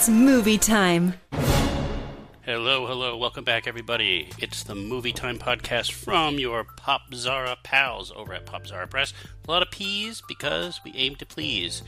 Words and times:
It's 0.00 0.08
movie 0.08 0.56
time. 0.56 1.12
Hello, 2.40 2.86
hello, 2.86 3.18
welcome 3.18 3.44
back, 3.44 3.66
everybody. 3.66 4.30
It's 4.38 4.62
the 4.62 4.74
Movie 4.74 5.12
Time 5.12 5.38
podcast 5.38 5.92
from 5.92 6.38
your 6.38 6.64
Popzara 6.64 7.56
pals 7.62 8.10
over 8.16 8.32
at 8.32 8.46
Popzara 8.46 8.88
Press. 8.88 9.12
A 9.46 9.50
lot 9.50 9.60
of 9.60 9.70
P's 9.70 10.22
because 10.26 10.80
we 10.86 10.94
aim 10.94 11.16
to 11.16 11.26
please. 11.26 11.82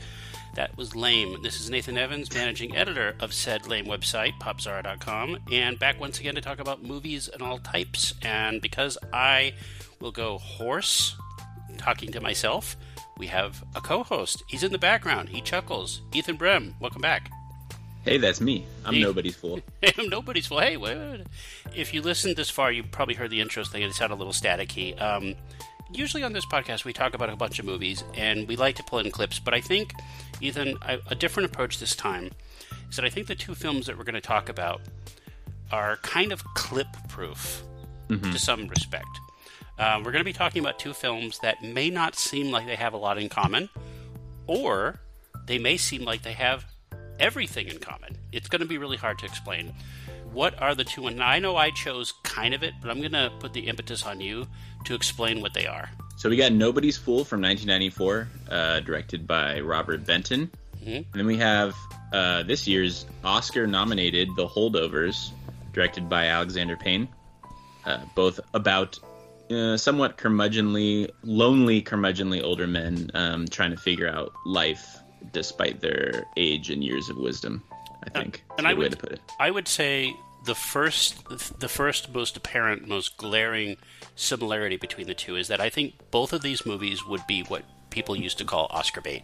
That 0.53 0.77
was 0.77 0.95
lame. 0.95 1.41
This 1.41 1.59
is 1.59 1.71
Nathan 1.71 1.97
Evans, 1.97 2.31
managing 2.31 2.75
editor 2.75 3.15
of 3.19 3.33
said 3.33 3.65
lame 3.65 3.87
website, 3.87 4.33
popzara.com, 4.39 5.39
and 5.51 5.79
back 5.79 5.99
once 5.99 6.19
again 6.19 6.35
to 6.35 6.41
talk 6.41 6.59
about 6.59 6.83
movies 6.83 7.29
and 7.29 7.41
all 7.41 7.57
types. 7.57 8.13
And 8.21 8.61
because 8.61 8.95
I 9.11 9.55
will 9.99 10.11
go 10.11 10.37
hoarse 10.37 11.15
talking 11.79 12.11
to 12.11 12.21
myself, 12.21 12.77
we 13.17 13.25
have 13.25 13.63
a 13.75 13.81
co 13.81 14.03
host. 14.03 14.43
He's 14.49 14.61
in 14.61 14.71
the 14.71 14.77
background. 14.77 15.29
He 15.29 15.41
chuckles. 15.41 16.03
Ethan 16.13 16.35
Brehm, 16.35 16.75
welcome 16.79 17.01
back. 17.01 17.31
Hey, 18.03 18.17
that's 18.17 18.41
me. 18.41 18.65
I'm 18.83 18.99
nobody's 18.99 19.35
fool. 19.35 19.61
I'm 19.97 20.09
nobody's 20.09 20.47
fool. 20.47 20.59
Hey, 20.59 20.75
wait, 20.75 20.97
wait, 20.97 21.11
wait. 21.11 21.27
if 21.73 21.93
you 21.93 22.01
listened 22.01 22.35
this 22.35 22.49
far, 22.49 22.71
you 22.71 22.83
probably 22.83 23.15
heard 23.15 23.29
the 23.29 23.39
intro 23.39 23.63
thing. 23.63 23.81
It 23.81 23.93
sounded 23.93 24.15
a 24.15 24.17
little 24.17 24.33
staticky. 24.33 25.01
Um, 25.01 25.35
usually 25.93 26.21
on 26.21 26.33
this 26.33 26.45
podcast, 26.45 26.83
we 26.83 26.91
talk 26.91 27.13
about 27.13 27.29
a 27.29 27.35
bunch 27.37 27.59
of 27.59 27.65
movies, 27.65 28.03
and 28.15 28.45
we 28.47 28.57
like 28.57 28.75
to 28.75 28.83
pull 28.83 28.99
in 28.99 29.09
clips. 29.09 29.39
But 29.39 29.53
I 29.53 29.61
think, 29.61 29.93
Ethan, 30.41 30.77
I, 30.81 30.99
a 31.09 31.15
different 31.15 31.49
approach 31.49 31.79
this 31.79 31.95
time 31.95 32.31
is 32.89 32.97
that 32.97 33.05
I 33.05 33.09
think 33.09 33.27
the 33.27 33.35
two 33.35 33.55
films 33.55 33.85
that 33.85 33.97
we're 33.97 34.03
going 34.03 34.15
to 34.15 34.21
talk 34.21 34.49
about 34.49 34.81
are 35.71 35.95
kind 35.97 36.31
of 36.33 36.43
clip-proof 36.55 37.63
to 38.09 38.37
some 38.37 38.67
respect. 38.67 39.07
Uh, 39.79 39.97
we're 39.99 40.11
going 40.11 40.19
to 40.19 40.25
be 40.25 40.33
talking 40.33 40.61
about 40.61 40.77
two 40.77 40.93
films 40.93 41.39
that 41.39 41.63
may 41.63 41.89
not 41.89 42.15
seem 42.15 42.51
like 42.51 42.67
they 42.67 42.75
have 42.75 42.93
a 42.93 42.97
lot 42.97 43.17
in 43.17 43.27
common, 43.29 43.69
or 44.45 44.99
they 45.47 45.57
may 45.57 45.77
seem 45.77 46.03
like 46.03 46.21
they 46.21 46.33
have 46.33 46.65
everything 47.23 47.69
in 47.69 47.79
common. 47.79 48.17
It's 48.33 48.49
going 48.49 48.61
to 48.61 48.67
be 48.67 48.77
really 48.77 48.97
hard 48.97 49.17
to 49.19 49.25
explain. 49.25 49.73
What 50.33 50.61
are 50.61 50.75
the 50.75 50.83
two? 50.83 51.07
And 51.07 51.23
I 51.23 51.39
know 51.39 51.55
I 51.55 51.69
chose 51.71 52.13
kind 52.23 52.53
of 52.53 52.63
it, 52.63 52.73
but 52.81 52.91
I'm 52.91 52.99
going 52.99 53.13
to 53.13 53.31
put 53.39 53.53
the 53.53 53.67
impetus 53.67 54.03
on 54.03 54.19
you 54.19 54.45
to 54.85 54.93
explain 54.93 55.41
what 55.41 55.53
they 55.53 55.65
are. 55.65 55.89
So 56.17 56.29
we 56.29 56.35
got 56.35 56.51
Nobody's 56.51 56.97
Fool 56.97 57.23
from 57.23 57.41
1994, 57.41 58.27
uh, 58.49 58.79
directed 58.81 59.25
by 59.25 59.59
Robert 59.61 60.05
Benton. 60.05 60.51
Mhm. 60.83 60.97
And 60.97 61.05
then 61.13 61.25
we 61.25 61.37
have 61.37 61.75
uh, 62.11 62.43
this 62.43 62.67
year's 62.67 63.05
Oscar-nominated 63.23 64.27
The 64.35 64.47
Holdovers, 64.47 65.31
directed 65.71 66.09
by 66.09 66.25
Alexander 66.27 66.75
Payne. 66.75 67.07
Uh, 67.85 67.99
both 68.15 68.39
about 68.53 68.99
uh, 69.49 69.77
somewhat 69.77 70.17
curmudgeonly, 70.17 71.09
lonely, 71.23 71.81
curmudgeonly 71.81 72.41
older 72.43 72.67
men 72.67 73.11
um, 73.13 73.45
trying 73.47 73.71
to 73.71 73.77
figure 73.77 74.09
out 74.09 74.31
life 74.45 74.97
despite 75.31 75.79
their 75.81 76.25
age 76.37 76.69
and 76.69 76.83
years 76.83 77.09
of 77.09 77.17
wisdom. 77.17 77.63
I 78.05 78.09
think. 78.09 78.43
and 78.57 78.65
is 78.65 78.65
a 78.65 78.69
I 78.69 78.73
would- 78.73 78.91
to 78.91 78.97
put 78.97 79.11
it. 79.13 79.21
I 79.39 79.49
would 79.51 79.67
say 79.67 80.13
the 80.45 80.55
first, 80.55 81.23
the 81.59 81.69
first 81.69 82.13
most 82.13 82.35
apparent, 82.35 82.85
most 82.87 83.15
glaring 83.15 83.77
similarity 84.15 84.75
between 84.75 85.07
the 85.07 85.13
two 85.13 85.37
is 85.37 85.47
that 85.47 85.61
I 85.61 85.69
think 85.69 85.93
both 86.11 86.33
of 86.33 86.41
these 86.41 86.65
movies 86.65 87.05
would 87.05 87.25
be 87.27 87.43
what 87.43 87.63
people 87.91 88.15
used 88.15 88.37
to 88.39 88.45
call 88.45 88.67
Oscar 88.69 88.99
bait. 88.99 89.23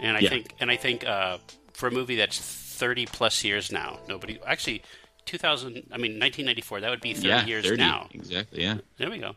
And 0.00 0.16
I 0.16 0.20
Yeah. 0.20 0.30
think, 0.30 0.54
and 0.58 0.70
I 0.70 0.76
think 0.76 1.04
uh, 1.06 1.36
for 1.74 1.88
a 1.88 1.90
movie 1.90 2.16
that's 2.16 2.38
30 2.38 3.04
plus 3.06 3.44
years 3.44 3.70
now, 3.70 4.00
nobody 4.08 4.38
actually 4.46 4.82
2000. 5.26 5.68
I 5.92 5.98
mean 5.98 6.18
1994. 6.18 6.80
That 6.80 6.90
would 6.90 7.00
be 7.02 7.12
30 7.12 7.28
yeah, 7.28 7.44
years 7.46 7.64
30. 7.66 7.76
now. 7.76 8.08
Exactly. 8.12 8.62
Yeah. 8.62 8.78
There 8.96 9.10
we 9.10 9.18
go. 9.18 9.34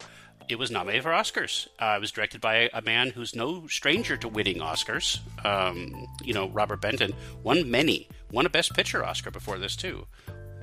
It 0.49 0.59
was 0.59 0.69
nominated 0.72 1.03
for 1.03 1.11
Oscars. 1.11 1.67
Uh, 1.80 1.95
it 1.97 2.02
was 2.02 2.11
directed 2.11 2.41
by 2.41 2.69
a 2.73 2.81
man 2.81 3.09
who's 3.09 3.35
no 3.35 3.67
stranger 3.67 4.17
to 4.17 4.28
winning 4.28 4.57
Oscars. 4.57 5.19
Um, 5.45 6.07
you 6.23 6.34
know, 6.34 6.50
Robert 6.50 6.81
Benton 6.81 7.13
won 7.44 7.69
many. 7.69 8.07
Won 8.31 8.45
a 8.45 8.50
Best 8.50 8.73
Picture 8.73 9.03
Oscar 9.06 9.31
before 9.31 9.57
this 9.57 9.75
too. 9.75 10.06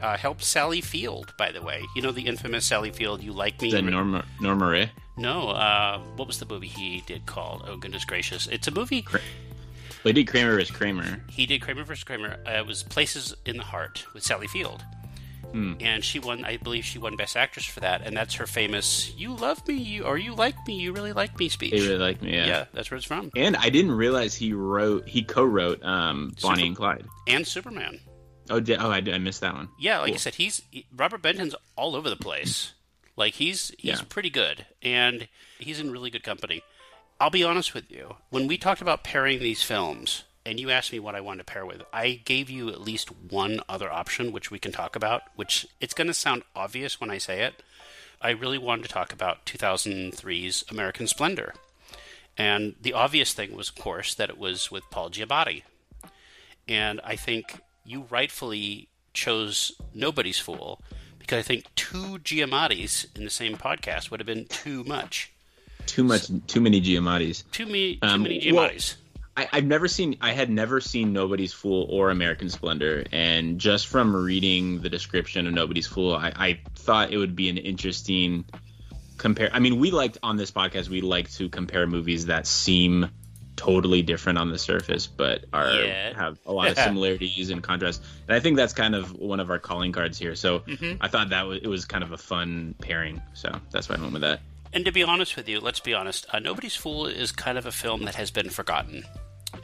Uh, 0.00 0.16
helped 0.16 0.42
Sally 0.42 0.80
Field, 0.80 1.34
by 1.38 1.52
the 1.52 1.60
way. 1.62 1.82
You 1.94 2.02
know 2.02 2.10
the 2.12 2.26
infamous 2.26 2.64
Sally 2.66 2.90
Field. 2.90 3.22
You 3.22 3.32
like 3.32 3.60
me? 3.60 3.70
That 3.70 3.82
Norma 3.82 4.24
Norma 4.40 4.66
Rae? 4.68 4.90
no. 5.18 5.50
Uh, 5.50 5.98
what 6.16 6.26
was 6.26 6.38
the 6.38 6.46
movie 6.46 6.68
he 6.68 7.02
did 7.06 7.26
called? 7.26 7.64
Oh 7.66 7.76
goodness 7.76 8.04
gracious! 8.04 8.46
It's 8.46 8.66
a 8.66 8.70
movie. 8.70 9.04
Well, 9.10 9.20
he 10.04 10.12
did 10.14 10.28
Kramer 10.28 10.52
vs. 10.56 10.70
Kramer. 10.70 11.22
He 11.28 11.44
did 11.44 11.60
Kramer 11.60 11.84
vs. 11.84 12.04
Kramer. 12.04 12.38
Uh, 12.46 12.52
it 12.52 12.66
was 12.66 12.82
Places 12.82 13.34
in 13.44 13.58
the 13.58 13.62
Heart 13.62 14.06
with 14.14 14.22
Sally 14.22 14.46
Field. 14.46 14.82
And 15.52 16.04
she 16.04 16.18
won, 16.18 16.44
I 16.44 16.56
believe 16.56 16.84
she 16.84 16.98
won 16.98 17.16
Best 17.16 17.36
Actress 17.36 17.66
for 17.66 17.80
that. 17.80 18.02
And 18.06 18.16
that's 18.16 18.34
her 18.36 18.46
famous, 18.46 19.12
you 19.16 19.34
love 19.34 19.66
me, 19.66 19.74
you, 19.74 20.04
or 20.04 20.16
you 20.16 20.34
like 20.34 20.54
me, 20.66 20.74
you 20.80 20.92
really 20.92 21.12
like 21.12 21.38
me 21.38 21.48
speech. 21.48 21.72
They 21.72 21.80
really 21.80 21.98
like 21.98 22.22
me. 22.22 22.34
yeah. 22.36 22.66
that's 22.72 22.90
where 22.90 22.96
it's 22.96 23.06
from. 23.06 23.30
And 23.36 23.56
I 23.56 23.68
didn't 23.70 23.92
realize 23.92 24.34
he 24.34 24.52
wrote, 24.52 25.08
he 25.08 25.22
co-wrote 25.22 25.82
um, 25.84 26.32
Bonnie 26.40 26.56
Super- 26.58 26.66
and 26.66 26.76
Clyde. 26.76 27.04
And 27.26 27.46
Superman. 27.46 28.00
Oh, 28.48 28.60
did, 28.60 28.80
oh, 28.80 28.90
I, 28.90 28.96
I 28.98 29.18
missed 29.18 29.40
that 29.42 29.54
one. 29.54 29.68
Yeah, 29.78 30.00
like 30.00 30.14
I 30.14 30.16
said, 30.16 30.34
he's 30.34 30.62
Robert 30.96 31.22
Benton's 31.22 31.54
all 31.76 31.94
over 31.94 32.10
the 32.10 32.16
place. 32.16 32.72
Like 33.16 33.34
he's 33.34 33.68
he's 33.78 33.98
Yeah. 33.98 34.04
pretty 34.08 34.30
good, 34.30 34.66
and 34.82 35.28
he's 35.58 35.78
in 35.78 35.92
really 35.92 36.10
good 36.10 36.24
company. 36.24 36.62
I'll 37.20 37.30
be 37.30 37.44
honest 37.44 37.74
with 37.74 37.90
you. 37.92 38.16
When 38.30 38.48
we 38.48 38.58
talked 38.58 38.80
about 38.80 39.04
pairing 39.04 39.38
these 39.38 39.62
films, 39.62 40.24
and 40.46 40.58
you 40.58 40.70
asked 40.70 40.92
me 40.92 40.98
what 40.98 41.14
I 41.14 41.20
wanted 41.20 41.46
to 41.46 41.52
pair 41.52 41.66
with, 41.66 41.82
I 41.92 42.20
gave 42.24 42.48
you 42.50 42.68
at 42.70 42.80
least 42.80 43.10
one 43.30 43.60
other 43.68 43.90
option, 43.90 44.32
which 44.32 44.50
we 44.50 44.58
can 44.58 44.72
talk 44.72 44.96
about. 44.96 45.22
Which 45.36 45.66
it's 45.80 45.94
going 45.94 46.06
to 46.08 46.14
sound 46.14 46.42
obvious 46.56 47.00
when 47.00 47.10
I 47.10 47.18
say 47.18 47.42
it. 47.42 47.62
I 48.22 48.30
really 48.30 48.58
wanted 48.58 48.82
to 48.82 48.88
talk 48.88 49.12
about 49.12 49.46
2003's 49.46 50.64
American 50.70 51.06
Splendor, 51.06 51.54
and 52.36 52.74
the 52.80 52.92
obvious 52.92 53.32
thing 53.32 53.56
was, 53.56 53.68
of 53.70 53.76
course, 53.76 54.14
that 54.14 54.28
it 54.30 54.38
was 54.38 54.70
with 54.70 54.84
Paul 54.90 55.10
Giamatti. 55.10 55.62
And 56.68 57.00
I 57.02 57.16
think 57.16 57.60
you 57.84 58.06
rightfully 58.10 58.88
chose 59.14 59.72
Nobody's 59.94 60.38
Fool 60.38 60.80
because 61.18 61.38
I 61.38 61.42
think 61.42 61.64
two 61.74 62.18
Giamattis 62.18 63.06
in 63.16 63.24
the 63.24 63.30
same 63.30 63.56
podcast 63.56 64.10
would 64.10 64.20
have 64.20 64.26
been 64.26 64.44
too 64.46 64.84
much. 64.84 65.32
Too 65.86 66.04
much, 66.04 66.28
too 66.46 66.60
many 66.60 66.80
Giamattis. 66.80 67.42
Too 67.50 67.66
many, 67.66 67.94
too 67.96 68.00
Um, 68.06 68.22
many 68.22 68.52
well- 68.52 68.68
Giamattis. 68.68 68.96
I, 69.40 69.48
I've 69.52 69.64
never 69.64 69.88
seen, 69.88 70.16
I 70.20 70.32
had 70.32 70.50
never 70.50 70.80
seen 70.80 71.12
Nobody's 71.12 71.52
Fool 71.52 71.86
or 71.90 72.10
American 72.10 72.48
Splendor, 72.50 73.04
and 73.12 73.58
just 73.58 73.86
from 73.86 74.14
reading 74.14 74.80
the 74.82 74.88
description 74.90 75.46
of 75.46 75.54
Nobody's 75.54 75.86
Fool, 75.86 76.14
I, 76.14 76.32
I 76.36 76.60
thought 76.76 77.12
it 77.12 77.16
would 77.16 77.34
be 77.34 77.48
an 77.48 77.56
interesting 77.56 78.44
compare. 79.16 79.50
I 79.52 79.58
mean, 79.58 79.78
we 79.78 79.90
liked 79.90 80.18
on 80.22 80.36
this 80.36 80.50
podcast, 80.50 80.88
we 80.88 81.00
like 81.00 81.30
to 81.32 81.48
compare 81.48 81.86
movies 81.86 82.26
that 82.26 82.46
seem 82.46 83.08
totally 83.56 84.00
different 84.02 84.38
on 84.38 84.50
the 84.50 84.58
surface, 84.58 85.06
but 85.06 85.44
are 85.52 85.70
Yeah. 85.70 86.16
have 86.16 86.38
a 86.46 86.52
lot 86.52 86.70
of 86.70 86.78
similarities 86.86 87.50
and 87.50 87.62
contrasts. 87.62 88.00
And 88.26 88.34
I 88.34 88.40
think 88.40 88.56
that's 88.56 88.72
kind 88.72 88.94
of 88.94 89.12
one 89.12 89.38
of 89.40 89.50
our 89.50 89.58
calling 89.58 89.92
cards 89.92 90.18
here. 90.18 90.34
So 90.34 90.62
I 91.00 91.08
thought 91.08 91.28
that 91.30 91.46
was, 91.46 91.60
it 91.62 91.66
was 91.66 91.84
kind 91.84 92.02
of 92.02 92.12
a 92.12 92.18
fun 92.18 92.74
pairing. 92.80 93.20
So 93.34 93.54
that's 93.70 93.88
why 93.88 93.96
I 93.96 94.00
went 94.00 94.12
with 94.14 94.22
that. 94.22 94.40
And 94.72 94.84
to 94.84 94.92
be 94.92 95.02
honest 95.02 95.36
with 95.36 95.48
you, 95.48 95.60
let's 95.60 95.80
be 95.80 95.92
honest, 95.92 96.26
uh, 96.32 96.38
Nobody's 96.38 96.76
Fool 96.76 97.04
is 97.06 97.32
kind 97.32 97.58
of 97.58 97.66
a 97.66 97.72
film 97.72 98.04
that 98.04 98.14
has 98.14 98.30
been 98.30 98.48
forgotten. 98.48 99.04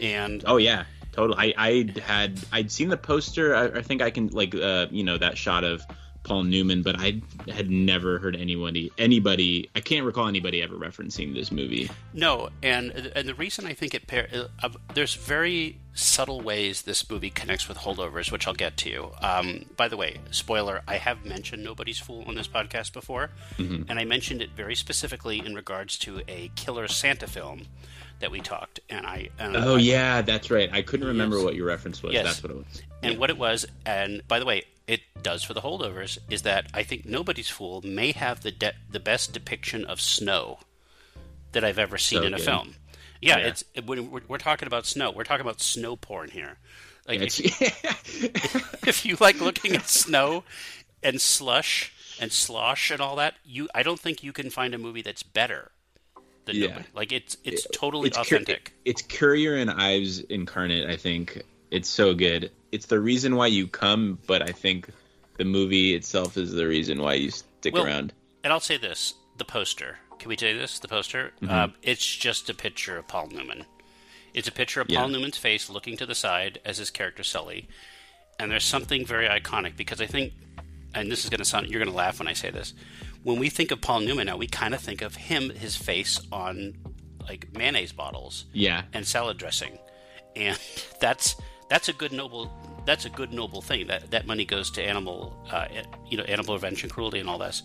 And 0.01 0.43
Oh 0.47 0.57
yeah, 0.57 0.85
totally. 1.13 1.55
I 1.57 1.69
I 1.69 2.01
had 2.01 2.41
I'd 2.53 2.71
seen 2.71 2.89
the 2.89 2.97
poster. 2.97 3.55
I, 3.55 3.79
I 3.79 3.83
think 3.83 4.03
I 4.03 4.11
can 4.11 4.29
like 4.29 4.55
uh 4.55 4.87
you 4.91 5.05
know 5.05 5.19
that 5.19 5.39
shot 5.39 5.65
of 5.65 5.83
Paul 6.27 6.43
Newman, 6.43 6.83
but 6.83 6.97
I 6.99 7.21
had 7.49 7.71
never 7.71 8.19
heard 8.19 8.35
anybody 8.35 8.91
anybody. 8.99 9.71
I 9.77 9.81
can't 9.81 10.05
recall 10.05 10.27
anybody 10.27 10.61
ever 10.61 10.75
referencing 10.75 11.35
this 11.35 11.53
movie. 11.53 11.89
No, 12.13 12.51
and 12.65 13.13
and 13.15 13.29
the 13.29 13.35
reason 13.35 13.65
I 13.65 13.75
think 13.75 13.95
it 13.95 14.09
pair, 14.09 14.29
uh, 14.61 14.69
there's 14.95 15.15
very 15.15 15.79
subtle 15.95 16.41
ways 16.41 16.83
this 16.83 17.09
movie 17.09 17.31
connects 17.31 17.69
with 17.69 17.79
holdovers, 17.79 18.33
which 18.33 18.49
I'll 18.49 18.55
get 18.55 18.77
to. 18.79 19.13
Um, 19.23 19.67
by 19.77 19.87
the 19.87 19.97
way, 19.97 20.16
spoiler: 20.33 20.83
I 20.89 20.97
have 20.97 21.25
mentioned 21.25 21.63
Nobody's 21.63 22.01
Fool 22.01 22.25
on 22.27 22.34
this 22.34 22.49
podcast 22.49 22.93
before, 22.93 23.31
and 23.89 23.93
I 23.93 24.05
mentioned 24.05 24.43
it 24.43 24.51
very 24.51 24.75
specifically 24.75 25.39
in 25.39 25.55
regards 25.55 25.97
to 25.99 26.22
a 26.27 26.51
killer 26.57 26.89
Santa 26.89 27.28
film 27.28 27.66
that 28.21 28.30
we 28.30 28.41
talked. 28.41 28.80
And 28.91 29.07
I 29.07 29.28
and 29.39 29.57
Oh 29.57 29.77
I- 29.77 29.80
yeah, 29.80 30.22
that's 30.22 30.51
right. 30.51 30.71
I 30.72 30.83
couldn't 30.83 31.07
remember 31.07 31.36
Yes. 31.36 31.45
what 31.45 31.54
your 31.54 31.66
reference 31.66 32.03
was. 32.03 32.13
Yes. 32.15 32.24
That's 32.27 32.42
what 32.42 32.53
it 32.53 32.57
was. 32.57 32.83
And 33.03 33.18
what 33.18 33.30
it 33.30 33.39
was, 33.39 33.66
and 33.84 34.27
by 34.27 34.39
the 34.39 34.45
way, 34.47 34.65
it 34.86 35.01
does 35.22 35.42
for 35.42 35.53
the 35.54 35.60
holdovers, 35.60 36.18
is 36.30 36.42
that 36.42 36.66
I 36.72 36.83
think 36.83 37.04
Nobody's 37.07 37.48
Fool 37.48 37.83
may 37.83 38.13
have 38.13 38.42
the 38.42 38.51
de- 38.53 38.74
the 38.91 39.01
best 39.01 39.33
depiction 39.33 39.84
of 39.84 40.01
snow 40.01 40.60
that 41.53 41.65
I've 41.65 41.78
ever 41.78 41.98
seen 41.98 42.21
So 42.21 42.27
in 42.27 42.34
a 42.34 42.39
film. 42.39 42.77
Yeah, 43.21 43.39
Yeah. 43.39 43.47
it's 43.48 43.65
it, 43.74 43.86
we're, 43.86 44.03
we're 44.03 44.39
talking 44.39 44.66
about 44.66 44.86
snow. 44.86 45.10
We're 45.10 45.24
talking 45.24 45.41
about 45.45 45.60
snow 45.60 45.97
porn 45.97 46.30
here. 46.30 46.59
Like 47.09 47.21
if, 47.22 47.39
if 48.86 49.07
you 49.07 49.16
like 49.21 49.41
looking 49.41 49.74
at 49.77 49.89
snow 49.89 50.45
and 51.03 51.21
slush 51.21 51.92
and 52.21 52.33
slosh 52.33 52.91
and 52.91 53.01
all 53.01 53.16
that, 53.16 53.34
you 53.45 53.69
I 53.74 53.83
don't 53.83 54.01
think 54.01 54.22
you 54.22 54.33
can 54.33 54.51
find 54.51 54.74
a 54.74 54.78
movie 54.78 55.03
that's 55.03 55.22
better 55.22 55.71
Yeah. 56.54 56.69
Nobody. 56.69 56.87
Like 56.95 57.13
it's 57.13 57.37
it's 57.45 57.66
totally 57.72 58.09
it's 58.09 58.16
Cur- 58.16 58.22
authentic. 58.37 58.72
it's 58.84 59.03
Currier 59.03 59.57
and 59.57 59.71
Ives 59.71 60.21
incarnate. 60.21 60.89
I 60.89 60.97
think 60.97 61.43
it's 61.71 61.89
so 61.89 62.15
good. 62.15 62.51
It's 62.72 62.87
the 62.87 63.01
reason 63.01 63.37
why 63.37 63.48
you 63.48 63.66
come, 63.66 64.19
but 64.27 64.43
I 64.43 64.53
think 64.53 64.91
the 65.39 65.45
movie 65.45 65.95
itself 65.95 66.37
is 66.37 66.53
the 66.53 66.66
reason 66.66 67.01
why 67.01 67.15
you 67.15 67.31
stick 67.31 67.75
Well, 67.75 67.84
around. 67.84 68.13
And 68.45 68.53
I'll 68.53 68.60
say 68.60 68.77
this: 68.77 69.15
the 69.39 69.45
poster. 69.45 69.98
Can 70.19 70.28
we 70.28 70.37
say 70.37 70.57
this? 70.57 70.78
The 70.78 70.89
poster. 70.89 71.33
Um, 71.48 71.75
it's 71.83 72.04
just 72.16 72.48
a 72.48 72.54
picture 72.54 72.97
of 72.97 73.07
Paul 73.07 73.28
Newman. 73.28 73.65
It's 74.33 74.48
a 74.48 74.53
picture 74.53 74.81
of 74.81 74.89
Paul 74.89 75.09
Newman's 75.09 75.37
face 75.37 75.69
looking 75.71 75.97
to 75.98 76.07
the 76.07 76.15
side 76.15 76.59
as 76.65 76.78
his 76.78 76.91
character 76.91 77.22
Sully, 77.22 77.69
and 78.39 78.51
there's 78.51 78.65
something 78.65 79.04
very 79.04 79.28
iconic 79.28 79.77
because 79.77 80.01
I 80.01 80.07
think, 80.07 80.33
and 80.95 81.10
this 81.10 81.25
is 81.25 81.31
going 81.31 81.39
to 81.39 81.45
sound, 81.45 81.69
you're 81.69 81.81
going 81.81 81.91
to 81.91 81.97
laugh 81.97 82.19
when 82.19 82.28
I 82.28 82.33
say 82.34 82.51
this. 82.51 82.72
When 83.27 83.41
we 83.41 83.49
think 83.51 83.73
of 83.73 83.81
Paul 83.81 84.01
Newman 84.01 84.27
now, 84.27 84.37
we 84.37 84.47
kind 84.47 84.73
of 84.73 84.81
think 84.81 85.03
of 85.03 85.17
him, 85.17 85.51
his 85.51 85.75
face 85.75 86.21
on 86.31 86.75
like 87.28 87.49
mayonnaise 87.59 87.91
bottles, 87.91 88.45
Yeah. 88.53 88.83
and 88.93 89.05
salad 89.05 89.37
dressing, 89.37 89.78
and 90.37 90.57
that's 91.01 91.34
that's 91.69 91.89
a 91.89 91.93
good 91.93 92.13
noble 92.13 92.53
that's 92.87 93.05
a 93.05 93.11
good 93.11 93.33
noble 93.33 93.61
thing. 93.63 93.89
That 93.89 94.13
that 94.13 94.28
money 94.28 94.45
goes 94.45 94.71
to 94.73 94.81
animal, 94.83 95.37
uh, 95.51 95.67
you 96.09 96.17
know, 96.17 96.23
animal 96.23 96.55
prevention, 96.55 96.89
cruelty, 96.89 97.19
and 97.19 97.28
all 97.28 97.39
this. 97.39 97.65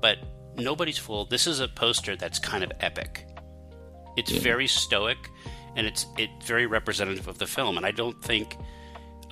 But 0.00 0.16
nobody's 0.56 0.96
fooled. 0.96 1.28
This 1.28 1.46
is 1.46 1.60
a 1.60 1.68
poster 1.68 2.16
that's 2.16 2.38
kind 2.38 2.64
of 2.64 2.72
epic. 2.80 3.26
It's 4.16 4.32
very 4.32 4.66
stoic, 4.66 5.18
and 5.76 5.86
it's 5.86 6.06
it's 6.16 6.46
very 6.46 6.64
representative 6.64 7.28
of 7.28 7.36
the 7.36 7.46
film. 7.46 7.76
And 7.76 7.84
I 7.84 7.90
don't 7.90 8.18
think 8.24 8.56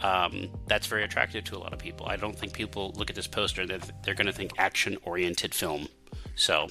um, 0.02 0.48
that's 0.66 0.86
very 0.86 1.04
attractive 1.04 1.44
to 1.44 1.56
a 1.56 1.58
lot 1.58 1.72
of 1.72 1.78
people. 1.78 2.06
I 2.06 2.16
don't 2.16 2.38
think 2.38 2.52
people 2.52 2.92
look 2.96 3.10
at 3.10 3.16
this 3.16 3.26
poster 3.26 3.62
and 3.62 3.70
they're, 3.70 3.80
they're 4.04 4.14
going 4.14 4.26
to 4.26 4.32
think 4.32 4.52
action 4.58 4.96
oriented 5.02 5.54
film. 5.54 5.88
So 6.34 6.68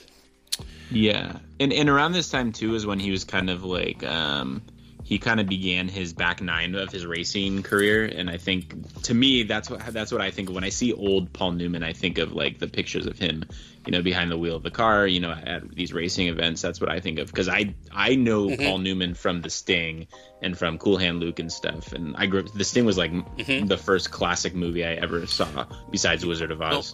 Yeah, 0.91 1.37
and 1.59 1.71
and 1.71 1.89
around 1.89 2.13
this 2.13 2.29
time 2.29 2.51
too 2.51 2.75
is 2.75 2.85
when 2.85 2.99
he 2.99 3.11
was 3.11 3.23
kind 3.23 3.49
of 3.49 3.63
like 3.63 4.03
um, 4.03 4.61
he 5.09 5.17
kind 5.17 5.39
of 5.39 5.47
began 5.47 5.87
his 5.87 6.13
back 6.13 6.39
nine 6.39 6.75
of 6.75 6.91
his 6.91 7.03
racing 7.03 7.63
career, 7.63 8.05
and 8.05 8.29
I 8.29 8.37
think 8.37 9.01
to 9.01 9.15
me 9.15 9.41
that's 9.41 9.67
what 9.67 9.79
that's 9.87 10.11
what 10.11 10.21
I 10.21 10.29
think 10.29 10.49
of 10.49 10.55
when 10.55 10.63
I 10.63 10.69
see 10.69 10.93
old 10.93 11.33
Paul 11.33 11.53
Newman. 11.53 11.81
I 11.81 11.93
think 11.93 12.19
of 12.19 12.33
like 12.33 12.59
the 12.59 12.67
pictures 12.67 13.07
of 13.07 13.17
him, 13.17 13.43
you 13.87 13.91
know, 13.91 14.03
behind 14.03 14.29
the 14.29 14.37
wheel 14.37 14.55
of 14.57 14.61
the 14.61 14.69
car, 14.69 15.07
you 15.07 15.19
know, 15.19 15.31
at 15.31 15.67
these 15.71 15.93
racing 15.93 16.27
events. 16.27 16.61
That's 16.61 16.79
what 16.79 16.91
I 16.91 16.99
think 16.99 17.17
of 17.17 17.25
because 17.25 17.49
I 17.49 17.73
I 17.91 18.13
know 18.13 18.55
Paul 18.55 18.77
Newman 18.77 19.15
from 19.15 19.41
The 19.41 19.49
Sting 19.49 20.05
and 20.43 20.55
from 20.55 20.77
Cool 20.77 20.97
Hand 20.97 21.19
Luke 21.21 21.39
and 21.39 21.51
stuff, 21.51 21.91
and 21.91 22.15
I 22.15 22.27
grew 22.27 22.41
up. 22.41 22.53
The 22.53 22.63
Sting 22.63 22.85
was 22.85 22.99
like 22.99 23.11
the 23.37 23.77
first 23.77 24.11
classic 24.11 24.53
movie 24.53 24.85
I 24.85 24.93
ever 24.93 25.25
saw 25.25 25.65
besides 25.89 26.23
Wizard 26.23 26.51
of 26.51 26.61
Oz. 26.61 26.93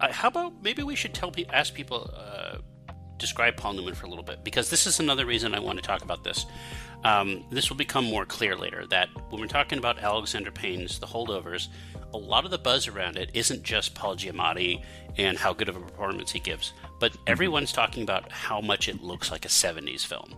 uh, 0.00 0.10
how 0.12 0.26
about 0.26 0.60
maybe 0.60 0.82
we 0.82 0.96
should 0.96 1.14
tell 1.14 1.30
pe- 1.30 1.44
ask 1.52 1.72
people 1.72 2.10
uh, 2.16 2.56
describe 3.16 3.56
Paul 3.56 3.74
Newman 3.74 3.94
for 3.94 4.06
a 4.06 4.08
little 4.08 4.24
bit 4.24 4.42
because 4.42 4.70
this 4.70 4.88
is 4.88 4.98
another 4.98 5.24
reason 5.24 5.54
I 5.54 5.60
want 5.60 5.78
to 5.78 5.82
talk 5.84 6.02
about 6.02 6.24
this. 6.24 6.46
Um, 7.04 7.44
this 7.50 7.70
will 7.70 7.76
become 7.76 8.04
more 8.04 8.24
clear 8.26 8.56
later 8.56 8.84
that 8.88 9.08
when 9.30 9.40
we're 9.40 9.46
talking 9.46 9.78
about 9.78 9.98
Alexander 10.00 10.50
Payne's 10.50 10.98
The 10.98 11.06
Holdovers, 11.06 11.68
a 12.12 12.18
lot 12.18 12.44
of 12.44 12.50
the 12.50 12.58
buzz 12.58 12.88
around 12.88 13.16
it 13.16 13.30
isn't 13.34 13.62
just 13.62 13.94
Paul 13.94 14.16
Giamatti 14.16 14.82
and 15.16 15.38
how 15.38 15.52
good 15.52 15.68
of 15.68 15.76
a 15.76 15.80
performance 15.80 16.32
he 16.32 16.40
gives, 16.40 16.72
but 16.98 17.16
everyone's 17.26 17.72
talking 17.72 18.02
about 18.02 18.32
how 18.32 18.60
much 18.60 18.88
it 18.88 19.02
looks 19.02 19.30
like 19.30 19.44
a 19.44 19.48
70s 19.48 20.04
film 20.04 20.34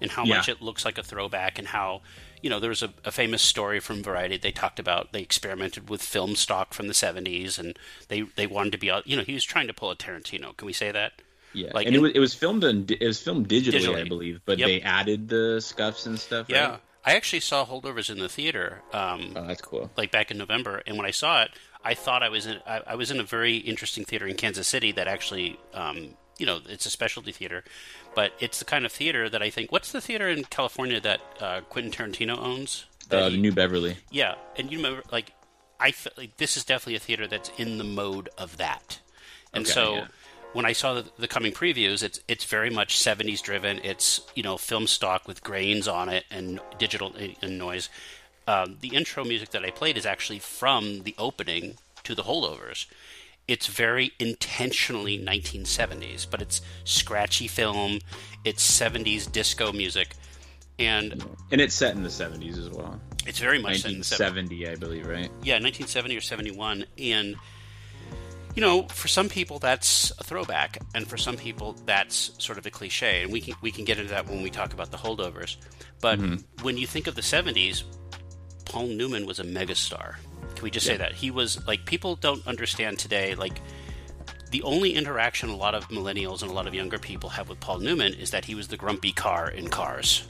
and 0.00 0.10
how 0.10 0.24
Yeah. 0.24 0.36
much 0.36 0.48
it 0.48 0.60
looks 0.60 0.84
like 0.84 0.98
a 0.98 1.02
throwback 1.02 1.58
and 1.58 1.68
how 1.68 2.02
you 2.42 2.50
know 2.50 2.60
there 2.60 2.68
was 2.68 2.82
a, 2.82 2.92
a 3.04 3.10
famous 3.10 3.40
story 3.40 3.80
from 3.80 4.02
variety. 4.02 4.36
They 4.36 4.52
talked 4.52 4.78
about 4.78 5.12
they 5.12 5.22
experimented 5.22 5.88
with 5.88 6.02
film 6.02 6.36
stock 6.36 6.74
from 6.74 6.88
the 6.88 6.92
70s 6.92 7.58
and 7.58 7.78
they 8.08 8.22
they 8.36 8.46
wanted 8.46 8.72
to 8.72 8.78
be 8.78 8.90
you 9.06 9.16
know 9.16 9.22
he 9.22 9.32
was 9.34 9.44
trying 9.44 9.68
to 9.68 9.72
pull 9.72 9.90
a 9.90 9.96
tarantino. 9.96 10.54
Can 10.56 10.66
we 10.66 10.72
say 10.74 10.90
that 10.92 11.22
Yeah, 11.54 11.70
Like 11.72 11.86
and 11.86 11.94
in- 11.94 12.00
it 12.00 12.02
was 12.02 12.12
it 12.14 12.18
was 12.18 12.34
filmed 12.34 12.64
on 12.64 12.86
it 12.88 13.00
was 13.06 13.20
filmed 13.20 13.48
digitally, 13.48 13.80
Digitally. 13.86 14.00
I 14.04 14.08
believe, 14.08 14.40
but 14.44 14.58
Yep. 14.58 14.66
they 14.68 14.80
added 14.82 15.28
the 15.28 15.60
scuffs 15.60 16.06
and 16.06 16.18
stuff. 16.18 16.46
yeah 16.48 16.70
right? 16.70 16.80
i 17.04 17.14
actually 17.14 17.40
saw 17.40 17.64
holdovers 17.66 18.10
in 18.10 18.18
the 18.18 18.28
theater 18.28 18.82
um, 18.92 19.32
Oh, 19.36 19.46
that's 19.46 19.60
cool. 19.62 19.90
like 19.96 20.10
back 20.10 20.30
in 20.30 20.38
November, 20.38 20.82
and 20.86 20.96
when 20.96 21.06
I 21.06 21.10
saw 21.12 21.42
it, 21.42 21.50
I 21.84 21.94
thought 21.94 22.22
I 22.22 22.28
was 22.30 22.46
in 22.46 22.58
I, 22.66 22.80
I 22.88 22.94
was 22.96 23.10
in 23.10 23.20
a 23.20 23.24
very 23.24 23.56
interesting 23.58 24.04
theater 24.04 24.26
in 24.26 24.36
Kansas 24.36 24.66
City 24.66 24.90
that 24.92 25.06
actually, 25.06 25.58
um, 25.74 26.14
you 26.38 26.46
know, 26.46 26.60
it's 26.68 26.86
a 26.86 26.90
specialty 26.90 27.30
theater, 27.30 27.62
but 28.14 28.32
it's 28.40 28.58
the 28.58 28.64
kind 28.64 28.84
of 28.86 28.90
theater 28.92 29.28
that 29.28 29.42
I 29.42 29.50
think. 29.50 29.70
What's 29.70 29.92
the 29.92 30.00
theater 30.00 30.28
in 30.28 30.44
California 30.44 31.00
that 31.00 31.20
uh, 31.40 31.60
Quentin 31.68 31.92
Tarantino 31.92 32.36
owns? 32.38 32.86
Uh, 33.10 33.28
he- 33.28 33.36
New 33.36 33.52
Beverly. 33.52 33.96
yeah, 34.10 34.34
and 34.56 34.72
you 34.72 34.78
remember, 34.78 35.02
like, 35.12 35.32
I 35.78 35.92
felt 35.92 36.16
like 36.16 36.38
this 36.38 36.56
is 36.56 36.64
definitely 36.64 36.96
a 36.96 37.00
theater 37.00 37.26
that's 37.28 37.50
in 37.58 37.76
the 37.78 37.84
mode 37.84 38.30
of 38.38 38.56
that, 38.56 39.00
and 39.52 39.64
Okay, 39.64 39.72
so. 39.72 39.94
yeah. 39.96 40.06
When 40.54 40.64
I 40.64 40.72
saw 40.72 40.94
the, 40.94 41.04
the 41.18 41.28
coming 41.28 41.52
previews, 41.52 42.02
it's 42.02 42.20
it's 42.28 42.44
very 42.44 42.70
much 42.70 42.96
'70s 42.96 43.42
driven. 43.42 43.80
It's 43.84 44.20
you 44.34 44.42
know 44.42 44.56
film 44.56 44.86
stock 44.86 45.28
with 45.28 45.42
grains 45.42 45.86
on 45.86 46.08
it 46.08 46.24
and 46.30 46.60
digital 46.78 47.12
and 47.42 47.58
noise. 47.58 47.88
Um, 48.46 48.76
the 48.80 48.94
intro 48.94 49.24
music 49.24 49.50
that 49.50 49.64
I 49.64 49.70
played 49.70 49.96
is 49.98 50.06
actually 50.06 50.38
from 50.38 51.02
the 51.02 51.14
opening 51.18 51.74
to 52.04 52.14
the 52.14 52.22
holdovers. 52.22 52.86
It's 53.48 53.66
very 53.66 54.12
intentionally 54.18 55.18
1970s, 55.18 56.26
but 56.30 56.40
it's 56.40 56.60
scratchy 56.84 57.48
film. 57.48 57.98
It's 58.44 58.64
70s 58.80 59.30
disco 59.30 59.72
music, 59.72 60.10
and 60.78 61.24
And 61.50 61.60
it's 61.60 61.74
set 61.74 61.94
in 61.94 62.02
the 62.02 62.08
70s 62.08 62.58
as 62.58 62.70
well. 62.70 63.00
it's 63.26 63.38
very 63.38 63.58
much 63.60 63.80
set 63.82 63.90
in 63.92 63.98
the 63.98 64.04
70s. 64.04 64.20
1970, 64.38 64.68
I 64.68 64.74
believe, 64.76 65.06
right? 65.06 65.30
Yeah, 65.42 65.54
1970 65.54 66.16
or 66.16 66.20
71. 66.20 66.84
And, 66.98 67.36
you 68.54 68.60
know, 68.60 68.82
for 68.88 69.08
some 69.08 69.28
people 69.28 69.58
that's 69.58 70.10
a 70.18 70.24
throwback, 70.24 70.78
and 70.94 71.06
for 71.06 71.16
some 71.16 71.36
people 71.36 71.72
that's 71.84 72.30
sort 72.38 72.58
of 72.58 72.66
a 72.66 72.70
cliche. 72.70 73.22
And 73.22 73.32
we 73.32 73.40
can, 73.40 73.54
we 73.60 73.70
can 73.70 73.84
get 73.84 73.98
into 73.98 74.10
that 74.10 74.28
when 74.28 74.42
we 74.42 74.50
talk 74.50 74.72
about 74.72 74.90
the 74.90 74.96
holdovers. 74.96 75.56
But 76.00 76.18
mm-hmm. 76.18 76.64
when 76.64 76.76
you 76.76 76.86
think 76.86 77.06
of 77.06 77.14
the 77.14 77.22
70s, 77.22 77.82
Paul 78.64 78.88
Newman 78.88 79.26
was 79.26 79.38
a 79.38 79.44
megastar. 79.44 80.16
Can 80.54 80.62
we 80.62 80.70
just 80.70 80.86
say 80.86 80.96
that? 80.96 81.12
He 81.12 81.30
was, 81.30 81.66
like, 81.66 81.84
people 81.84 82.16
don't 82.16 82.46
understand 82.46 82.98
today, 82.98 83.34
like, 83.34 83.60
the 84.50 84.62
only 84.62 84.94
interaction 84.94 85.48
a 85.48 85.56
lot 85.56 85.74
of 85.74 85.88
millennials 85.88 86.42
and 86.42 86.50
a 86.50 86.54
lot 86.54 86.68
of 86.68 86.74
younger 86.74 86.96
people 86.96 87.28
have 87.30 87.48
with 87.48 87.58
Paul 87.58 87.80
Newman 87.80 88.14
is 88.14 88.30
that 88.30 88.44
he 88.44 88.54
was 88.54 88.68
the 88.68 88.76
grumpy 88.76 89.10
car 89.10 89.50
in 89.50 89.68
Cars. 89.68 90.28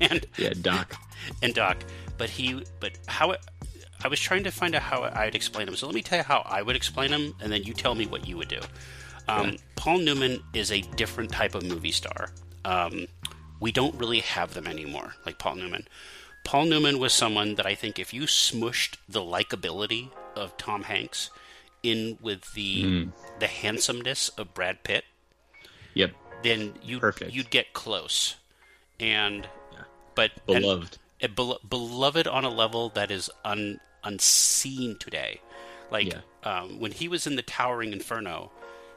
and 0.00 0.24
Yeah, 0.36 0.52
Doc. 0.60 0.94
and 1.42 1.52
Doc, 1.52 1.78
but 2.16 2.30
he, 2.30 2.64
but 2.78 2.92
how 3.08 3.34
I 4.02 4.08
was 4.08 4.18
trying 4.20 4.44
to 4.44 4.50
find 4.50 4.74
out 4.74 4.82
how 4.82 5.02
I'd 5.02 5.34
explain 5.34 5.68
him. 5.68 5.76
So 5.76 5.86
let 5.86 5.94
me 5.94 6.02
tell 6.02 6.18
you 6.18 6.24
how 6.24 6.42
I 6.46 6.62
would 6.62 6.76
explain 6.76 7.10
him, 7.10 7.34
and 7.40 7.52
then 7.52 7.62
you 7.64 7.74
tell 7.74 7.94
me 7.94 8.06
what 8.06 8.26
you 8.26 8.36
would 8.38 8.48
do. 8.48 8.60
Um, 9.28 9.56
Paul 9.76 9.98
Newman 9.98 10.42
is 10.54 10.72
a 10.72 10.80
different 10.80 11.30
type 11.30 11.54
of 11.54 11.62
movie 11.64 11.92
star. 11.92 12.30
Um, 12.64 13.06
we 13.60 13.72
don't 13.72 13.94
really 13.96 14.20
have 14.20 14.54
them 14.54 14.66
anymore, 14.66 15.14
like 15.26 15.38
Paul 15.38 15.56
Newman. 15.56 15.86
Paul 16.44 16.64
Newman 16.64 16.98
was 16.98 17.12
someone 17.12 17.56
that 17.56 17.66
I 17.66 17.74
think 17.74 17.98
if 17.98 18.14
you 18.14 18.22
smushed 18.22 18.96
the 19.08 19.20
likability 19.20 20.10
of 20.34 20.56
Tom 20.56 20.84
Hanks 20.84 21.30
in 21.82 22.16
with 22.20 22.52
the 22.54 23.08
the 23.38 23.46
handsomeness 23.46 24.30
of 24.30 24.54
Brad 24.54 24.82
Pitt, 24.82 25.04
Yep. 25.94 26.12
then 26.42 26.74
you'd 26.82 27.02
you'd 27.30 27.50
get 27.50 27.72
close. 27.74 28.36
And 28.98 29.46
but 30.14 30.32
and- 30.48 30.62
Beloved. 30.62 30.98
a 31.22 31.28
beloved 31.28 32.26
on 32.26 32.44
a 32.44 32.50
level 32.50 32.88
that 32.90 33.10
is 33.10 33.30
un- 33.44 33.80
unseen 34.04 34.96
today. 34.98 35.40
Like 35.90 36.12
Yeah. 36.12 36.20
um, 36.44 36.78
when 36.80 36.92
he 36.92 37.08
was 37.08 37.26
in 37.26 37.36
the 37.36 37.42
Towering 37.42 37.92
Inferno, 37.92 38.50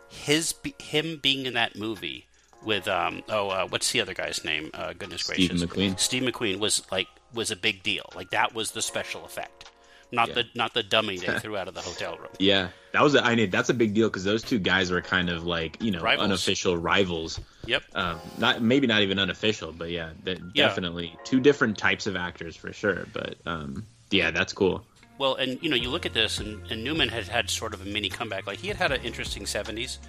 his 0.10 0.54
him 0.80 1.20
being 1.22 1.46
in 1.46 1.54
that 1.56 1.76
movie 1.76 2.28
with 2.64 2.88
um, 2.88 3.24
oh 3.30 3.50
uh, 3.50 3.68
what's 3.68 3.92
the 3.92 4.02
other 4.02 4.14
guy's 4.14 4.44
name? 4.46 4.70
Uh, 4.74 4.94
goodness 4.94 5.24
Steve 5.24 5.50
gracious, 5.50 5.64
McQueen. 5.66 6.00
Steve 6.00 6.24
McQueen 6.24 6.60
was 6.60 6.84
like 6.92 7.08
was 7.34 7.52
a 7.52 7.56
big 7.56 7.82
deal. 7.84 8.10
Like 8.16 8.30
that 8.30 8.54
was 8.54 8.72
the 8.72 8.82
special 8.82 9.26
effect, 9.26 9.72
not 10.12 10.28
Yeah. 10.30 10.34
the 10.36 10.44
not 10.56 10.74
the 10.76 10.84
dummy 10.84 11.18
they 11.18 11.40
threw 11.40 11.58
out 11.58 11.68
of 11.68 11.74
the 11.74 11.82
hotel 11.82 12.16
room. 12.18 12.30
Yeah, 12.38 12.68
that 12.92 13.02
was. 13.02 13.16
A, 13.16 13.26
I 13.26 13.34
mean, 13.36 13.50
that's 13.50 13.70
a 13.70 13.74
big 13.74 13.96
deal 13.96 14.08
because 14.08 14.24
those 14.24 14.44
two 14.44 14.60
guys 14.60 14.92
were 14.92 15.02
kind 15.02 15.30
of 15.30 15.46
like 15.48 15.82
you 15.82 15.90
know 15.92 16.00
Rivals. 16.00 16.26
unofficial 16.26 16.78
rivals. 16.78 17.40
Yep. 17.66 17.84
Um, 17.96 18.20
not 18.38 18.62
maybe 18.62 18.86
not 18.86 19.02
even 19.02 19.18
unofficial, 19.18 19.72
but 19.72 19.90
yeah, 19.90 20.12
that 20.26 20.38
Yeah. 20.54 20.68
definitely 20.68 21.18
two 21.26 21.40
different 21.40 21.78
types 21.80 22.06
of 22.06 22.16
actors 22.16 22.56
for 22.56 22.72
sure. 22.72 23.08
But 23.12 23.36
um, 23.48 23.86
yeah, 24.12 24.30
that's 24.32 24.54
cool. 24.54 24.86
Well, 25.18 25.36
and 25.36 25.62
you 25.62 25.70
know, 25.70 25.76
you 25.76 25.90
look 25.90 26.06
at 26.06 26.14
this, 26.14 26.40
and, 26.40 26.66
and 26.72 26.84
Newman 26.84 27.10
had 27.10 27.26
had 27.28 27.50
sort 27.50 27.74
of 27.74 27.82
a 27.82 27.86
mini 27.86 28.10
comeback. 28.10 28.48
Like 28.48 28.60
he 28.60 28.68
had 28.68 28.78
had 28.78 28.92
an 28.92 29.02
interesting 29.02 29.44
'70s, 29.44 30.00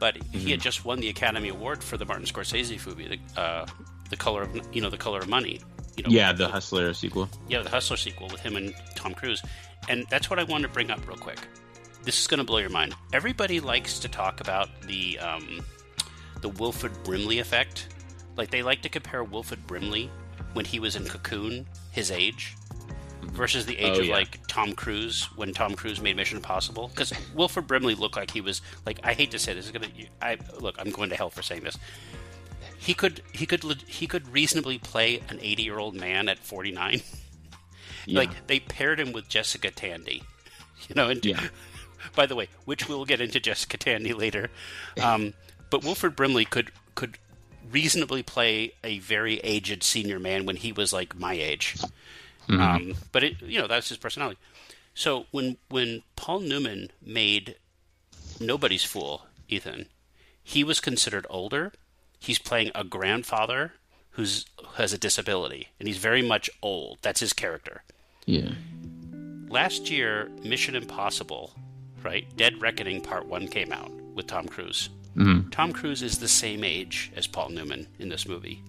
but 0.00 0.16
he 0.16 0.22
Mm-hmm. 0.22 0.48
had 0.48 0.60
just 0.60 0.84
won 0.84 1.00
the 1.00 1.08
Academy 1.08 1.48
Award 1.48 1.82
for 1.82 1.96
the 1.96 2.04
Martin 2.04 2.26
Scorsese 2.26 2.84
movie, 2.86 3.18
the, 3.36 3.40
uh, 3.40 3.66
the 4.10 4.16
color 4.16 4.42
of 4.42 4.74
you 4.74 4.80
know, 4.80 4.90
the 4.90 4.96
color 4.98 5.18
of 5.20 5.28
money. 5.28 5.60
You 5.96 6.04
know, 6.04 6.10
Yeah, 6.10 6.32
the 6.32 6.48
Hustler 6.48 6.92
sequel. 6.94 7.28
yeah, 7.48 7.62
the 7.62 7.70
Hustler 7.70 7.96
sequel 7.96 8.28
with 8.28 8.40
him 8.40 8.56
and 8.56 8.74
Tom 8.96 9.14
Cruise, 9.14 9.42
and 9.88 10.04
that's 10.10 10.28
what 10.30 10.38
I 10.38 10.44
wanted 10.44 10.68
to 10.68 10.72
bring 10.72 10.90
up 10.90 11.06
real 11.06 11.16
quick. 11.16 11.38
This 12.02 12.20
is 12.20 12.26
going 12.26 12.38
to 12.38 12.44
blow 12.44 12.58
your 12.58 12.68
mind. 12.70 12.94
Everybody 13.12 13.60
likes 13.60 13.98
to 14.00 14.08
talk 14.08 14.40
about 14.40 14.68
the 14.82 15.18
um, 15.20 15.64
the 16.42 16.48
Wilford 16.48 16.92
Brimley 17.04 17.38
effect. 17.38 17.88
Like 18.36 18.50
they 18.50 18.62
like 18.62 18.82
to 18.82 18.88
compare 18.88 19.22
Wilford 19.24 19.66
Brimley 19.66 20.10
when 20.52 20.64
he 20.64 20.78
was 20.80 20.96
in 20.96 21.04
Cocoon, 21.06 21.66
his 21.92 22.10
age, 22.10 22.56
versus 23.30 23.66
the 23.66 23.78
age 23.78 23.96
Oh, 23.96 24.00
of 24.00 24.06
yeah. 24.06 24.14
like 24.14 24.38
Tom 24.46 24.72
Cruise 24.74 25.24
when 25.36 25.52
Tom 25.52 25.74
Cruise 25.74 26.00
made 26.00 26.16
Mission 26.16 26.36
Impossible. 26.38 26.88
Because 26.88 27.12
Wilford 27.34 27.66
Brimley 27.66 27.94
looked 27.94 28.16
like 28.16 28.30
he 28.30 28.40
was 28.40 28.60
like 28.86 28.98
I 29.02 29.12
hate 29.14 29.30
to 29.32 29.38
say 29.38 29.54
this 29.54 29.66
is 29.66 29.70
gonna. 29.72 29.88
I 30.22 30.38
look. 30.60 30.76
I'm 30.78 30.90
going 30.90 31.10
to 31.10 31.16
hell 31.16 31.30
for 31.30 31.42
saying 31.42 31.62
this. 31.64 31.78
He 32.78 32.94
could 32.94 33.22
he 33.32 33.46
could 33.46 33.62
he 33.86 34.06
could 34.06 34.28
reasonably 34.32 34.78
play 34.78 35.20
an 35.28 35.38
80 35.40 35.62
year 35.62 35.78
old 35.78 35.94
man 35.94 36.28
at 36.28 36.38
49. 36.38 37.00
Yeah. 38.06 38.18
Like 38.18 38.46
they 38.46 38.60
paired 38.60 39.00
him 39.00 39.12
with 39.12 39.28
Jessica 39.28 39.70
Tandy, 39.70 40.22
you 40.88 40.94
know. 40.94 41.08
And 41.08 41.24
Yeah. 41.24 41.40
by 42.14 42.26
the 42.26 42.34
way, 42.34 42.48
which 42.66 42.88
we'll 42.88 43.06
get 43.06 43.20
into 43.22 43.40
Jessica 43.40 43.78
Tandy 43.78 44.12
later. 44.12 44.50
Um, 45.02 45.32
but 45.70 45.82
Wilford 45.82 46.14
Brimley 46.14 46.44
could 46.44 46.70
could 46.94 47.16
reasonably 47.70 48.22
play 48.22 48.74
a 48.84 48.98
very 48.98 49.38
aged 49.38 49.82
senior 49.82 50.18
man 50.18 50.44
when 50.44 50.56
he 50.56 50.70
was 50.70 50.92
like 50.92 51.18
my 51.18 51.32
age. 51.32 51.76
Um, 52.48 52.94
but 53.12 53.24
it, 53.24 53.40
you 53.42 53.58
know 53.60 53.66
that's 53.66 53.88
his 53.88 53.98
personality. 53.98 54.38
So 54.94 55.26
when 55.30 55.56
when 55.68 56.02
Paul 56.16 56.40
Newman 56.40 56.90
made 57.04 57.56
Nobody's 58.40 58.84
Fool, 58.84 59.26
Ethan, 59.48 59.86
he 60.42 60.62
was 60.64 60.80
considered 60.80 61.26
older. 61.30 61.72
He's 62.18 62.38
playing 62.38 62.70
a 62.74 62.84
grandfather 62.84 63.72
who's 64.10 64.46
has 64.74 64.92
a 64.92 64.98
disability, 64.98 65.68
and 65.78 65.88
he's 65.88 65.98
very 65.98 66.22
much 66.22 66.48
old. 66.62 66.98
That's 67.02 67.20
his 67.20 67.32
character. 67.32 67.82
Yeah. 68.26 68.50
Last 69.48 69.90
year, 69.90 70.30
Mission 70.42 70.74
Impossible, 70.74 71.52
right? 72.02 72.24
Dead 72.36 72.60
Reckoning 72.60 73.00
Part 73.00 73.26
One 73.26 73.46
came 73.48 73.72
out 73.72 73.90
with 74.14 74.26
Tom 74.26 74.46
Cruise. 74.48 74.88
Mhm. 75.16 75.50
Tom 75.52 75.72
Cruise 75.72 76.02
is 76.02 76.18
the 76.18 76.28
same 76.28 76.64
age 76.64 77.12
as 77.14 77.26
Paul 77.26 77.50
Newman 77.50 77.86
in 77.98 78.08
this 78.08 78.26
movie. 78.26 78.62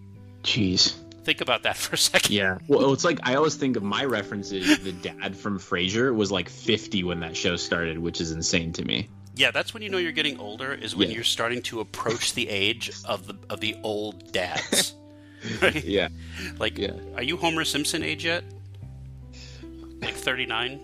Jeez. 0.44 0.94
Think 1.25 1.41
about 1.41 1.63
that 1.63 1.75
for 1.84 1.96
a 1.96 1.98
second. 1.98 2.32
Yeah. 2.34 2.58
Well, 2.67 2.94
it's 2.94 3.03
like 3.03 3.20
I 3.24 3.36
always 3.36 3.55
think 3.55 3.75
of 3.75 3.84
my 3.84 4.05
references. 4.05 4.79
The 4.79 4.91
dad 4.94 5.36
from 5.36 5.60
Frasier 5.60 6.15
was 6.15 6.32
like 6.32 6.48
50 6.50 7.03
when 7.03 7.20
that 7.20 7.36
show 7.36 7.55
started, 7.55 7.98
which 8.00 8.22
is 8.22 8.32
insane 8.32 8.72
to 8.74 8.86
me. 8.86 9.10
Yeah, 9.36 9.51
that's 9.51 9.74
when 9.74 9.84
you 9.84 9.89
know 9.89 9.98
you're 9.98 10.12
getting 10.13 10.39
older. 10.39 10.74
Is 10.74 10.96
when 10.96 11.10
Yeah. 11.10 11.15
you're 11.15 11.24
starting 11.25 11.62
to 11.63 11.82
approach 11.82 12.34
the 12.36 12.48
age 12.48 12.91
of 13.05 13.27
the 13.27 13.36
of 13.50 13.60
the 13.60 13.75
old 13.84 14.32
dads. 14.32 14.94
right? 15.62 15.84
Yeah. 15.84 16.08
Like, 16.58 16.77
Yeah. 16.77 16.91
are 17.15 17.24
you 17.24 17.36
Homer 17.38 17.65
Simpson 17.65 18.01
age 18.01 18.24
yet? 18.24 18.44
Like 20.01 20.13
39? 20.15 20.79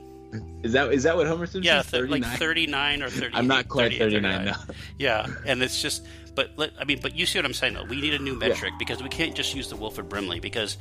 Is 0.63 0.71
that 0.73 0.91
is 0.93 1.03
that 1.03 1.15
what 1.17 1.27
Homer 1.27 1.45
Simpson? 1.45 1.63
Yeah, 1.63 1.79
is? 1.81 1.91
th- 1.91 2.09
like 2.09 2.23
39? 2.23 2.37
39 2.37 3.03
or 3.03 3.09
30. 3.09 3.35
I'm 3.35 3.47
not 3.47 3.67
quite 3.67 3.91
30 3.93 3.95
or 3.95 4.21
39 4.21 4.45
now. 4.45 4.55
Yeah, 4.97 5.27
and 5.45 5.61
it's 5.63 5.81
just, 5.81 6.05
but 6.35 6.51
let, 6.57 6.71
I 6.79 6.85
mean, 6.85 6.99
but 7.01 7.15
you 7.15 7.25
see 7.25 7.39
what 7.39 7.45
I'm 7.45 7.53
saying 7.53 7.73
though. 7.73 7.83
We 7.83 7.99
need 7.99 8.13
a 8.13 8.19
new 8.19 8.35
metric 8.35 8.73
because 8.79 9.01
we 9.03 9.09
can't 9.09 9.35
just 9.35 9.53
use 9.55 9.69
the 9.69 9.75
Wilford 9.75 10.09
Brimley 10.09 10.39
because 10.39 10.77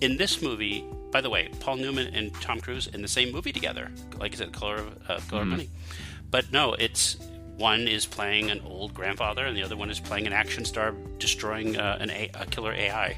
in 0.00 0.16
this 0.16 0.42
movie, 0.42 0.84
by 1.10 1.20
the 1.20 1.30
way, 1.30 1.48
Paul 1.60 1.76
Newman 1.76 2.14
and 2.14 2.32
Tom 2.40 2.60
Cruise 2.60 2.86
in 2.86 3.02
the 3.02 3.08
same 3.08 3.32
movie 3.32 3.52
together, 3.52 3.90
like 4.18 4.32
I 4.34 4.36
said, 4.36 4.52
Color 4.52 4.76
of, 4.76 5.10
uh, 5.10 5.20
Color 5.28 5.42
of 5.42 5.48
Money. 5.48 5.70
But 6.30 6.52
no, 6.52 6.74
it's 6.74 7.16
one 7.56 7.88
is 7.88 8.04
playing 8.04 8.50
an 8.50 8.60
old 8.64 8.92
grandfather 8.92 9.46
and 9.46 9.56
the 9.56 9.62
other 9.62 9.76
one 9.76 9.90
is 9.90 9.98
playing 9.98 10.26
an 10.26 10.32
action 10.32 10.64
star 10.64 10.92
destroying 11.18 11.76
uh, 11.76 11.96
an 12.00 12.10
a, 12.10 12.30
a 12.34 12.46
killer 12.46 12.72
AI. 12.72 13.16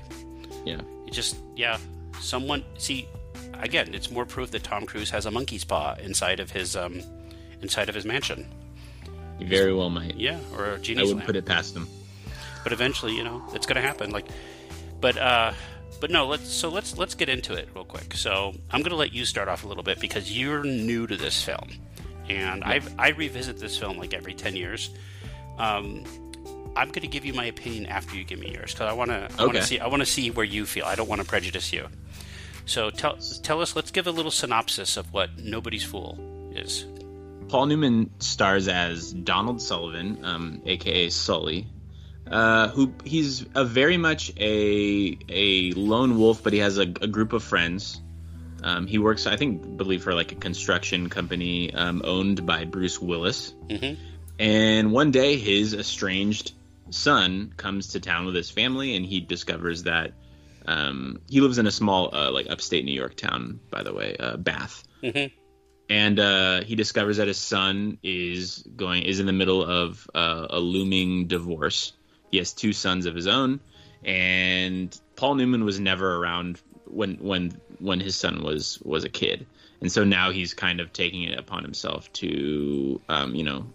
Yeah. 0.64 0.80
It 1.06 1.12
just, 1.12 1.36
yeah, 1.56 1.78
someone 2.20 2.64
see. 2.78 3.08
Again, 3.54 3.92
it's 3.94 4.10
more 4.10 4.24
proof 4.24 4.50
that 4.52 4.62
Tom 4.62 4.86
Cruise 4.86 5.10
has 5.10 5.26
a 5.26 5.30
monkey's 5.30 5.64
paw 5.64 5.94
inside 6.00 6.38
of 6.38 6.50
his 6.50 6.76
um, 6.76 7.00
inside 7.60 7.88
of 7.88 7.94
his 7.94 8.04
mansion. 8.04 8.46
You 9.38 9.46
very 9.46 9.72
well 9.74 9.90
might. 9.90 10.16
Yeah, 10.16 10.38
or 10.56 10.64
a 10.66 10.74
I 10.74 11.02
wouldn't 11.04 11.24
put 11.24 11.36
it 11.36 11.44
past 11.44 11.74
him. 11.76 11.86
but 12.64 12.72
eventually, 12.72 13.16
you 13.16 13.24
know, 13.24 13.42
it's 13.54 13.66
going 13.66 13.76
to 13.76 13.82
happen. 13.82 14.10
Like, 14.10 14.26
but 15.00 15.16
uh, 15.16 15.52
but 16.00 16.10
no, 16.10 16.26
let's 16.26 16.48
so 16.50 16.68
let's 16.68 16.96
let's 16.98 17.14
get 17.14 17.28
into 17.28 17.54
it 17.54 17.68
real 17.74 17.84
quick. 17.84 18.14
So 18.14 18.54
I'm 18.70 18.80
going 18.80 18.90
to 18.90 18.96
let 18.96 19.12
you 19.12 19.24
start 19.24 19.48
off 19.48 19.64
a 19.64 19.68
little 19.68 19.82
bit 19.84 20.00
because 20.00 20.36
you're 20.36 20.64
new 20.64 21.06
to 21.06 21.16
this 21.16 21.42
film, 21.42 21.68
and 22.28 22.64
I 22.64 22.80
I 22.98 23.10
revisit 23.10 23.58
this 23.58 23.78
film 23.78 23.96
like 23.98 24.12
every 24.14 24.34
ten 24.34 24.56
years. 24.56 24.90
Um, 25.58 26.04
I'm 26.76 26.88
going 26.88 27.02
to 27.02 27.08
give 27.08 27.24
you 27.24 27.32
my 27.34 27.46
opinion 27.46 27.86
after 27.86 28.14
you 28.16 28.22
give 28.24 28.38
me 28.38 28.52
yours 28.52 28.72
because 28.72 28.88
I 28.88 28.92
want 28.92 29.10
to 29.10 29.16
I 29.38 29.42
want 29.44 29.50
Okay. 29.50 29.60
to 29.60 29.64
see 29.66 29.80
I 29.80 29.86
want 29.88 30.00
to 30.02 30.06
see 30.06 30.30
where 30.30 30.44
you 30.46 30.66
feel. 30.66 30.84
I 30.84 30.94
don't 30.94 31.08
want 31.08 31.20
to 31.20 31.26
prejudice 31.26 31.72
you. 31.72 31.88
So 32.66 32.90
tell 32.90 33.16
tell 33.42 33.60
us. 33.60 33.74
Let's 33.74 33.90
give 33.90 34.06
a 34.06 34.12
little 34.12 34.30
synopsis 34.30 34.96
of 34.96 35.12
what 35.12 35.38
Nobody's 35.38 35.84
Fool 35.84 36.18
is. 36.54 36.84
Paul 37.48 37.66
Newman 37.66 38.10
stars 38.20 38.68
as 38.68 39.12
Donald 39.12 39.60
Sullivan, 39.62 40.24
um, 40.24 40.62
aka 40.66 41.08
Sully, 41.08 41.66
uh, 42.30 42.68
who 42.68 42.92
he's 43.04 43.46
a 43.54 43.64
very 43.64 43.96
much 43.96 44.32
a 44.38 45.18
a 45.28 45.72
lone 45.72 46.18
wolf, 46.18 46.42
but 46.42 46.52
he 46.52 46.58
has 46.60 46.78
a, 46.78 46.82
a 46.82 47.06
group 47.06 47.32
of 47.32 47.42
friends. 47.42 48.00
Um, 48.62 48.86
he 48.86 48.98
works, 48.98 49.26
I 49.26 49.36
think, 49.36 49.76
believe 49.76 50.02
for 50.02 50.14
like 50.14 50.32
a 50.32 50.34
construction 50.34 51.08
company 51.08 51.72
um, 51.72 52.02
owned 52.04 52.44
by 52.44 52.64
Bruce 52.64 53.00
Willis. 53.00 53.54
Mhm. 53.68 53.96
And 54.40 54.92
one 54.92 55.10
day, 55.10 55.36
his 55.36 55.74
estranged 55.74 56.52
son 56.90 57.52
comes 57.56 57.88
to 57.88 58.00
town 58.00 58.26
with 58.26 58.34
his 58.34 58.50
family, 58.50 58.96
and 58.96 59.06
he 59.06 59.20
discovers 59.20 59.84
that 59.84 60.12
um, 60.66 61.20
he 61.28 61.40
lives 61.40 61.58
in 61.58 61.66
a 61.66 61.70
small, 61.70 62.14
uh, 62.14 62.30
like 62.30 62.50
upstate 62.50 62.84
New 62.84 62.92
York 62.92 63.14
town, 63.16 63.60
by 63.70 63.82
the 63.82 63.94
way, 63.94 64.16
uh, 64.18 64.36
Bath 64.36 64.84
Mhm. 65.02 65.30
And 65.90 66.18
uh, 66.20 66.62
he 66.64 66.74
discovers 66.74 67.16
that 67.16 67.28
his 67.28 67.38
son 67.38 67.98
is 68.02 68.62
going 68.76 69.02
is 69.04 69.20
in 69.20 69.26
the 69.26 69.32
middle 69.32 69.64
of 69.64 70.08
uh, 70.14 70.46
a 70.50 70.58
looming 70.60 71.26
divorce. 71.26 71.92
He 72.30 72.38
has 72.38 72.52
two 72.52 72.72
sons 72.72 73.06
of 73.06 73.14
his 73.14 73.26
own, 73.26 73.60
and 74.04 74.98
Paul 75.16 75.34
Newman 75.36 75.64
was 75.64 75.80
never 75.80 76.16
around 76.16 76.60
when 76.86 77.14
when 77.16 77.58
when 77.78 78.00
his 78.00 78.16
son 78.16 78.42
was 78.42 78.80
was 78.84 79.04
a 79.04 79.08
kid, 79.08 79.46
and 79.80 79.90
so 79.90 80.04
now 80.04 80.30
he's 80.30 80.54
kind 80.54 80.80
of 80.80 80.92
taking 80.92 81.22
it 81.22 81.38
upon 81.38 81.62
himself 81.62 82.12
to 82.14 83.00
um, 83.08 83.34
you 83.34 83.44
know 83.44 83.66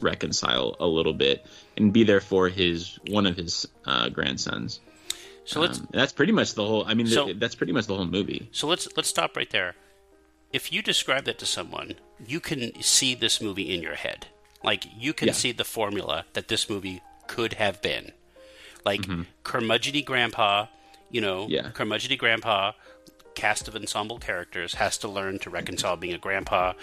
reconcile 0.00 0.76
a 0.80 0.86
little 0.86 1.14
bit 1.14 1.46
and 1.76 1.92
be 1.92 2.04
there 2.04 2.20
for 2.20 2.48
his 2.48 2.98
one 3.08 3.26
of 3.26 3.36
his 3.36 3.66
uh, 3.86 4.08
grandsons. 4.10 4.80
So 5.46 5.60
let's 5.60 5.78
Um, 5.80 5.88
that's 5.92 6.12
pretty 6.12 6.32
much 6.32 6.54
the 6.54 6.64
whole. 6.64 6.84
I 6.86 6.94
mean, 6.94 7.06
So- 7.06 7.26
th- 7.26 7.38
that's 7.38 7.54
pretty 7.54 7.72
much 7.72 7.86
the 7.86 7.94
whole 7.94 8.06
movie. 8.06 8.48
So 8.52 8.66
let's 8.66 8.88
let's 8.96 9.08
stop 9.08 9.36
right 9.36 9.48
there. 9.50 9.76
If 10.54 10.72
you 10.72 10.80
describe 10.82 11.24
that 11.24 11.38
to 11.40 11.46
someone, 11.46 11.94
you 12.24 12.38
can 12.40 12.80
see 12.80 13.14
this 13.14 13.40
movie 13.42 13.74
in 13.74 13.82
your 13.82 13.96
head. 13.96 14.26
Like 14.62 14.84
you 14.96 15.12
can 15.12 15.28
Yeah. 15.28 15.34
see 15.34 15.52
the 15.52 15.64
formula 15.64 16.24
that 16.34 16.46
this 16.48 16.70
movie 16.70 17.02
could 17.26 17.54
have 17.54 17.82
been. 17.82 18.12
Like 18.84 19.02
curmudgeony 19.44 20.04
grandpa, 20.04 20.66
you 21.10 21.20
know, 21.20 21.42
Mm-hmm. 21.44 21.52
Yeah. 21.52 21.70
curmudgeony 21.70 22.16
grandpa, 22.18 22.72
cast 23.34 23.66
of 23.66 23.74
ensemble 23.74 24.18
characters 24.18 24.74
has 24.74 24.96
to 24.98 25.08
learn 25.08 25.40
to 25.40 25.50
reconcile 25.50 25.96
being 25.96 26.14
a 26.14 26.18
grandpa 26.18 26.74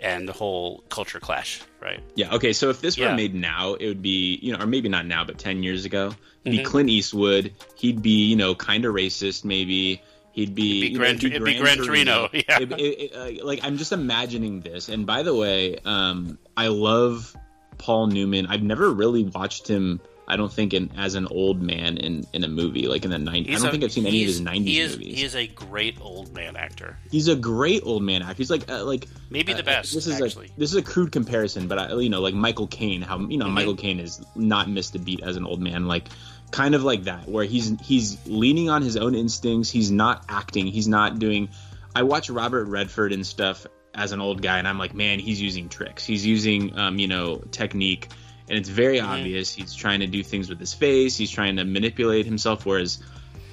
and 0.00 0.26
the 0.28 0.32
whole 0.32 0.84
culture 0.88 1.20
clash, 1.20 1.60
right? 1.82 2.00
Yeah. 2.14 2.34
Okay. 2.36 2.52
So 2.54 2.70
if 2.70 2.80
this 2.80 2.96
Yeah. 2.96 3.10
were 3.10 3.16
made 3.16 3.34
now, 3.34 3.74
it 3.74 3.86
would 3.88 4.00
be 4.02 4.38
you 4.40 4.52
know, 4.52 4.60
or 4.62 4.66
maybe 4.66 4.88
not 4.88 5.04
now, 5.06 5.22
but 5.24 5.38
ten 5.38 5.62
years 5.62 5.84
ago, 5.84 6.06
it'd 6.06 6.16
Mm-hmm. 6.46 6.50
be 6.58 6.64
Clint 6.64 6.88
Eastwood. 6.88 7.52
He'd 7.76 8.00
be 8.00 8.24
you 8.30 8.36
know 8.36 8.54
kind 8.54 8.84
of 8.86 8.94
racist, 8.94 9.44
maybe. 9.44 10.00
He'd 10.38 10.54
be, 10.54 10.80
be 10.82 10.86
you 10.86 10.92
know, 10.94 10.98
Gran- 11.04 11.16
it'd 11.16 11.44
be 11.44 11.58
Gran 11.58 11.78
Torino, 11.78 12.28
yeah. 12.32 12.58
It- 12.60 12.72
it- 12.72 13.40
uh, 13.42 13.44
like 13.46 13.60
I'm 13.64 13.76
just 13.76 13.90
imagining 13.92 14.60
this. 14.60 14.88
And 14.88 15.04
by 15.04 15.22
the 15.24 15.34
way, 15.34 15.78
um, 15.84 16.38
I 16.56 16.68
love 16.68 17.34
Paul 17.78 18.06
Newman. 18.06 18.46
I've 18.46 18.62
never 18.62 18.88
really 18.90 19.24
watched 19.24 19.66
him. 19.66 20.00
I 20.30 20.36
don't 20.36 20.52
think 20.52 20.74
in 20.74 20.90
as 20.96 21.14
an 21.14 21.26
old 21.30 21.62
man 21.62 21.96
in, 21.96 22.24
in 22.34 22.44
a 22.44 22.48
movie 22.48 22.86
like 22.86 23.04
in 23.06 23.10
the 23.10 23.16
90s. 23.16 23.48
I 23.48 23.54
don't 23.54 23.66
a- 23.66 23.70
think 23.70 23.82
I've 23.84 23.92
seen 23.92 24.06
any 24.06 24.20
of 24.22 24.26
his 24.28 24.42
90s 24.42 24.64
he 24.64 24.78
is, 24.78 24.92
movies. 24.98 25.18
He 25.18 25.24
is 25.24 25.34
a 25.34 25.46
great 25.46 25.96
old 26.02 26.34
man 26.34 26.54
actor. 26.54 26.98
He's 27.10 27.28
a 27.28 27.34
great 27.34 27.82
old 27.84 28.02
man 28.02 28.20
actor. 28.22 28.34
He's 28.36 28.50
like 28.50 28.70
uh, 28.70 28.84
like 28.84 29.06
Maybe 29.30 29.52
the 29.54 29.60
uh, 29.60 29.62
best, 29.62 29.94
This 29.94 30.06
is 30.06 30.20
actually. 30.20 30.52
a 30.54 30.60
this 30.60 30.70
is 30.70 30.76
a 30.76 30.82
crude 30.82 31.12
comparison, 31.12 31.66
but 31.66 31.78
I, 31.78 31.94
you 31.98 32.10
know, 32.10 32.20
like 32.20 32.34
Michael 32.34 32.66
Caine, 32.66 33.00
how 33.02 33.18
you 33.18 33.38
know 33.38 33.46
Mhm. 33.46 33.52
Michael 33.54 33.76
Caine 33.76 34.00
is 34.00 34.20
not 34.36 34.68
missed 34.70 34.94
a 34.94 34.98
beat 34.98 35.22
as 35.22 35.36
an 35.36 35.44
old 35.46 35.60
man, 35.62 35.86
like 35.88 36.08
kind 36.50 36.74
of 36.74 36.82
like 36.84 37.04
that, 37.04 37.28
where 37.28 37.44
he's 37.44 37.72
he's 37.80 38.18
leaning 38.26 38.68
on 38.70 38.82
his 38.82 38.96
own 38.96 39.14
instincts. 39.14 39.70
He's 39.70 39.90
not 39.90 40.24
acting. 40.28 40.66
He's 40.66 40.88
not 40.88 41.18
doing. 41.18 41.48
I 41.94 42.02
watch 42.02 42.30
Robert 42.30 42.64
Redford 42.66 43.12
and 43.12 43.26
stuff 43.26 43.66
as 43.94 44.12
an 44.12 44.20
old 44.20 44.42
guy, 44.42 44.58
and 44.58 44.68
I'm 44.68 44.78
like, 44.78 44.94
man, 44.94 45.18
he's 45.18 45.40
using 45.40 45.68
tricks. 45.68 46.04
He's 46.04 46.24
using 46.24 46.78
um, 46.78 46.98
you 46.98 47.08
know 47.08 47.38
technique, 47.50 48.08
and 48.48 48.58
it's 48.58 48.68
very 48.68 48.98
Mm-hmm. 48.98 49.10
obvious. 49.10 49.52
He's 49.52 49.74
trying 49.74 50.00
to 50.00 50.06
do 50.06 50.22
things 50.22 50.48
with 50.48 50.60
his 50.60 50.74
face. 50.74 51.16
He's 51.16 51.30
trying 51.30 51.56
to 51.56 51.64
manipulate 51.64 52.26
himself, 52.26 52.64
whereas. 52.66 53.02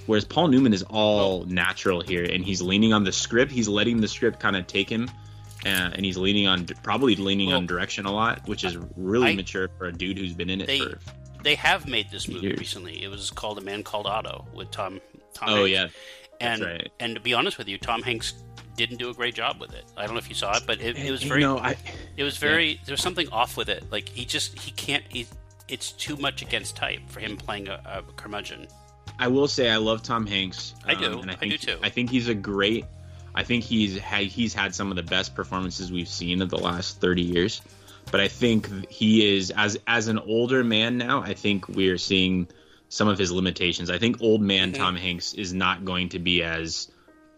Whereas 0.08 0.24
Paul 0.24 0.50
Newman 0.50 0.72
is 0.72 0.84
all 0.84 1.46
natural 1.46 2.00
here, 2.00 2.24
and 2.26 2.46
he's 2.46 2.62
leaning 2.62 2.94
on 2.94 3.04
the 3.04 3.12
script. 3.12 3.52
He's 3.52 3.68
letting 3.68 4.02
the 4.02 4.08
script 4.08 4.40
kind 4.40 4.56
of 4.56 4.68
take 4.68 4.88
him, 4.88 5.10
uh, 5.66 5.70
and 5.70 6.06
he's 6.06 6.16
leaning 6.16 6.46
on 6.48 6.68
probably 6.84 7.16
leaning 7.16 7.48
Well, 7.48 7.58
on 7.58 7.66
direction 7.66 8.06
a 8.06 8.12
lot, 8.12 8.48
which 8.48 8.64
is 8.64 8.78
really 8.96 9.30
I- 9.32 9.36
mature 9.36 9.68
for 9.80 9.88
a 9.88 9.92
dude 9.92 10.20
who's 10.20 10.34
been 10.36 10.52
in 10.52 10.62
it 10.62 10.68
They 10.68 10.78
for. 10.78 11.00
They 11.46 11.56
have 11.56 11.88
made 11.88 12.12
this 12.12 12.28
movie 12.28 12.48
Years. 12.48 12.60
recently. 12.60 13.02
It 13.04 13.08
was 13.10 13.30
called 13.32 13.58
A 13.58 13.62
Man 13.62 13.84
Called 13.84 14.08
Otto 14.08 14.46
with 14.54 14.72
Tom. 14.72 15.00
Tom 15.34 15.50
Oh 15.50 15.56
Hanks. 15.66 15.72
yeah, 15.72 15.88
and 16.42 16.62
that's 16.62 16.72
right. 16.84 16.92
and 17.00 17.16
to 17.16 17.22
be 17.22 17.34
honest 17.34 17.58
with 17.58 17.68
you, 17.70 17.78
Tom 17.78 18.02
Hanks 18.02 18.34
didn't 18.76 18.98
do 18.98 19.10
a 19.10 19.14
great 19.14 19.36
job 19.36 19.60
with 19.62 19.74
it. 19.74 19.86
I 19.96 20.04
don't 20.06 20.16
know 20.16 20.20
if 20.20 20.28
you 20.28 20.36
saw 20.36 20.58
it, 20.58 20.64
but 20.68 20.82
it, 20.82 20.98
it 20.98 21.10
was 21.12 21.24
You 21.24 21.30
very 21.30 21.42
know, 21.42 21.58
I 21.58 21.78
it 22.18 22.24
was 22.24 22.36
very 22.38 22.82
there 22.86 22.92
was 22.94 23.02
something 23.02 23.30
off 23.30 23.56
with 23.58 23.70
it. 23.70 23.90
Like 23.92 24.10
he 24.10 24.26
just 24.26 24.60
he 24.60 24.72
can't 24.72 25.04
he 25.10 25.28
it's 25.70 25.92
too 25.94 26.16
much 26.18 26.42
against 26.42 26.76
type 26.76 27.00
for 27.08 27.20
him 27.22 27.38
playing 27.38 27.70
a, 27.70 27.82
a 27.86 28.02
curmudgeon. 28.18 28.68
I 29.18 29.28
will 29.30 29.48
say 29.48 29.70
I 29.72 29.78
love 29.78 30.04
Tom 30.04 30.26
Hanks. 30.28 30.74
um, 30.84 30.90
I 30.92 30.96
do. 30.96 31.20
and 31.20 31.30
I 31.32 31.34
I 31.34 31.38
think 31.38 31.52
do 31.54 31.58
too. 31.58 31.78
I 31.82 31.90
think 31.90 32.10
he's 32.10 32.28
a 32.28 32.36
great. 32.36 32.86
I 33.34 33.44
think 33.44 33.64
he's 33.64 33.98
had 33.98 34.24
he's 34.24 34.54
had 34.54 34.74
some 34.76 34.90
of 34.90 34.96
the 34.98 35.04
best 35.04 35.36
performances 35.36 35.92
we've 35.92 36.08
seen 36.08 36.42
in 36.42 36.48
the 36.48 36.58
last 36.58 37.00
thirty 37.02 37.22
years. 37.22 37.62
But 38.16 38.22
I 38.24 38.30
think 38.30 38.90
he 38.90 39.36
is 39.36 39.52
as 39.58 39.78
as 39.88 40.08
an 40.08 40.20
older 40.20 40.64
man 40.64 40.98
now. 40.98 41.22
I 41.22 41.34
think 41.34 41.68
we're 41.68 41.98
seeing 41.98 42.48
some 42.88 43.10
of 43.10 43.18
his 43.18 43.30
limitations. 43.30 43.90
I 43.90 43.98
think 43.98 44.22
old 44.22 44.42
man 44.42 44.72
Mhm. 44.72 44.76
Tom 44.78 44.96
Hanks 44.96 45.34
is 45.34 45.54
not 45.54 45.84
going 45.84 46.08
to 46.10 46.20
be 46.20 46.42
as 46.42 46.88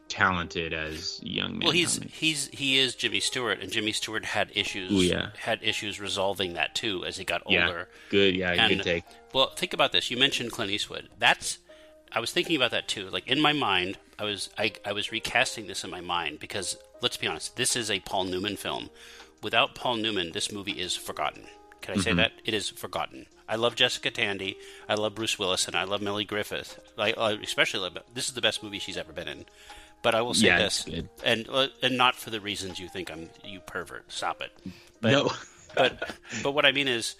talented 0.07 0.73
as 0.73 1.19
young 1.23 1.53
man. 1.53 1.61
well, 1.63 1.71
he's 1.71 1.95
Tom 1.95 2.03
Hanks. 2.03 2.17
he's 2.19 2.47
he 2.53 2.77
is 2.77 2.93
Jimmy 2.93 3.19
Stewart, 3.19 3.59
and 3.59 3.71
Jimmy 3.71 3.91
Stewart 3.91 4.23
had 4.23 4.51
issues. 4.53 4.91
Ooh, 4.91 5.01
yeah. 5.01 5.29
had 5.39 5.59
issues 5.63 5.99
resolving 5.99 6.53
that 6.53 6.75
too 6.75 7.03
as 7.05 7.17
he 7.17 7.25
got 7.25 7.41
older. 7.47 7.57
Yeah. 7.57 8.09
good. 8.09 8.35
Yeah, 8.35 8.51
And- 8.51 8.77
good 8.77 8.83
take. 8.83 9.03
Well, 9.33 9.49
think 9.55 9.73
about 9.73 9.91
this. 9.91 10.11
You 10.11 10.17
mentioned 10.17 10.51
Clint 10.51 10.71
Eastwood. 10.71 11.09
That's 11.17 11.57
I 12.11 12.19
was 12.19 12.31
thinking 12.31 12.55
about 12.55 12.69
that 12.71 12.87
too. 12.87 13.09
Like 13.09 13.27
in 13.27 13.41
my 13.41 13.51
mind, 13.53 13.97
I 14.19 14.25
was 14.25 14.49
I, 14.59 14.73
I 14.85 14.91
was 14.93 15.11
recasting 15.11 15.65
this 15.65 15.83
in 15.83 15.89
my 15.89 16.01
mind 16.01 16.39
because 16.39 16.77
let's 17.01 17.17
be 17.17 17.25
honest, 17.25 17.55
this 17.57 17.75
is 17.75 17.89
a 17.89 17.99
Paul 18.01 18.25
Newman 18.25 18.57
film. 18.57 18.91
Without 19.43 19.75
Paul 19.75 19.97
Newman, 19.97 20.31
this 20.31 20.51
movie 20.51 20.71
is 20.73 20.95
forgotten. 20.95 21.43
Can 21.81 21.97
I 21.97 22.01
say 22.01 22.09
Mm-hmm. 22.11 22.17
that? 22.19 22.31
It 22.45 22.53
is 22.53 22.69
forgotten. 22.69 23.27
I 23.47 23.55
love 23.55 23.75
Jessica 23.75 24.11
Tandy. 24.11 24.57
I 24.89 24.95
love 24.95 25.15
Bruce 25.15 25.39
Willis, 25.39 25.67
and 25.67 25.75
I 25.75 25.85
love 25.85 26.01
Melanie 26.01 26.25
Griffith. 26.25 26.79
I, 26.97 27.13
I 27.13 27.31
especially 27.33 27.79
love. 27.81 27.97
This 28.13 28.27
is 28.27 28.33
the 28.33 28.41
best 28.41 28.61
movie 28.61 28.79
she's 28.79 28.97
ever 28.97 29.13
been 29.13 29.27
in. 29.27 29.45
But 30.01 30.15
I 30.15 30.21
will 30.21 30.33
say 30.33 30.47
Yeah, 30.47 30.57
this, 30.59 30.85
and 31.23 31.47
uh, 31.49 31.67
and 31.81 31.97
not 31.97 32.15
for 32.15 32.29
the 32.29 32.39
reasons 32.41 32.79
you 32.79 32.87
think 32.87 33.09
I'm. 33.11 33.29
You 33.43 33.59
pervert. 33.61 34.11
Stop 34.11 34.41
it. 34.41 34.51
But, 35.01 35.11
no, 35.11 35.31
but 35.75 36.11
but 36.43 36.51
what 36.51 36.65
I 36.65 36.71
mean 36.71 36.87
is, 36.87 37.15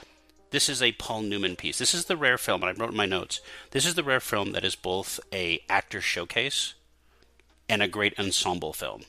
this 0.51 0.69
is 0.69 0.81
a 0.81 0.91
Paul 0.93 1.21
Newman 1.21 1.55
piece. 1.55 1.77
This 1.79 1.93
is 1.95 2.05
the 2.05 2.17
rare 2.17 2.37
film, 2.37 2.61
and 2.63 2.69
I 2.69 2.79
wrote 2.79 2.91
in 2.91 2.97
my 2.97 3.05
notes. 3.07 3.41
This 3.71 3.85
is 3.85 3.95
the 3.95 4.03
rare 4.03 4.19
film 4.19 4.51
that 4.51 4.63
is 4.65 4.75
both 4.75 5.19
a 5.33 5.59
actor 5.69 6.01
showcase 6.01 6.73
and 7.69 7.81
a 7.81 7.87
great 7.87 8.17
ensemble 8.19 8.73
film. 8.73 9.03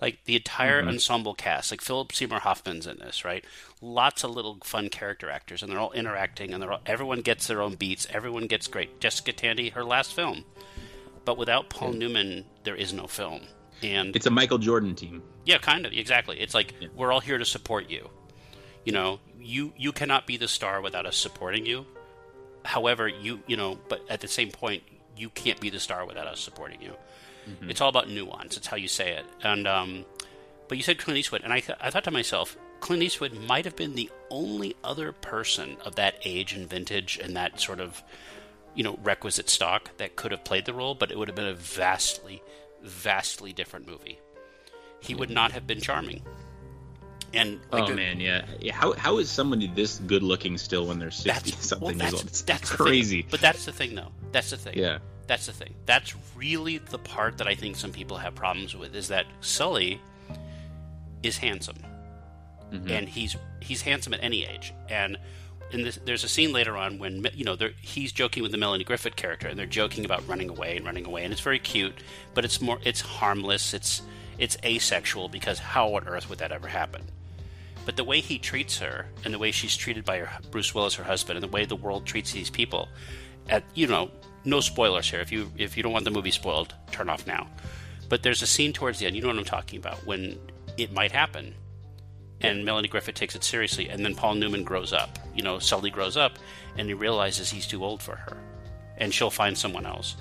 Like 0.00 0.24
the 0.24 0.36
entire 0.36 0.80
mm-hmm. 0.80 0.90
ensemble 0.90 1.34
cast, 1.34 1.72
like 1.72 1.80
Philip 1.80 2.12
Seymour 2.12 2.40
Hoffman's 2.40 2.86
in 2.86 2.98
this, 2.98 3.24
right? 3.24 3.44
Lots 3.80 4.22
of 4.22 4.30
little 4.30 4.58
fun 4.62 4.90
character 4.90 5.28
actors, 5.28 5.62
and 5.62 5.70
they're 5.72 5.78
all 5.80 5.92
interacting, 5.92 6.52
and 6.52 6.62
they're 6.62 6.72
all, 6.72 6.80
everyone 6.86 7.20
gets 7.20 7.46
their 7.48 7.60
own 7.60 7.74
beats. 7.74 8.06
Everyone 8.10 8.46
gets 8.46 8.68
great. 8.68 9.00
Jessica 9.00 9.32
Tandy, 9.32 9.70
her 9.70 9.84
last 9.84 10.14
film, 10.14 10.44
but 11.24 11.36
without 11.36 11.68
Paul 11.68 11.92
Newman, 11.94 12.44
there 12.62 12.76
is 12.76 12.92
no 12.92 13.06
film. 13.06 13.42
And 13.82 14.14
it's 14.14 14.26
a 14.26 14.30
Michael 14.30 14.58
Jordan 14.58 14.94
team. 14.94 15.22
yeah, 15.44 15.58
kind 15.58 15.86
of. 15.86 15.92
Exactly. 15.92 16.40
It's 16.40 16.54
like 16.54 16.74
we're 16.94 17.12
all 17.12 17.20
here 17.20 17.38
to 17.38 17.44
support 17.44 17.90
you. 17.90 18.08
You 18.84 18.92
know, 18.92 19.20
you 19.40 19.72
you 19.76 19.92
cannot 19.92 20.26
be 20.26 20.36
the 20.36 20.48
star 20.48 20.80
without 20.80 21.06
us 21.06 21.16
supporting 21.16 21.66
you. 21.66 21.86
However, 22.64 23.08
you 23.08 23.40
you 23.46 23.56
know, 23.56 23.78
but 23.88 24.02
at 24.08 24.20
the 24.20 24.28
same 24.28 24.50
point, 24.50 24.82
you 25.16 25.30
can't 25.30 25.60
be 25.60 25.70
the 25.70 25.80
star 25.80 26.06
without 26.06 26.26
us 26.26 26.40
supporting 26.40 26.80
you. 26.82 26.94
It's 27.68 27.80
all 27.80 27.88
about 27.88 28.08
nuance. 28.08 28.56
It's 28.56 28.66
how 28.66 28.76
you 28.76 28.88
say 28.88 29.12
it. 29.12 29.24
And 29.42 29.66
um, 29.66 30.04
but 30.68 30.76
you 30.78 30.84
said 30.84 30.98
Clint 30.98 31.18
Eastwood, 31.18 31.42
and 31.42 31.52
I 31.52 31.60
th- 31.60 31.78
I 31.80 31.90
thought 31.90 32.04
to 32.04 32.10
myself, 32.10 32.56
Clint 32.80 33.02
Eastwood 33.02 33.34
might 33.34 33.64
have 33.64 33.76
been 33.76 33.94
the 33.94 34.10
only 34.30 34.76
other 34.84 35.12
person 35.12 35.76
of 35.84 35.96
that 35.96 36.16
age 36.24 36.52
and 36.52 36.68
vintage 36.68 37.18
and 37.22 37.36
that 37.36 37.60
sort 37.60 37.80
of 37.80 38.02
you 38.74 38.84
know 38.84 38.98
requisite 39.02 39.48
stock 39.48 39.96
that 39.98 40.16
could 40.16 40.30
have 40.30 40.44
played 40.44 40.64
the 40.64 40.74
role, 40.74 40.94
but 40.94 41.10
it 41.10 41.18
would 41.18 41.28
have 41.28 41.36
been 41.36 41.46
a 41.46 41.54
vastly, 41.54 42.42
vastly 42.82 43.52
different 43.52 43.86
movie. 43.86 44.18
He 45.00 45.14
would 45.14 45.30
not 45.30 45.52
have 45.52 45.66
been 45.66 45.80
charming. 45.80 46.22
And 47.34 47.60
like, 47.70 47.82
Oh 47.82 47.86
the- 47.88 47.94
man, 47.94 48.20
yeah. 48.20 48.46
yeah. 48.60 48.74
How 48.74 48.92
how 48.94 49.18
is 49.18 49.28
somebody 49.28 49.66
this 49.66 49.98
good 49.98 50.22
looking 50.22 50.56
still 50.56 50.86
when 50.86 50.98
they're 50.98 51.10
sixty 51.10 51.50
something 51.50 51.86
well, 51.86 51.94
years 51.94 52.00
that's, 52.00 52.14
old? 52.14 52.26
It's 52.26 52.42
that's 52.42 52.70
crazy. 52.70 53.26
But 53.30 53.40
that's 53.40 53.64
the 53.66 53.72
thing, 53.72 53.94
though. 53.94 54.12
That's 54.32 54.50
the 54.50 54.56
thing. 54.56 54.78
Yeah. 54.78 54.98
That's 55.28 55.46
the 55.46 55.52
thing. 55.52 55.74
That's 55.86 56.14
really 56.34 56.78
the 56.78 56.98
part 56.98 57.38
that 57.38 57.46
I 57.46 57.54
think 57.54 57.76
some 57.76 57.92
people 57.92 58.16
have 58.16 58.34
problems 58.34 58.74
with 58.74 58.96
is 58.96 59.08
that 59.08 59.26
Sully 59.40 60.00
is 61.22 61.38
handsome, 61.38 61.76
Mm-hmm. 62.72 62.90
and 62.90 63.08
he's 63.08 63.34
he's 63.60 63.80
handsome 63.80 64.12
at 64.12 64.22
any 64.22 64.44
age. 64.44 64.74
And 64.90 65.16
in 65.70 65.84
this, 65.84 65.98
there's 66.04 66.22
a 66.22 66.28
scene 66.28 66.52
later 66.52 66.76
on 66.76 66.98
when 66.98 67.26
you 67.32 67.44
know 67.44 67.56
he's 67.80 68.12
joking 68.12 68.42
with 68.42 68.52
the 68.52 68.58
Melanie 68.58 68.84
Griffith 68.84 69.16
character, 69.16 69.48
and 69.48 69.58
they're 69.58 69.64
joking 69.64 70.04
about 70.04 70.26
running 70.28 70.50
away 70.50 70.76
and 70.76 70.84
running 70.84 71.06
away, 71.06 71.24
and 71.24 71.32
it's 71.32 71.40
very 71.40 71.58
cute, 71.58 71.94
but 72.34 72.44
it's 72.44 72.60
more 72.60 72.78
it's 72.84 73.00
harmless. 73.00 73.72
It's 73.72 74.02
it's 74.36 74.58
asexual 74.64 75.30
because 75.30 75.58
how 75.58 75.94
on 75.94 76.06
earth 76.08 76.28
would 76.28 76.40
that 76.40 76.52
ever 76.52 76.68
happen? 76.68 77.02
But 77.86 77.96
the 77.96 78.04
way 78.04 78.20
he 78.20 78.38
treats 78.38 78.78
her, 78.80 79.06
and 79.24 79.32
the 79.32 79.38
way 79.38 79.50
she's 79.50 79.74
treated 79.74 80.04
by 80.04 80.18
her, 80.18 80.28
Bruce 80.50 80.74
Willis, 80.74 80.94
her 80.96 81.04
husband, 81.04 81.38
and 81.38 81.42
the 81.42 81.48
way 81.54 81.64
the 81.64 81.74
world 81.74 82.04
treats 82.04 82.32
these 82.32 82.50
people, 82.50 82.86
at 83.48 83.64
you 83.74 83.86
know, 83.86 84.10
no 84.48 84.60
spoilers 84.60 85.10
here. 85.10 85.20
If 85.20 85.30
you 85.32 85.50
if 85.56 85.76
you 85.76 85.82
don't 85.82 85.92
want 85.92 86.04
the 86.04 86.10
movie 86.10 86.30
spoiled, 86.30 86.74
turn 86.90 87.08
off 87.08 87.26
now. 87.26 87.46
But 88.08 88.22
there's 88.22 88.42
a 88.42 88.46
scene 88.46 88.72
towards 88.72 88.98
the 88.98 89.06
end. 89.06 89.16
You 89.16 89.22
know 89.22 89.28
what 89.28 89.36
I'm 89.38 89.44
talking 89.44 89.78
about 89.78 90.04
when 90.06 90.38
it 90.76 90.92
might 90.92 91.12
happen, 91.12 91.54
and 92.40 92.64
Melanie 92.64 92.88
Griffith 92.88 93.14
takes 93.14 93.34
it 93.34 93.44
seriously, 93.44 93.88
and 93.88 94.04
then 94.04 94.14
Paul 94.14 94.34
Newman 94.34 94.64
grows 94.64 94.92
up. 94.92 95.18
You 95.34 95.42
know, 95.42 95.58
Sully 95.58 95.90
grows 95.90 96.16
up, 96.16 96.38
and 96.76 96.88
he 96.88 96.94
realizes 96.94 97.50
he's 97.50 97.66
too 97.66 97.84
old 97.84 98.00
for 98.02 98.16
her, 98.16 98.36
and 98.96 99.12
she'll 99.12 99.30
find 99.30 99.56
someone 99.58 99.84
else. 99.86 100.16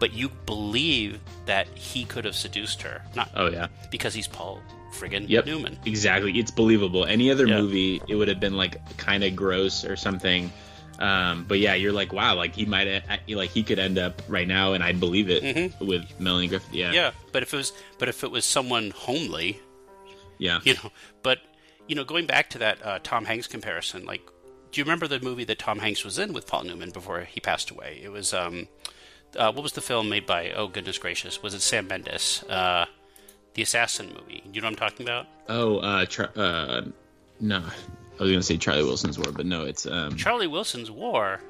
But 0.00 0.12
you 0.12 0.30
believe 0.46 1.18
that 1.46 1.66
he 1.74 2.04
could 2.04 2.24
have 2.24 2.36
seduced 2.36 2.80
her, 2.82 3.02
not 3.16 3.30
Oh 3.34 3.50
yeah. 3.50 3.66
because 3.90 4.14
he's 4.14 4.28
Paul 4.28 4.62
friggin' 4.94 5.28
Yep. 5.28 5.46
Newman. 5.46 5.78
Exactly. 5.84 6.38
It's 6.38 6.50
believable. 6.52 7.04
Any 7.04 7.30
other 7.30 7.46
Yeah. 7.46 7.60
movie, 7.60 8.00
it 8.08 8.14
would 8.14 8.28
have 8.28 8.38
been 8.40 8.56
like 8.56 8.78
kind 8.96 9.24
of 9.24 9.34
gross 9.36 9.84
or 9.84 9.96
something. 9.96 10.52
Um, 10.98 11.44
but 11.46 11.60
yeah, 11.60 11.74
you're 11.74 11.92
like, 11.92 12.12
wow, 12.12 12.34
like 12.34 12.54
he 12.54 12.64
might, 12.64 13.02
like 13.28 13.50
he 13.50 13.62
could 13.62 13.78
end 13.78 13.98
up 13.98 14.20
right 14.28 14.48
now, 14.48 14.72
and 14.72 14.82
I'd 14.82 14.98
believe 14.98 15.30
it 15.30 15.72
with 15.80 16.04
Melanie 16.18 16.48
Griffith. 16.48 16.72
Yeah, 16.74 16.86
Mm-hmm. 16.86 16.94
Yeah, 16.94 17.10
but 17.32 17.42
if 17.42 17.54
it 17.54 17.56
was, 17.56 17.72
but 17.98 18.08
if 18.08 18.24
it 18.24 18.30
was 18.30 18.44
someone 18.44 18.90
homely, 18.90 19.60
yeah. 20.38 20.58
you 20.64 20.74
know, 20.74 20.90
but 21.22 21.38
you 21.86 21.94
know, 21.94 22.04
going 22.04 22.26
back 22.26 22.50
to 22.50 22.58
that 22.58 22.84
uh, 22.84 22.98
Tom 23.02 23.24
Hanks 23.24 23.46
comparison, 23.46 24.04
like, 24.06 24.22
do 24.72 24.80
you 24.80 24.84
remember 24.84 25.06
the 25.06 25.20
movie 25.20 25.44
that 25.44 25.58
Tom 25.58 25.78
Hanks 25.78 26.04
was 26.04 26.18
in 26.18 26.32
with 26.32 26.46
Paul 26.46 26.64
Newman 26.64 26.90
before 26.90 27.20
he 27.20 27.40
passed 27.40 27.70
away? 27.70 28.00
It 28.02 28.10
was, 28.10 28.34
um, 28.34 28.68
uh, 29.36 29.52
what 29.52 29.62
was 29.62 29.72
the 29.72 29.80
film 29.80 30.08
made 30.08 30.26
by? 30.26 30.50
Oh 30.50 30.68
goodness 30.68 30.98
gracious, 30.98 31.42
was 31.42 31.54
it 31.54 31.60
Sam 31.60 31.86
Mendes? 31.86 32.42
Uh, 32.48 32.86
the 33.54 33.62
Assassin 33.62 34.08
movie. 34.08 34.42
You 34.52 34.60
know 34.60 34.66
what 34.66 34.72
I'm 34.72 34.88
talking 34.90 35.06
about? 35.06 35.26
Oh, 35.48 35.78
uh, 35.78 36.04
Char- 36.06 36.32
uh, 36.36 36.82
no, 37.40 37.62
I 38.18 38.22
was 38.22 38.30
gonna 38.32 38.42
say 38.42 38.56
Charlie 38.56 38.82
Wilson's 38.84 39.18
War, 39.18 39.32
but 39.32 39.46
no, 39.46 39.64
it's 39.64 39.86
um, 39.86 40.16
Charlie 40.16 40.46
Wilson's 40.46 40.90
War. 40.90 41.40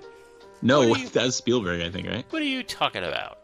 no, 0.63 0.83
you- 0.83 1.09
that 1.11 1.25
was 1.25 1.37
Spielberg, 1.37 1.81
I 1.81 1.91
think, 1.91 2.07
right? 2.09 2.25
What 2.31 2.43
are 2.43 2.45
you 2.47 2.63
talking 2.63 3.05
about? 3.05 3.39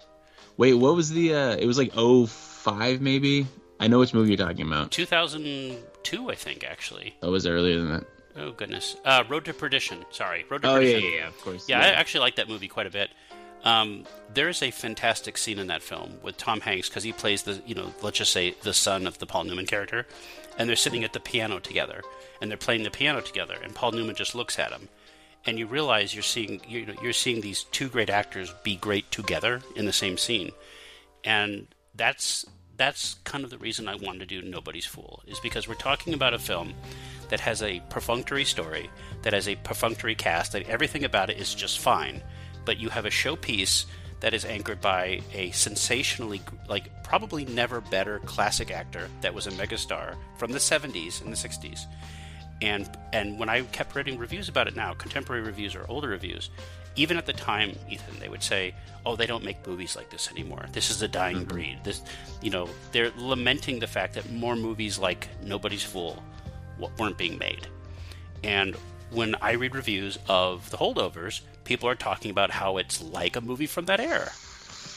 Wait, 0.56 0.74
what 0.74 0.94
was 0.94 1.10
the? 1.10 1.34
uh 1.34 1.56
It 1.56 1.66
was 1.66 1.78
like 1.78 1.92
oh 1.96 2.26
five, 2.26 3.00
maybe. 3.00 3.46
I 3.80 3.88
know 3.88 3.98
which 3.98 4.14
movie 4.14 4.30
you're 4.30 4.36
talking 4.46 4.66
about. 4.66 4.90
2002, 4.92 6.30
I 6.30 6.34
think, 6.34 6.64
actually. 6.64 7.14
That 7.20 7.30
was 7.30 7.46
earlier 7.46 7.76
than 7.78 7.90
that. 7.92 8.04
Oh 8.36 8.52
goodness. 8.52 8.96
Uh, 9.04 9.24
Road 9.28 9.44
to 9.46 9.54
Perdition. 9.54 10.04
Sorry, 10.10 10.44
Road 10.50 10.62
to 10.62 10.68
Oh 10.68 10.74
yeah, 10.78 10.94
Perdition. 10.94 11.10
yeah, 11.10 11.16
yeah, 11.18 11.28
of 11.28 11.38
course. 11.40 11.68
Yeah, 11.68 11.80
I 11.80 11.86
actually 11.88 12.20
like 12.20 12.36
that 12.36 12.48
movie 12.48 12.68
quite 12.68 12.86
a 12.86 12.90
bit. 12.90 13.10
Um, 13.64 14.04
there 14.32 14.48
is 14.48 14.62
a 14.62 14.70
fantastic 14.70 15.38
scene 15.38 15.58
in 15.58 15.68
that 15.68 15.82
film 15.82 16.18
with 16.22 16.36
Tom 16.36 16.60
Hanks 16.60 16.88
because 16.88 17.02
he 17.02 17.12
plays 17.12 17.42
the, 17.42 17.62
you 17.66 17.74
know, 17.74 17.92
let's 18.02 18.18
just 18.18 18.32
say 18.32 18.54
the 18.62 18.74
son 18.74 19.06
of 19.06 19.18
the 19.18 19.26
Paul 19.26 19.44
Newman 19.44 19.66
character, 19.66 20.06
and 20.58 20.68
they're 20.68 20.76
sitting 20.76 21.02
at 21.02 21.14
the 21.14 21.20
piano 21.20 21.58
together, 21.58 22.02
and 22.40 22.50
they're 22.50 22.58
playing 22.58 22.82
the 22.82 22.90
piano 22.90 23.20
together, 23.22 23.56
and 23.62 23.74
Paul 23.74 23.92
Newman 23.92 24.14
just 24.14 24.34
looks 24.34 24.58
at 24.58 24.70
him, 24.70 24.88
and 25.46 25.58
you 25.58 25.66
realize 25.66 26.14
you're 26.14 26.22
seeing, 26.22 26.60
you 26.68 26.84
know, 26.84 26.94
you're 27.02 27.14
seeing 27.14 27.40
these 27.40 27.64
two 27.64 27.88
great 27.88 28.10
actors 28.10 28.54
be 28.62 28.76
great 28.76 29.10
together 29.10 29.62
in 29.76 29.86
the 29.86 29.92
same 29.92 30.18
scene, 30.18 30.52
and 31.24 31.66
that's 31.94 32.44
that's 32.76 33.14
kind 33.22 33.44
of 33.44 33.50
the 33.50 33.58
reason 33.58 33.88
I 33.88 33.94
wanted 33.94 34.28
to 34.28 34.40
do 34.40 34.42
Nobody's 34.42 34.84
Fool 34.84 35.22
is 35.28 35.38
because 35.38 35.68
we're 35.68 35.74
talking 35.74 36.12
about 36.12 36.34
a 36.34 36.40
film 36.40 36.74
that 37.28 37.38
has 37.38 37.62
a 37.62 37.80
perfunctory 37.88 38.44
story, 38.44 38.90
that 39.22 39.32
has 39.32 39.48
a 39.48 39.54
perfunctory 39.56 40.16
cast, 40.16 40.52
that 40.52 40.68
everything 40.68 41.04
about 41.04 41.30
it 41.30 41.38
is 41.38 41.54
just 41.54 41.78
fine, 41.78 42.20
but 42.64 42.78
you 42.78 42.88
have 42.88 43.04
a 43.06 43.10
showpiece 43.10 43.86
that 44.20 44.32
is 44.32 44.44
anchored 44.44 44.80
by 44.80 45.20
a 45.32 45.50
sensationally, 45.50 46.40
like 46.68 47.02
probably 47.02 47.44
never 47.44 47.80
better 47.80 48.20
classic 48.20 48.70
actor 48.70 49.08
that 49.20 49.34
was 49.34 49.46
a 49.46 49.50
megastar 49.50 50.16
from 50.38 50.50
the 50.52 50.58
70s 50.58 51.20
and 51.22 51.32
the 51.32 51.36
60s. 51.36 51.86
And 52.62 52.88
and 53.12 53.38
when 53.38 53.48
I 53.48 53.62
kept 53.62 53.94
reading 53.94 54.16
reviews 54.16 54.48
about 54.48 54.68
it 54.68 54.76
now, 54.76 54.94
contemporary 54.94 55.42
reviews 55.42 55.74
or 55.74 55.84
older 55.88 56.08
reviews, 56.08 56.50
even 56.96 57.16
at 57.16 57.26
the 57.26 57.32
time, 57.32 57.76
Ethan, 57.90 58.18
they 58.20 58.28
would 58.28 58.42
say, 58.42 58.74
"Oh, 59.04 59.16
they 59.16 59.26
don't 59.26 59.44
make 59.44 59.66
movies 59.66 59.96
like 59.96 60.08
this 60.10 60.30
anymore. 60.30 60.66
This 60.72 60.90
is 60.90 61.02
a 61.02 61.08
dying 61.08 61.38
mm-hmm. 61.38 61.48
breed." 61.48 61.78
This, 61.82 62.02
you 62.40 62.50
know, 62.50 62.68
they're 62.92 63.10
lamenting 63.16 63.80
the 63.80 63.86
fact 63.86 64.14
that 64.14 64.30
more 64.30 64.56
movies 64.56 64.98
like 64.98 65.28
Nobody's 65.42 65.82
Fool 65.82 66.22
weren't 66.98 67.18
being 67.18 67.38
made. 67.38 67.66
And 68.42 68.76
when 69.10 69.34
I 69.36 69.52
read 69.52 69.74
reviews 69.74 70.18
of 70.28 70.68
The 70.70 70.76
Holdovers, 70.76 71.40
people 71.64 71.88
are 71.88 71.94
talking 71.94 72.30
about 72.30 72.50
how 72.50 72.76
it's 72.76 73.02
like 73.02 73.36
a 73.36 73.40
movie 73.40 73.66
from 73.66 73.86
that 73.86 74.00
era. 74.00 74.30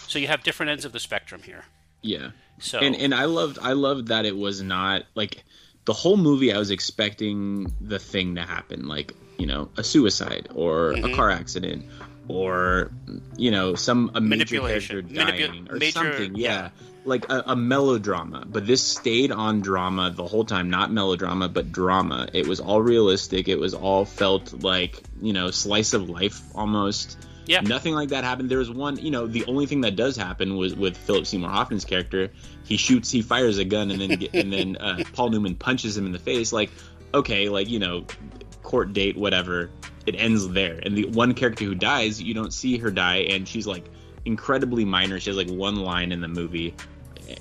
So 0.08 0.20
you 0.20 0.28
have 0.28 0.44
different 0.44 0.72
ends 0.72 0.86
of 0.86 0.92
the 0.94 1.00
spectrum 1.00 1.42
here. 1.44 1.66
Yeah. 2.02 2.32
So 2.60 2.80
and 2.80 2.96
and 2.96 3.14
I 3.14 3.26
loved 3.26 3.60
I 3.62 3.74
loved 3.74 4.08
that 4.08 4.26
it 4.26 4.36
was 4.36 4.62
not 4.62 5.04
like 5.16 5.44
the 5.86 5.94
whole 5.94 6.18
movie 6.18 6.52
I 6.54 6.58
was 6.58 6.72
expecting 6.72 7.72
the 7.82 8.00
thing 8.00 8.36
to 8.36 8.42
happen 8.42 8.88
like 8.88 9.14
you 9.38 9.46
know 9.46 9.70
a 9.78 9.84
suicide 9.84 10.50
or 10.56 10.94
Mm-hmm. 10.94 11.14
a 11.14 11.16
car 11.16 11.30
accident 11.30 11.86
or 12.28 12.92
you 13.38 13.52
know 13.52 13.76
some 13.76 14.12
a 14.16 14.22
major 14.22 14.30
Manipulation. 14.60 15.08
character 15.08 15.32
Manipu- 15.34 15.48
dying 15.52 15.68
or 15.70 15.76
major- 15.78 15.92
something 15.92 16.36
yeah, 16.36 16.50
yeah. 16.50 16.70
Like 17.08 17.30
a, 17.30 17.44
a 17.48 17.56
melodrama 17.56 18.44
but 18.46 18.68
this 18.68 18.84
stayed 18.84 19.32
on 19.32 19.62
drama 19.62 20.12
the 20.12 20.26
whole 20.26 20.46
time 20.46 20.70
not 20.70 20.92
melodrama 20.92 21.48
but 21.50 21.72
drama 21.72 22.28
it 22.34 22.46
was 22.48 22.60
all 22.60 22.82
realistic 22.82 23.48
it 23.48 23.58
was 23.58 23.74
all 23.74 24.06
felt 24.06 24.64
like 24.64 25.02
you 25.22 25.34
know 25.34 25.50
slice 25.52 25.94
of 25.94 26.10
life 26.10 26.42
almost 26.56 27.18
Yeah. 27.48 27.62
Nothing 27.62 27.96
like 27.96 28.10
that 28.10 28.26
happened. 28.26 28.52
There 28.52 28.58
was 28.58 28.70
one, 28.70 28.98
you 28.98 29.10
know, 29.10 29.26
the 29.26 29.46
only 29.46 29.68
thing 29.68 29.80
that 29.82 29.96
does 29.96 30.18
happen 30.18 30.58
was 30.58 30.76
with 30.76 30.98
Philip 30.98 31.26
Seymour 31.26 31.50
Hoffman's 31.50 31.86
character. 31.86 32.30
He 32.66 32.76
shoots, 32.76 33.10
he 33.10 33.22
fires 33.22 33.58
a 33.58 33.64
gun, 33.64 33.90
and 33.90 34.02
then 34.02 34.28
and 34.34 34.52
then 34.52 34.76
uh, 34.76 35.04
Paul 35.14 35.30
Newman 35.30 35.56
punches 35.56 35.96
him 35.96 36.06
in 36.06 36.12
the 36.12 36.20
face. 36.20 36.52
Like, 36.52 36.70
okay, 37.14 37.48
like 37.48 37.70
you 37.70 37.80
know, 37.80 38.06
court 38.64 38.92
date, 38.92 39.16
whatever. 39.16 39.70
It 40.06 40.16
ends 40.16 40.50
there. 40.50 40.78
And 40.84 40.98
the 40.98 41.06
one 41.06 41.34
character 41.34 41.64
who 41.64 41.74
dies, 41.74 42.22
you 42.22 42.34
don't 42.34 42.52
see 42.52 42.78
her 42.80 42.92
die, 42.92 43.20
and 43.32 43.48
she's 43.48 43.66
like 43.66 43.86
incredibly 44.26 44.84
minor. 44.84 45.18
She 45.20 45.30
has 45.30 45.38
like 45.38 45.50
one 45.50 45.78
line 45.78 46.12
in 46.12 46.20
the 46.20 46.28
movie. 46.28 46.76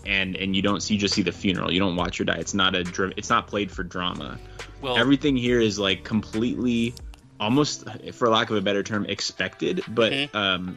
And 0.05 0.37
and 0.37 0.55
you 0.57 0.63
don't 0.63 0.81
see 0.83 0.95
you 0.95 1.01
just 1.01 1.15
see 1.15 1.23
the 1.23 1.33
funeral. 1.33 1.73
You 1.73 1.81
don't 1.81 1.97
watch 1.97 2.19
her 2.19 2.25
die. 2.25 2.37
It's 2.37 2.55
not 2.55 2.75
a 2.75 2.85
it's 3.17 3.31
not 3.31 3.47
played 3.47 3.71
for 3.71 3.83
drama. 3.83 4.39
Well, 4.81 4.97
Everything 4.97 5.37
here 5.37 5.61
is 5.61 5.79
like 5.79 6.05
completely, 6.05 6.95
almost 7.41 7.85
for 8.13 8.29
lack 8.29 8.51
of 8.51 8.57
a 8.57 8.61
better 8.61 8.83
term, 8.83 9.07
expected. 9.07 9.83
But 9.89 10.13
Mhm. 10.13 10.35
um, 10.35 10.77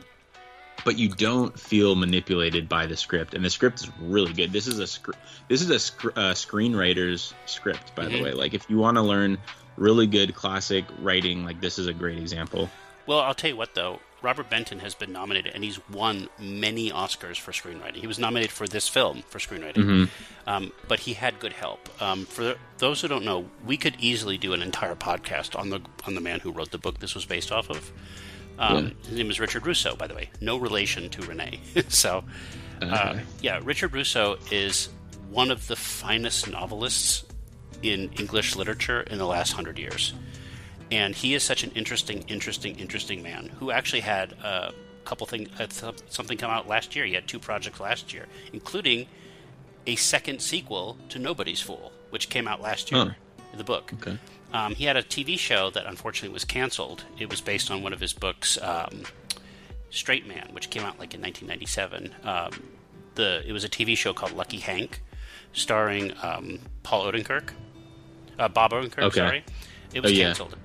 but 0.85 0.97
you 0.97 1.09
don't 1.09 1.59
feel 1.59 1.95
manipulated 1.95 2.69
by 2.69 2.85
the 2.85 2.95
script, 2.95 3.33
and 3.33 3.43
the 3.43 3.49
script 3.49 3.81
is 3.81 3.89
really 3.99 4.31
good. 4.33 4.53
This 4.53 4.65
is 4.67 4.79
a 4.79 4.87
scr- 4.87 5.11
this 5.49 5.61
is 5.61 5.69
a 5.69 5.79
sc- 5.79 6.05
uh, 6.15 6.33
screenwriter's 6.33 7.33
script, 7.45 7.93
by 7.95 8.05
the 8.05 8.11
Mhm. 8.17 8.23
way. 8.23 8.31
Like 8.33 8.53
if 8.53 8.69
you 8.69 8.77
want 8.77 8.95
to 8.95 9.01
learn 9.01 9.37
really 9.75 10.07
good 10.07 10.33
classic 10.35 10.85
writing, 10.99 11.43
like 11.43 11.59
this 11.61 11.79
is 11.79 11.87
a 11.87 11.93
great 11.93 12.17
example. 12.17 12.69
Well, 13.07 13.19
I'll 13.19 13.33
tell 13.33 13.49
you 13.49 13.57
what, 13.57 13.75
though. 13.75 13.99
Robert 14.21 14.49
Benton 14.49 14.79
has 14.79 14.95
been 14.95 15.11
nominated, 15.11 15.53
and 15.55 15.63
he's 15.63 15.79
won 15.89 16.27
many 16.39 16.91
Oscars 16.91 17.37
for 17.39 17.51
screenwriting. 17.51 17.97
He 17.97 18.07
was 18.07 18.19
nominated 18.19 18.51
for 18.51 18.67
this 18.67 18.87
film 18.87 19.23
for 19.29 19.39
screenwriting, 19.39 19.75
Mm-hmm. 19.75 20.49
um, 20.49 20.71
but 20.87 20.99
he 20.99 21.13
had 21.13 21.39
good 21.39 21.53
help. 21.53 21.89
Um, 22.01 22.25
for 22.25 22.55
those 22.79 23.01
who 23.01 23.07
don't 23.07 23.23
know, 23.25 23.49
we 23.65 23.77
could 23.77 23.95
easily 23.99 24.37
do 24.37 24.53
an 24.53 24.61
entire 24.61 24.95
podcast 24.95 25.57
on 25.57 25.69
the 25.69 25.79
on 26.05 26.15
the 26.15 26.21
man 26.21 26.39
who 26.39 26.51
wrote 26.51 26.71
the 26.71 26.77
book 26.77 26.99
this 26.99 27.15
was 27.15 27.25
based 27.25 27.51
off 27.51 27.69
of. 27.69 27.91
Um, 28.57 28.75
Yeah. 29.03 29.07
His 29.09 29.17
name 29.17 29.29
is 29.31 29.39
Richard 29.39 29.65
Russo, 29.65 29.95
by 29.95 30.07
the 30.07 30.15
way. 30.15 30.29
No 30.41 30.57
relation 30.57 31.09
to 31.11 31.21
Renee. 31.21 31.61
so, 31.87 32.23
uh, 32.81 32.85
Okay. 33.13 33.21
yeah, 33.41 33.59
Richard 33.63 33.93
Russo 33.93 34.37
is 34.51 34.89
one 35.29 35.49
of 35.51 35.67
the 35.67 35.75
finest 35.77 36.49
novelists 36.49 37.23
in 37.81 38.09
English 38.19 38.57
literature 38.57 38.99
in 39.01 39.17
the 39.17 39.25
last 39.25 39.53
hundred 39.53 39.79
years 39.79 40.13
and 40.91 41.15
he 41.15 41.33
is 41.33 41.43
such 41.43 41.63
an 41.63 41.71
interesting, 41.71 42.23
interesting, 42.27 42.77
interesting 42.79 43.21
man 43.23 43.49
who 43.59 43.71
actually 43.71 44.01
had 44.01 44.31
a 44.43 44.73
couple 45.05 45.25
things, 45.27 45.49
uh, 45.59 45.91
something 46.09 46.37
come 46.37 46.51
out 46.51 46.67
last 46.67 46.95
year. 46.95 47.05
He 47.05 47.13
had 47.13 47.27
two 47.27 47.39
projects 47.39 47.79
last 47.79 48.13
year, 48.13 48.25
including 48.53 49.07
a 49.87 49.95
second 49.95 50.41
sequel 50.41 50.97
to 51.09 51.19
Nobody's 51.19 51.61
Fool, 51.61 51.91
which 52.09 52.29
came 52.29 52.47
out 52.47 52.61
last 52.61 52.91
year. 52.91 53.15
The 53.55 53.63
book. 53.63 53.91
Okay. 53.95 54.17
Um, 54.53 54.75
he 54.75 54.85
had 54.85 54.95
a 54.97 55.01
TV 55.03 55.37
show 55.37 55.69
that 55.71 55.85
unfortunately 55.87 56.33
was 56.33 56.45
canceled. 56.45 57.03
It 57.17 57.29
was 57.29 57.41
based 57.41 57.71
on 57.71 57.81
one 57.81 57.93
of 57.93 57.99
his 57.99 58.13
books, 58.13 58.57
um, 58.61 59.03
Straight 59.89 60.27
Man, 60.27 60.49
which 60.51 60.69
came 60.69 60.83
out 60.83 60.99
like 60.99 61.13
in 61.15 61.21
1997. 61.21 62.13
Um, 62.23 62.51
the 63.15 63.43
it 63.47 63.51
was 63.51 63.63
a 63.63 63.69
TV 63.69 63.97
show 63.97 64.13
called 64.13 64.33
Lucky 64.33 64.57
Hank, 64.57 65.01
starring 65.53 66.13
um, 66.21 66.59
Paul 66.83 67.11
Odenkirk, 67.11 67.51
uh, 68.37 68.47
Bob 68.49 68.71
Odenkirk. 68.71 69.03
Okay. 69.05 69.19
Sorry, 69.19 69.43
it 69.93 70.01
was 70.01 70.11
Oh, 70.11 70.13
yeah. 70.15 70.25
canceled. 70.25 70.55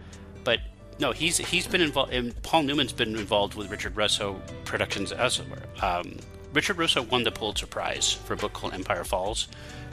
But 0.44 0.60
no, 0.98 1.12
he's 1.12 1.38
he's 1.38 1.66
been 1.66 1.80
involved. 1.80 2.12
And 2.12 2.40
Paul 2.42 2.62
Newman's 2.62 2.92
been 2.92 3.16
involved 3.16 3.54
with 3.54 3.70
Richard 3.70 3.96
Russo 3.96 4.40
Productions 4.64 5.12
elsewhere. 5.12 5.62
Um, 5.82 6.18
Richard 6.52 6.78
Russo 6.78 7.02
won 7.02 7.24
the 7.24 7.32
Pulitzer 7.32 7.66
Prize 7.66 8.12
for 8.12 8.34
a 8.34 8.36
book 8.36 8.52
called 8.52 8.74
Empire 8.74 9.04
Falls 9.04 9.48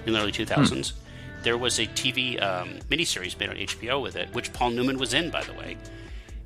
in 0.06 0.14
the 0.14 0.20
early 0.20 0.32
2000s. 0.32 0.94
There 1.42 1.58
was 1.58 1.80
a 1.80 1.88
TV 1.88 2.42
um, 2.42 2.80
miniseries 2.90 3.40
made 3.40 3.50
on 3.50 3.56
HBO 3.56 4.02
with 4.02 4.16
it, 4.16 4.32
which 4.34 4.54
Paul 4.54 4.72
Newman 4.72 5.00
was 5.00 5.16
in, 5.16 5.32
by 5.32 5.44
the 5.44 5.54
way. 5.54 5.76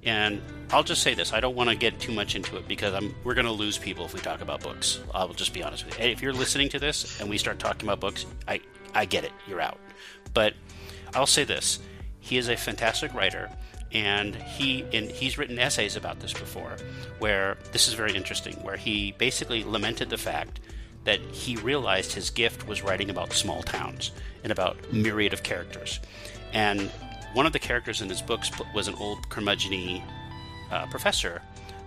And 0.05 0.41
I'll 0.71 0.83
just 0.83 1.01
say 1.01 1.15
this: 1.15 1.33
I 1.33 1.41
don't 1.41 1.55
want 1.55 1.69
to 1.69 1.75
get 1.75 1.99
too 1.99 2.13
much 2.13 2.35
into 2.35 2.55
it 2.57 2.67
because 2.67 2.93
I'm, 2.93 3.13
we're 3.23 3.33
going 3.33 3.47
to 3.47 3.51
lose 3.51 3.77
people 3.77 4.05
if 4.05 4.13
we 4.13 4.21
talk 4.21 4.41
about 4.41 4.61
books. 4.61 4.99
I'll 5.13 5.33
just 5.33 5.53
be 5.53 5.63
honest 5.63 5.85
with 5.85 5.99
you. 5.99 6.05
If 6.05 6.21
you're 6.21 6.33
listening 6.33 6.69
to 6.69 6.79
this 6.79 7.19
and 7.19 7.29
we 7.29 7.37
start 7.37 7.59
talking 7.59 7.87
about 7.87 7.99
books, 7.99 8.25
I 8.47 8.61
I 8.93 9.05
get 9.05 9.25
it. 9.25 9.31
You're 9.47 9.61
out. 9.61 9.79
But 10.33 10.53
I'll 11.13 11.25
say 11.25 11.43
this: 11.43 11.79
he 12.19 12.37
is 12.37 12.47
a 12.47 12.55
fantastic 12.55 13.13
writer, 13.13 13.49
and 13.95 14.35
he 14.35 14.83
he's 14.91 15.37
written 15.37 15.57
essays 15.57 15.95
about 15.95 16.19
this 16.19 16.33
before, 16.33 16.75
where 17.19 17.57
this 17.71 17.87
is 17.87 17.93
very 17.93 18.13
interesting. 18.13 18.55
Where 18.55 18.75
he 18.75 19.13
basically 19.13 19.63
lamented 19.63 20.09
the 20.09 20.17
fact 20.17 20.59
that 21.05 21.21
he 21.21 21.55
realized 21.55 22.11
his 22.11 22.29
gift 22.29 22.67
was 22.67 22.83
writing 22.83 23.09
about 23.09 23.31
small 23.31 23.63
towns 23.63 24.11
and 24.43 24.51
about 24.51 24.91
myriad 24.91 25.31
of 25.31 25.43
characters, 25.43 26.01
and 26.51 26.91
one 27.33 27.45
of 27.45 27.53
the 27.53 27.59
characters 27.59 28.01
in 28.01 28.09
his 28.09 28.21
books 28.21 28.51
was 28.73 28.89
an 28.89 28.95
old 28.95 29.29
curmudgeon 29.29 30.03
uh, 30.71 30.85
professor 30.87 31.41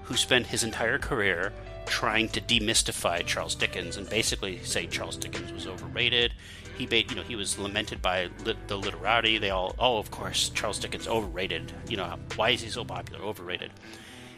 who 0.04 0.16
spent 0.16 0.46
his 0.46 0.64
entire 0.64 0.98
career 0.98 1.52
trying 1.88 2.28
to 2.30 2.40
demystify 2.40 3.24
Charles 3.24 3.54
Dickens 3.54 3.96
and 3.96 4.08
basically 4.08 4.62
say 4.64 4.86
Charles 4.86 5.16
Dickens 5.16 5.52
was 5.52 5.66
overrated. 5.66 6.34
He, 6.76 6.86
ba- 6.86 7.02
you 7.02 7.16
know, 7.16 7.22
he 7.22 7.34
was 7.34 7.58
lamented 7.58 8.00
by 8.00 8.28
lit- 8.44 8.68
the 8.68 8.76
literati. 8.76 9.38
They 9.38 9.50
all, 9.50 9.74
oh, 9.78 9.98
of 9.98 10.10
course, 10.10 10.50
Charles 10.50 10.78
Dickens 10.78 11.08
overrated. 11.08 11.72
You 11.88 11.96
know, 11.96 12.14
why 12.36 12.50
is 12.50 12.62
he 12.62 12.70
so 12.70 12.84
popular? 12.84 13.24
Overrated. 13.24 13.72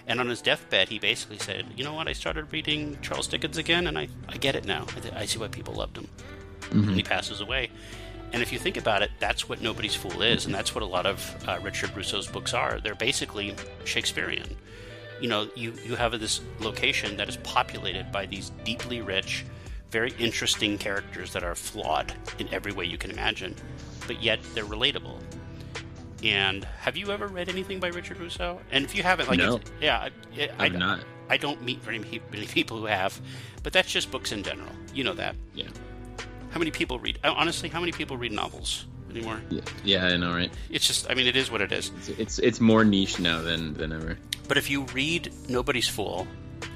And 0.07 0.19
on 0.21 0.29
his 0.29 0.41
deathbed, 0.41 0.89
he 0.89 0.99
basically 0.99 1.39
said, 1.39 1.67
"You 1.77 1.85
know 1.85 1.95
what? 1.95 2.09
I 2.09 2.15
started 2.15 2.53
reading 2.53 2.99
Charles 3.03 3.29
Dickens 3.29 3.59
again, 3.59 3.87
and 3.87 3.99
I, 3.99 4.09
I 4.29 4.39
get 4.39 4.57
it 4.57 4.65
now. 4.65 4.87
I, 5.15 5.21
I 5.21 5.25
see 5.27 5.39
why 5.39 5.49
people 5.49 5.75
loved 5.75 5.97
him." 5.99 6.09
And 6.73 6.97
he 6.97 7.03
passes 7.03 7.41
away. 7.41 7.71
And 8.33 8.43
if 8.43 8.53
you 8.53 8.59
think 8.59 8.77
about 8.77 9.03
it, 9.03 9.11
that's 9.19 9.49
what 9.49 9.61
Nobody's 9.61 9.95
Fool 9.95 10.23
is, 10.23 10.47
and 10.47 10.55
that's 10.55 10.75
what 10.75 10.83
a 10.83 10.87
lot 10.87 11.05
of 11.05 11.45
uh, 11.49 11.59
Richard 11.63 11.95
Russo's 11.97 12.27
books 12.29 12.55
are. 12.55 12.81
They're 12.81 12.95
basically 12.95 13.55
Shakespearean. 13.85 14.57
You 15.21 15.29
know, 15.29 15.49
you, 15.55 15.73
you 15.85 15.97
have 15.97 16.19
this 16.19 16.41
location 16.61 17.17
that 17.17 17.29
is 17.29 17.37
populated 17.39 18.11
by 18.11 18.27
these 18.27 18.51
deeply 18.65 19.01
rich, 19.03 19.45
very 19.91 20.13
interesting 20.19 20.79
characters 20.79 21.33
that 21.33 21.43
are 21.45 21.55
flawed 21.55 22.13
in 22.39 22.49
every 22.53 22.73
way 22.73 22.85
you 22.85 22.97
can 22.99 23.11
imagine, 23.11 23.55
but 24.07 24.23
yet 24.23 24.41
they're 24.55 24.65
relatable. 24.65 25.19
And 26.23 26.65
have 26.81 26.97
you 26.97 27.11
ever 27.11 27.27
read 27.29 27.49
anything 27.49 27.81
by 27.81 27.89
Richard 27.89 28.19
Russo? 28.19 28.61
And 28.71 28.85
if 28.85 28.95
you 28.95 29.03
haven't, 29.03 29.29
like, 29.29 29.39
No. 29.39 29.61
yeah, 29.81 30.09
I, 30.37 30.43
I, 30.43 30.51
I've 30.59 30.75
not. 30.75 31.01
I 31.29 31.37
don't 31.37 31.63
meet 31.63 31.81
very 31.81 31.99
many 31.99 32.47
people 32.47 32.79
who 32.79 32.87
have, 32.87 33.19
but 33.63 33.73
that's 33.73 33.91
just 33.91 34.11
books 34.11 34.33
in 34.33 34.43
general. 34.43 34.71
You 34.93 35.05
know 35.05 35.15
that. 35.15 35.37
Yeah. 35.55 35.69
How 36.51 36.59
many 36.59 36.71
people 36.73 36.99
read? 36.99 37.19
Honestly, 37.25 37.69
how 37.69 37.79
many 37.81 37.93
people 37.93 38.17
read 38.17 38.33
novels 38.33 38.87
anymore? 39.11 39.41
Yeah, 39.51 39.61
yeah, 39.85 40.07
I 40.07 40.17
know, 40.17 40.33
right? 40.33 40.51
It's 40.71 40.87
just, 40.87 41.11
I 41.11 41.15
mean, 41.15 41.27
it 41.27 41.37
is 41.37 41.51
what 41.51 41.61
it 41.61 41.73
is. 41.73 41.91
It's, 41.99 42.09
it's 42.09 42.39
it's 42.39 42.61
more 42.61 42.85
niche 42.85 43.19
now 43.19 43.43
than 43.43 43.75
than 43.75 43.93
ever. 43.93 44.19
But 44.49 44.59
if 44.59 44.71
you 44.71 44.83
read 44.95 45.33
Nobody's 45.49 45.89
Fool, 45.89 46.27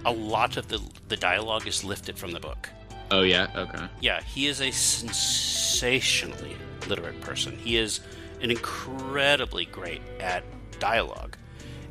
a 0.04 0.12
lot 0.12 0.56
of 0.56 0.68
the 0.68 0.80
the 1.08 1.16
dialogue 1.16 1.66
is 1.66 1.84
lifted 1.84 2.18
from 2.18 2.32
the 2.32 2.40
book. 2.40 2.68
Oh 3.10 3.22
yeah, 3.22 3.48
okay. 3.54 3.86
Yeah, 4.00 4.22
he 4.22 4.46
is 4.46 4.60
a 4.60 4.70
sensationally 4.70 6.56
literate 6.88 7.20
person. 7.20 7.56
He 7.58 7.76
is 7.76 8.00
an 8.40 8.50
incredibly 8.50 9.64
great 9.66 10.02
at 10.20 10.44
dialogue. 10.78 11.36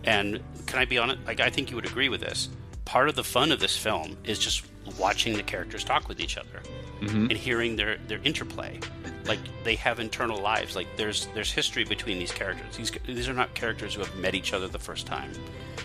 And 0.04 0.42
can 0.66 0.80
I 0.80 0.86
be 0.86 0.98
honest? 0.98 1.20
Like, 1.26 1.40
I 1.40 1.50
think 1.50 1.70
you 1.70 1.76
would 1.78 1.86
agree 1.86 2.10
with 2.10 2.22
this. 2.22 2.50
Part 2.86 3.10
of 3.10 3.16
the 3.16 3.24
fun 3.24 3.52
of 3.52 3.60
this 3.60 3.78
film 3.78 4.18
is 4.24 4.40
just 4.40 4.64
watching 4.98 5.36
the 5.38 5.44
characters 5.44 5.84
talk 5.84 6.08
with 6.08 6.20
each 6.20 6.38
other 6.38 6.62
mm-hmm. 7.02 7.28
and 7.30 7.32
hearing 7.32 7.76
their, 7.76 7.98
their 8.08 8.20
interplay. 8.24 8.80
Like 9.26 9.40
they 9.64 9.76
have 9.76 10.00
internal 10.00 10.42
lives. 10.42 10.76
Like 10.76 10.88
there's 10.98 11.28
there's 11.34 11.52
history 11.52 11.86
between 11.86 12.20
these 12.20 12.32
characters. 12.32 12.76
These 12.76 12.92
these 13.06 13.30
are 13.30 13.34
not 13.34 13.54
characters 13.54 13.96
who 13.96 14.02
have 14.02 14.16
met 14.18 14.36
each 14.36 14.54
other 14.54 14.68
the 14.68 14.80
first 14.80 15.08
time. 15.08 15.32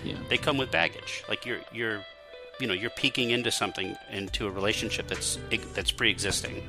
Yeah. 0.04 0.16
They 0.28 0.38
come 0.38 0.58
with 0.58 0.70
baggage. 0.70 1.22
Like 1.28 1.46
you're 1.46 1.61
you're 1.72 2.00
you 2.61 2.66
know 2.66 2.74
you're 2.74 2.90
peeking 2.90 3.30
into 3.30 3.50
something 3.50 3.96
into 4.11 4.46
a 4.46 4.50
relationship 4.50 5.06
that's 5.06 5.38
that's 5.74 5.92
pre-existing. 5.92 6.62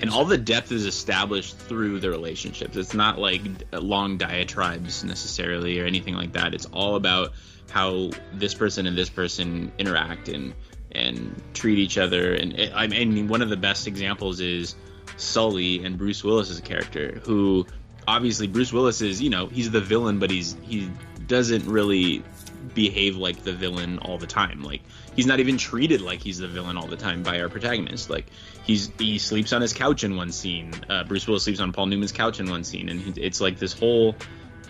And 0.00 0.10
all 0.10 0.24
the 0.24 0.38
depth 0.38 0.72
is 0.72 0.84
established 0.84 1.56
through 1.56 2.00
the 2.00 2.10
relationships. 2.10 2.76
It's 2.76 2.94
not 2.94 3.18
like 3.18 3.42
long 3.72 4.18
diatribes 4.18 5.04
necessarily 5.04 5.78
or 5.78 5.86
anything 5.86 6.14
like 6.14 6.32
that. 6.32 6.54
It's 6.54 6.66
all 6.66 6.96
about 6.96 7.34
how 7.72 8.10
this 8.34 8.54
person 8.54 8.86
and 8.86 8.96
this 8.96 9.08
person 9.10 9.72
interact 9.78 10.28
and 10.28 10.54
and 10.92 11.42
treat 11.54 11.78
each 11.78 11.96
other. 11.96 12.34
And 12.34 12.52
it, 12.58 12.72
I 12.74 12.86
mean, 12.86 13.28
one 13.28 13.40
of 13.40 13.48
the 13.48 13.56
best 13.56 13.86
examples 13.86 14.40
is 14.40 14.74
Sully 15.16 15.82
and 15.84 15.96
Bruce 15.96 16.22
Willis's 16.22 16.60
character, 16.60 17.20
who 17.24 17.66
obviously 18.06 18.46
Bruce 18.46 18.72
Willis 18.72 19.00
is, 19.00 19.22
you 19.22 19.30
know, 19.30 19.46
he's 19.46 19.70
the 19.70 19.80
villain, 19.80 20.18
but 20.18 20.30
he's 20.30 20.56
he 20.62 20.90
doesn't 21.26 21.66
really 21.66 22.22
behave 22.74 23.16
like 23.16 23.42
the 23.42 23.52
villain 23.52 23.98
all 24.00 24.18
the 24.18 24.26
time. 24.26 24.62
Like 24.62 24.82
he's 25.16 25.26
not 25.26 25.40
even 25.40 25.56
treated 25.56 26.02
like 26.02 26.20
he's 26.20 26.38
the 26.38 26.48
villain 26.48 26.76
all 26.76 26.86
the 26.86 26.96
time 26.96 27.22
by 27.22 27.40
our 27.40 27.48
protagonist. 27.48 28.10
Like 28.10 28.26
he's 28.64 28.90
he 28.98 29.18
sleeps 29.18 29.54
on 29.54 29.62
his 29.62 29.72
couch 29.72 30.04
in 30.04 30.16
one 30.16 30.30
scene. 30.30 30.72
Uh, 30.90 31.04
Bruce 31.04 31.26
Willis 31.26 31.44
sleeps 31.44 31.60
on 31.60 31.72
Paul 31.72 31.86
Newman's 31.86 32.12
couch 32.12 32.38
in 32.38 32.50
one 32.50 32.64
scene, 32.64 32.90
and 32.90 33.00
he, 33.00 33.18
it's 33.18 33.40
like 33.40 33.58
this 33.58 33.72
whole 33.72 34.14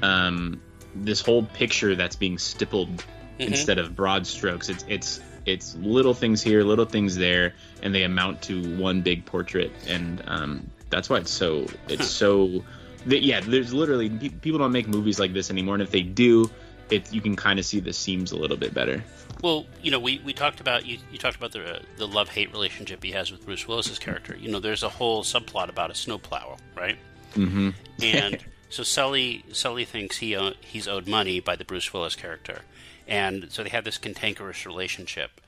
um, 0.02 0.60
this 0.94 1.20
whole 1.20 1.44
picture 1.44 1.94
that's 1.94 2.16
being 2.16 2.38
stippled 2.38 3.04
instead 3.38 3.78
of 3.78 3.96
broad 3.96 4.26
strokes. 4.26 4.68
It's 4.68 4.84
it's 4.88 5.20
it's 5.46 5.74
little 5.76 6.14
things 6.14 6.42
here, 6.42 6.62
little 6.62 6.84
things 6.84 7.16
there, 7.16 7.54
and 7.82 7.94
they 7.94 8.02
amount 8.04 8.42
to 8.42 8.76
one 8.76 9.02
big 9.02 9.24
portrait. 9.24 9.72
And 9.86 10.22
um, 10.26 10.70
that's 10.90 11.08
why 11.10 11.18
it's 11.18 11.30
so 11.30 11.66
it's 11.88 12.08
so. 12.08 12.64
That, 13.06 13.22
yeah, 13.22 13.40
there's 13.40 13.74
literally 13.74 14.08
pe- 14.08 14.28
people 14.28 14.60
don't 14.60 14.70
make 14.70 14.86
movies 14.86 15.18
like 15.18 15.32
this 15.32 15.50
anymore, 15.50 15.74
and 15.74 15.82
if 15.82 15.90
they 15.90 16.02
do, 16.02 16.48
it 16.90 17.12
you 17.12 17.20
can 17.20 17.34
kind 17.34 17.58
of 17.58 17.64
see 17.64 17.80
the 17.80 17.92
seams 17.92 18.30
a 18.30 18.36
little 18.36 18.56
bit 18.56 18.72
better. 18.72 19.02
Well, 19.42 19.66
you 19.82 19.90
know, 19.90 19.98
we, 19.98 20.20
we 20.24 20.32
talked 20.32 20.60
about 20.60 20.86
you, 20.86 20.98
you 21.10 21.18
talked 21.18 21.36
about 21.36 21.50
the 21.50 21.80
the 21.96 22.06
love 22.06 22.28
hate 22.28 22.52
relationship 22.52 23.02
he 23.02 23.10
has 23.10 23.32
with 23.32 23.44
Bruce 23.44 23.66
Willis's 23.66 23.98
character. 23.98 24.36
You 24.36 24.50
know, 24.50 24.60
there's 24.60 24.84
a 24.84 24.88
whole 24.88 25.24
subplot 25.24 25.68
about 25.68 25.90
a 25.90 25.94
snowplow, 25.94 26.58
right? 26.76 26.96
Mm-hmm. 27.34 27.70
And 28.02 28.44
so 28.72 28.82
Sully 28.82 29.44
Sully 29.52 29.84
thinks 29.84 30.18
he 30.18 30.36
owe, 30.36 30.52
he's 30.60 30.88
owed 30.88 31.06
money 31.06 31.40
by 31.40 31.56
the 31.56 31.64
Bruce 31.64 31.92
Willis 31.92 32.16
character, 32.16 32.62
and 33.06 33.50
so 33.50 33.62
they 33.62 33.68
have 33.68 33.84
this 33.84 33.98
cantankerous 33.98 34.66
relationship. 34.66 35.40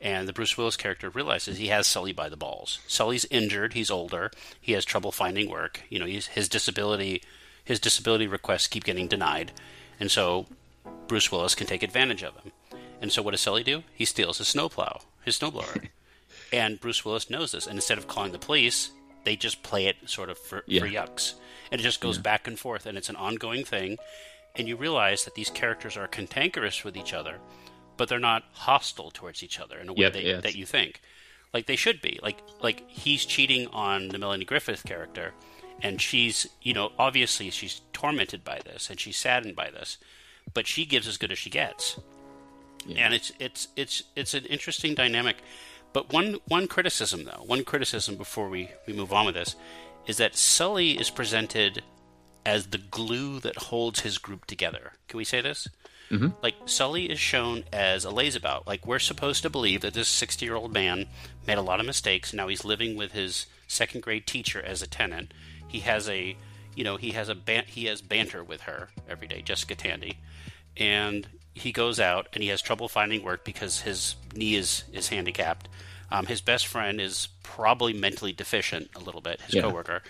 and 0.00 0.28
the 0.28 0.32
Bruce 0.32 0.58
Willis 0.58 0.76
character 0.76 1.08
realizes 1.08 1.56
he 1.56 1.68
has 1.68 1.86
Sully 1.86 2.12
by 2.12 2.28
the 2.28 2.36
balls. 2.36 2.80
Sully's 2.86 3.24
injured. 3.30 3.72
He's 3.72 3.90
older. 3.90 4.30
He 4.60 4.72
has 4.72 4.84
trouble 4.84 5.10
finding 5.10 5.48
work. 5.48 5.80
You 5.88 5.98
know, 5.98 6.06
his 6.06 6.48
disability 6.48 7.22
his 7.64 7.80
disability 7.80 8.26
requests 8.26 8.68
keep 8.68 8.84
getting 8.84 9.08
denied, 9.08 9.52
and 9.98 10.10
so 10.10 10.46
Bruce 11.08 11.32
Willis 11.32 11.54
can 11.54 11.66
take 11.66 11.82
advantage 11.82 12.22
of 12.22 12.34
him. 12.36 12.52
And 13.00 13.12
so 13.12 13.22
what 13.22 13.32
does 13.32 13.40
Sully 13.40 13.62
do? 13.62 13.82
He 13.94 14.04
steals 14.04 14.38
his 14.38 14.48
snowplow, 14.48 15.00
his 15.24 15.38
snowblower. 15.38 15.88
and 16.52 16.80
Bruce 16.80 17.04
Willis 17.04 17.30
knows 17.30 17.52
this. 17.52 17.66
And 17.66 17.76
instead 17.76 17.98
of 17.98 18.08
calling 18.08 18.32
the 18.32 18.38
police, 18.38 18.90
they 19.24 19.36
just 19.36 19.62
play 19.62 19.86
it 19.86 19.96
sort 20.06 20.30
of 20.30 20.38
for, 20.38 20.64
yeah. 20.66 20.80
for 20.80 20.88
yucks. 20.88 21.34
And 21.70 21.80
it 21.80 21.84
just 21.84 22.00
goes 22.00 22.16
yeah. 22.16 22.22
back 22.22 22.46
and 22.46 22.58
forth, 22.58 22.86
and 22.86 22.96
it's 22.96 23.08
an 23.08 23.16
ongoing 23.16 23.64
thing. 23.64 23.98
And 24.54 24.68
you 24.68 24.76
realize 24.76 25.24
that 25.24 25.34
these 25.34 25.50
characters 25.50 25.96
are 25.96 26.06
cantankerous 26.06 26.84
with 26.84 26.96
each 26.96 27.12
other, 27.12 27.38
but 27.96 28.08
they're 28.08 28.18
not 28.18 28.44
hostile 28.52 29.10
towards 29.10 29.42
each 29.42 29.60
other 29.60 29.78
in 29.78 29.88
a 29.88 29.92
way 29.92 30.02
yep, 30.02 30.12
they, 30.12 30.24
yes. 30.24 30.42
that 30.42 30.54
you 30.54 30.64
think. 30.64 31.00
Like 31.52 31.66
they 31.66 31.76
should 31.76 32.00
be. 32.02 32.18
Like 32.22 32.38
like 32.62 32.88
he's 32.88 33.24
cheating 33.24 33.66
on 33.68 34.08
the 34.08 34.18
Melanie 34.18 34.44
Griffith 34.44 34.84
character, 34.84 35.32
and 35.82 36.00
she's 36.00 36.46
you 36.62 36.74
know 36.74 36.92
obviously 36.98 37.50
she's 37.50 37.80
tormented 37.92 38.44
by 38.44 38.60
this 38.64 38.90
and 38.90 39.00
she's 39.00 39.16
saddened 39.16 39.56
by 39.56 39.70
this, 39.70 39.98
but 40.52 40.66
she 40.66 40.84
gives 40.84 41.08
as 41.08 41.16
good 41.16 41.32
as 41.32 41.38
she 41.38 41.50
gets. 41.50 41.98
Yeah. 42.86 43.06
And 43.06 43.14
it's 43.14 43.32
it's 43.38 43.68
it's 43.76 44.02
it's 44.14 44.34
an 44.34 44.44
interesting 44.46 44.94
dynamic. 44.94 45.36
But 45.92 46.12
one 46.12 46.36
one 46.46 46.68
criticism 46.68 47.24
though, 47.24 47.42
one 47.46 47.64
criticism 47.64 48.16
before 48.16 48.48
we, 48.48 48.70
we 48.86 48.92
move 48.92 49.12
on 49.12 49.26
with 49.26 49.34
this, 49.34 49.56
is 50.06 50.18
that 50.18 50.36
Sully 50.36 50.98
is 50.98 51.10
presented 51.10 51.82
as 52.44 52.68
the 52.68 52.78
glue 52.78 53.40
that 53.40 53.56
holds 53.56 54.00
his 54.00 54.18
group 54.18 54.46
together. 54.46 54.92
Can 55.08 55.18
we 55.18 55.24
say 55.24 55.40
this? 55.40 55.66
Mm-hmm. 56.10 56.28
Like 56.40 56.54
Sully 56.66 57.10
is 57.10 57.18
shown 57.18 57.64
as 57.72 58.04
a 58.04 58.10
lazabout. 58.10 58.66
Like 58.66 58.86
we're 58.86 59.00
supposed 59.00 59.42
to 59.42 59.50
believe 59.50 59.80
that 59.80 59.94
this 59.94 60.06
sixty-year-old 60.06 60.72
man 60.72 61.06
made 61.46 61.58
a 61.58 61.62
lot 61.62 61.80
of 61.80 61.86
mistakes. 61.86 62.32
Now 62.32 62.46
he's 62.46 62.64
living 62.64 62.96
with 62.96 63.10
his 63.10 63.46
second-grade 63.66 64.26
teacher 64.26 64.62
as 64.62 64.82
a 64.82 64.86
tenant. 64.86 65.34
He 65.66 65.80
has 65.80 66.08
a, 66.08 66.36
you 66.76 66.84
know, 66.84 66.96
he 66.96 67.10
has 67.10 67.28
a 67.28 67.34
ban- 67.34 67.64
he 67.66 67.86
has 67.86 68.00
banter 68.00 68.44
with 68.44 68.60
her 68.62 68.90
every 69.08 69.26
day, 69.26 69.42
Jessica 69.42 69.74
Tandy, 69.74 70.18
and 70.76 71.26
he 71.54 71.72
goes 71.72 71.98
out 71.98 72.28
and 72.32 72.42
he 72.44 72.50
has 72.50 72.62
trouble 72.62 72.86
finding 72.88 73.24
work 73.24 73.44
because 73.44 73.80
his 73.80 74.14
knee 74.36 74.54
is 74.54 74.84
is 74.92 75.08
handicapped. 75.08 75.68
Um, 76.10 76.26
his 76.26 76.40
best 76.40 76.66
friend 76.66 77.00
is 77.00 77.28
probably 77.42 77.92
mentally 77.92 78.32
deficient 78.32 78.90
a 78.94 79.00
little 79.00 79.20
bit. 79.20 79.40
His 79.42 79.56
yeah. 79.56 79.62
coworker, 79.62 80.02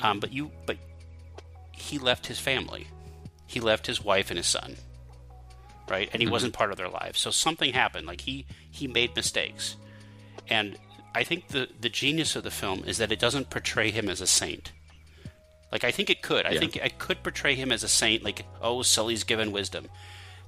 um, 0.00 0.20
but 0.20 0.32
you 0.32 0.50
but 0.66 0.76
he 1.72 1.98
left 1.98 2.26
his 2.26 2.38
family. 2.38 2.86
He 3.46 3.60
left 3.60 3.86
his 3.86 4.02
wife 4.02 4.30
and 4.30 4.38
his 4.38 4.46
son. 4.46 4.76
Right, 5.88 6.08
and 6.12 6.22
he 6.22 6.26
mm-hmm. 6.26 6.32
wasn't 6.32 6.54
part 6.54 6.70
of 6.70 6.78
their 6.78 6.88
lives. 6.88 7.20
So 7.20 7.30
something 7.30 7.74
happened. 7.74 8.06
Like 8.06 8.22
he 8.22 8.46
he 8.70 8.86
made 8.86 9.14
mistakes, 9.14 9.76
and 10.48 10.78
I 11.14 11.24
think 11.24 11.48
the 11.48 11.68
the 11.80 11.90
genius 11.90 12.36
of 12.36 12.42
the 12.42 12.50
film 12.50 12.84
is 12.86 12.98
that 12.98 13.12
it 13.12 13.18
doesn't 13.18 13.50
portray 13.50 13.90
him 13.90 14.08
as 14.08 14.20
a 14.20 14.26
saint. 14.26 14.72
Like 15.70 15.84
I 15.84 15.90
think 15.90 16.08
it 16.08 16.22
could. 16.22 16.46
I 16.46 16.52
yeah. 16.52 16.60
think 16.60 16.78
I 16.82 16.88
could 16.88 17.22
portray 17.22 17.54
him 17.54 17.70
as 17.70 17.82
a 17.82 17.88
saint. 17.88 18.22
Like 18.22 18.46
oh, 18.62 18.82
Sully's 18.82 19.24
given 19.24 19.52
wisdom 19.52 19.88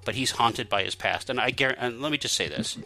but 0.06 0.14
he's 0.14 0.30
haunted 0.30 0.70
by 0.70 0.84
his 0.84 0.94
past. 0.94 1.28
And 1.28 1.38
I 1.38 1.50
guarantee, 1.50 1.82
and 1.84 2.00
let 2.00 2.10
me 2.10 2.16
just 2.16 2.34
say 2.34 2.48
this: 2.48 2.78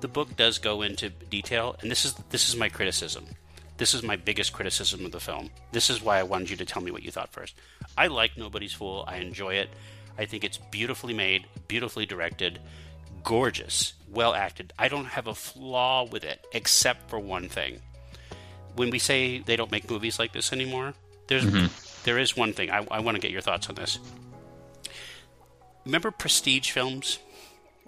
the 0.00 0.08
book 0.08 0.36
does 0.36 0.58
go 0.58 0.82
into 0.82 1.10
detail, 1.10 1.76
and 1.80 1.90
this 1.90 2.04
is 2.04 2.14
this 2.30 2.48
is 2.48 2.56
my 2.56 2.68
criticism. 2.68 3.26
This 3.76 3.94
is 3.94 4.02
my 4.02 4.16
biggest 4.16 4.52
criticism 4.52 5.06
of 5.06 5.12
the 5.12 5.20
film. 5.20 5.50
This 5.72 5.88
is 5.88 6.02
why 6.02 6.18
I 6.18 6.22
wanted 6.24 6.50
you 6.50 6.56
to 6.56 6.66
tell 6.66 6.82
me 6.82 6.90
what 6.90 7.02
you 7.02 7.10
thought 7.10 7.32
first. 7.32 7.54
I 7.96 8.08
like 8.08 8.36
Nobody's 8.36 8.74
Fool. 8.74 9.04
I 9.06 9.16
enjoy 9.16 9.54
it. 9.54 9.70
I 10.18 10.26
think 10.26 10.44
it's 10.44 10.58
beautifully 10.58 11.14
made, 11.14 11.46
beautifully 11.66 12.04
directed, 12.04 12.58
gorgeous, 13.24 13.94
well 14.10 14.34
acted. 14.34 14.74
I 14.78 14.88
don't 14.88 15.06
have 15.06 15.28
a 15.28 15.34
flaw 15.34 16.04
with 16.04 16.24
it 16.24 16.46
except 16.52 17.08
for 17.08 17.18
one 17.18 17.48
thing. 17.48 17.80
When 18.76 18.90
we 18.90 18.98
say 18.98 19.38
they 19.38 19.56
don't 19.56 19.70
make 19.70 19.90
movies 19.90 20.18
like 20.18 20.32
this 20.32 20.52
anymore, 20.52 20.92
there's 21.28 21.44
mm-hmm. 21.44 21.66
there 22.04 22.18
is 22.18 22.36
one 22.36 22.52
thing. 22.52 22.70
I, 22.70 22.86
I 22.90 23.00
want 23.00 23.14
to 23.14 23.20
get 23.20 23.30
your 23.30 23.40
thoughts 23.40 23.68
on 23.68 23.76
this 23.76 23.98
remember 25.84 26.10
prestige 26.10 26.70
films? 26.70 27.18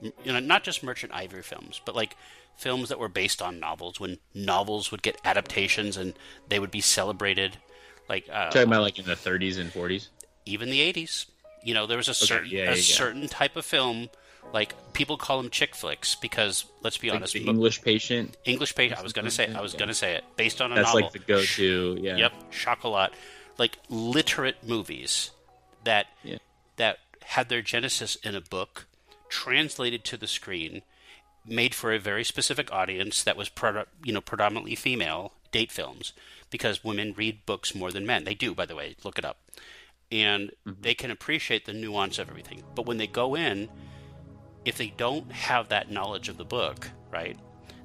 You 0.02 0.32
know, 0.32 0.40
not 0.40 0.64
just 0.64 0.82
Merchant 0.82 1.12
Ivory 1.12 1.42
films, 1.42 1.80
but 1.84 1.94
like 1.94 2.16
films 2.56 2.88
that 2.88 2.98
were 2.98 3.08
based 3.08 3.40
on 3.40 3.60
novels. 3.60 4.00
When 4.00 4.18
novels 4.34 4.90
would 4.90 5.02
get 5.02 5.20
adaptations 5.24 5.96
and 5.96 6.14
they 6.48 6.58
would 6.58 6.70
be 6.70 6.80
celebrated, 6.80 7.56
like 8.08 8.28
uh, 8.30 8.46
talking 8.46 8.62
about 8.62 8.82
like 8.82 8.98
in 8.98 9.06
the 9.06 9.14
30s 9.14 9.58
and 9.58 9.70
40s, 9.72 10.08
even 10.46 10.70
the 10.70 10.80
80s. 10.80 11.26
You 11.64 11.74
know, 11.74 11.86
there 11.86 11.96
was 11.96 12.08
a 12.08 12.10
okay, 12.10 12.26
certain 12.26 12.50
yeah, 12.50 12.64
yeah, 12.64 12.70
a 12.70 12.76
yeah. 12.76 12.82
certain 12.82 13.28
type 13.28 13.56
of 13.56 13.64
film. 13.64 14.08
Like 14.52 14.74
people 14.92 15.16
call 15.16 15.40
them 15.40 15.50
chick 15.50 15.76
flicks 15.76 16.16
because 16.16 16.64
let's 16.82 16.98
be 16.98 17.10
like 17.10 17.18
honest, 17.18 17.36
English 17.36 17.82
Patient. 17.82 18.36
English 18.44 18.74
Patient. 18.74 18.98
I 18.98 19.02
was 19.02 19.12
gonna 19.12 19.30
say. 19.30 19.52
I 19.54 19.60
was 19.60 19.74
gonna 19.74 19.94
say 19.94 20.16
it 20.16 20.24
based 20.36 20.60
on 20.60 20.72
a 20.72 20.74
That's 20.74 20.88
novel. 20.88 21.02
like 21.02 21.12
the 21.12 21.20
go-to. 21.20 21.96
Yeah. 22.00 22.16
Yep. 22.16 22.50
Chocolat. 22.50 23.12
Like 23.56 23.78
literate 23.88 24.56
movies 24.66 25.30
that 25.84 26.06
that 26.76 26.98
had 27.22 27.48
their 27.48 27.62
genesis 27.62 28.16
in 28.16 28.34
a 28.34 28.40
book, 28.40 28.86
translated 29.32 30.04
to 30.04 30.18
the 30.18 30.26
screen, 30.26 30.82
made 31.46 31.74
for 31.74 31.90
a 31.90 31.98
very 31.98 32.22
specific 32.22 32.70
audience 32.70 33.22
that 33.22 33.36
was 33.36 33.50
you 34.04 34.12
know 34.12 34.20
predominantly 34.20 34.74
female 34.74 35.32
date 35.50 35.72
films 35.72 36.12
because 36.50 36.84
women 36.84 37.14
read 37.16 37.46
books 37.46 37.74
more 37.74 37.90
than 37.90 38.04
men. 38.04 38.24
They 38.24 38.34
do, 38.34 38.54
by 38.54 38.66
the 38.66 38.76
way. 38.76 38.94
Look 39.02 39.18
it 39.18 39.24
up, 39.24 39.38
and 40.12 40.50
mm-hmm. 40.50 40.82
they 40.82 40.94
can 40.94 41.10
appreciate 41.10 41.64
the 41.64 41.72
nuance 41.72 42.18
of 42.18 42.28
everything. 42.28 42.62
But 42.74 42.84
when 42.84 42.98
they 42.98 43.06
go 43.06 43.34
in, 43.34 43.70
if 44.66 44.76
they 44.76 44.92
don't 44.94 45.32
have 45.32 45.70
that 45.70 45.90
knowledge 45.90 46.28
of 46.28 46.36
the 46.36 46.44
book, 46.44 46.90
right, 47.10 47.38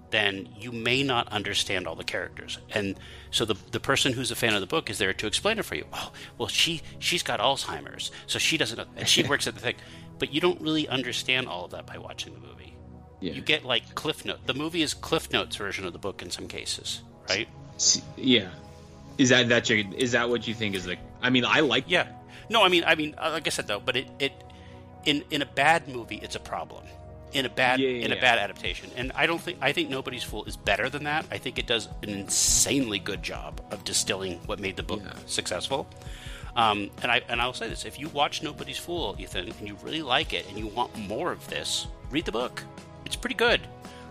then 0.10 0.49
you 0.60 0.73
may 0.73 1.01
not 1.01 1.29
understand 1.29 1.88
all 1.88 1.95
the 1.95 2.03
characters. 2.03 2.60
And 2.71 2.99
so 3.31 3.45
the 3.45 3.55
the 3.71 3.79
person 3.79 4.12
who's 4.12 4.31
a 4.31 4.36
fan 4.36 4.53
of 4.53 4.60
the 4.60 4.67
book 4.67 4.89
is 4.89 4.97
there 4.97 5.13
to 5.13 5.27
explain 5.27 5.60
it 5.60 5.65
for 5.65 5.75
you. 5.75 5.86
Oh, 5.93 6.12
well, 6.38 6.49
she 6.49 6.81
she's 6.99 7.23
got 7.23 7.39
Alzheimer's, 7.39 8.12
so 8.25 8.38
she 8.38 8.57
doesn't. 8.57 8.77
Know, 8.77 8.86
And 8.97 9.07
she 9.07 9.23
works 9.29 9.47
at 9.47 9.55
the 9.55 9.62
thing, 9.62 9.75
but 10.19 10.34
you 10.34 10.41
don't 10.41 10.60
really 10.62 10.88
understand 10.88 11.47
all 11.47 11.65
of 11.65 11.71
that 11.71 11.86
by 11.86 11.97
watching 11.97 12.34
the 12.34 12.39
movie. 12.39 12.75
Yeah. 13.19 13.34
You 13.34 13.41
get 13.41 13.65
like 13.65 13.95
Cliff 13.95 14.25
Note. 14.25 14.45
The 14.45 14.53
movie 14.53 14.82
is 14.82 14.93
Cliff 14.93 15.32
Notes 15.32 15.56
version 15.56 15.86
of 15.86 15.93
the 15.93 15.99
book 15.99 16.21
in 16.21 16.30
some 16.30 16.47
cases, 16.47 17.01
right? 17.30 17.47
Yeah. 18.15 18.49
Is 19.17 19.30
that 19.30 19.49
that 19.49 19.69
your, 19.69 19.80
is 19.95 20.12
that 20.12 20.30
what 20.30 20.47
you 20.47 20.53
think 20.53 20.75
is 20.75 20.86
the? 20.86 20.97
I 21.21 21.30
mean, 21.30 21.45
I 21.45 21.62
like. 21.62 21.86
Yeah. 21.88 22.08
No, 22.49 22.63
I 22.63 22.69
mean, 22.69 22.84
I 22.86 22.95
mean, 22.95 23.15
uh, 23.17 23.32
like 23.32 23.47
I 23.47 23.49
said 23.49 23.67
though, 23.67 23.80
but 23.80 23.95
it 23.95 24.08
it 24.19 24.34
in 25.06 25.23
in 25.32 25.41
a 25.41 25.45
bad 25.45 25.88
movie, 25.88 26.19
it's 26.21 26.36
a 26.36 26.39
problem 26.39 26.84
in 27.34 27.45
a 27.45 27.49
bad 27.49 27.80
yeah, 27.80 27.89
yeah, 27.89 28.06
in 28.06 28.12
a 28.12 28.15
bad 28.15 28.38
adaptation. 28.38 28.89
And 28.95 29.12
I 29.13 29.25
don't 29.25 29.41
think 29.41 29.58
I 29.62 29.71
think 29.71 29.89
Nobody's 29.89 30.23
Fool 30.23 30.45
is 30.45 30.56
better 30.56 30.89
than 30.89 31.06
that. 31.06 31.25
I 31.32 31.38
think 31.38 31.58
it 31.58 31.67
does 31.67 31.89
an 32.03 32.10
insanely 32.10 32.99
good 32.99 33.23
job 33.23 33.62
of 33.71 33.84
distilling 33.84 34.39
what 34.45 34.60
made 34.60 34.77
the 34.77 34.84
book 34.84 35.01
successful. 35.25 35.88
Um, 36.57 36.89
and 37.03 37.11
I 37.11 37.21
and 37.29 37.39
I'll 37.39 37.53
say 37.53 37.69
this: 37.69 37.85
if 37.85 37.99
you 37.99 38.09
watch 38.09 38.43
Nobody's 38.43 38.77
Fool, 38.77 39.15
Ethan, 39.19 39.49
and 39.49 39.67
you 39.67 39.77
really 39.83 40.01
like 40.01 40.33
it, 40.33 40.45
and 40.49 40.57
you 40.57 40.67
want 40.67 40.97
more 40.97 41.31
of 41.31 41.47
this, 41.47 41.87
read 42.09 42.25
the 42.25 42.31
book. 42.31 42.63
It's 43.05 43.15
pretty 43.15 43.35
good. 43.35 43.61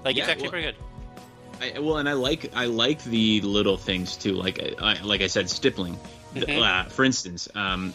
Like 0.05 0.17
it's 0.17 0.29
actually 0.29 0.45
well, 0.45 0.51
pretty 0.53 0.67
good. 0.67 1.75
I, 1.77 1.79
well, 1.81 1.99
and 1.99 2.09
I 2.09 2.13
like 2.13 2.53
I 2.55 2.67
like 2.67 3.03
the 3.03 3.41
little 3.41 3.77
things 3.77 4.17
too. 4.17 4.35
Like 4.35 4.61
I, 4.81 5.03
like 5.03 5.21
I 5.21 5.27
said, 5.27 5.51
stippling. 5.51 5.99
Mm-hmm. 6.35 6.63
Uh, 6.63 6.85
for 6.85 7.05
instance, 7.05 7.49
um, 7.55 7.93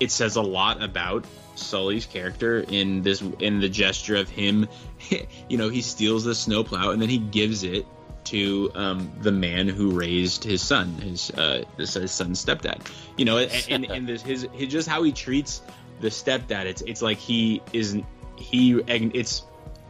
it 0.00 0.10
says 0.10 0.36
a 0.36 0.42
lot 0.42 0.82
about 0.82 1.26
Sully's 1.56 2.06
character 2.06 2.64
in 2.68 3.02
this 3.02 3.22
in 3.40 3.60
the 3.60 3.68
gesture 3.68 4.16
of 4.16 4.28
him, 4.28 4.68
you 5.48 5.56
know, 5.56 5.68
he 5.68 5.82
steals 5.82 6.24
the 6.24 6.34
snowplow 6.34 6.90
and 6.90 7.00
then 7.00 7.08
he 7.08 7.18
gives 7.18 7.62
it 7.62 7.86
to 8.24 8.70
um, 8.74 9.12
the 9.20 9.32
man 9.32 9.68
who 9.68 9.90
raised 9.90 10.44
his 10.44 10.62
son, 10.62 10.94
his 10.94 11.30
uh, 11.30 11.64
his 11.76 12.10
son's 12.10 12.44
stepdad. 12.44 12.86
You 13.16 13.24
know, 13.24 13.38
and, 13.38 13.66
and, 13.68 13.84
and 13.84 14.06
this, 14.06 14.22
his, 14.22 14.48
his 14.52 14.68
just 14.68 14.88
how 14.88 15.02
he 15.02 15.12
treats 15.12 15.62
the 16.00 16.08
stepdad. 16.08 16.66
It's 16.66 16.82
it's 16.82 17.02
like 17.02 17.18
he 17.18 17.62
isn't 17.72 18.04
he. 18.36 18.74
It's 18.86 19.42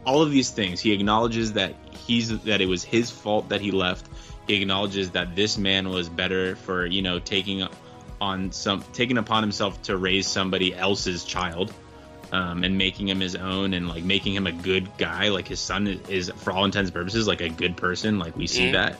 all 0.05 0.21
of 0.21 0.31
these 0.31 0.51
things. 0.51 0.79
He 0.79 0.93
acknowledges 0.93 1.53
that 1.53 1.75
he's 2.05 2.37
that 2.41 2.61
it 2.61 2.67
was 2.67 2.83
his 2.83 3.09
fault 3.11 3.49
that 3.49 3.61
he 3.61 3.71
left. 3.71 4.07
He 4.47 4.61
acknowledges 4.61 5.11
that 5.11 5.35
this 5.35 5.57
man 5.57 5.89
was 5.89 6.09
better 6.09 6.55
for 6.55 6.85
you 6.85 7.01
know 7.01 7.19
taking 7.19 7.67
on 8.21 8.51
some 8.51 8.83
taking 8.93 9.17
upon 9.17 9.43
himself 9.43 9.81
to 9.83 9.97
raise 9.97 10.27
somebody 10.27 10.75
else's 10.75 11.23
child 11.23 11.73
um, 12.35 12.65
and 12.65 12.77
making 12.77 13.07
him 13.07 13.21
his 13.21 13.35
own 13.35 13.73
and 13.73 13.87
like 13.87 14.03
making 14.03 14.35
him 14.35 14.45
a 14.45 14.51
good 14.51 14.97
guy 14.97 15.29
like 15.29 15.47
his 15.47 15.59
son 15.59 15.87
is, 15.87 16.09
is 16.09 16.31
for 16.35 16.51
all 16.51 16.65
intents 16.65 16.89
and 16.89 16.93
purposes 16.93 17.27
like 17.27 17.39
a 17.39 17.47
good 17.47 17.77
person 17.77 18.19
like 18.19 18.35
we 18.35 18.45
see 18.45 18.71
mm. 18.71 18.73
that. 18.73 18.99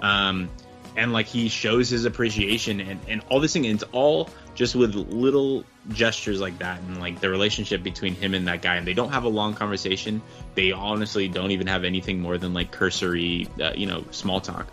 Um, 0.00 0.50
and 0.96 1.12
like 1.12 1.26
he 1.26 1.48
shows 1.48 1.88
his 1.88 2.04
appreciation 2.06 2.80
and, 2.80 3.00
and 3.06 3.22
all 3.28 3.38
this 3.38 3.52
thing 3.52 3.66
and 3.66 3.76
it's 3.76 3.84
all 3.92 4.28
just 4.56 4.74
with 4.74 4.96
little 4.96 5.64
gestures 5.90 6.40
like 6.40 6.58
that 6.58 6.80
and 6.80 6.98
like 6.98 7.20
the 7.20 7.30
relationship 7.30 7.84
between 7.84 8.16
him 8.16 8.34
and 8.34 8.48
that 8.48 8.62
guy 8.62 8.74
and 8.74 8.86
they 8.86 8.94
don't 8.94 9.12
have 9.12 9.22
a 9.22 9.28
long 9.28 9.54
conversation. 9.54 10.20
They 10.56 10.72
honestly 10.72 11.28
don't 11.28 11.52
even 11.52 11.68
have 11.68 11.84
anything 11.84 12.18
more 12.18 12.36
than 12.36 12.52
like 12.52 12.72
cursory 12.72 13.48
uh, 13.60 13.74
you 13.76 13.86
know 13.86 14.04
small 14.10 14.40
talk. 14.40 14.66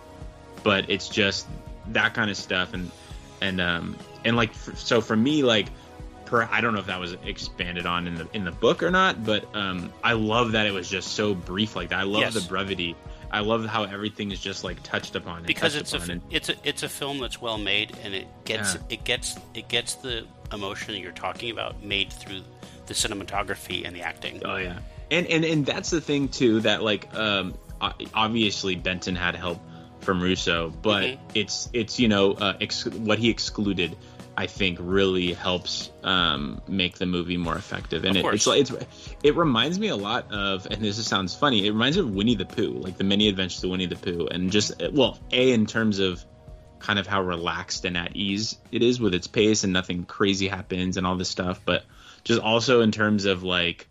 But 0.63 0.89
it's 0.89 1.09
just 1.09 1.45
that 1.89 2.15
kind 2.15 2.31
of 2.31 2.37
stuff 2.37 2.73
and 2.73 2.89
and 3.39 3.61
um 3.61 3.95
and 4.25 4.35
like 4.35 4.51
so 4.73 4.99
for 4.99 5.15
me 5.15 5.43
like 5.43 5.67
per 6.29 6.47
I 6.51 6.61
don't 6.61 6.73
know 6.73 6.79
if 6.79 6.85
that 6.85 6.99
was 6.99 7.13
expanded 7.25 7.85
on 7.87 8.05
in 8.07 8.15
the 8.15 8.27
in 8.33 8.45
the 8.45 8.51
book 8.51 8.83
or 8.83 8.91
not, 8.91 9.25
but 9.25 9.53
um, 9.55 9.91
I 10.03 10.13
love 10.13 10.51
that 10.53 10.67
it 10.67 10.71
was 10.71 10.87
just 10.89 11.09
so 11.13 11.33
brief 11.33 11.75
like 11.75 11.89
that. 11.89 11.99
I 11.99 12.03
love 12.03 12.21
Yes. 12.21 12.33
the 12.35 12.41
brevity. 12.47 12.95
I 13.31 13.39
love 13.41 13.65
how 13.65 13.83
everything 13.83 14.31
is 14.31 14.39
just 14.39 14.63
like 14.63 14.81
touched 14.83 15.15
upon 15.15 15.43
because 15.43 15.73
touched 15.73 15.93
it's 15.93 16.07
a 16.07 16.11
and- 16.11 16.21
it's 16.29 16.49
a 16.49 16.55
it's 16.63 16.83
a 16.83 16.89
film 16.89 17.19
that's 17.19 17.41
well 17.41 17.57
made 17.57 17.95
and 18.03 18.13
it 18.13 18.27
gets 18.45 18.75
Yeah. 18.75 18.81
it 18.89 19.03
gets 19.03 19.37
it 19.53 19.67
gets 19.67 19.95
the 19.95 20.25
emotion 20.53 20.93
that 20.93 20.99
you're 20.99 21.11
talking 21.11 21.51
about 21.51 21.83
made 21.83 22.11
through 22.13 22.41
the 22.87 22.93
cinematography 22.93 23.85
and 23.85 23.95
the 23.95 24.01
acting. 24.01 24.41
Oh 24.45 24.57
yeah, 24.57 24.79
and 25.11 25.25
and 25.27 25.43
and 25.45 25.65
that's 25.65 25.89
the 25.89 26.01
thing 26.01 26.27
too 26.27 26.61
that 26.61 26.81
like 26.83 27.13
um 27.15 27.55
obviously 28.13 28.75
Benton 28.75 29.15
had 29.15 29.35
help 29.35 29.59
from 30.01 30.21
Russo, 30.21 30.69
but 30.81 31.03
Mhm. 31.03 31.17
it's 31.35 31.69
it's 31.73 31.99
you 31.99 32.07
know 32.07 32.33
uh, 32.33 32.53
ex- 32.61 32.85
what 32.85 33.19
he 33.19 33.29
excluded. 33.29 33.95
I 34.37 34.47
think 34.47 34.77
really 34.81 35.33
helps 35.33 35.91
um, 36.03 36.61
make 36.67 36.97
the 36.97 37.05
movie 37.05 37.37
more 37.37 37.55
effective, 37.55 38.05
and 38.05 38.15
it, 38.15 38.25
it's 38.25 38.47
like 38.47 38.61
it's 38.61 38.71
it 39.23 39.35
reminds 39.35 39.79
me 39.79 39.89
a 39.89 39.95
lot 39.95 40.31
of, 40.31 40.67
and 40.69 40.81
this 40.81 41.05
sounds 41.05 41.35
funny. 41.35 41.65
It 41.65 41.71
reminds 41.71 41.97
me 41.97 42.03
of 42.03 42.11
Winnie 42.11 42.35
the 42.35 42.45
Pooh, 42.45 42.71
like 42.71 42.97
the 42.97 43.03
many 43.03 43.27
adventures 43.27 43.63
of 43.63 43.71
Winnie 43.71 43.85
the 43.85 43.95
Pooh, 43.95 44.27
and 44.31 44.51
just 44.51 44.81
well, 44.91 45.19
a 45.31 45.51
in 45.51 45.65
terms 45.65 45.99
of 45.99 46.23
kind 46.79 46.97
of 46.97 47.05
how 47.05 47.21
relaxed 47.21 47.83
and 47.83 47.97
at 47.97 48.15
ease 48.15 48.57
it 48.71 48.81
is 48.81 49.01
with 49.01 49.13
its 49.13 49.27
pace 49.27 49.65
and 49.65 49.73
nothing 49.73 50.05
crazy 50.05 50.47
happens 50.47 50.95
and 50.95 51.05
all 51.05 51.17
this 51.17 51.27
stuff 51.27 51.59
but 51.65 51.83
just 52.23 52.39
also 52.39 52.79
in 52.79 52.89
terms 52.89 53.25
of 53.25 53.43
like 53.43 53.85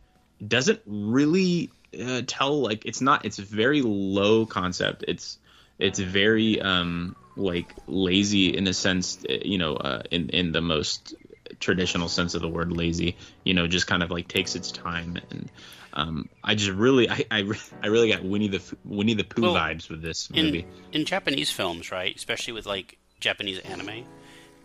doesn't 0.47 0.81
really 0.87 1.71
uh, 2.01 2.23
tell 2.27 2.61
like 2.61 2.87
it's 2.87 3.01
not 3.01 3.25
it's 3.25 3.39
very 3.39 3.83
low 3.83 4.47
concept. 4.47 5.05
It's 5.09 5.39
it's 5.79 5.99
very 5.99 6.61
um 6.61 7.17
like 7.39 7.73
lazy 7.87 8.57
in 8.57 8.67
a 8.67 8.75
sense 8.75 9.25
you 9.29 9.57
know 9.59 9.77
uh, 9.77 10.03
in 10.11 10.29
in 10.31 10.53
the 10.53 10.61
most 10.61 11.15
traditional 11.61 12.09
sense 12.09 12.35
of 12.35 12.43
the 12.43 12.49
word 12.49 12.71
lazy 12.73 13.17
you 13.45 13.55
know 13.55 13.67
just 13.67 13.87
kind 13.87 14.03
of 14.03 14.11
like 14.11 14.29
takes 14.29 14.55
its 14.55 14.71
time 14.71 15.17
and 15.31 15.49
um, 15.95 16.29
I 16.45 16.55
just 16.55 16.71
really, 16.71 17.09
I, 17.09 17.25
I, 17.31 17.51
I 17.83 17.87
really 17.89 18.11
got 18.13 18.23
Winnie 18.23 18.49
the 18.49 18.63
Winnie 18.85 19.15
the 19.15 19.25
Pooh 19.25 19.43
Well, 19.43 19.55
vibes 19.55 19.89
with 19.89 20.03
this 20.03 20.31
in 20.31 20.45
movie. 20.47 20.67
in 20.93 21.05
Japanese 21.07 21.51
films, 21.51 21.91
right, 21.91 22.15
especially 22.15 22.53
with 22.53 22.67
like 22.67 22.99
Japanese 23.21 23.59
anime, 23.61 24.05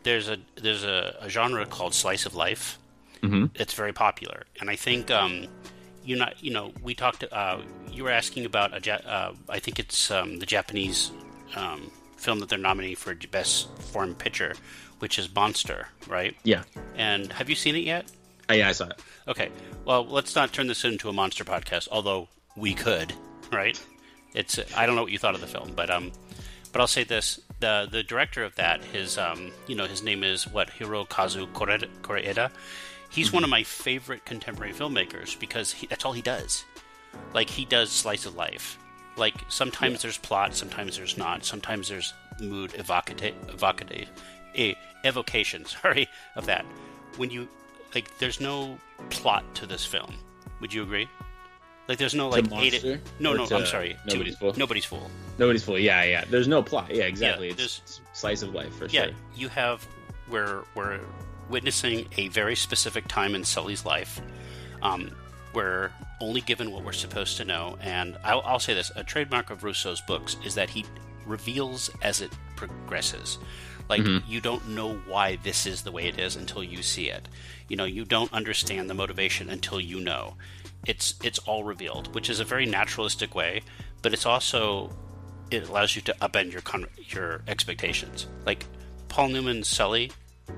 there's 0.03 0.27
a 0.29 0.37
there's 0.61 0.83
a, 0.83 1.15
a 1.21 1.29
genre 1.29 1.65
called 1.65 1.93
slice 1.95 2.25
of 2.27 2.35
life. 2.35 2.77
Mhm. 3.21 3.49
It's 3.55 3.73
very 3.73 3.93
popular, 3.93 4.43
and 4.59 4.69
I 4.69 4.75
think 4.75 5.09
um, 5.09 5.47
you 6.03 6.17
not 6.17 6.43
you 6.43 6.51
know 6.51 6.73
we 6.83 6.93
talked. 6.93 7.23
Uh, 7.31 7.61
you 7.89 8.03
were 8.03 8.11
asking 8.11 8.45
about 8.45 8.75
a 8.75 8.81
ja- 8.83 9.07
uh, 9.09 9.33
I 9.49 9.59
think 9.59 9.79
it's 9.79 10.11
um, 10.11 10.37
the 10.39 10.45
Japanese 10.45 11.09
um, 11.55 11.89
film 12.23 12.39
that 12.39 12.49
they're 12.49 12.57
nominating 12.57 12.95
for 12.95 13.13
best 13.31 13.67
foreign 13.79 14.15
picture, 14.15 14.53
which 14.99 15.19
is 15.19 15.33
Monster, 15.33 15.87
right? 16.07 16.35
Yeah, 16.43 16.63
And 16.95 17.31
have 17.33 17.49
you 17.49 17.55
seen 17.55 17.75
it 17.75 17.83
yet? 17.83 18.05
oh, 18.49 18.53
yeah, 18.53 18.69
I 18.69 18.71
saw 18.71 18.87
it. 18.87 18.99
Okay. 19.27 19.49
Well, 19.85 20.05
let's 20.05 20.35
not 20.35 20.51
turn 20.53 20.67
this 20.67 20.83
into 20.83 21.09
a 21.09 21.13
monster 21.13 21.43
podcast, 21.43 21.87
although 21.91 22.27
we 22.57 22.73
could, 22.73 23.13
right? 23.51 23.79
It's 24.33 24.59
I 24.75 24.85
don't 24.85 24.95
know 24.95 25.03
what 25.03 25.11
you 25.11 25.17
thought 25.19 25.35
of 25.35 25.41
the 25.41 25.47
film, 25.47 25.73
but 25.75 25.89
um 25.89 26.11
but 26.71 26.81
I'll 26.81 26.87
say 26.87 27.03
this, 27.03 27.39
the 27.59 27.87
the 27.89 28.01
director 28.03 28.43
of 28.43 28.55
that, 28.55 28.83
his 28.83 29.17
um 29.17 29.51
you 29.67 29.75
know, 29.75 29.85
his 29.85 30.01
name 30.03 30.23
is 30.23 30.47
what 30.47 30.69
Hirokazu 30.69 31.47
Koreeda. 31.53 32.49
He's 33.09 33.31
one 33.31 33.43
of 33.43 33.49
my 33.49 33.63
favorite 33.63 34.25
contemporary 34.25 34.73
filmmakers 34.73 35.39
because 35.39 35.71
he, 35.71 35.85
that's 35.87 36.03
all 36.03 36.13
he 36.13 36.21
does. 36.23 36.63
Like 37.33 37.49
he 37.49 37.63
does 37.65 37.91
slice 37.91 38.25
of 38.25 38.35
life. 38.35 38.77
Like 39.15 39.35
sometimes 39.47 40.01
there's 40.01 40.17
plot, 40.17 40.55
sometimes 40.55 40.97
there's 40.97 41.17
not. 41.17 41.45
Sometimes 41.45 41.89
there's 41.89 42.13
mood 42.39 42.73
evocative, 42.75 43.35
evocative, 43.49 44.09
eh, 44.55 44.73
evocation. 45.03 45.65
Sorry 45.81 46.07
of 46.35 46.45
that. 46.47 46.65
When 47.17 47.29
you 47.29 47.47
like, 47.93 48.17
there's 48.17 48.41
no 48.41 48.77
plot 49.09 49.43
to 49.55 49.65
this 49.65 49.85
film. 49.85 50.15
Would 50.61 50.73
you 50.73 50.83
agree? 50.83 51.07
Like, 51.87 51.97
there's 51.97 52.15
no 52.15 52.29
like 52.29 52.45
eight. 52.53 52.81
No, 53.19 53.33
no, 53.33 53.45
to 53.45 53.55
I'm 53.57 53.65
sorry. 53.65 53.97
Nobody's 54.07 54.37
Fool? 54.37 54.53
Nobody's 54.55 54.85
fool. 54.85 55.11
Nobody's 55.37 55.63
full. 55.65 55.77
Yeah, 55.77 56.03
yeah. 56.03 56.23
There's 56.29 56.47
no 56.47 56.63
plot. 56.63 56.89
Yeah, 56.95 57.03
exactly. 57.03 57.47
Yeah, 57.47 57.53
it's, 57.55 57.81
it's 57.83 58.01
slice 58.13 58.41
of 58.41 58.53
life 58.55 58.73
for 58.77 58.85
Yeah, 58.85 59.07
sure. 59.07 59.13
you 59.35 59.49
have 59.49 59.85
we're 60.29 60.63
we're 60.75 61.01
witnessing 61.49 62.07
a 62.17 62.29
very 62.29 62.55
specific 62.55 63.07
time 63.09 63.35
in 63.35 63.43
Sully's 63.43 63.85
life. 63.85 64.21
Um, 64.81 65.11
we're 65.53 65.91
only 66.19 66.41
given 66.41 66.71
what 66.71 66.83
we're 66.83 66.91
supposed 66.93 67.37
to 67.37 67.45
know, 67.45 67.77
and 67.81 68.17
I'll, 68.23 68.41
I'll 68.41 68.59
say 68.59 68.73
this: 68.73 68.91
a 68.95 69.03
trademark 69.03 69.49
of 69.49 69.63
Russo's 69.63 70.01
books 70.01 70.37
is 70.45 70.55
that 70.55 70.69
he 70.69 70.85
reveals 71.25 71.89
as 72.01 72.21
it 72.21 72.31
progresses. 72.55 73.37
Like 73.89 74.01
you 74.27 74.39
don't 74.39 74.69
know 74.69 74.95
why 75.07 75.35
this 75.43 75.65
is 75.65 75.81
the 75.81 75.91
way 75.91 76.05
it 76.05 76.17
is 76.17 76.35
until 76.35 76.63
you 76.63 76.81
see 76.81 77.09
it. 77.09 77.27
You 77.67 77.75
know, 77.75 77.85
you 77.85 78.05
don't 78.05 78.31
understand 78.33 78.89
the 78.89 78.93
motivation 78.93 79.49
until 79.49 79.79
you 79.79 79.99
know. 79.99 80.35
It's 80.87 81.15
it's 81.23 81.39
all 81.39 81.63
revealed, 81.63 82.13
which 82.15 82.29
is 82.29 82.39
a 82.39 82.45
very 82.45 82.65
naturalistic 82.65 83.35
way, 83.35 83.61
but 84.01 84.13
it's 84.13 84.25
also 84.25 84.89
it 85.51 85.67
allows 85.67 85.95
you 85.95 86.01
to 86.03 86.15
upend 86.21 86.51
your 86.51 86.61
con- 86.61 86.87
your 87.07 87.41
expectations. 87.47 88.27
Like 88.45 88.65
Paul 89.09 89.29
Newman's 89.29 89.67
Sully 89.67 90.11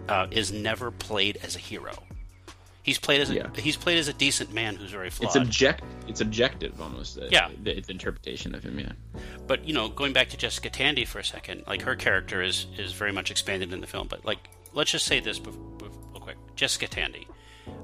uh, 0.07 0.27
is 0.31 0.51
never 0.51 0.91
played 0.91 1.37
as 1.43 1.55
a 1.55 1.59
hero. 1.59 2.04
He's 2.85 2.99
played 2.99 3.19
as 3.19 3.31
a, 3.31 3.33
Yeah. 3.33 3.47
he's 3.57 3.77
played 3.77 3.97
as 3.97 4.07
a 4.07 4.13
decent 4.13 4.53
man 4.53 4.75
who's 4.75 4.91
very 4.91 5.09
flawed. 5.09 5.29
It's 5.29 5.35
object. 5.35 5.83
It's 6.07 6.21
objective 6.21 6.79
almost. 6.79 7.17
uh, 7.17 7.25
Yeah. 7.31 7.49
the, 7.63 7.81
the 7.81 7.91
interpretation 7.91 8.53
of 8.53 8.63
him. 8.63 8.77
Yeah. 8.79 8.91
But 9.47 9.67
you 9.67 9.73
know, 9.73 9.89
going 9.89 10.13
back 10.13 10.29
to 10.29 10.37
Jessica 10.37 10.69
Tandy 10.69 11.03
for 11.03 11.17
a 11.17 11.23
second, 11.23 11.63
like 11.65 11.81
her 11.81 11.95
character 11.95 12.43
is 12.43 12.67
is 12.77 12.93
very 12.93 13.11
much 13.11 13.31
expanded 13.31 13.73
in 13.73 13.81
the 13.81 13.87
film. 13.87 14.07
But 14.07 14.23
like, 14.23 14.37
let's 14.73 14.91
just 14.91 15.05
say 15.07 15.19
this 15.19 15.39
bef- 15.39 15.77
bef- 15.79 16.11
real 16.13 16.21
quick: 16.21 16.37
Jessica 16.55 16.87
Tandy. 16.87 17.27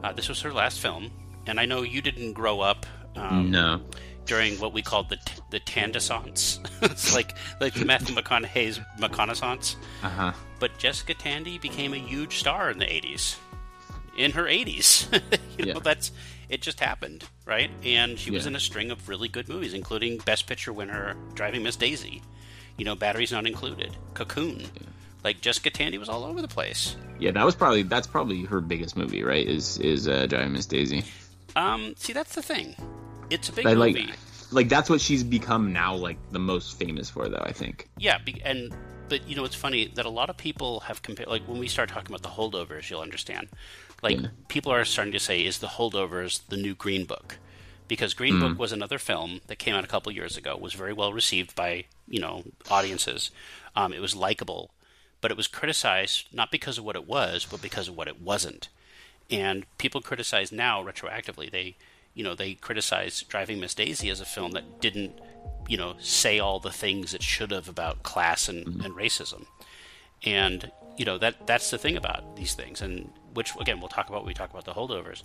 Uh, 0.04 0.14
this 0.14 0.30
was 0.30 0.40
her 0.42 0.54
last 0.54 0.80
film, 0.80 1.10
and 1.48 1.60
I 1.60 1.66
know 1.66 1.82
you 1.82 2.04
didn't 2.04 2.34
grow 2.34 2.60
up 2.62 2.86
um, 3.16 3.50
No. 3.50 3.82
during 4.28 4.60
what 4.60 4.72
we 4.72 4.84
called 4.84 5.10
the 5.10 5.16
t- 5.18 5.42
the 5.50 5.60
Tandissance. 5.62 6.60
it's 6.84 7.16
like 7.16 7.36
like 7.60 7.76
Matthew 7.84 8.14
McConaughey's 8.16 8.80
McConaissance. 9.00 9.78
Uh 10.04 10.10
huh. 10.10 10.34
But 10.60 10.78
Jessica 10.78 11.16
Tandy 11.16 11.58
became 11.58 11.96
a 11.96 11.98
huge 11.98 12.38
star 12.38 12.70
in 12.70 12.78
the 12.78 12.86
80s. 12.86 13.36
In 14.18 14.32
her 14.32 14.44
80s. 14.44 15.22
you 15.58 15.74
know, 15.74 15.80
that's 15.80 16.12
it 16.50 16.62
just 16.62 16.82
happened, 16.82 17.24
right? 17.46 17.72
And 17.84 18.20
she 18.20 18.30
was 18.30 18.46
in 18.46 18.56
a 18.56 18.60
string 18.60 18.92
of 18.92 19.08
really 19.08 19.30
good 19.30 19.48
movies, 19.48 19.74
including 19.74 20.18
Best 20.18 20.48
Picture 20.48 20.74
winner 20.74 21.16
Driving 21.34 21.64
Miss 21.64 21.78
Daisy. 21.78 22.22
You 22.78 22.86
know, 22.86 22.96
Batteries 22.96 23.32
Not 23.32 23.48
Included, 23.48 23.96
Cocoon. 24.14 24.64
Like 25.24 25.40
Jessica 25.40 25.70
Tandy 25.70 25.98
was 25.98 26.10
all 26.10 26.24
over 26.24 26.42
the 26.42 26.48
place. 26.48 26.96
Yeah, 27.20 27.32
that 27.32 27.46
was 27.46 27.56
probably 27.56 27.84
that's 27.84 28.08
probably 28.08 28.44
her 28.46 28.60
biggest 28.60 28.98
movie, 28.98 29.24
right? 29.24 29.48
Is 29.48 29.78
is 29.78 30.08
uh, 30.08 30.26
Driving 30.26 30.54
Miss 30.54 30.66
Daisy? 30.66 31.06
Um, 31.56 31.94
see, 31.96 32.12
that's 32.14 32.36
the 32.36 32.42
thing. 32.42 32.76
It's 33.30 33.48
a 33.50 33.54
big 33.54 33.66
I 33.66 33.74
like 33.74 33.96
movie. 33.96 34.14
like 34.52 34.68
that's 34.68 34.90
what 34.90 35.00
she's 35.00 35.24
become 35.24 35.72
now, 35.72 35.96
like 35.96 36.18
the 36.32 36.40
most 36.40 36.78
famous 36.78 37.10
for, 37.10 37.30
though. 37.30 37.44
I 37.44 37.52
think. 37.52 37.88
Yeah, 37.98 38.18
and 38.44 38.74
but 39.10 39.28
you 39.28 39.36
know 39.36 39.44
it's 39.46 39.56
funny 39.56 39.92
that 39.96 40.06
a 40.06 40.10
lot 40.10 40.30
of 40.30 40.38
people 40.38 40.80
have 40.82 41.02
compared. 41.02 41.30
Like 41.30 41.48
when 41.48 41.60
we 41.60 41.68
start 41.68 41.90
talking 41.90 42.14
about 42.14 42.24
the 42.24 42.30
holdovers, 42.30 42.90
you'll 42.90 43.02
understand. 43.02 43.48
Like 44.02 44.20
Yeah. 44.20 44.28
people 44.48 44.72
are 44.72 44.84
starting 44.86 45.14
to 45.14 45.20
say, 45.20 45.46
"Is 45.46 45.60
the 45.60 45.68
holdovers 45.68 46.42
the 46.48 46.58
new 46.58 46.74
Green 46.76 47.06
Book?" 47.06 47.38
Because 47.88 48.14
Green 48.14 48.40
Book 48.40 48.58
was 48.58 48.72
another 48.72 48.98
film 48.98 49.42
that 49.48 49.60
came 49.60 49.76
out 49.76 49.84
a 49.84 49.88
couple 49.88 50.12
years 50.14 50.38
ago, 50.38 50.56
was 50.56 50.74
very 50.74 50.94
well 50.94 51.12
received 51.14 51.56
by 51.56 51.86
you 52.08 52.20
know 52.20 52.44
audiences. 52.70 53.32
Um, 53.76 53.92
it 53.94 54.00
was 54.02 54.16
likable, 54.16 54.72
but 55.20 55.30
it 55.30 55.38
was 55.38 55.48
criticized 55.48 56.28
not 56.32 56.52
because 56.52 56.78
of 56.78 56.86
what 56.86 56.96
it 56.96 57.06
was, 57.08 57.46
but 57.50 57.62
because 57.62 57.88
of 57.90 57.96
what 57.98 58.08
it 58.08 58.22
wasn't. 58.22 58.70
And 59.30 59.66
people 59.78 60.02
criticize 60.02 60.52
now 60.52 60.84
retroactively. 60.84 61.52
They, 61.52 61.76
you 62.14 62.24
know, 62.24 62.34
they 62.36 62.54
criticize 62.56 63.22
Driving 63.24 63.60
Miss 63.60 63.74
Daisy 63.74 64.10
as 64.10 64.20
a 64.20 64.26
film 64.26 64.52
that 64.52 64.82
didn't, 64.82 65.20
you 65.68 65.78
know, 65.78 65.96
say 66.00 66.40
all 66.40 66.60
the 66.60 66.72
things 66.72 67.14
it 67.14 67.24
should 67.24 67.52
have 67.52 67.70
about 67.70 68.04
class 68.04 68.50
and, 68.50 68.84
and 68.84 68.94
racism. 68.96 69.46
And 70.24 70.72
you 70.98 71.06
know 71.06 71.18
that 71.18 71.48
that's 71.48 71.72
the 71.72 71.78
thing 71.78 71.98
about 71.98 72.36
these 72.36 72.54
things, 72.54 72.82
and 72.82 73.10
which 73.34 73.52
again 73.60 73.80
we'll 73.80 73.90
talk 73.90 74.10
about 74.10 74.22
when 74.22 74.28
we 74.28 74.34
talk 74.34 74.50
about 74.52 74.66
the 74.66 74.74
holdovers. 74.74 75.24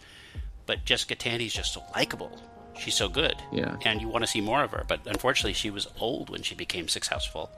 But 0.67 0.85
Jessica 0.85 1.15
Tandy's 1.15 1.53
just 1.53 1.73
so 1.73 1.83
likable. 1.95 2.39
She's 2.79 2.95
so 2.95 3.09
good, 3.09 3.37
Yeah. 3.53 3.77
and 3.87 4.01
you 4.03 4.09
want 4.09 4.23
to 4.25 4.27
see 4.27 4.41
more 4.43 4.63
of 4.63 4.71
her. 4.73 4.85
But 4.87 5.01
unfortunately, 5.07 5.55
she 5.55 5.71
was 5.71 5.87
old 5.99 6.29
when 6.29 6.43
she 6.43 6.55
became 6.55 6.89
successful, 6.89 7.51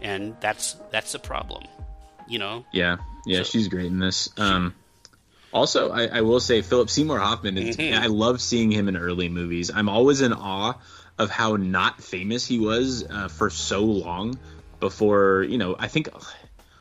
and 0.00 0.36
that's 0.40 0.76
that's 0.90 1.12
the 1.12 1.18
problem. 1.18 1.64
You 2.28 2.38
know, 2.38 2.64
Yeah, 2.72 2.98
yeah, 3.26 3.38
So- 3.38 3.44
she's 3.44 3.68
great 3.68 3.86
in 3.86 3.98
this. 3.98 4.28
Um, 4.36 4.74
also, 5.52 5.90
I, 5.90 6.18
I 6.18 6.20
will 6.20 6.38
say 6.40 6.62
Philip 6.62 6.90
Seymour 6.90 7.18
Hoffman. 7.18 7.58
Is, 7.58 7.76
Mhm. 7.76 7.98
I 7.98 8.06
love 8.06 8.40
seeing 8.40 8.70
him 8.70 8.86
in 8.88 8.96
early 8.96 9.28
movies. 9.28 9.70
I'm 9.74 9.88
always 9.88 10.20
in 10.20 10.32
awe 10.32 10.74
of 11.18 11.30
how 11.30 11.56
not 11.56 12.00
famous 12.02 12.46
he 12.46 12.58
was 12.60 13.02
uh, 13.10 13.28
for 13.28 13.50
so 13.50 13.82
long 13.84 14.38
before. 14.78 15.42
You 15.48 15.58
know, 15.58 15.74
I 15.78 15.88
think 15.88 16.08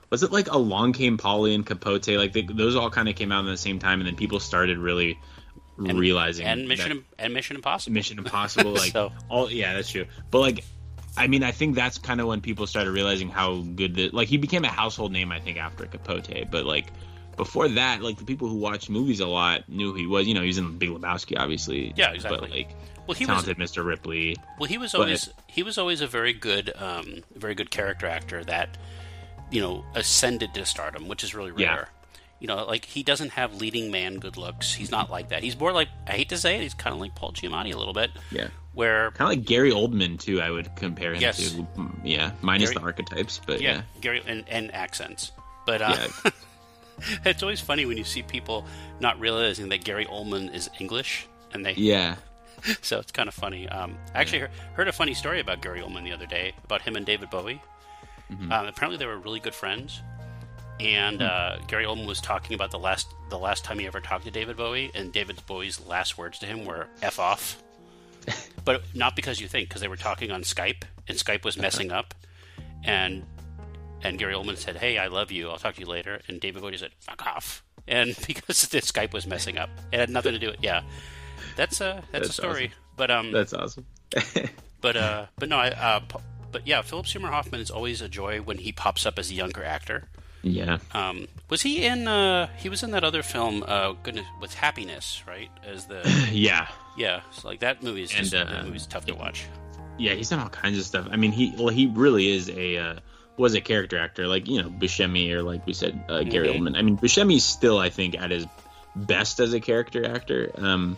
was 0.10 0.24
it 0.24 0.32
like 0.32 0.51
Along 0.51 0.93
Came 0.93 1.18
Polly 1.18 1.53
and 1.55 1.66
Capote? 1.66 2.07
Like 2.07 2.34
they, 2.34 2.41
those 2.41 2.76
all 2.76 2.89
kind 2.89 3.07
of 3.10 3.16
came 3.16 3.32
out 3.32 3.45
at 3.45 3.49
the 3.49 3.57
same 3.57 3.80
time, 3.80 3.99
and 3.99 4.07
then 4.07 4.16
people 4.16 4.39
started 4.39 4.78
really 4.78 5.20
realizing 5.78 6.45
and 6.45 6.68
Mission 6.68 7.05
and 7.18 7.34
Mission 7.34 7.55
Impossible. 7.55 7.93
Mission 7.93 8.18
Impossible, 8.20 8.72
like 8.74 8.91
So- 8.91 9.12
all. 9.30 9.49
Yeah, 9.51 9.74
that's 9.74 9.89
true. 9.91 10.05
But 10.32 10.39
like, 10.39 10.64
I 11.18 11.28
mean, 11.28 11.43
I 11.43 11.51
think 11.51 11.76
that's 11.76 11.97
kind 11.97 12.20
of 12.22 12.28
when 12.28 12.41
people 12.41 12.68
started 12.68 12.91
realizing 12.91 13.30
how 13.30 13.57
good 13.62 13.95
the 13.95 14.10
like 14.10 14.28
he 14.28 14.38
became 14.38 14.66
a 14.66 14.70
household 14.70 15.12
name. 15.12 15.32
I 15.32 15.39
think 15.39 15.57
after 15.57 15.86
Capote, 15.86 16.49
but 16.51 16.66
like 16.66 16.88
before 17.38 17.70
that, 17.70 18.01
like 18.01 18.18
the 18.18 18.26
people 18.26 18.49
who 18.49 18.57
watch 18.57 18.89
movies 18.89 19.20
a 19.22 19.28
lot 19.28 19.68
knew 19.70 19.91
who 19.91 19.97
he 19.97 20.07
was. 20.07 20.28
You 20.28 20.34
know, 20.34 20.41
he 20.41 20.47
was 20.47 20.57
in 20.57 20.78
Big 20.78 20.89
Lebowski, 20.89 21.38
obviously. 21.39 21.93
Yeah, 21.95 22.12
exactly. 22.12 22.39
But 22.41 22.49
like 22.49 22.70
Well, 23.07 23.16
he 23.16 23.26
was 23.26 23.43
talented 23.43 23.57
Mr. 23.57 23.86
Ripley. 23.86 24.36
well, 24.60 24.68
he 24.68 24.78
was 24.78 24.91
but- 24.91 25.01
always 25.01 25.30
he 25.47 25.64
was 25.64 25.78
always 25.78 26.01
a 26.01 26.07
very 26.07 26.34
good 26.34 26.72
um, 26.76 27.24
very 27.36 27.55
good 27.55 27.72
character 27.72 28.07
actor 28.07 28.43
that 28.43 28.78
you 29.52 29.62
know 29.62 29.84
ascended 29.95 30.54
to 30.54 30.66
stardom, 30.66 31.08
which 31.08 31.24
is 31.24 31.34
really 31.36 31.52
Yeah. 31.58 31.76
rare. 31.76 31.89
You 32.39 32.47
know, 32.47 32.64
like 32.66 32.86
he 32.86 33.04
doesn't 33.04 33.32
have 33.32 33.56
leading 33.56 33.91
man 33.91 34.20
good 34.20 34.38
looks. 34.38 34.74
He's 34.74 34.91
not 34.91 35.10
like 35.12 35.30
that. 35.30 35.43
He's 35.43 35.60
more 35.60 35.74
like 35.74 35.89
I 36.08 36.12
hate 36.14 36.30
to 36.30 36.38
say 36.38 36.56
it, 36.58 36.62
he's 36.62 36.74
kind 36.74 36.93
of 36.93 37.00
like 37.02 37.14
Paul 37.16 37.34
Giamatti 37.34 37.74
a 37.74 37.78
little 37.78 37.93
bit. 37.93 38.12
Yeah. 38.32 38.47
Where 38.74 39.12
Kind 39.12 39.32
of 39.34 39.38
like 39.39 39.45
Gary 39.47 39.72
Oldman 39.72 40.18
too. 40.20 40.39
I 40.41 40.50
would 40.50 40.74
compare 40.78 41.14
him 41.14 41.22
Yes. 41.22 41.38
to. 41.52 41.64
Mm, 41.76 42.00
Yeah, 42.04 42.32
minus 42.41 42.70
Gary- 42.70 42.76
the 42.80 42.86
archetypes, 42.86 43.41
but 43.45 43.60
yeah, 43.60 43.74
yeah, 43.74 43.82
Gary 44.00 44.24
and, 44.26 44.45
and 44.47 44.74
accents. 44.74 45.32
But 45.66 45.82
uh, 45.82 46.08
yeah, 46.24 46.32
it's 47.26 47.43
always 47.43 47.60
funny 47.60 47.86
when 47.86 47.97
you 47.97 48.04
see 48.06 48.22
people 48.24 48.66
not 49.00 49.20
realizing 49.20 49.70
that 49.70 49.84
Gary 49.84 50.06
Oldman 50.06 50.54
is 50.54 50.70
English, 50.80 51.28
and 51.54 51.66
they 51.66 51.74
yeah. 51.74 52.16
so 52.82 53.00
it's 53.00 53.12
kind 53.12 53.28
of 53.28 53.34
funny. 53.36 53.68
Um, 53.70 53.97
I 54.14 54.20
actually 54.22 54.39
heard, 54.39 54.52
heard 54.74 54.88
a 54.88 54.91
funny 54.93 55.14
story 55.14 55.39
about 55.41 55.62
Gary 55.62 55.82
Oldman 55.82 56.04
the 56.04 56.12
other 56.14 56.26
day 56.26 56.54
about 56.64 56.82
him 56.82 56.95
and 56.95 57.06
David 57.06 57.30
Bowie. 57.30 57.62
Mm-hmm. 58.32 58.52
Um, 58.52 58.68
apparently, 58.68 58.98
they 58.98 59.06
were 59.06 59.18
really 59.18 59.40
good 59.40 59.56
friends, 59.56 60.02
and 60.80 61.22
uh, 61.22 61.58
Gary 61.68 61.86
Oldman 61.86 62.08
was 62.08 62.22
talking 62.22 62.54
about 62.56 62.72
the 62.72 62.80
last 62.80 63.14
the 63.30 63.38
last 63.38 63.64
time 63.64 63.80
he 63.80 63.88
ever 63.88 64.00
talked 64.00 64.26
to 64.26 64.32
David 64.32 64.58
Bowie, 64.58 64.92
and 64.94 65.12
David 65.12 65.42
Bowie's 65.48 65.86
last 65.86 66.18
words 66.18 66.40
to 66.40 66.46
him 66.46 66.66
were 66.66 66.88
"f 67.02 67.20
off," 67.20 67.62
but 68.66 68.84
not 68.94 69.16
because 69.16 69.40
you 69.40 69.48
think, 69.48 69.70
because 69.70 69.82
they 69.82 69.88
were 69.88 69.98
talking 69.98 70.32
on 70.32 70.42
Skype, 70.42 70.84
and 71.08 71.18
Skype 71.18 71.44
was 71.44 71.58
messing 71.58 71.92
up, 71.92 72.14
and 72.84 73.26
and 74.04 74.18
Gary 74.18 74.34
Oldman 74.34 74.58
said, 74.58 74.78
"Hey, 74.78 74.98
I 74.98 75.08
love 75.08 75.32
you. 75.32 75.50
I'll 75.50 75.58
talk 75.58 75.76
to 75.76 75.82
you 75.82 75.88
later," 75.88 76.22
and 76.28 76.40
David 76.40 76.62
Bowie 76.62 76.78
said, 76.78 76.92
"Fuck 77.00 77.26
off." 77.26 77.64
And 77.88 78.16
because 78.28 78.68
the 78.68 78.80
Skype 78.80 79.14
was 79.14 79.26
messing 79.26 79.58
up, 79.58 79.70
it 79.92 80.00
had 80.00 80.10
nothing 80.10 80.34
to 80.34 80.40
do 80.40 80.48
with 80.48 80.56
it. 80.56 80.64
yeah. 80.64 80.82
That's 81.56 81.82
a 81.82 82.04
that's, 82.12 82.30
a 82.30 82.34
story. 82.34 82.66
awesome. 82.66 82.72
But 82.96 83.12
um, 83.12 83.32
That's 83.32 83.54
awesome. 83.54 83.86
but 84.82 84.96
uh, 84.98 85.26
but 85.38 85.50
no, 85.50 85.58
I 85.58 85.70
uh, 85.70 86.00
but 86.52 86.66
yeah, 86.68 86.82
Philip 86.82 87.08
Seymour 87.08 87.32
Hoffman 87.32 87.62
is 87.62 87.70
always 87.72 88.02
a 88.02 88.10
joy 88.10 88.39
when 88.41 88.58
he 88.58 88.72
pops 88.72 89.06
up 89.06 89.18
as 89.20 89.30
a 89.32 89.34
younger 89.34 89.64
actor. 89.64 90.08
yeah, 90.41 90.78
Um, 90.93 91.28
was 91.50 91.62
he 91.62 91.86
in? 91.86 92.08
Uh, 92.08 92.47
he 92.58 92.70
was 92.70 92.82
in 92.84 92.91
that 92.91 93.04
other 93.04 93.22
film, 93.24 93.64
uh, 93.68 93.91
goodness, 94.04 94.26
with 94.41 94.54
Happiness, 94.54 95.24
right? 95.28 95.50
As 95.66 95.86
the 95.86 96.02
yeah, 96.32 96.68
yeah, 96.97 97.22
so 97.32 97.47
like 97.47 97.60
that 97.60 97.84
movie 97.84 98.04
is 98.04 98.10
just, 98.12 98.34
And, 98.34 98.47
uh, 98.50 98.52
that 98.54 98.66
movie's 98.66 98.88
tough 98.88 99.06
to 99.08 99.14
watch. 99.16 99.45
yeah. 99.97 100.14
He's 100.14 100.30
done 100.30 100.39
all 100.39 100.50
kinds 100.50 100.78
of 100.78 100.86
stuff. 100.86 101.08
I 101.12 101.18
mean, 101.18 101.32
he 101.32 101.54
well, 101.58 101.68
he 101.70 101.88
really 101.88 102.30
is 102.32 102.50
a 102.50 102.78
uh, 102.78 102.95
was 103.38 103.54
a 103.54 103.62
character 103.62 103.97
actor, 103.97 104.28
like 104.28 104.47
you 104.47 104.62
know 104.62 104.70
Buscemi 104.70 105.32
or 105.32 105.43
like 105.43 105.66
we 105.68 105.74
said, 105.74 106.02
uh, 106.10 106.24
Gary 106.24 106.47
Mhm. 106.47 106.56
Oldman. 106.60 106.78
I 106.78 106.82
mean, 106.84 106.97
Buscemi's 106.97 107.43
still, 107.43 107.78
I 107.80 107.89
think, 107.89 108.18
at 108.20 108.32
his 108.32 108.45
best 108.95 109.39
as 109.39 109.54
a 109.54 109.60
character 109.60 110.06
actor. 110.06 110.52
Um, 110.58 110.95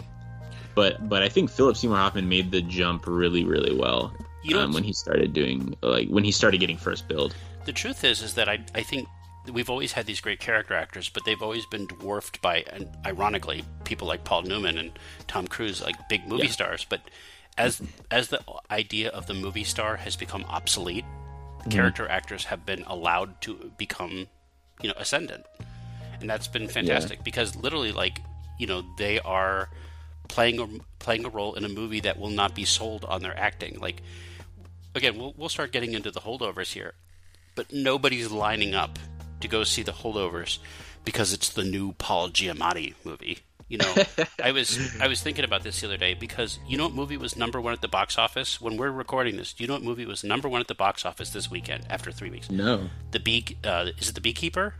but 0.75 1.07
but 1.09 1.23
I 1.23 1.29
think 1.29 1.49
Philip 1.49 1.75
Seymour 1.77 1.97
Hoffman 1.97 2.29
made 2.29 2.51
the 2.51 2.61
jump 2.61 3.05
really 3.07 3.43
really 3.43 3.75
well. 3.75 4.13
You 4.43 4.55
know, 4.55 4.61
um, 4.63 4.73
when 4.73 4.83
he 4.83 4.93
started 4.93 5.33
doing 5.33 5.75
like 5.81 6.07
when 6.09 6.23
he 6.23 6.31
started 6.31 6.59
getting 6.59 6.77
first 6.77 7.07
build. 7.07 7.35
the 7.65 7.73
truth 7.73 8.03
is, 8.03 8.21
is 8.21 8.33
that 8.35 8.49
I 8.49 8.59
I 8.73 8.81
think 8.81 9.07
we've 9.51 9.69
always 9.69 9.91
had 9.93 10.05
these 10.05 10.21
great 10.21 10.39
character 10.39 10.73
actors, 10.75 11.09
but 11.09 11.25
they've 11.25 11.41
always 11.41 11.65
been 11.65 11.85
dwarfed 11.87 12.41
by, 12.41 12.63
and 12.73 12.87
ironically, 13.05 13.63
people 13.85 14.07
like 14.07 14.23
Paul 14.23 14.43
Newman 14.43 14.77
and 14.77 14.91
Tom 15.27 15.47
Cruise, 15.47 15.81
like 15.81 15.95
big 16.09 16.27
movie 16.27 16.43
Yeah. 16.45 16.51
stars. 16.51 16.85
But 16.89 17.01
as 17.57 17.81
as 18.09 18.29
the 18.29 18.41
idea 18.69 19.09
of 19.09 19.27
the 19.27 19.33
movie 19.33 19.63
star 19.63 19.97
has 19.97 20.15
become 20.15 20.43
obsolete, 20.45 21.05
Mm-hmm. 21.61 21.69
character 21.77 22.07
actors 22.09 22.45
have 22.45 22.65
been 22.65 22.83
allowed 22.87 23.39
to 23.41 23.71
become, 23.77 24.25
you 24.81 24.87
know, 24.89 24.95
ascendant, 24.97 25.45
and 26.19 26.27
that's 26.27 26.47
been 26.47 26.67
fantastic 26.67 27.23
because 27.23 27.55
literally, 27.55 27.91
like, 27.91 28.19
you 28.57 28.65
know, 28.65 28.81
they 28.97 29.19
are 29.19 29.69
playing 30.31 30.59
a 30.59 30.67
playing 30.99 31.25
a 31.25 31.29
role 31.29 31.53
in 31.53 31.63
a 31.63 31.69
movie 31.69 31.99
that 32.01 32.19
will 32.19 32.29
not 32.29 32.55
be 32.55 32.65
sold 32.65 33.05
on 33.05 33.21
their 33.21 33.37
acting. 33.37 33.79
Like, 33.79 34.01
again, 34.95 35.17
we'll 35.17 35.33
we'll 35.37 35.49
start 35.49 35.71
getting 35.71 35.93
into 35.93 36.09
the 36.11 36.21
holdovers 36.21 36.73
here 36.73 36.93
but 37.55 37.71
nobody's 37.71 38.31
lining 38.31 38.73
up 38.73 38.97
to 39.39 39.47
go 39.47 39.63
see 39.63 39.83
the 39.83 39.91
holdovers 39.91 40.59
because 41.03 41.33
it's 41.33 41.49
the 41.49 41.63
new 41.63 41.93
Paul 41.93 42.29
Giamatti 42.29 42.93
movie. 43.03 43.39
You 43.67 43.77
know, 43.77 43.95
I 44.43 44.51
was 44.51 44.79
I 44.99 45.07
was 45.07 45.21
thinking 45.21 45.45
about 45.45 45.63
this 45.63 45.79
the 45.79 45.87
other 45.87 45.97
day 45.97 46.13
because 46.13 46.59
you 46.67 46.77
know 46.77 46.85
what 46.85 46.93
movie 46.93 47.17
was 47.17 47.37
number 47.37 47.61
one 47.61 47.73
at 47.73 47.81
the 47.81 47.87
box 47.87 48.17
office 48.17 48.59
when 48.59 48.77
we're 48.77 48.91
recording 48.91 49.37
this. 49.37 49.53
Do 49.53 49.63
you 49.63 49.67
know 49.67 49.75
what 49.75 49.83
movie 49.83 50.05
was 50.05 50.23
number 50.23 50.49
one 50.49 50.61
at 50.61 50.67
the 50.67 50.75
box 50.75 51.05
office 51.05 51.29
this 51.29 51.49
weekend 51.49 51.85
after 51.89 52.11
three 52.11 52.29
weeks? 52.29 52.49
No. 52.49 52.89
The 53.11 53.19
bee 53.19 53.45
uh, 53.63 53.87
is 53.97 54.09
it 54.09 54.15
the 54.15 54.21
Beekeeper 54.21 54.75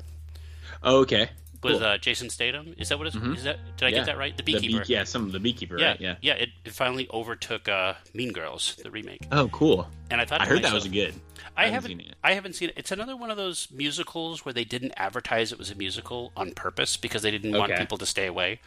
Oh, 0.84 1.02
okay. 1.02 1.30
With 1.64 1.74
Cool. 1.80 1.84
uh, 1.84 1.98
Jason 1.98 2.30
Statham? 2.30 2.74
Is 2.78 2.90
that 2.90 2.98
what 2.98 3.08
it's? 3.08 3.16
Is 3.16 3.44
that 3.44 3.58
did 3.78 3.86
I 3.86 3.90
Yeah. 3.90 3.96
get 3.98 4.06
that 4.08 4.18
right? 4.18 4.36
The 4.36 4.44
The 4.44 4.54
Beekeeper. 4.54 4.86
bee- 4.86 4.94
yeah, 4.94 5.04
some 5.04 5.26
of 5.26 5.32
the 5.32 5.40
beekeeper, 5.40 5.78
yeah, 5.80 5.88
right? 6.02 6.18
Yeah. 6.22 6.34
It, 6.34 6.50
it 6.66 6.74
finally 6.74 7.08
overtook 7.12 7.68
uh, 7.70 7.94
Mean 8.14 8.32
Girls, 8.32 8.76
the 8.84 8.90
remake. 8.92 9.22
Oh, 9.32 9.48
cool. 9.50 9.88
And 10.10 10.20
I 10.22 10.26
thought 10.26 10.42
I 10.42 10.46
heard 10.46 10.58
that 10.60 10.74
myself- 10.74 10.84
was 10.84 10.88
good. 10.92 11.14
I 11.58 11.66
haven't 11.68 11.74
haven't. 11.74 11.90
seen 11.92 12.00
it. 12.12 12.16
I 12.24 12.34
haven't 12.34 12.54
seen 12.56 12.70
it. 12.70 12.76
It's 12.78 12.92
another 12.92 13.16
one 13.18 13.30
of 13.30 13.38
those 13.38 13.68
musicals 13.72 14.46
where 14.46 14.54
they 14.54 14.64
didn't 14.64 14.94
advertise 14.98 15.52
it 15.52 15.58
was 15.60 15.70
a 15.70 15.76
musical 15.76 16.32
on 16.36 16.52
purpose 16.54 16.98
because 16.98 17.22
they 17.24 17.32
didn't 17.32 17.52
want 17.58 17.76
people 17.76 17.98
to 17.98 18.06
stay 18.06 18.26
away. 18.28 18.60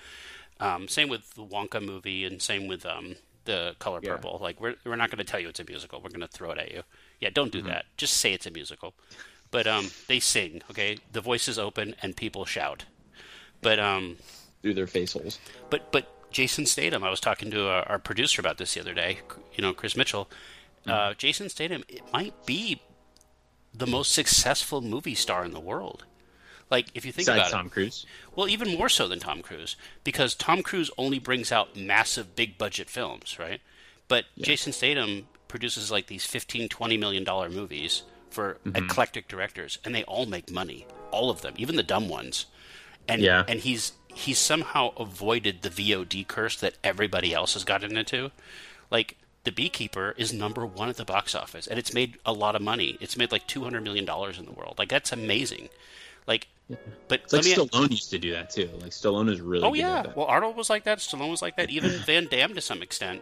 Um, 0.61 0.87
same 0.89 1.09
with 1.09 1.35
the 1.35 1.45
Wonka 1.45 1.85
movie, 1.85 2.25
and 2.25 2.41
same 2.41 2.69
with 2.69 2.87
um, 2.87 3.17
the 3.45 3.75
Color 3.81 4.01
Yeah. 4.03 4.11
Purple. 4.13 4.39
Like 4.41 4.61
we're 4.61 4.75
we're 4.85 4.97
not 4.97 5.11
going 5.11 5.19
to 5.19 5.25
tell 5.25 5.41
you 5.41 5.49
it's 5.49 5.61
a 5.61 5.65
musical. 5.65 6.01
We're 6.01 6.11
going 6.11 6.21
to 6.21 6.29
throw 6.29 6.51
it 6.53 6.59
at 6.59 6.71
you. 6.73 6.83
Yeah, 7.21 7.31
don't 7.33 7.51
Mm-hmm. 7.53 7.67
do 7.67 7.73
that. 7.73 7.87
Just 7.97 8.19
say 8.19 8.33
it's 8.33 8.47
a 8.47 8.51
musical. 8.51 8.95
But 9.55 9.69
um, 9.69 9.93
they 10.09 10.19
sing. 10.19 10.63
Okay, 10.69 10.99
the 11.13 11.21
voices 11.21 11.61
open 11.61 11.95
and 12.03 12.17
people 12.17 12.45
shout. 12.45 12.87
But 13.63 13.79
um, 13.79 14.17
Through 14.63 14.75
their 14.75 14.89
face 14.89 15.13
holes. 15.13 15.39
but 15.71 15.93
but 15.93 16.09
Jason 16.33 16.67
Statham, 16.67 17.05
I 17.05 17.09
was 17.11 17.21
talking 17.21 17.53
to 17.53 17.69
our, 17.69 17.89
our 17.89 17.99
producer 18.01 18.41
about 18.41 18.59
this 18.59 18.75
the 18.75 18.81
other 18.81 18.95
day. 18.95 19.21
You 19.55 19.63
know, 19.63 19.73
Chris 19.73 19.97
Mitchell. 19.97 20.29
Uh, 20.89 21.15
Jason 21.15 21.49
Statham, 21.49 21.85
it 21.89 22.03
might 22.13 22.35
be 22.47 22.83
the 23.73 23.87
most 23.87 24.13
successful 24.13 24.81
movie 24.81 25.15
star 25.15 25.45
in 25.45 25.53
the 25.53 25.61
world. 25.61 26.05
Like 26.69 26.89
if 26.97 27.07
you 27.07 27.13
think 27.13 27.27
Besides 27.29 27.49
about 27.49 27.57
Tom 27.57 27.67
it, 27.67 27.73
Cruise. 27.73 28.07
well, 28.35 28.49
even 28.49 28.77
more 28.77 28.89
so 28.89 29.07
than 29.07 29.21
Tom 29.21 29.41
Cruise, 29.41 29.77
because 30.03 30.35
Tom 30.35 30.63
Cruise 30.65 30.91
only 30.99 31.21
brings 31.21 31.53
out 31.53 31.77
massive, 31.77 32.35
big 32.35 32.59
budget 32.59 32.91
films, 32.91 33.39
right? 33.39 33.61
But 34.09 34.25
Jason 34.37 34.73
Statham 34.73 35.29
produces 35.47 35.93
like 35.93 36.09
these 36.09 36.27
15, 36.27 36.69
20 36.69 36.97
million 36.97 37.23
dollar 37.23 37.49
movies 37.49 38.03
for 38.35 38.59
Mm-hmm. 38.67 38.77
eclectic 38.85 39.29
directors, 39.29 39.79
and 39.85 39.95
they 39.95 40.05
all 40.05 40.27
make 40.27 40.51
money, 40.51 40.87
all 41.11 41.31
of 41.31 41.41
them, 41.43 41.55
even 41.57 41.77
the 41.77 41.83
dumb 41.83 42.09
ones. 42.09 42.47
And 43.09 43.23
Yeah. 43.23 43.45
and 43.49 43.61
he's 43.61 43.93
he's 44.09 44.39
somehow 44.39 44.93
avoided 44.97 45.63
the 45.63 45.71
VOD 45.71 46.27
curse 46.27 46.57
that 46.57 46.75
everybody 46.85 47.35
else 47.35 47.55
has 47.55 47.65
gotten 47.65 47.97
into. 47.97 48.31
Like 48.91 49.17
The 49.45 49.53
Beekeeper 49.53 50.15
is 50.17 50.33
number 50.33 50.65
one 50.65 50.89
at 50.89 50.97
the 50.97 51.05
box 51.05 51.35
office, 51.35 51.67
and 51.67 51.79
it's 51.79 51.93
made 51.93 52.19
a 52.25 52.33
lot 52.33 52.55
of 52.57 52.63
money. 52.63 52.97
It's 53.01 53.17
made 53.17 53.31
like 53.33 53.47
two 53.47 53.63
hundred 53.65 53.83
million 53.85 54.05
dollars 54.05 54.39
in 54.39 54.45
the 54.47 54.53
world. 54.53 54.77
Like 54.79 54.89
that's 54.89 55.13
amazing. 55.13 55.69
Like, 56.27 56.47
but 57.09 57.21
It's 57.25 57.33
like 57.35 57.43
Stallone 57.43 57.91
used 57.91 58.11
to 58.11 58.19
do 58.19 58.33
that 58.33 58.49
too. 58.51 58.71
Like 58.81 58.93
Stallone 58.93 59.29
is 59.31 59.41
really 59.41 59.65
Oh 59.69 59.75
yeah, 59.75 60.05
well 60.17 60.27
Arnold 60.27 60.57
was 60.57 60.71
like 60.71 60.85
that. 60.85 60.99
Stallone 60.99 61.31
was 61.31 61.43
like 61.43 61.57
that. 61.57 61.69
Even 61.71 61.91
Van 62.07 62.27
Damme 62.31 62.55
to 62.55 62.61
some 62.63 62.83
extent. 62.83 63.21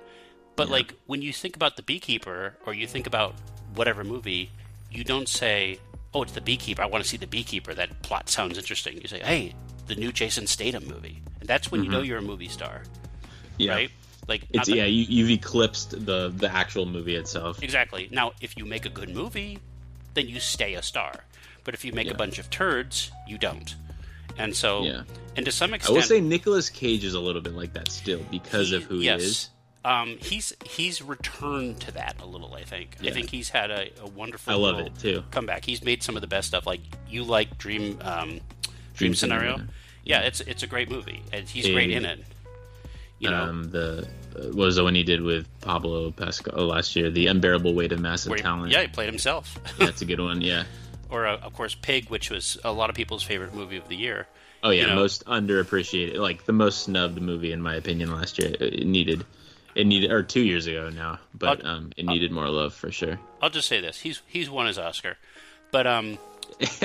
But 0.54 0.68
like 0.68 0.94
when 1.06 1.22
you 1.22 1.32
think 1.32 1.56
about 1.56 1.76
the 1.76 1.82
Beekeeper, 1.82 2.54
or 2.66 2.72
you 2.74 2.86
think 2.86 3.06
about 3.08 3.34
whatever 3.74 4.04
movie, 4.04 4.50
you 4.92 5.04
don't 5.04 5.28
say, 5.28 5.78
"Oh, 6.14 6.22
it's 6.22 6.32
the 6.32 6.40
Beekeeper. 6.40 6.82
I 6.82 6.86
want 6.86 7.02
to 7.04 7.08
see 7.08 7.16
the 7.16 7.26
Beekeeper." 7.26 7.74
That 7.74 8.02
plot 8.02 8.28
sounds 8.28 8.58
interesting. 8.58 9.00
You 9.00 9.08
say, 9.08 9.20
"Hey, 9.20 9.54
the 9.86 9.94
new 9.94 10.12
Jason 10.12 10.46
Statham 10.46 10.86
movie," 10.86 11.22
and 11.40 11.48
that's 11.48 11.70
when 11.72 11.82
you 11.84 11.90
know 11.90 12.02
you're 12.02 12.18
a 12.18 12.22
movie 12.22 12.48
star, 12.48 12.82
yeah. 13.58 13.72
right? 13.72 13.90
Like 14.28 14.42
Mm-hmm. 14.42 14.58
It's 14.58 14.68
that- 14.68 14.76
yeah, 14.76 14.84
you, 14.84 15.04
you've 15.08 15.30
eclipsed 15.30 16.04
the 16.06 16.28
the 16.34 16.50
actual 16.52 16.86
movie 16.86 17.16
itself. 17.16 17.62
exactly. 17.62 18.08
Now, 18.12 18.32
if 18.40 18.56
you 18.56 18.64
make 18.64 18.86
a 18.86 18.90
good 18.90 19.08
movie, 19.10 19.58
then 20.14 20.28
you 20.28 20.38
stay 20.40 20.74
a 20.74 20.82
star. 20.82 21.24
But 21.64 21.74
if 21.74 21.84
you 21.84 21.92
make 21.92 22.10
a 22.10 22.14
bunch 22.14 22.38
of 22.38 22.50
turds, 22.50 23.10
you 23.28 23.38
don't. 23.38 23.74
And 24.38 24.54
so, 24.56 24.82
Yeah. 24.84 25.02
and 25.36 25.44
to 25.46 25.52
some 25.52 25.74
extent, 25.74 25.90
I 25.90 26.00
will 26.00 26.02
say 26.06 26.20
Nicolas 26.20 26.70
Cage 26.70 27.04
is 27.04 27.14
a 27.14 27.20
little 27.20 27.42
bit 27.42 27.54
like 27.54 27.72
that 27.74 27.88
still 27.90 28.20
because 28.30 28.70
He- 28.70 28.76
of 28.76 28.84
who 28.84 28.98
yes. 28.98 29.20
he 29.20 29.26
is. 29.26 29.48
Um, 29.84 30.16
he's 30.20 30.52
he's 30.64 31.02
returned 31.02 31.80
to 31.80 31.92
that 31.92 32.20
a 32.20 32.26
little. 32.26 32.54
I 32.54 32.62
think. 32.62 32.96
I 33.02 33.10
think 33.10 33.30
he's 33.30 33.48
had 33.48 33.70
a, 33.70 33.88
a 34.00 34.06
wonderful. 34.06 34.52
I 34.52 34.56
love 34.56 34.78
it, 34.78 34.96
too. 34.98 35.24
Comeback. 35.30 35.64
He's 35.64 35.82
made 35.82 36.02
some 36.02 36.14
of 36.16 36.20
the 36.20 36.28
best 36.28 36.48
stuff. 36.48 36.66
Like 36.66 36.80
you 37.08 37.24
like 37.24 37.58
Dream 37.58 37.98
um, 38.02 38.28
Dream, 38.28 38.40
Dream 38.94 39.14
Scenario. 39.14 39.52
Scenario. 39.52 39.72
Yeah, 40.04 40.20
it's 40.20 40.40
it's 40.40 40.62
a 40.62 40.66
great 40.66 40.90
movie, 40.90 41.22
and 41.32 41.48
he's 41.48 41.68
great 41.68 41.90
in 41.90 42.04
it. 42.04 42.20
You 43.18 43.30
know, 43.30 43.42
um, 43.44 43.70
the 43.70 44.08
uh, 44.36 44.42
what 44.46 44.56
was 44.66 44.76
the 44.76 44.82
one 44.84 44.94
he 44.96 45.04
did 45.04 45.20
with 45.20 45.46
Pablo 45.60 46.10
Pascal 46.10 46.66
last 46.66 46.96
year? 46.96 47.10
The 47.10 47.28
unbearable 47.28 47.72
weight 47.74 47.92
of 47.92 48.00
massive 48.00 48.34
he- 48.34 48.40
talent. 48.42 48.72
yeah, 48.72 48.82
he 48.82 48.88
played 48.88 49.06
himself. 49.08 49.58
that's 49.78 50.02
a 50.02 50.04
good 50.04 50.20
one. 50.20 50.40
Yeah. 50.40 50.64
or 51.10 51.26
uh, 51.26 51.36
of 51.38 51.54
course 51.54 51.74
Pig, 51.74 52.08
which 52.08 52.30
was 52.30 52.58
a 52.64 52.72
lot 52.72 52.90
of 52.90 52.96
people's 52.96 53.22
favorite 53.22 53.54
movie 53.54 53.76
of 53.76 53.88
the 53.88 53.96
year. 53.96 54.26
Oh 54.64 54.70
yeah, 54.70 54.82
You 54.82 54.86
know- 54.88 54.94
most 54.96 55.24
underappreciated, 55.26 56.16
like 56.18 56.46
the 56.46 56.52
most 56.52 56.82
snubbed 56.84 57.20
movie 57.20 57.52
in 57.52 57.60
my 57.62 57.74
opinion 57.76 58.12
last 58.12 58.38
year. 58.40 58.54
It 58.58 58.86
needed, 58.86 59.24
it 59.74 59.86
needed, 59.86 60.10
or 60.10 60.22
two 60.22 60.40
years 60.42 60.66
ago 60.66 60.90
now, 60.90 61.18
but 61.34 61.64
um, 61.64 61.92
it 61.96 62.04
needed 62.06 62.30
more 62.32 62.48
love 62.48 62.74
for 62.74 62.90
sure. 62.90 63.18
I'll 63.40 63.50
just 63.50 63.68
say 63.68 63.80
this: 63.80 64.00
he's 64.00 64.22
he's 64.26 64.48
won 64.50 64.66
his 64.66 64.78
Oscar, 64.78 65.16
but 65.70 65.86
um, 65.86 66.18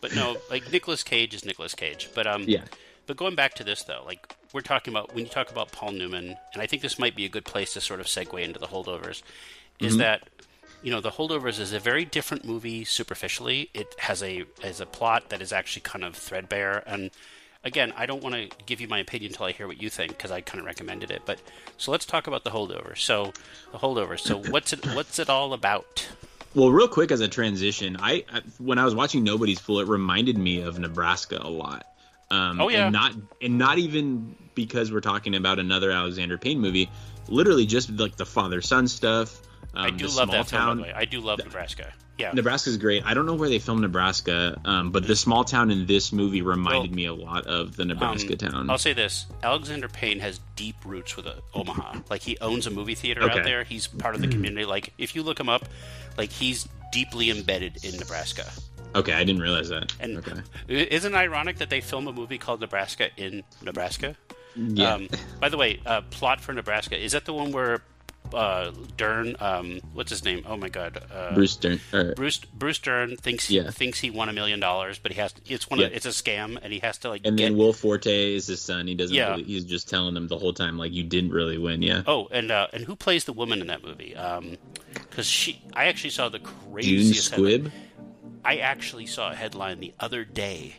but 0.00 0.14
no, 0.14 0.36
like 0.50 0.70
Nicolas 0.72 1.02
Cage 1.02 1.34
is 1.34 1.44
Nicolas 1.44 1.74
Cage. 1.74 2.08
But 2.14 2.26
um, 2.26 2.44
Yeah. 2.46 2.64
But 3.06 3.16
going 3.16 3.36
back 3.36 3.54
to 3.54 3.64
this 3.64 3.84
though, 3.84 4.02
like 4.04 4.34
we're 4.52 4.60
talking 4.62 4.92
about 4.92 5.14
when 5.14 5.24
you 5.24 5.30
talk 5.30 5.50
about 5.50 5.70
Paul 5.72 5.92
Newman, 5.92 6.36
and 6.52 6.62
I 6.62 6.66
think 6.66 6.82
this 6.82 6.98
might 6.98 7.14
be 7.14 7.24
a 7.24 7.28
good 7.28 7.44
place 7.44 7.72
to 7.74 7.80
sort 7.80 8.00
of 8.00 8.06
segue 8.06 8.42
into 8.42 8.58
the 8.58 8.66
holdovers, 8.66 9.22
is 9.78 9.92
Mm-hmm. 9.92 9.98
that 9.98 10.28
you 10.82 10.90
know 10.90 11.00
the 11.00 11.10
holdovers 11.12 11.60
is 11.60 11.72
a 11.72 11.78
very 11.78 12.04
different 12.04 12.44
movie 12.44 12.84
superficially. 12.84 13.70
It 13.74 13.94
has 13.98 14.22
a 14.22 14.44
has 14.62 14.80
a 14.80 14.86
plot 14.86 15.28
that 15.30 15.40
is 15.40 15.52
actually 15.52 15.82
kind 15.82 16.04
of 16.04 16.14
threadbare 16.16 16.82
and. 16.86 17.10
Again, 17.66 17.92
I 17.96 18.06
don't 18.06 18.22
want 18.22 18.36
to 18.36 18.48
give 18.64 18.80
you 18.80 18.86
my 18.86 19.00
opinion 19.00 19.32
until 19.32 19.44
I 19.46 19.50
hear 19.52 19.66
what 19.66 19.82
you 19.82 19.90
think 19.90 20.12
because 20.12 20.30
I 20.30 20.40
kind 20.40 20.60
of 20.60 20.66
recommended 20.66 21.10
it. 21.10 21.22
But 21.26 21.40
so 21.76 21.90
let's 21.90 22.06
talk 22.06 22.28
about 22.28 22.44
the 22.44 22.50
holdover. 22.50 22.96
So 22.96 23.32
the 23.72 23.78
holdover. 23.78 24.18
So 24.18 24.38
what's 24.50 24.72
it? 24.72 24.86
What's 24.94 25.18
it 25.18 25.28
all 25.28 25.52
about? 25.52 26.06
Well, 26.54 26.70
real 26.70 26.86
quick 26.88 27.10
as 27.10 27.20
a 27.20 27.28
transition, 27.28 27.96
I 28.00 28.24
I- 28.32 28.42
when 28.58 28.78
I 28.78 28.84
was 28.84 28.94
watching 28.94 29.24
Nobody's 29.24 29.58
Fool, 29.58 29.80
it 29.80 29.88
reminded 29.88 30.38
me 30.38 30.62
of 30.62 30.78
Nebraska 30.78 31.38
a 31.42 31.50
lot. 31.50 31.84
Um, 32.30 32.60
Oh, 32.60 32.68
yeah. 32.68 32.84
and 32.84 32.92
not 32.92 33.12
and 33.42 33.58
not 33.58 33.78
even 33.78 34.36
because 34.54 34.92
we're 34.92 35.00
talking 35.00 35.34
about 35.34 35.58
another 35.58 35.90
Alexander 35.90 36.38
Payne 36.38 36.60
movie. 36.60 36.88
Literally, 37.28 37.66
just 37.66 37.90
like 37.90 38.14
the 38.16 38.24
father 38.26 38.60
son 38.62 38.86
stuff. 38.86 39.40
Um, 39.76 39.86
I 39.86 39.90
do 39.90 40.08
love 40.08 40.30
that 40.30 40.48
town. 40.48 40.80
way, 40.80 40.92
I 40.94 41.04
do 41.04 41.20
love 41.20 41.38
Nebraska. 41.38 41.92
Yeah, 42.18 42.32
Nebraska's 42.32 42.78
great. 42.78 43.04
I 43.04 43.12
don't 43.12 43.26
know 43.26 43.34
where 43.34 43.50
they 43.50 43.58
filmed 43.58 43.82
Nebraska, 43.82 44.58
um, 44.64 44.90
but 44.90 45.06
the 45.06 45.14
small 45.14 45.44
town 45.44 45.70
in 45.70 45.84
this 45.84 46.12
movie 46.14 46.40
reminded 46.40 46.90
Well, 46.90 46.96
me 46.96 47.04
a 47.04 47.12
lot 47.14 47.46
of 47.46 47.76
the 47.76 47.84
Nebraska 47.84 48.32
Um, 48.32 48.38
town. 48.38 48.70
I'll 48.70 48.78
say 48.78 48.94
this: 48.94 49.26
Alexander 49.42 49.86
Payne 49.88 50.20
has 50.20 50.40
deep 50.56 50.76
roots 50.86 51.14
with 51.16 51.26
uh, 51.26 51.34
Omaha. 51.52 52.00
Like 52.10 52.22
he 52.22 52.38
owns 52.40 52.66
a 52.66 52.70
movie 52.70 52.94
theater 52.94 53.22
Okay. 53.24 53.38
out 53.40 53.44
there. 53.44 53.64
He's 53.64 53.86
part 53.86 54.14
of 54.14 54.22
the 54.22 54.28
community. 54.28 54.64
Like 54.64 54.94
if 54.96 55.14
you 55.14 55.22
look 55.22 55.38
him 55.38 55.50
up, 55.50 55.66
like 56.16 56.30
he's 56.32 56.66
deeply 56.90 57.30
embedded 57.30 57.84
in 57.84 57.96
Nebraska. 57.98 58.50
okay, 58.94 59.12
I 59.12 59.22
didn't 59.24 59.42
realize 59.42 59.68
that. 59.68 59.92
And 60.00 60.16
okay, 60.16 60.40
isn't 60.68 61.12
it 61.14 61.16
ironic 61.16 61.58
that 61.58 61.68
they 61.68 61.82
film 61.82 62.08
a 62.08 62.12
movie 62.14 62.38
called 62.38 62.60
Nebraska 62.62 63.10
in 63.18 63.42
Nebraska? 63.60 64.16
yeah, 64.56 64.94
Um, 64.94 65.08
by 65.38 65.50
the 65.50 65.58
way, 65.58 65.80
uh, 65.84 66.00
plot 66.10 66.40
for 66.40 66.54
Nebraska 66.54 66.96
is 66.98 67.12
that 67.12 67.26
the 67.26 67.34
one 67.34 67.52
where 67.52 67.82
uh, 68.34 68.70
Dern, 68.96 69.36
um, 69.40 69.80
what's 69.92 70.10
his 70.10 70.24
name? 70.24 70.44
Oh 70.46 70.56
my 70.56 70.68
God, 70.68 71.02
uh, 71.12 71.34
Bruce 71.34 71.56
Dern. 71.56 71.80
Or, 71.92 72.14
Bruce 72.14 72.38
Bruce 72.38 72.78
Dern 72.78 73.16
thinks 73.16 73.50
Yeah. 73.50 73.70
thinks 73.70 74.00
he 74.00 74.10
won 74.10 74.28
a 74.28 74.32
million 74.32 74.60
dollars, 74.60 74.98
but 74.98 75.12
he 75.12 75.20
has 75.20 75.34
it's 75.46 75.68
one 75.70 75.80
Yeah. 75.80 75.86
of, 75.86 75.92
it's 75.92 76.06
a 76.06 76.10
scam, 76.10 76.58
and 76.62 76.72
he 76.72 76.78
has 76.80 76.98
to 76.98 77.08
like 77.08 77.22
and 77.24 77.36
get 77.36 77.44
then 77.44 77.56
Will 77.56 77.72
Forte 77.72 78.34
is 78.34 78.46
his 78.46 78.60
son. 78.60 78.86
He 78.86 78.94
doesn't. 78.94 79.14
Yeah. 79.14 79.30
Really, 79.30 79.44
he's 79.44 79.64
just 79.64 79.88
telling 79.88 80.14
them 80.14 80.28
the 80.28 80.38
whole 80.38 80.52
time 80.52 80.78
like 80.78 80.92
you 80.92 81.02
didn't 81.04 81.30
really 81.30 81.58
win. 81.58 81.82
Yeah. 81.82 82.02
Oh, 82.06 82.28
and 82.30 82.50
uh, 82.50 82.66
and 82.72 82.84
who 82.84 82.96
plays 82.96 83.24
the 83.24 83.32
woman 83.32 83.60
in 83.60 83.66
that 83.68 83.82
movie? 83.84 84.14
Because 84.94 85.26
she, 85.26 85.62
I 85.74 85.86
actually 85.86 86.10
saw 86.10 86.28
the 86.28 86.38
June 86.38 86.48
craziest. 86.72 87.30
headline- 87.30 87.64
Squibb. 87.64 87.70
I 88.44 88.56
actually 88.58 89.06
saw 89.06 89.32
a 89.32 89.34
headline 89.34 89.80
the 89.80 89.92
other 89.98 90.24
day 90.24 90.76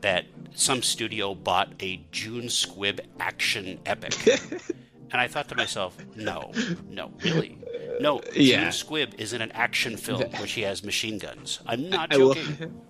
that 0.00 0.26
some 0.54 0.82
studio 0.82 1.34
bought 1.34 1.72
a 1.80 2.00
June 2.10 2.44
Squibb 2.46 3.00
action 3.20 3.78
epic, 3.86 4.14
and 5.10 5.20
I 5.20 5.28
thought 5.28 5.48
to 5.48 5.54
myself, 5.54 5.96
no, 6.16 6.52
no, 6.88 7.10
really, 7.24 7.58
no. 8.00 8.20
Yeah. 8.34 8.60
June 8.60 8.68
Squibb 8.68 9.18
is 9.18 9.32
in 9.32 9.42
an 9.42 9.52
action 9.52 9.96
film 9.96 10.22
where 10.32 10.46
she 10.46 10.62
has 10.62 10.84
machine 10.84 11.18
guns. 11.18 11.60
I'm 11.66 11.88
not 11.88 12.10
joking. 12.10 12.80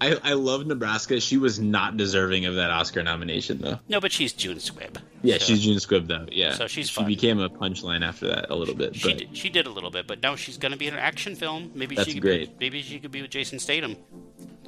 I 0.00 0.16
I 0.22 0.32
love 0.34 0.66
Nebraska. 0.66 1.20
She 1.20 1.36
was 1.38 1.58
not 1.60 1.96
deserving 1.96 2.46
of 2.46 2.54
that 2.56 2.70
Oscar 2.70 3.02
nomination 3.02 3.58
though. 3.58 3.78
No, 3.88 4.00
but 4.00 4.12
she's 4.12 4.32
June 4.32 4.56
Squibb. 4.58 4.96
Yeah, 5.22 5.38
So- 5.38 5.44
she's 5.44 5.62
June 5.62 5.76
Squibb 5.76 6.06
though. 6.06 6.26
Yeah, 6.30 6.54
So 6.54 6.66
she's 6.66 6.88
she 6.88 6.94
fun. 6.96 7.06
became 7.06 7.38
a 7.40 7.48
punchline 7.48 8.02
after 8.06 8.28
that 8.28 8.50
a 8.50 8.54
little 8.54 8.74
bit. 8.74 8.96
She 8.96 9.08
but 9.08 9.18
did, 9.18 9.36
she 9.36 9.48
did 9.50 9.66
a 9.66 9.70
little 9.70 9.90
bit, 9.90 10.06
but 10.06 10.22
now 10.22 10.36
she's 10.36 10.56
going 10.58 10.72
to 10.72 10.78
be 10.78 10.86
in 10.86 10.94
an 10.94 11.00
action 11.00 11.34
film. 11.36 11.70
Maybe 11.74 11.94
That's 11.96 12.08
she 12.08 12.14
could 12.14 12.22
great. 12.22 12.58
Be, 12.58 12.66
maybe 12.66 12.82
she 12.82 12.98
could 12.98 13.10
be 13.10 13.22
with 13.22 13.30
Jason 13.30 13.58
Statham. 13.58 13.96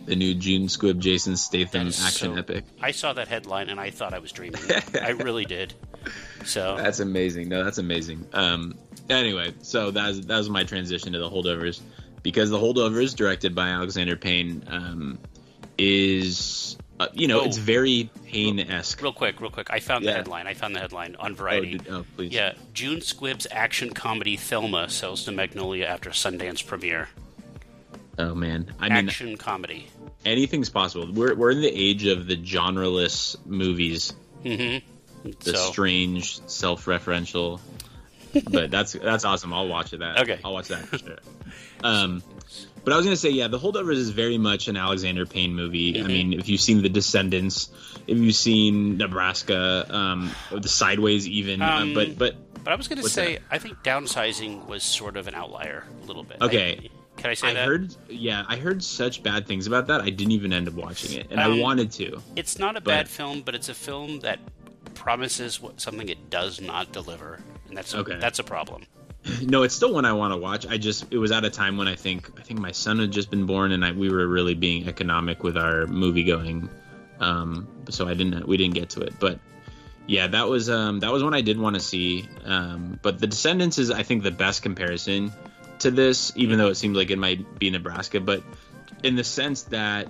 the 0.05 0.17
new 0.17 0.35
June 0.35 0.67
Squibb, 0.67 0.99
Jason 0.99 1.37
Statham 1.37 1.89
action 1.89 2.35
so- 2.35 2.35
epic. 2.35 2.65
I 2.81 2.91
saw 2.91 3.13
that 3.15 3.29
headline 3.29 3.69
and 3.71 3.79
I 3.81 3.91
thought 3.91 4.13
I 4.15 4.19
was 4.19 4.33
dreaming. 4.33 4.61
I 5.01 5.11
really 5.11 5.45
did. 5.45 5.75
So 6.45 6.77
That's 6.81 7.01
amazing. 7.01 7.49
No, 7.49 7.63
that's 7.65 7.79
amazing. 7.79 8.27
Um, 8.33 8.75
anyway, 9.09 9.55
so 9.63 9.91
that's 9.91 10.19
that 10.27 10.37
was 10.39 10.51
my 10.51 10.65
transition 10.65 11.13
to 11.13 11.19
the 11.19 11.31
holdovers 11.31 11.81
because 12.23 12.51
the 12.51 12.59
holdovers, 12.59 13.15
directed 13.17 13.55
by 13.55 13.69
Alexander 13.69 14.17
Payne, 14.17 14.65
um, 14.69 15.19
is 15.79 16.77
uh, 17.01 17.09
you 17.15 17.27
know 17.27 17.41
Oh. 17.41 17.45
it's 17.45 17.57
very 17.57 18.11
Payne 18.27 18.61
esque. 18.61 19.03
real 19.03 19.13
quick, 19.13 19.41
real 19.41 19.51
quick, 19.51 19.69
I 19.71 19.81
found 19.81 20.05
the 20.05 20.11
Yeah. 20.11 20.17
headline. 20.19 20.47
I 20.47 20.55
found 20.55 20.75
the 20.77 20.81
headline 20.81 21.17
on 21.17 21.33
Oh, 21.33 21.35
Variety. 21.35 21.79
did- 21.79 21.89
oh, 21.91 22.05
please. 22.17 22.33
yeah, 22.33 22.53
June 22.75 23.01
Squibb's 23.01 23.47
action 23.51 23.91
comedy 23.93 24.37
Thelma 24.37 24.89
sells 24.89 25.25
to 25.25 25.33
Magnolia 25.33 25.87
after 25.87 26.11
Sundance 26.11 26.65
premiere. 26.65 27.09
Oh 28.19 28.35
man, 28.35 28.73
I 28.79 28.89
mean 28.91 29.09
action 29.09 29.37
comedy. 29.37 29.87
anything's 30.25 30.69
possible. 30.69 31.11
We're 31.13 31.35
we're 31.35 31.51
in 31.51 31.63
the 31.63 31.73
age 31.75 32.05
of 32.07 32.27
the 32.27 32.37
genreless 32.37 33.37
movies, 33.47 34.13
Mm-hmm. 34.45 35.31
the 35.41 35.57
so 35.57 35.71
strange, 35.73 36.41
self-referential. 36.49 37.59
but 38.51 38.71
that's 38.71 38.93
that's 38.93 39.25
awesome. 39.25 39.53
I'll 39.55 39.67
watch 39.69 39.93
it. 39.95 39.99
That 40.01 40.21
Okay. 40.21 40.39
I'll 40.45 40.53
watch 40.53 40.69
that 40.69 40.87
for 40.87 40.99
sure. 41.05 41.19
Um, 41.85 42.23
but 42.85 42.93
I 42.93 42.97
was 42.97 43.05
gonna 43.07 43.17
say, 43.17 43.31
yeah, 43.31 43.49
The 43.49 43.59
Holdovers 43.59 43.95
is 43.97 44.11
very 44.11 44.39
much 44.39 44.69
an 44.69 44.77
Alexander 44.77 45.25
Payne 45.27 45.55
movie. 45.55 46.01
I 46.01 46.03
Mhm. 46.03 46.07
mean, 46.07 46.33
if 46.35 46.49
you've 46.49 46.61
seen 46.61 46.83
The 46.83 46.89
Descendants, 46.89 47.71
if 48.07 48.19
you've 48.19 48.35
seen 48.35 48.97
Nebraska, 48.97 49.87
um, 49.95 50.31
or 50.51 50.59
The 50.61 50.69
Sideways, 50.69 51.27
even, 51.29 51.63
Um, 51.63 51.93
uh, 51.93 51.95
but 51.95 52.19
but 52.19 52.37
but 52.65 52.73
I 52.73 52.77
was 52.77 52.87
going 52.87 53.03
to 53.03 53.09
say, 53.09 53.39
I 53.51 53.59
think 53.59 53.79
downsizing 53.83 54.67
was 54.69 54.85
sort 54.85 55.17
of 55.17 55.27
an 55.27 55.35
outlier 55.35 55.85
a 56.03 56.07
little 56.07 56.23
bit. 56.23 56.37
Okay. 56.41 56.79
I- 56.85 56.89
can 57.21 57.31
I 57.31 57.35
say 57.35 57.49
I 57.49 57.55
that? 57.55 57.67
heard, 57.67 57.95
yeah, 58.09 58.45
I 58.49 58.57
heard 58.57 58.83
such 58.83 59.23
bad 59.23 59.47
things 59.47 59.67
about 59.67 59.87
that. 59.89 60.01
I 60.01 60.11
didn't 60.11 60.33
even 60.33 60.53
end 60.53 60.67
up 60.67 60.75
watching 60.75 61.19
it, 61.19 61.27
and 61.31 61.39
I 61.41 61.45
Um, 61.45 61.59
wanted 61.59 61.91
to. 61.93 62.23
It's 62.37 62.59
not 62.59 62.71
a 62.77 62.81
But- 62.81 62.85
bad 62.91 63.09
film, 63.09 63.43
but 63.43 63.55
it's 63.55 63.69
a 63.69 63.75
film 63.75 64.21
that 64.21 64.39
promises 64.95 65.61
what, 65.61 65.81
something 65.81 66.09
it 66.09 66.31
does 66.31 66.61
not 66.61 66.91
deliver, 66.93 67.41
and 67.69 67.77
that's 67.77 67.95
Okay. 67.95 68.17
that's 68.19 68.39
a 68.39 68.43
problem. 68.45 68.85
No, 69.43 69.63
it's 69.63 69.75
still 69.75 69.93
one 69.93 70.05
I 70.05 70.13
want 70.13 70.33
to 70.33 70.37
watch. 70.37 70.67
I 70.67 70.79
just 70.79 71.13
it 71.13 71.19
was 71.19 71.31
at 71.31 71.45
a 71.45 71.51
time 71.51 71.77
when 71.77 71.89
I 71.89 71.95
think 71.95 72.31
I 72.39 72.43
think 72.43 72.59
my 72.59 72.73
son 72.73 72.99
had 72.99 73.13
just 73.13 73.31
been 73.31 73.47
born, 73.47 73.73
and 73.73 73.85
I, 73.85 73.93
we 73.93 74.11
were 74.11 74.27
really 74.27 74.55
being 74.55 74.89
economic 74.89 75.45
with 75.45 75.57
our 75.57 75.87
movie 75.87 76.25
going, 76.25 76.69
um, 77.21 77.69
so 77.89 78.09
I 78.09 78.15
didn't 78.15 78.47
we 78.49 78.57
didn't 78.57 78.75
get 78.75 78.91
to 78.91 79.03
it. 79.03 79.15
But 79.21 79.39
yeah, 80.07 80.27
that 80.27 80.49
was 80.49 80.69
um, 80.69 81.01
that 81.01 81.13
was 81.13 81.23
one 81.23 81.35
I 81.35 81.41
did 81.41 81.59
want 81.59 81.75
to 81.75 81.81
see. 81.81 82.29
Um, 82.45 82.99
but 83.03 83.21
The 83.21 83.29
Descendants 83.29 83.79
is 83.79 83.91
I 83.91 84.03
think 84.03 84.25
the 84.25 84.33
best 84.33 84.63
comparison 84.63 85.33
to 85.81 85.91
this, 85.91 86.33
even 86.35 86.59
though 86.59 86.69
it 86.69 86.77
seems 86.77 86.97
like 86.97 87.11
it 87.11 87.19
might 87.19 87.59
be 87.59 87.71
Nebraska, 87.71 88.21
but 88.21 88.43
in 89.05 89.15
the 89.15 89.25
sense 89.25 89.63
that 89.65 90.09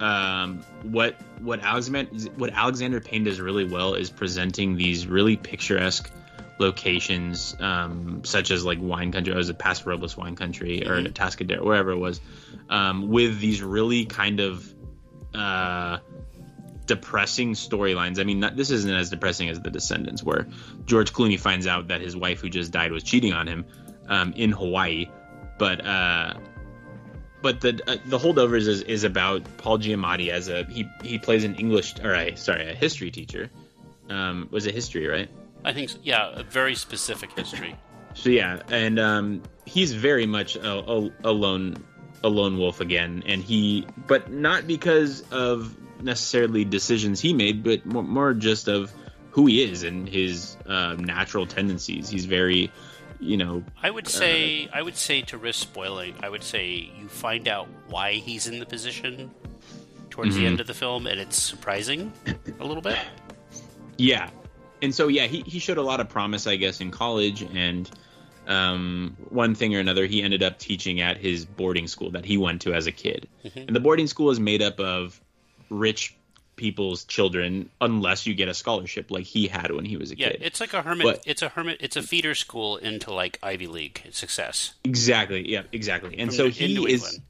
um, 0.00 0.64
what 0.82 1.14
what 1.40 1.60
Alexander 1.60 2.10
what 2.36 2.50
Alexander 2.52 3.00
Payne 3.00 3.24
does 3.24 3.40
really 3.40 3.64
well 3.64 3.94
is 3.94 4.10
presenting 4.10 4.76
these 4.76 5.06
really 5.06 5.36
picturesque 5.36 6.10
locations, 6.62 7.54
um, 7.60 8.22
such 8.24 8.50
as 8.50 8.64
like 8.64 8.78
wine 8.80 9.12
country, 9.12 9.34
or 9.34 9.36
was 9.36 9.50
it 9.50 9.58
Paso 9.58 9.90
Robles 9.90 10.16
wine 10.16 10.36
country 10.36 10.86
or 10.86 11.02
Mhm. 11.02 11.12
Tascadero, 11.12 11.62
wherever 11.62 11.90
it 11.90 11.98
was, 11.98 12.20
um, 12.70 13.08
with 13.08 13.38
these 13.40 13.60
really 13.62 14.06
kind 14.06 14.40
of 14.40 14.72
uh, 15.34 15.98
depressing 16.86 17.54
storylines. 17.54 18.20
I 18.20 18.24
mean, 18.24 18.40
not, 18.40 18.56
this 18.56 18.70
isn't 18.70 18.90
as 18.90 19.08
depressing 19.10 19.48
as 19.48 19.60
The 19.60 19.70
Descendants, 19.70 20.22
where 20.22 20.46
George 20.84 21.12
Clooney 21.12 21.38
finds 21.38 21.66
out 21.66 21.88
that 21.88 22.00
his 22.00 22.14
wife 22.14 22.40
who 22.40 22.50
just 22.50 22.70
died 22.70 22.92
was 22.92 23.02
cheating 23.02 23.32
on 23.32 23.46
him 23.46 23.64
um, 24.08 24.32
in 24.36 24.52
Hawaii, 24.52 25.06
but. 25.58 25.84
Uh, 25.84 26.34
but 27.42 27.60
the 27.60 27.80
uh, 27.86 27.96
the 28.06 28.18
holdovers 28.18 28.68
is, 28.68 28.82
is 28.82 29.02
about 29.02 29.42
Paul 29.58 29.78
Giamatti 29.78 30.28
as 30.28 30.48
a 30.48 30.62
he 30.64 30.86
he 31.02 31.18
plays 31.18 31.42
an 31.42 31.56
English 31.56 31.98
or 31.98 32.36
sorry 32.36 32.70
a 32.70 32.74
history 32.74 33.10
teacher. 33.10 33.50
Um, 34.08 34.48
was 34.52 34.66
it 34.66 34.74
history 34.74 35.08
right? 35.08 35.28
I 35.64 35.72
think, 35.72 35.90
yeah, 36.02 36.30
a 36.32 36.42
very 36.42 36.74
specific 36.74 37.32
history. 37.32 37.76
So 38.14 38.28
yeah, 38.28 38.60
and 38.68 38.98
um, 39.00 39.42
he's 39.64 39.94
very 39.94 40.26
much 40.26 40.54
a, 40.56 40.70
a, 40.70 41.10
a 41.24 41.32
lone 41.32 41.82
a 42.22 42.28
lone 42.28 42.58
wolf 42.58 42.82
again, 42.82 43.22
and 43.24 43.42
he 43.42 43.86
but 44.06 44.30
not 44.30 44.66
because 44.66 45.22
of 45.30 45.74
necessarily 46.02 46.66
decisions 46.66 47.20
he 47.22 47.32
made, 47.32 47.62
but 47.64 47.86
more, 47.86 48.02
more 48.02 48.34
just 48.34 48.68
of 48.68 48.92
who 49.30 49.46
he 49.46 49.62
is 49.62 49.82
and 49.82 50.06
his 50.06 50.58
uh, 50.66 50.94
natural 50.98 51.46
tendencies. 51.46 52.10
He's 52.10 52.26
very, 52.26 52.70
you 53.18 53.38
know, 53.38 53.64
I 53.82 53.88
would 53.88 54.06
say, 54.08 54.68
I 54.74 54.82
would 54.82 54.98
say 54.98 55.22
to 55.22 55.38
risk 55.38 55.60
spoiling, 55.62 56.14
I 56.22 56.28
would 56.28 56.42
say 56.42 56.92
you 57.00 57.08
find 57.08 57.48
out 57.48 57.66
why 57.88 58.12
he's 58.12 58.46
in 58.46 58.58
the 58.58 58.66
position 58.66 59.30
towards 60.10 60.36
the 60.36 60.42
Mhm. 60.42 60.48
end 60.48 60.60
of 60.60 60.66
the 60.66 60.74
film, 60.74 61.06
and 61.06 61.18
it's 61.18 61.40
surprising 61.42 62.12
a 62.60 62.64
little 62.66 62.82
bit. 62.82 62.98
Yeah. 63.96 64.28
And 64.82 64.94
so 64.94 65.08
yeah, 65.08 65.26
he, 65.26 65.42
he 65.46 65.58
showed 65.60 65.78
a 65.78 65.82
lot 65.82 66.00
of 66.00 66.08
promise, 66.08 66.46
I 66.46 66.56
guess, 66.56 66.80
in 66.80 66.90
college 66.90 67.40
and 67.42 67.88
um, 68.48 69.16
one 69.28 69.54
thing 69.54 69.74
or 69.76 69.78
another, 69.78 70.04
he 70.06 70.20
ended 70.22 70.42
up 70.42 70.58
teaching 70.58 71.00
at 71.00 71.16
his 71.16 71.44
boarding 71.44 71.86
school 71.86 72.10
that 72.10 72.24
he 72.24 72.36
went 72.36 72.62
to 72.62 72.74
as 72.74 72.88
a 72.88 72.92
kid. 72.92 73.28
Mhm. 73.44 73.68
And 73.68 73.76
the 73.76 73.80
boarding 73.80 74.08
school 74.08 74.30
is 74.30 74.40
made 74.40 74.60
up 74.62 74.80
of 74.80 75.20
rich 75.70 76.16
people's 76.56 77.04
children 77.04 77.70
unless 77.80 78.26
you 78.26 78.34
get 78.34 78.48
a 78.48 78.54
scholarship 78.54 79.10
like 79.10 79.24
he 79.24 79.46
had 79.46 79.70
when 79.70 79.84
he 79.84 79.96
was 79.96 80.10
a 80.10 80.18
Yeah, 80.18 80.30
kid. 80.32 80.40
it's 80.42 80.60
like 80.60 80.74
a 80.74 80.82
hermit. 80.82 81.04
But- 81.06 81.22
it's 81.24 81.40
a 81.42 81.48
hermit. 81.50 81.78
It's 81.80 81.96
a 81.96 82.02
feeder 82.02 82.34
school 82.34 82.76
into 82.78 83.12
like 83.12 83.38
Ivy 83.42 83.68
League 83.68 84.02
success. 84.10 84.74
exactly. 84.84 85.48
Yeah, 85.48 85.62
exactly. 85.72 86.18
And 86.18 86.32
so 86.32 86.50
he 86.50 86.74
is 86.92 87.20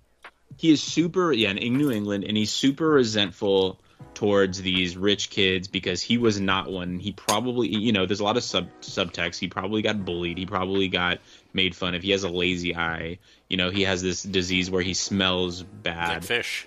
he 0.57 0.71
is 0.71 0.83
super 0.83 1.33
yeah 1.33 1.51
in 1.53 1.77
New 1.77 1.91
England, 1.91 2.25
and 2.25 2.37
he's 2.37 2.51
super 2.51 2.89
resentful 2.89 3.81
towards 4.15 4.61
these 4.63 4.97
rich 4.97 5.31
kids 5.31 5.69
because 5.69 6.01
he 6.03 6.19
was 6.19 6.41
not 6.41 6.71
one. 6.71 6.99
He 6.99 7.13
probably 7.13 7.69
you 7.69 7.93
know 7.93 8.07
there's 8.07 8.21
a 8.21 8.25
lot 8.25 8.37
of 8.37 8.43
sub 8.45 8.69
subtext. 8.81 9.39
He 9.39 9.49
probably 9.49 9.83
got 9.83 10.05
bullied. 10.05 10.39
He 10.39 10.47
probably 10.47 10.89
got 10.89 11.19
made 11.53 11.75
fun 11.77 11.95
of. 11.95 12.03
He 12.03 12.11
has 12.13 12.25
a 12.25 12.29
lazy 12.29 12.75
eye. 12.77 13.19
You 13.49 13.57
know 13.57 13.71
he 13.71 13.83
has 13.83 14.03
this 14.03 14.23
disease 14.23 14.71
where 14.71 14.83
he 14.83 14.95
smells 14.95 15.63
bad, 15.63 16.09
Like 16.09 16.23
fish. 16.25 16.67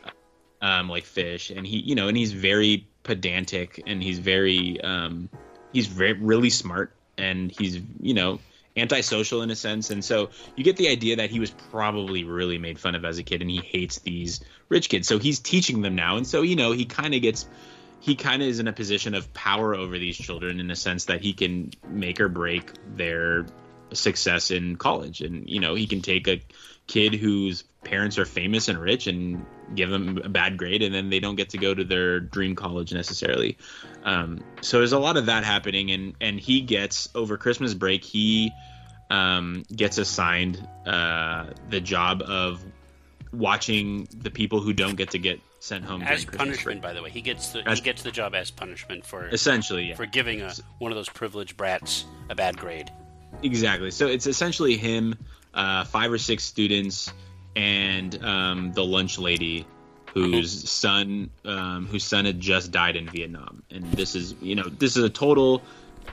um, 0.62 0.90
like 0.90 1.06
fish, 1.06 1.50
and 1.50 1.66
he 1.66 1.78
you 1.78 1.96
know 1.96 2.08
and 2.08 2.18
he's 2.18 2.32
very 2.32 2.88
pedantic 3.04 3.82
and 3.86 4.02
he's 4.02 4.20
very 4.20 4.80
um, 4.82 5.30
he's 5.74 5.88
very 5.88 6.14
really 6.14 6.50
smart 6.50 6.92
and 7.18 7.52
he's 7.52 7.80
you 8.02 8.14
know 8.14 8.40
antisocial 8.78 9.42
in 9.42 9.50
a 9.50 9.56
sense. 9.56 9.90
And 9.90 10.04
so 10.04 10.30
you 10.56 10.64
get 10.64 10.78
the 10.78 10.90
idea 10.90 11.18
that 11.18 11.30
he 11.30 11.40
was 11.40 11.52
probably 11.52 12.24
really 12.24 12.58
made 12.58 12.80
fun 12.80 12.96
of 12.96 13.06
as 13.06 13.18
a 13.18 13.24
kid 13.24 13.42
and 13.42 13.50
he 13.50 13.60
hates 13.60 14.00
these 14.00 14.42
rich 14.70 14.90
kids. 14.90 15.08
So 15.08 15.20
he's 15.20 15.40
teaching 15.40 15.82
them 15.82 15.96
now. 15.96 16.18
And 16.18 16.28
so 16.28 16.42
you 16.42 16.56
know 16.56 16.72
he 16.72 16.86
kind 16.86 17.14
of 17.14 17.22
gets 17.22 17.48
he 18.00 18.16
kind 18.16 18.42
of 18.42 18.48
is 18.48 18.60
in 18.60 18.68
a 18.68 18.74
position 18.74 19.16
of 19.16 19.34
power 19.34 19.74
over 19.74 19.98
these 19.98 20.18
children 20.18 20.60
in 20.60 20.70
a 20.70 20.76
sense 20.76 21.06
that 21.06 21.22
he 21.22 21.34
can 21.34 21.72
make 21.90 22.20
or 22.20 22.30
break 22.30 22.72
their 22.96 23.46
success 23.94 24.52
in 24.52 24.76
college. 24.76 25.22
And 25.22 25.50
you 25.50 25.60
know 25.60 25.76
he 25.76 25.88
can 25.88 26.02
take 26.02 26.28
a 26.28 26.42
kid 26.88 27.16
whose 27.16 27.64
parents 27.84 28.18
are 28.18 28.26
famous 28.26 28.68
and 28.68 28.80
rich 28.80 29.08
and 29.08 29.46
give 29.76 29.90
them 29.90 30.20
a 30.24 30.30
bad 30.30 30.58
grade 30.58 30.82
and 30.82 30.94
then 30.94 31.10
they 31.10 31.20
don't 31.20 31.36
get 31.36 31.50
to 31.50 31.58
go 31.58 31.74
to 31.74 31.84
their 31.84 32.20
dream 32.20 32.56
college 32.56 32.94
necessarily 32.94 33.58
um, 34.04 34.40
so 34.62 34.78
there's 34.80 34.92
a 34.92 35.00
lot 35.00 35.18
of 35.18 35.28
that 35.28 35.44
happening 35.44 35.92
and 35.92 36.14
and 36.22 36.40
he 36.40 36.62
gets 36.62 37.10
over 37.16 37.38
christmas 37.38 37.74
break 37.74 38.04
he 38.04 38.52
um, 39.10 39.64
gets 39.76 39.98
assigned 39.98 40.68
uh, 40.86 41.46
the 41.70 41.80
job 41.80 42.22
of 42.24 42.64
watching 43.32 44.08
the 44.18 44.32
people 44.32 44.62
who 44.62 44.74
don't 44.74 44.96
get 44.96 45.12
to 45.12 45.20
get 45.20 45.40
sent 45.60 45.84
home 45.84 46.02
As 46.04 46.26
punishment, 46.26 46.82
break. 46.82 46.82
by 46.82 46.94
the 46.94 47.02
way, 47.04 47.10
he 47.10 47.22
gets 47.22 47.50
the 47.50 47.68
As- 47.68 47.80
he 47.80 47.84
gets 47.84 48.04
the 48.04 48.12
job 48.12 48.36
as 48.36 48.52
punishment 48.52 49.06
for 49.06 49.28
essentially 49.28 49.90
yeah 49.90 49.96
for 49.96 50.06
giving 50.06 50.42
a 50.42 50.54
one 50.80 50.92
of 50.92 50.96
those 50.96 51.10
privileged 51.10 51.58
brats 51.58 52.06
a 52.30 52.36
bad 52.36 52.58
grade. 52.58 52.92
Exactly. 53.44 53.92
So 53.92 54.08
it's 54.08 54.28
essentially 54.28 54.78
him, 54.78 55.16
uh, 55.56 55.86
five 55.86 56.12
or 56.12 56.18
six 56.18 56.44
students, 56.44 57.12
and 57.56 58.24
um, 58.24 58.74
the 58.74 58.84
lunch 58.84 59.18
lady, 59.18 59.66
whose 60.14 60.70
son, 60.70 61.30
um, 61.46 61.88
whose 61.88 62.04
son 62.04 62.26
had 62.26 62.40
just 62.40 62.72
died 62.72 62.96
in 62.96 63.10
Vietnam. 63.10 63.64
And 63.72 63.86
this 63.94 64.16
is, 64.16 64.36
you 64.42 64.56
know, 64.56 64.64
this 64.70 64.98
is 64.98 65.04
a 65.04 65.10
total 65.10 65.62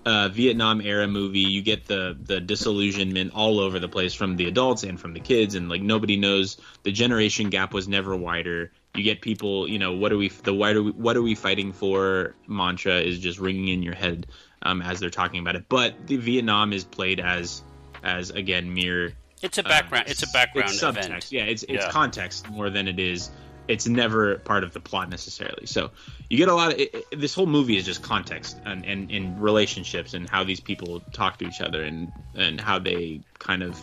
uh, 0.06 0.28
Vietnam 0.28 0.80
era 0.80 1.06
movie. 1.06 1.40
You 1.40 1.62
get 1.62 1.86
the 1.86 2.16
the 2.20 2.40
disillusionment 2.40 3.32
all 3.34 3.60
over 3.60 3.78
the 3.78 3.88
place 3.88 4.14
from 4.14 4.36
the 4.36 4.46
adults 4.46 4.82
and 4.82 4.98
from 4.98 5.12
the 5.12 5.20
kids, 5.20 5.54
and 5.54 5.68
like 5.68 5.82
nobody 5.82 6.16
knows. 6.16 6.56
The 6.82 6.92
generation 6.92 7.50
gap 7.50 7.72
was 7.72 7.88
never 7.88 8.16
wider. 8.16 8.72
You 8.94 9.04
get 9.04 9.22
people, 9.22 9.68
you 9.68 9.78
know, 9.78 9.92
what 9.92 10.12
are 10.12 10.18
we? 10.18 10.28
The 10.28 10.54
why 10.54 10.72
are 10.72 10.82
we? 10.82 10.90
What 10.92 11.16
are 11.16 11.22
we 11.22 11.34
fighting 11.34 11.72
for? 11.72 12.34
Mantra 12.46 13.00
is 13.00 13.18
just 13.18 13.38
ringing 13.38 13.68
in 13.68 13.82
your 13.82 13.94
head 13.94 14.26
um, 14.62 14.82
as 14.82 15.00
they're 15.00 15.10
talking 15.10 15.40
about 15.40 15.56
it. 15.56 15.64
But 15.68 16.06
the 16.06 16.16
Vietnam 16.16 16.72
is 16.72 16.84
played 16.84 17.20
as 17.20 17.62
as 18.02 18.30
again 18.30 18.74
mere 18.74 19.12
It's 19.42 19.58
a 19.58 19.62
background. 19.62 20.06
uh, 20.08 20.10
it's 20.10 20.22
a 20.22 20.28
background 20.32 20.70
it's 20.70 20.82
subtext. 20.82 21.06
event. 21.06 21.32
Yeah, 21.32 21.42
it's 21.44 21.62
it's 21.64 21.84
Yeah. 21.84 21.90
context 21.90 22.48
more 22.50 22.70
than 22.70 22.88
it 22.88 22.98
is. 22.98 23.30
It's 23.68 23.86
never 23.86 24.38
part 24.38 24.64
of 24.64 24.72
the 24.72 24.80
plot 24.80 25.08
necessarily. 25.08 25.66
So 25.66 25.90
you 26.28 26.36
get 26.36 26.48
a 26.48 26.54
lot 26.54 26.72
of 26.72 26.80
it, 26.80 26.94
it- 27.12 27.20
this 27.20 27.34
whole 27.34 27.46
movie 27.46 27.76
is 27.76 27.84
just 27.84 28.02
context 28.02 28.56
and, 28.64 28.84
and 28.84 29.10
and 29.10 29.40
relationships 29.42 30.14
and 30.14 30.28
how 30.28 30.42
these 30.44 30.60
people 30.60 31.00
talk 31.12 31.38
to 31.38 31.46
each 31.46 31.60
other 31.60 31.82
and 31.82 32.10
and 32.34 32.60
how 32.60 32.78
they 32.78 33.20
kind 33.38 33.62
of 33.62 33.78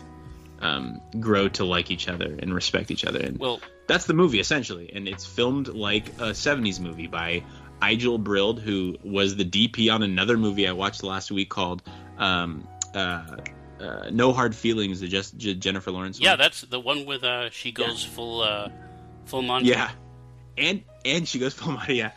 um, 0.60 1.00
grow 1.18 1.48
to 1.48 1.64
like 1.64 1.90
each 1.90 2.06
other 2.08 2.36
and 2.38 2.52
respect 2.52 2.90
each 2.90 3.06
other. 3.06 3.18
And 3.20 3.38
Well, 3.38 3.60
that's 3.86 4.04
the 4.04 4.12
movie 4.12 4.40
essentially, 4.40 4.90
and 4.94 5.08
it's 5.08 5.24
filmed 5.24 5.68
like 5.68 6.08
a 6.18 6.34
'70s 6.34 6.78
movie 6.80 7.06
by 7.06 7.42
Eigil 7.80 8.22
Bryld, 8.22 8.60
who 8.60 8.98
was 9.02 9.36
the 9.36 9.44
DP 9.44 9.90
on 9.90 10.02
another 10.02 10.36
movie 10.36 10.68
I 10.68 10.72
watched 10.72 11.02
last 11.02 11.30
week 11.30 11.48
called 11.48 11.82
um, 12.18 12.68
uh, 12.94 13.38
uh, 13.80 14.10
"No 14.12 14.32
Hard 14.32 14.54
Feelings," 14.54 15.00
the 15.00 15.08
just 15.08 15.36
J- 15.36 15.54
Jennifer 15.54 15.90
Lawrence. 15.90 16.20
yeah, 16.20 16.36
that's 16.36 16.60
the 16.62 16.78
one 16.80 17.06
with 17.06 17.24
uh, 17.24 17.50
she 17.50 17.72
goes 17.72 18.04
full 18.04 18.42
uh, 18.42 18.68
full 19.26 19.42
Monty. 19.42 19.68
yeah, 19.70 19.90
and 20.58 20.82
and 21.04 21.26
she 21.26 21.38
goes 21.38 21.54
full 21.54 21.72
Monty, 21.72 21.96
yeah, 21.96 22.12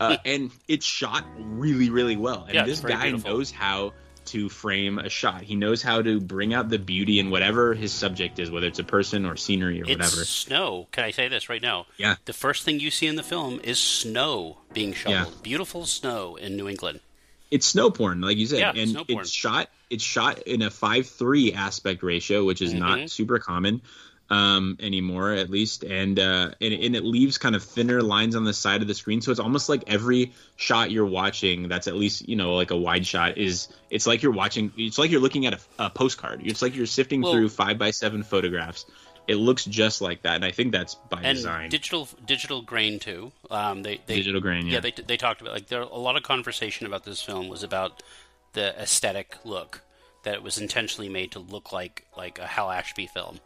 uh, 0.00 0.16
and 0.24 0.50
it's 0.68 0.86
shot 0.86 1.24
really 1.38 1.90
really 1.90 2.16
well, 2.16 2.44
and 2.44 2.54
Yeah, 2.54 2.64
this 2.64 2.80
guy 2.80 3.04
beautiful. 3.10 3.30
knows 3.30 3.50
how 3.50 3.92
to 4.26 4.48
frame 4.48 4.98
a 5.00 5.08
shot. 5.08 5.42
He 5.42 5.56
knows 5.56 5.82
how 5.82 6.00
to 6.00 6.20
bring 6.20 6.54
out 6.54 6.68
the 6.68 6.78
beauty 6.78 7.18
in 7.18 7.30
whatever 7.30 7.74
his 7.74 7.90
subject 7.90 8.38
is, 8.38 8.52
whether 8.52 8.68
it's 8.68 8.78
a 8.78 8.84
person 8.84 9.26
or 9.26 9.34
scenery 9.36 9.80
or 9.80 9.84
It's 9.84 9.90
whatever. 9.98 10.24
snow. 10.24 10.86
Can 10.92 11.02
I 11.02 11.10
say 11.10 11.26
this 11.26 11.48
right 11.48 11.60
now? 11.60 11.86
Yeah. 11.96 12.14
The 12.26 12.32
first 12.32 12.62
thing 12.62 12.78
you 12.78 12.92
see 12.92 13.08
in 13.08 13.16
the 13.16 13.24
film 13.24 13.58
is 13.64 13.80
snow 13.80 14.58
being 14.72 14.92
shoveled. 14.92 15.32
Yeah. 15.34 15.40
Beautiful 15.42 15.86
snow 15.86 16.36
in 16.36 16.56
New 16.56 16.68
England. 16.68 17.00
It's 17.52 17.66
snow 17.66 17.90
porn, 17.90 18.20
like 18.20 18.36
you 18.38 18.46
said, 18.46 18.58
Yeah, 18.58 18.72
and 18.74 19.04
it's 19.08 19.30
shot. 19.30 19.68
It's 19.90 20.02
shot 20.02 20.38
in 20.42 20.62
a 20.62 20.70
five 20.70 21.06
three 21.06 21.52
aspect 21.52 22.02
ratio, 22.02 22.44
which 22.44 22.60
is 22.62 22.72
Mhm. 22.74 22.78
not 22.78 23.10
super 23.10 23.38
common 23.38 23.82
um, 24.30 24.78
anymore, 24.80 25.32
at 25.32 25.50
least, 25.50 25.84
and 25.84 26.18
uh, 26.18 26.52
and, 26.60 26.72
and 26.72 26.96
it 26.96 27.04
leaves 27.04 27.36
kind 27.36 27.54
of 27.54 27.62
thinner 27.62 28.00
lines 28.00 28.34
on 28.34 28.44
the 28.44 28.54
side 28.54 28.80
of 28.80 28.88
the 28.88 28.94
screen, 28.94 29.20
so 29.20 29.30
it's 29.30 29.40
almost 29.40 29.68
like 29.68 29.84
every 29.88 30.32
shot 30.56 30.90
you're 30.90 31.04
watching 31.04 31.68
that's 31.68 31.86
at 31.86 31.94
least 31.96 32.26
you 32.26 32.36
know 32.36 32.54
like 32.54 32.70
a 32.70 32.76
wide 32.76 33.06
shot 33.06 33.36
is 33.36 33.68
it's 33.90 34.06
like 34.06 34.22
you're 34.22 34.32
watching 34.32 34.72
it's 34.78 34.96
like 34.96 35.10
you're 35.10 35.20
looking 35.20 35.44
at 35.44 35.52
a, 35.54 35.60
a 35.78 35.90
postcard. 35.90 36.40
It's 36.44 36.62
like 36.62 36.74
you're 36.74 36.86
sifting 36.86 37.20
Well- 37.20 37.32
through 37.32 37.50
five 37.50 37.76
by 37.76 37.90
seven 37.90 38.22
photographs. 38.22 38.86
It 39.28 39.36
looks 39.36 39.64
just 39.64 40.00
like 40.00 40.22
that, 40.22 40.34
and 40.36 40.44
I 40.44 40.50
think 40.50 40.72
that's 40.72 40.94
by 40.96 41.20
and 41.22 41.36
design. 41.36 41.70
digital 41.70 42.08
digital 42.26 42.60
grain 42.62 42.98
too. 42.98 43.30
Um, 43.50 43.82
they, 43.82 44.00
they 44.06 44.16
Digital 44.16 44.40
grain, 44.40 44.66
yeah. 44.66 44.80
they 44.80 44.90
they 44.90 45.16
talked 45.16 45.40
about 45.40 45.52
like 45.54 45.68
there 45.68 45.82
a 45.82 45.96
lot 45.96 46.16
of 46.16 46.22
conversation 46.24 46.86
about 46.86 47.04
this 47.04 47.22
film 47.22 47.48
was 47.48 47.62
about 47.62 48.02
the 48.52 48.78
aesthetic 48.80 49.36
look 49.44 49.82
that 50.24 50.34
it 50.34 50.42
was 50.42 50.58
intentionally 50.58 51.08
made 51.08 51.32
to 51.32 51.38
look 51.38 51.72
like 51.72 52.04
like 52.16 52.38
a 52.38 52.46
Hal 52.46 52.70
Ashby 52.70 53.06
film. 53.06 53.38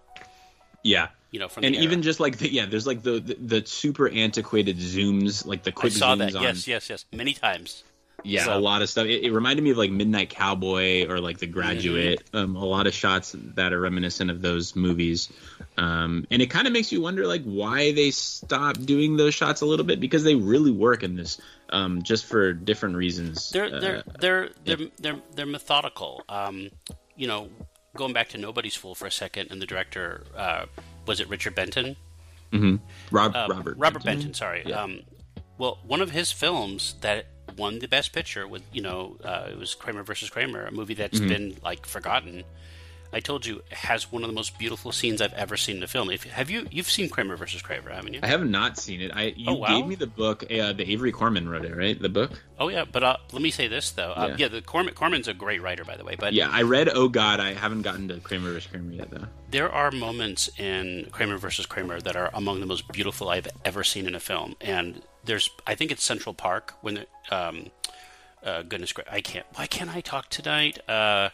yeah. 0.82 1.08
You 1.32 1.40
know, 1.40 1.48
from 1.48 1.64
and 1.64 1.74
even 1.74 2.00
just 2.02 2.18
like 2.20 2.38
the, 2.38 2.50
yeah, 2.50 2.64
there's 2.64 2.86
like 2.86 3.02
the, 3.02 3.20
the 3.20 3.34
the 3.58 3.66
super 3.66 4.08
antiquated 4.08 4.78
zooms, 4.78 5.44
like 5.44 5.64
the 5.64 5.70
I 5.70 5.74
quick 5.74 5.92
saw 5.92 6.14
zooms 6.14 6.18
that. 6.32 6.36
on 6.36 6.42
Yes, 6.44 6.66
yes, 6.66 6.88
yes, 6.88 7.04
many 7.12 7.34
times. 7.34 7.82
yeah, 8.22 8.44
So- 8.44 8.56
a 8.56 8.60
lot 8.60 8.80
of 8.80 8.88
stuff. 8.88 9.06
It, 9.06 9.24
it 9.24 9.32
reminded 9.32 9.62
me 9.62 9.70
of 9.72 9.76
like 9.76 9.90
Midnight 9.90 10.30
Cowboy 10.30 11.06
or 11.08 11.20
like 11.20 11.36
The 11.38 11.46
Graduate. 11.48 12.22
Mm-hmm. 12.32 12.36
Um, 12.36 12.56
a 12.56 12.64
lot 12.64 12.86
of 12.86 12.94
shots 12.94 13.34
that 13.56 13.72
are 13.74 13.80
reminiscent 13.80 14.30
of 14.30 14.40
those 14.40 14.74
movies, 14.76 15.28
um, 15.76 16.26
and 16.30 16.40
it 16.42 16.46
kind 16.50 16.66
of 16.66 16.72
makes 16.72 16.90
you 16.92 17.00
wonder 17.00 17.26
like 17.26 17.44
why 17.44 17.92
they 17.92 18.10
stopped 18.10 18.84
doing 18.86 19.16
those 19.16 19.34
shots 19.34 19.60
a 19.60 19.66
little 19.66 19.84
bit 19.84 20.00
because 20.00 20.24
they 20.24 20.34
really 20.34 20.70
work 20.70 21.02
in 21.02 21.16
this, 21.16 21.38
um, 21.70 22.02
just 22.02 22.24
for 22.26 22.52
different 22.52 22.96
reasons. 22.96 23.50
They're 23.50 23.66
Uh, 23.74 23.80
they're 23.80 24.02
they're 24.20 24.48
they're, 24.64 24.76
they're 24.98 25.20
they're 25.34 25.46
methodical. 25.46 26.24
Um, 26.28 26.70
you 27.16 27.26
know, 27.26 27.48
going 27.94 28.12
back 28.12 28.28
to 28.30 28.38
Nobody's 28.38 28.74
Fool 28.74 28.94
for 28.94 29.06
a 29.06 29.10
second, 29.10 29.50
and 29.50 29.60
the 29.60 29.66
director 29.66 30.24
uh, 30.36 30.66
was 31.06 31.20
it 31.20 31.28
Richard 31.28 31.54
Benton? 31.54 31.96
Rob, 33.10 33.36
Um, 33.36 33.50
Robert 33.50 33.76
Robert 33.76 34.02
Benton. 34.04 34.28
Benton. 34.28 34.34
sorry. 34.34 34.62
Yeah. 34.66 34.82
Um, 34.82 35.00
well, 35.58 35.78
one 35.86 36.00
of 36.00 36.10
his 36.10 36.32
films 36.32 36.94
that 37.02 37.26
won 37.56 37.78
the 37.78 37.88
Best 37.88 38.12
Picture 38.12 38.46
with 38.48 38.62
you 38.72 38.82
know 38.82 39.16
uh, 39.24 39.48
it 39.50 39.58
was 39.58 39.74
Kramer 39.74 40.02
versus 40.02 40.30
Kramer, 40.30 40.64
a 40.66 40.72
movie 40.72 40.94
that's 40.94 41.18
Mm-hmm. 41.18 41.28
been 41.28 41.56
like 41.62 41.84
forgotten. 41.86 42.44
I 43.16 43.20
told 43.20 43.46
you 43.46 43.62
has 43.70 44.12
one 44.12 44.22
of 44.22 44.28
the 44.28 44.34
most 44.34 44.58
beautiful 44.58 44.92
scenes 44.92 45.22
I've 45.22 45.32
ever 45.32 45.56
seen 45.56 45.78
in 45.78 45.82
a 45.82 45.86
film. 45.86 46.10
If 46.10 46.24
have 46.24 46.50
you 46.50 46.66
you've 46.70 46.90
seen 46.90 47.08
Kramer 47.08 47.34
versus 47.36 47.62
Kramer, 47.62 47.90
haven't 47.90 48.12
you? 48.12 48.20
I 48.22 48.26
have 48.26 48.44
not 48.46 48.76
seen 48.76 49.00
it. 49.00 49.10
I 49.14 49.32
you 49.36 49.46
Oh, 49.48 49.54
wow. 49.54 49.68
gave 49.68 49.86
me 49.86 49.94
the 49.94 50.06
book. 50.06 50.44
Uh, 50.44 50.74
the 50.74 50.84
Avery 50.92 51.12
Corman 51.12 51.48
wrote 51.48 51.64
it, 51.64 51.74
right? 51.74 51.98
The 52.00 52.10
book. 52.10 52.32
Oh 52.58 52.68
yeah, 52.68 52.84
but 52.84 53.02
uh, 53.02 53.16
let 53.32 53.40
me 53.40 53.50
say 53.50 53.68
this 53.68 53.90
though. 53.92 54.12
Uh, 54.12 54.26
Yeah. 54.30 54.36
yeah. 54.40 54.48
the 54.48 54.60
Corman 54.60 54.92
Corman's 54.94 55.28
a 55.28 55.34
great 55.34 55.62
writer, 55.62 55.82
by 55.84 55.96
the 55.96 56.04
way. 56.04 56.14
But 56.18 56.34
Yeah, 56.34 56.50
I 56.52 56.60
read. 56.62 56.90
Oh 56.92 57.08
God, 57.08 57.40
I 57.40 57.54
haven't 57.54 57.82
gotten 57.82 58.06
to 58.08 58.20
Kramer 58.20 58.52
versus 58.52 58.70
Kramer 58.70 58.92
yet 58.92 59.10
though. 59.10 59.26
there 59.50 59.72
are 59.72 59.90
moments 59.90 60.50
in 60.58 61.08
Kramer 61.10 61.38
versus 61.38 61.64
Kramer 61.64 61.98
that 62.02 62.16
are 62.16 62.30
among 62.34 62.60
the 62.60 62.66
most 62.66 62.86
beautiful 62.92 63.30
I've 63.30 63.48
ever 63.64 63.82
seen 63.82 64.06
in 64.06 64.14
a 64.14 64.20
film. 64.20 64.56
And 64.60 65.00
there's, 65.24 65.48
I 65.66 65.74
think 65.74 65.90
it's 65.90 66.04
Central 66.04 66.34
Park 66.34 66.74
when, 66.82 66.94
the, 66.94 67.06
um, 67.36 67.70
uh, 68.44 68.62
goodness 68.62 68.92
gracious, 68.92 69.12
I 69.12 69.20
can't. 69.22 69.46
Why 69.54 69.66
can't 69.66 69.90
I 69.90 70.00
talk 70.02 70.28
tonight? 70.28 70.78
Uh, 70.88 71.30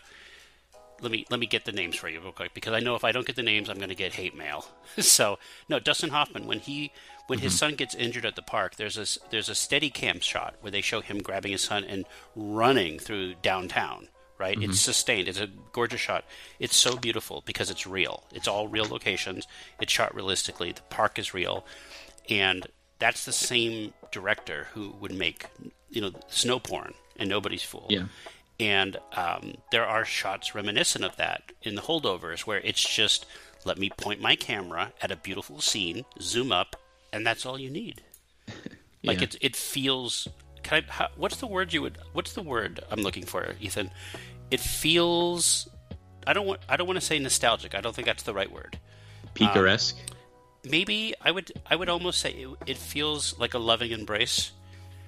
let 1.03 1.11
me 1.11 1.27
let 1.31 1.41
me 1.41 1.47
get 1.47 1.65
the 1.65 1.73
names 1.73 1.97
for 1.97 2.09
you 2.09 2.21
real 2.21 2.33
quick 2.33 2.55
because 2.55 2.73
I 2.73 2.81
know 2.81 2.95
if 2.95 3.05
I 3.05 3.13
don't 3.13 3.27
get 3.27 3.37
the 3.37 3.43
names, 3.43 3.69
I'm 3.69 3.77
going 3.77 3.89
to 3.89 3.95
get 3.95 4.15
hate 4.15 4.37
mail. 4.37 4.67
so 4.99 5.39
no, 5.69 5.79
Dustin 5.79 6.11
Hoffman 6.11 6.47
when 6.47 6.61
he 6.61 6.93
when 7.27 7.41
his 7.41 7.53
mm-hmm. 7.53 7.59
son 7.59 7.75
gets 7.75 7.95
injured 7.95 8.25
at 8.25 8.37
the 8.37 8.43
park, 8.43 8.77
there's 8.77 8.97
a 8.97 9.31
there's 9.31 9.49
a 9.49 9.55
steady 9.55 9.91
cam 9.91 10.21
shot 10.21 10.55
where 10.61 10.71
they 10.71 10.81
show 10.81 11.01
him 11.01 11.19
grabbing 11.19 11.53
his 11.53 11.63
son 11.63 11.85
and 11.85 12.07
running 12.35 12.99
through 12.99 13.35
downtown. 13.43 14.09
Right, 14.39 14.57
it's 14.57 14.65
mm-hmm. 14.65 14.73
sustained. 14.73 15.29
It's 15.29 15.39
a 15.39 15.49
gorgeous 15.73 16.01
shot. 16.01 16.25
It's 16.59 16.75
so 16.75 16.97
beautiful 16.97 17.45
because 17.47 17.71
it's 17.71 17.87
real. 17.87 18.25
It's 18.33 18.49
all 18.49 18.67
real 18.67 18.87
locations. 18.87 19.47
It's 19.81 19.93
shot 19.93 20.17
realistically. 20.17 20.73
The 20.73 20.81
park 20.91 21.17
is 21.21 21.33
real, 21.33 21.65
and 22.29 22.67
that's 22.99 23.25
the 23.25 23.33
same 23.33 23.95
director 24.11 24.67
who 24.75 24.97
would 25.01 25.15
make 25.15 25.47
you 25.91 26.01
know 26.01 26.13
snow 26.29 26.59
porn 26.59 26.95
and 27.17 27.29
Nobody's 27.29 27.63
Fool 27.63 27.87
Yeah. 27.89 28.05
And 28.63 28.97
um, 29.17 29.55
there 29.73 29.85
are 29.87 30.05
shots 30.05 30.55
reminiscent 30.55 31.05
of 31.05 31.17
that 31.17 31.53
in 31.63 31.75
the 31.75 31.83
holdovers 31.83 32.41
where 32.41 32.59
it's 32.61 32.83
just 32.83 33.27
let 33.65 33.77
me 33.79 33.91
point 33.91 34.21
my 34.21 34.37
camera 34.37 34.93
at 35.03 35.11
a 35.11 35.17
beautiful 35.17 35.61
scene, 35.61 36.05
zoom 36.21 36.53
up, 36.53 36.77
and 37.13 37.27
that's 37.27 37.45
all 37.45 37.59
you 37.59 37.71
need. 37.71 38.03
Like 39.05 39.19
Yeah. 39.19 39.25
it, 39.25 39.37
it 39.41 39.57
feels. 39.57 40.29
Can 40.63 40.85
I, 40.85 40.93
how, 40.93 41.09
what's 41.17 41.39
the 41.39 41.49
word 41.49 41.73
you 41.73 41.83
would? 41.83 41.99
What's 42.13 42.35
the 42.35 42.43
word 42.43 42.79
I'm 42.89 43.01
looking 43.01 43.25
for, 43.27 43.57
Ethan? 43.61 43.91
It 44.53 44.61
feels. 44.61 45.69
I 46.25 46.33
don't 46.33 46.47
want. 46.47 46.61
I 46.69 46.77
don't 46.77 46.87
want 46.87 47.01
to 47.01 47.05
say 47.05 47.19
nostalgic. 47.19 47.75
I 47.75 47.81
don't 47.81 47.97
think 47.97 48.07
that's 48.07 48.23
the 48.23 48.33
right 48.33 48.51
word. 48.53 48.79
Picaresque. 49.35 49.97
Maybe 50.65 51.15
I 51.21 51.33
would. 51.33 51.51
I 51.69 51.75
would 51.75 51.89
almost 51.89 52.21
say 52.21 52.31
it, 52.31 52.49
it 52.67 52.77
feels 52.77 53.37
like 53.41 53.55
a 53.55 53.59
loving 53.59 53.91
embrace. 53.91 54.53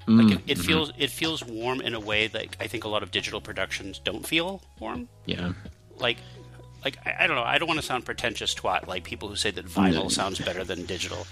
Mm, 0.06 0.22
Like 0.30 0.38
it, 0.38 0.42
it 0.46 0.58
mm-hmm. 0.58 0.66
feels. 0.66 0.92
It 0.98 1.10
feels 1.10 1.44
warm 1.44 1.80
in 1.80 1.94
a 1.94 2.00
way 2.00 2.26
that 2.28 2.56
I 2.60 2.66
think 2.66 2.84
a 2.84 2.88
lot 2.88 3.02
of 3.02 3.10
digital 3.10 3.40
productions 3.40 3.98
don't 3.98 4.26
feel 4.26 4.62
warm. 4.80 5.08
yeah. 5.26 5.52
Like. 5.98 6.18
Like 6.84 6.98
I, 7.06 7.24
I 7.24 7.26
don't 7.26 7.36
know. 7.36 7.42
I 7.42 7.56
don't 7.56 7.66
want 7.66 7.80
to 7.80 7.86
sound 7.86 8.04
pretentious 8.04 8.54
twat 8.54 8.86
like 8.86 9.04
people 9.04 9.26
who 9.30 9.36
say 9.36 9.50
that 9.52 9.64
vinyl 9.64 10.02
No. 10.02 10.08
sounds 10.10 10.38
better 10.38 10.64
than 10.64 10.84
digital, 10.84 11.26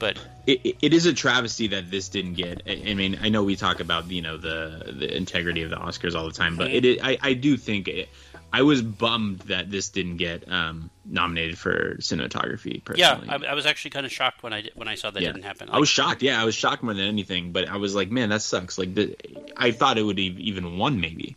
but 0.00 0.18
It, 0.48 0.74
it- 0.82 0.92
is 0.92 1.06
a 1.06 1.12
travesty 1.12 1.68
that 1.68 1.92
this 1.92 2.08
didn't 2.08 2.34
get. 2.34 2.62
I, 2.66 2.82
I 2.88 2.94
mean, 2.94 3.16
I 3.22 3.28
know 3.28 3.44
we 3.44 3.54
talk 3.54 3.78
about 3.78 4.10
you 4.10 4.20
know 4.20 4.36
the 4.36 4.92
the 4.98 5.16
integrity 5.16 5.62
of 5.62 5.70
the 5.70 5.76
Oscars 5.76 6.16
all 6.16 6.26
the 6.26 6.32
time, 6.32 6.56
but 6.56 6.72
it 6.72 6.98
I 7.04 7.18
I 7.22 7.34
do 7.34 7.56
think 7.56 7.86
it, 7.86 8.08
I 8.52 8.62
was 8.62 8.80
bummed 8.80 9.40
that 9.40 9.70
this 9.70 9.88
didn't 9.90 10.16
get 10.16 10.50
um, 10.50 10.90
nominated 11.04 11.58
for 11.58 11.96
cinematography. 11.96 12.80
yeah, 12.94 13.14
Personally. 13.16 13.46
I, 13.46 13.50
I 13.50 13.54
was 13.54 13.66
actually 13.66 13.90
kind 13.90 14.06
of 14.06 14.12
shocked 14.12 14.42
when 14.42 14.52
I 14.52 14.62
did, 14.62 14.72
when 14.76 14.88
I 14.88 14.94
saw 14.94 15.10
that 15.10 15.20
Yeah. 15.22 15.32
didn't 15.32 15.44
happen. 15.44 15.68
I 15.70 15.78
was 15.78 15.88
shocked. 15.88 16.22
Yeah, 16.22 16.40
I 16.40 16.44
was 16.44 16.54
shocked 16.54 16.82
more 16.82 16.94
than 16.94 17.06
anything. 17.06 17.52
But 17.52 17.68
I 17.68 17.76
was 17.76 17.94
like, 17.94 18.10
man, 18.10 18.30
that 18.30 18.42
sucks. 18.42 18.78
Like, 18.78 18.94
the, 18.94 19.14
I 19.56 19.72
thought 19.72 19.98
it 19.98 20.02
would 20.04 20.18
have 20.18 20.38
even 20.38 20.78
won 20.78 21.00
maybe. 21.00 21.36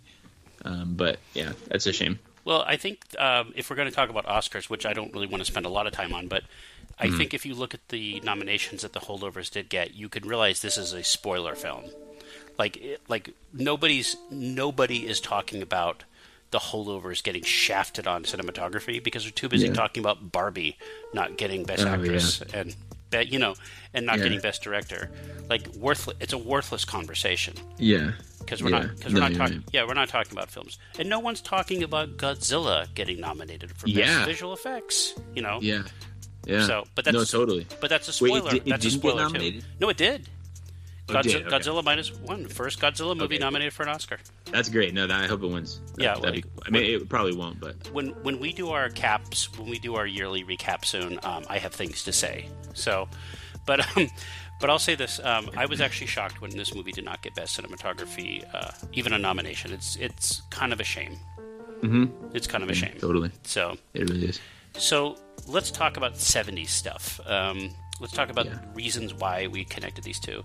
Um, 0.63 0.95
but 0.95 1.19
yeah, 1.33 1.53
that's 1.67 1.87
a 1.87 1.93
shame. 1.93 2.19
Well, 2.45 2.63
I 2.65 2.77
think 2.77 2.99
um, 3.19 3.53
if 3.55 3.69
we're 3.69 3.75
going 3.75 3.89
to 3.89 3.95
talk 3.95 4.09
about 4.09 4.25
Oscars, 4.25 4.69
which 4.69 4.85
I 4.85 4.93
don't 4.93 5.13
really 5.13 5.27
want 5.27 5.41
to 5.41 5.45
spend 5.45 5.65
a 5.65 5.69
lot 5.69 5.87
of 5.87 5.93
time 5.93 6.13
on, 6.13 6.27
but 6.27 6.43
I 6.99 7.07
Mm-hmm. 7.07 7.17
think 7.17 7.33
if 7.33 7.45
you 7.45 7.53
look 7.53 7.73
at 7.73 7.87
the 7.89 8.19
nominations 8.21 8.81
that 8.81 8.93
the 8.93 8.99
holdovers 9.01 9.49
did 9.51 9.69
get, 9.69 9.93
you 9.93 10.09
could 10.09 10.25
realize 10.25 10.61
this 10.61 10.77
is 10.77 10.93
a 10.93 11.03
spoiler 11.03 11.55
film. 11.55 11.85
Like, 12.57 12.99
like 13.07 13.29
nobody's 13.53 14.17
nobody 14.29 15.07
is 15.07 15.21
talking 15.21 15.61
about 15.61 16.03
the 16.51 16.59
holdovers 16.59 17.21
getting 17.23 17.43
shafted 17.43 18.07
on 18.07 18.23
cinematography 18.23 19.03
because 19.03 19.23
they're 19.23 19.31
too 19.31 19.49
busy 19.49 19.67
Yeah. 19.67 19.73
talking 19.73 20.01
about 20.01 20.31
Barbie 20.31 20.77
not 21.13 21.37
getting 21.37 21.63
Best 21.63 21.83
Oh, 21.85 21.89
Actress 21.89 22.41
and 22.53 22.75
that 23.11 23.27
you 23.31 23.39
know 23.39 23.55
and 23.93 24.05
not 24.05 24.17
Yeah. 24.17 24.23
getting 24.25 24.39
Best 24.39 24.61
Director. 24.63 25.11
Like 25.49 25.67
worthless. 25.75 26.17
It's 26.19 26.33
a 26.33 26.37
worthless 26.37 26.85
conversation 26.85 27.53
Yeah, 27.77 28.11
because 28.39 28.61
we're 28.63 28.69
Yeah. 28.71 28.79
not 28.79 28.95
because 28.97 29.13
No, 29.13 29.21
we're 29.21 29.29
not 29.29 29.37
talking. 29.37 29.57
right. 29.57 29.65
Yeah, 29.73 29.83
we're 29.87 29.93
not 29.93 30.09
talking 30.09 30.31
about 30.31 30.49
films, 30.51 30.77
and 30.97 31.07
no 31.09 31.19
one's 31.19 31.41
talking 31.41 31.83
about 31.83 32.17
Godzilla 32.17 32.87
getting 32.95 33.19
nominated 33.19 33.71
for 33.77 33.87
Yeah. 33.87 34.17
best 34.19 34.25
visual 34.27 34.53
effects. 34.53 35.13
You 35.35 35.41
know, 35.43 35.59
yeah, 35.61 35.83
yeah. 36.45 36.65
So, 36.65 36.85
but 36.95 37.05
that's 37.05 37.15
no, 37.15 37.23
totally. 37.25 37.65
But 37.79 37.89
that's 37.89 38.07
a 38.07 38.23
Wait, 38.23 38.31
it 38.31 38.37
spoiler. 38.39 38.55
it 38.55 38.65
that's 38.65 38.85
a 38.85 38.91
spoiler 38.91 39.21
nominated? 39.23 39.61
too. 39.61 39.67
No, 39.79 39.89
it 39.89 39.97
did. 39.97 40.27
Oh, 41.09 41.13
Godzilla, 41.13 41.23
did? 41.23 41.47
Okay. 41.47 41.57
Godzilla 41.57 41.83
minus 41.83 42.13
one, 42.13 42.45
first 42.47 42.79
Godzilla 42.79 43.15
movie 43.15 43.35
Okay. 43.35 43.43
nominated 43.43 43.73
for 43.73 43.83
an 43.83 43.89
Oscar. 43.89 44.17
That's 44.51 44.69
great. 44.69 44.93
No, 44.93 45.07
that, 45.07 45.23
I 45.23 45.27
hope 45.27 45.43
it 45.43 45.47
wins. 45.47 45.79
That, 45.95 46.01
Yeah, 46.03 46.09
that'd 46.15 46.23
like, 46.23 46.33
be 46.35 46.41
cool. 46.41 46.63
I 46.65 46.69
mean, 46.71 46.83
it 46.83 47.09
probably 47.09 47.35
won't, 47.35 47.59
but 47.59 47.75
When 47.91 48.09
when 48.23 48.39
we 48.39 48.53
do 48.53 48.69
our 48.69 48.89
caps, 48.89 49.51
when 49.57 49.69
we 49.69 49.79
do 49.79 49.95
our 49.95 50.05
yearly 50.07 50.43
recap 50.43 50.85
soon, 50.85 51.19
um, 51.23 51.43
I 51.49 51.57
have 51.59 51.73
things 51.73 52.03
to 52.03 52.11
say. 52.11 52.47
So, 52.73 53.07
but 53.65 53.79
um, 53.97 54.07
but 54.61 54.69
I'll 54.69 54.79
say 54.79 54.95
this: 54.95 55.19
um, 55.23 55.49
I 55.55 55.65
was 55.65 55.79
actually 55.81 56.07
shocked 56.07 56.41
when 56.41 56.51
this 56.51 56.73
movie 56.75 56.91
did 56.91 57.05
not 57.05 57.21
get 57.21 57.33
best 57.35 57.59
cinematography, 57.59 58.43
uh, 58.53 58.71
even 58.93 59.13
a 59.13 59.17
nomination. 59.17 59.71
It's 59.71 59.95
it's 59.97 60.41
kind 60.49 60.73
of 60.73 60.79
a 60.79 60.83
shame. 60.83 61.17
Mm-hmm. 61.81 62.35
It's 62.35 62.45
kind 62.47 62.61
of 62.63 62.69
a 62.69 62.73
shame. 62.73 62.95
totally, 62.99 63.31
So 63.43 63.77
it 63.93 64.09
really 64.09 64.25
is. 64.27 64.39
So 64.77 65.17
let's 65.47 65.71
talk 65.71 65.95
about 65.95 66.15
70s 66.15 66.67
stuff. 66.67 67.21
Um, 67.25 67.69
let's 68.01 68.11
talk 68.13 68.29
about 68.29 68.47
Yeah. 68.47 68.59
reasons 68.73 69.13
why 69.13 69.47
we 69.47 69.63
connected 69.63 70.03
these 70.03 70.19
two. 70.19 70.43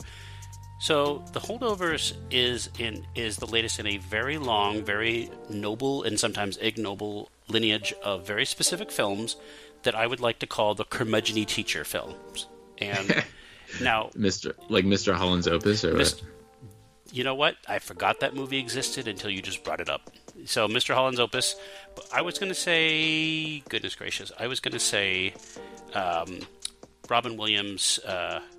So 0.81 1.25
the 1.33 1.41
holdovers 1.41 2.15
is 2.31 2.69
in 2.79 3.07
is 3.15 3.37
the 3.37 3.47
latest 3.47 3.79
in 3.79 3.87
a 3.87 3.97
very 3.99 4.39
long, 4.39 4.83
very 4.85 5.31
noble, 5.49 6.03
and 6.03 6.19
sometimes 6.19 6.57
ignoble 6.59 7.31
lineage 7.49 7.95
of 8.03 8.27
very 8.27 8.45
specific 8.45 8.91
films 8.91 9.37
that 9.85 9.95
I 9.95 10.07
would 10.07 10.21
like 10.21 10.39
to 10.41 10.47
call 10.47 10.75
the 10.75 10.85
curmudgeony 10.85 11.47
teacher 11.47 11.85
films. 11.85 12.49
And 12.79 13.25
now, 13.83 14.11
Mr. 14.17 14.53
Like 14.69 14.85
Mr. 14.85 15.15
Holland's 15.15 15.47
Opus, 15.47 15.85
or 15.85 15.95
Mist- 15.95 16.23
what? 16.23 17.15
you 17.15 17.23
know 17.25 17.35
what? 17.35 17.57
I 17.69 17.79
forgot 17.79 18.21
that 18.21 18.35
movie 18.35 18.59
existed 18.59 19.07
until 19.07 19.31
you 19.31 19.41
just 19.41 19.63
brought 19.63 19.81
it 19.81 19.89
up. 19.89 20.11
So, 20.47 20.67
Mr. 20.67 20.95
Holland's 20.95 21.21
Opus. 21.21 21.55
but 21.95 22.07
I 22.13 22.23
was 22.23 22.39
going 22.39 22.49
to 22.49 22.55
say, 22.57 23.61
goodness 23.69 23.95
gracious, 23.95 24.33
I 24.39 24.49
was 24.49 24.59
going 24.61 24.73
to 24.73 24.81
say 24.81 25.35
um, 25.95 26.41
Robin 27.09 27.37
Williams. 27.37 28.01
Uh, 28.01 28.41
what 28.41 28.41
was 28.41 28.54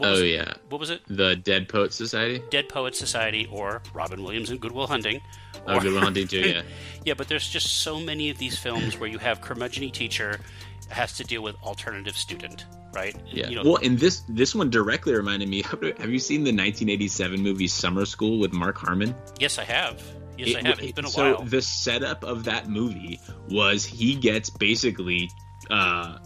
Oh 0.00 0.14
it? 0.14 0.26
yeah, 0.28 0.54
What 0.68 0.80
was 0.80 0.90
it? 0.90 1.02
the 1.08 1.36
Dead 1.36 1.68
Poet 1.68 1.92
Society. 1.92 2.42
Dead 2.50 2.68
Poets 2.68 2.98
Society 2.98 3.48
or 3.52 3.82
Robin 3.94 4.22
Williams 4.22 4.50
and 4.50 4.60
Goodwill 4.60 4.86
Hunting. 4.86 5.20
Oh, 5.66 5.76
Or- 5.76 5.80
Good 5.80 5.92
Will 5.92 6.00
Hunting 6.00 6.26
too. 6.28 6.40
Yeah, 6.48 6.62
yeah, 7.04 7.14
but 7.14 7.28
there's 7.28 7.48
just 7.48 7.82
so 7.82 8.00
many 8.00 8.30
of 8.30 8.38
these 8.38 8.58
films 8.58 8.98
where 8.98 9.08
you 9.08 9.18
have 9.18 9.40
curmudgeony 9.40 9.92
teacher 9.92 10.40
has 10.88 11.12
to 11.18 11.24
deal 11.24 11.42
with 11.42 11.56
alternative 11.62 12.16
student, 12.16 12.66
right? 12.94 13.14
yeah. 13.26 13.48
You 13.48 13.56
know, 13.56 13.62
well, 13.64 13.78
and 13.82 13.98
this 13.98 14.22
this 14.28 14.54
one 14.54 14.70
directly 14.70 15.14
reminded 15.14 15.48
me. 15.48 15.62
Have 15.98 16.10
you 16.10 16.18
seen 16.18 16.40
the 16.44 16.50
1987 16.50 17.40
movie 17.40 17.66
Summer 17.68 18.04
School 18.04 18.38
with 18.38 18.52
Mark 18.52 18.76
Harmon? 18.78 19.14
yes, 19.38 19.58
I 19.58 19.64
have. 19.64 20.02
Yes, 20.38 20.56
I 20.56 20.66
have. 20.68 20.80
It's 20.80 20.92
been 20.92 21.04
a 21.04 21.08
so 21.08 21.22
while. 21.34 21.38
So 21.40 21.44
the 21.48 21.62
setup 21.62 22.24
of 22.24 22.44
that 22.44 22.68
movie 22.68 23.20
was 23.50 23.84
he 23.84 24.14
gets 24.16 24.50
basically 24.50 25.30
uh 25.70 26.18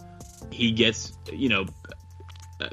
he 0.51 0.71
gets 0.71 1.13
you 1.31 1.49
know 1.49 1.65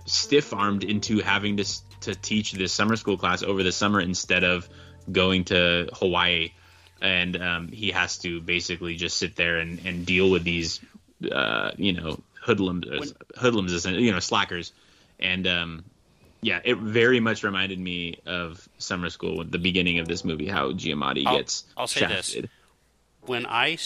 stiff 0.07 0.53
armed 0.53 0.85
into 0.85 1.21
having 1.21 1.57
to 1.59 1.65
to 2.01 2.15
teach 2.15 2.53
this 2.53 2.73
summer 2.73 2.97
school 2.97 3.17
class 3.17 3.43
over 3.43 3.63
the 3.63 3.73
summer 3.73 4.01
instead 4.01 4.45
of 4.45 4.69
going 5.11 5.45
to 5.45 5.89
Hawaii 5.95 6.53
and 7.01 7.41
um, 7.41 7.69
he 7.69 7.91
has 7.91 8.19
to 8.19 8.41
basically 8.41 8.97
just 8.97 9.19
sit 9.19 9.37
there 9.37 9.59
and, 9.59 9.81
and 9.85 10.07
deal 10.07 10.31
with 10.31 10.45
these 10.45 10.81
uh, 11.31 11.71
you 11.77 11.93
know 11.93 12.19
hoodlums 12.41 13.15
hoodlums 13.37 13.87
you 13.87 14.13
know 14.13 14.21
slackers 14.21 14.73
and 15.21 15.47
um, 15.47 15.85
yeah, 16.45 16.61
it 16.63 16.77
very 16.77 17.21
much 17.21 17.43
reminded 17.43 17.79
me 17.79 18.21
of 18.27 18.69
summer 18.77 19.09
school 19.09 19.41
at 19.41 19.51
the 19.51 19.59
beginning 19.59 19.99
of 19.99 20.07
this 20.07 20.27
movie. 20.27 20.47
How 20.47 20.73
Giamatti 20.73 21.23
I'll- 21.27 21.39
gets 21.39 21.65
I'll 21.75 21.87
say 21.87 22.07
this. 22.07 22.37
Shafted. 23.27 23.47
I 23.51 23.79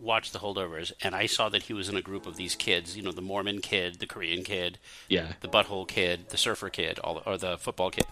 watched 0.00 0.32
the 0.32 0.38
holdovers 0.38 0.92
and 1.02 1.14
I 1.14 1.26
saw 1.26 1.48
that 1.50 1.64
he 1.64 1.72
was 1.72 1.88
in 1.88 1.96
a 1.96 2.02
group 2.02 2.26
of 2.26 2.36
these 2.36 2.54
kids, 2.54 2.96
you 2.96 3.02
know, 3.02 3.12
the 3.12 3.22
Mormon 3.22 3.60
kid, 3.60 3.98
the 3.98 4.06
Korean 4.06 4.42
kid, 4.42 4.78
Yeah, 5.08 5.32
the 5.40 5.48
butthole 5.48 5.86
kid, 5.86 6.30
the 6.30 6.36
surfer 6.36 6.70
kid, 6.70 6.98
all 7.00 7.22
or 7.26 7.36
the 7.36 7.58
football 7.58 7.90
kid, 7.90 8.06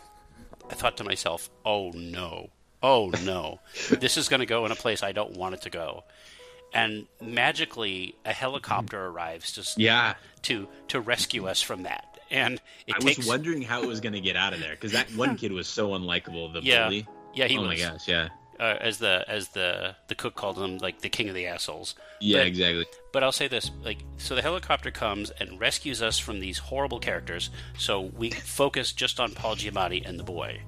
I 0.71 0.75
thought 0.75 0.97
to 0.99 1.05
myself, 1.05 1.49
"Oh 1.65 1.91
no, 1.95 2.51
oh 2.83 3.11
no, 3.25 3.61
this 3.91 4.17
is 4.17 4.29
going 4.29 4.41
to 4.41 4.47
go 4.47 4.67
in 4.67 4.73
a 4.73 4.77
place 4.77 5.03
I 5.03 5.13
don't 5.13 5.37
want 5.37 5.55
it 5.55 5.63
to 5.63 5.71
go." 5.71 6.05
And 6.75 7.07
magically, 7.23 8.15
a 8.27 8.33
helicopter 8.33 8.99
mm-hmm. 8.99 9.17
arrives 9.17 9.53
just 9.53 9.79
yeah. 9.79 10.15
to 10.43 10.69
to 10.89 11.01
rescue 11.01 11.47
us 11.49 11.63
from 11.63 11.85
that, 11.85 12.19
and 12.31 12.61
I 12.93 12.99
takes 12.99 13.19
was 13.19 13.27
wondering 13.27 13.63
how 13.63 13.83
it 13.83 13.89
was 13.89 14.01
going 14.01 14.13
to 14.13 14.21
get 14.21 14.37
out 14.37 14.53
of 14.53 14.61
there 14.61 14.73
because 14.73 14.93
that 14.93 15.09
one 15.17 15.37
kid 15.39 15.53
was 15.53 15.67
so 15.67 15.91
unlikable. 15.91 16.53
The 16.53 16.61
Yeah. 16.63 16.85
bully. 16.85 17.07
yeah 17.35 17.47
he 17.47 17.57
oh 17.57 17.63
was 17.63 17.69
my 17.69 17.77
gosh, 17.79 18.07
yeah, 18.07 18.29
uh, 18.61 18.77
as 18.81 18.99
the 18.99 19.25
as 19.29 19.49
the 19.49 19.95
the 20.09 20.15
cook 20.15 20.35
called 20.35 20.59
him 20.59 20.79
like 20.79 21.01
the 21.01 21.09
king 21.09 21.29
of 21.29 21.35
the 21.35 21.47
assholes. 21.47 21.95
yeah, 22.21 22.39
But- 22.39 22.47
exactly. 22.49 22.87
But 23.13 23.23
I'll 23.25 23.33
say 23.33 23.49
this: 23.49 23.71
like, 23.83 23.99
so 24.19 24.35
the 24.35 24.43
helicopter 24.43 24.91
comes 24.91 25.31
and 25.31 25.59
rescues 25.61 26.03
us 26.03 26.19
from 26.19 26.41
these 26.41 26.59
horrible 26.59 26.99
characters. 27.01 27.51
So 27.79 28.01
we 28.01 28.31
focus 28.31 28.93
just 28.93 29.19
on 29.21 29.33
Paul 29.33 29.57
Giamatti 29.57 30.07
and 30.07 30.19
the 30.19 30.25
boy. 30.25 30.61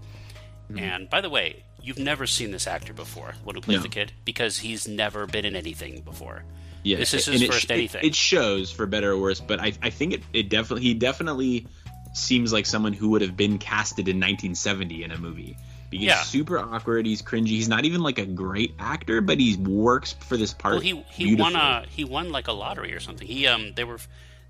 Mm-hmm. 0.70 0.78
And 0.78 1.10
by 1.10 1.20
the 1.20 1.30
way, 1.30 1.64
you've 1.82 1.98
never 1.98 2.26
seen 2.26 2.50
this 2.52 2.66
actor 2.66 2.92
before, 2.92 3.34
one 3.44 3.54
who 3.56 3.60
plays 3.60 3.78
No. 3.78 3.82
the 3.82 3.88
kid, 3.88 4.12
because 4.24 4.58
he's 4.58 4.86
never 4.88 5.26
been 5.26 5.44
in 5.44 5.56
anything 5.56 6.00
before. 6.02 6.44
Yeah, 6.82 6.96
This 6.96 7.12
is 7.12 7.26
his 7.26 7.42
it 7.42 7.52
first 7.52 7.66
sh- 7.66 7.70
anything. 7.70 8.02
It, 8.02 8.08
it 8.08 8.14
shows 8.14 8.70
for 8.72 8.86
better 8.86 9.12
or 9.12 9.18
worse, 9.18 9.40
but 9.40 9.60
I, 9.60 9.72
I 9.82 9.90
think 9.90 10.14
it, 10.14 10.22
it 10.32 10.48
definitely 10.48 10.82
he 10.82 10.94
definitely 10.94 11.66
seems 12.14 12.52
like 12.52 12.64
someone 12.66 12.92
who 12.94 13.10
would 13.10 13.20
have 13.22 13.36
been 13.36 13.58
casted 13.58 14.08
in 14.08 14.16
1970 14.16 15.04
in 15.04 15.10
a 15.12 15.18
movie. 15.18 15.56
Because 15.90 16.06
Yeah. 16.06 16.18
he's 16.18 16.26
super 16.28 16.58
awkward. 16.58 17.04
He's 17.04 17.20
cringy. 17.20 17.48
He's 17.48 17.68
not 17.68 17.84
even 17.84 18.00
like 18.02 18.18
a 18.18 18.26
great 18.26 18.74
actor, 18.78 19.20
but 19.20 19.38
he 19.40 19.56
works 19.56 20.12
for 20.20 20.36
this 20.36 20.54
part. 20.54 20.74
Well, 20.74 20.80
he 20.80 21.04
he 21.10 21.34
won 21.34 21.56
a 21.56 21.84
he 21.88 22.04
won 22.04 22.30
like 22.30 22.46
a 22.48 22.52
lottery 22.52 22.94
or 22.94 23.00
something. 23.00 23.26
He 23.26 23.46
um 23.48 23.72
they 23.74 23.84
were 23.84 23.98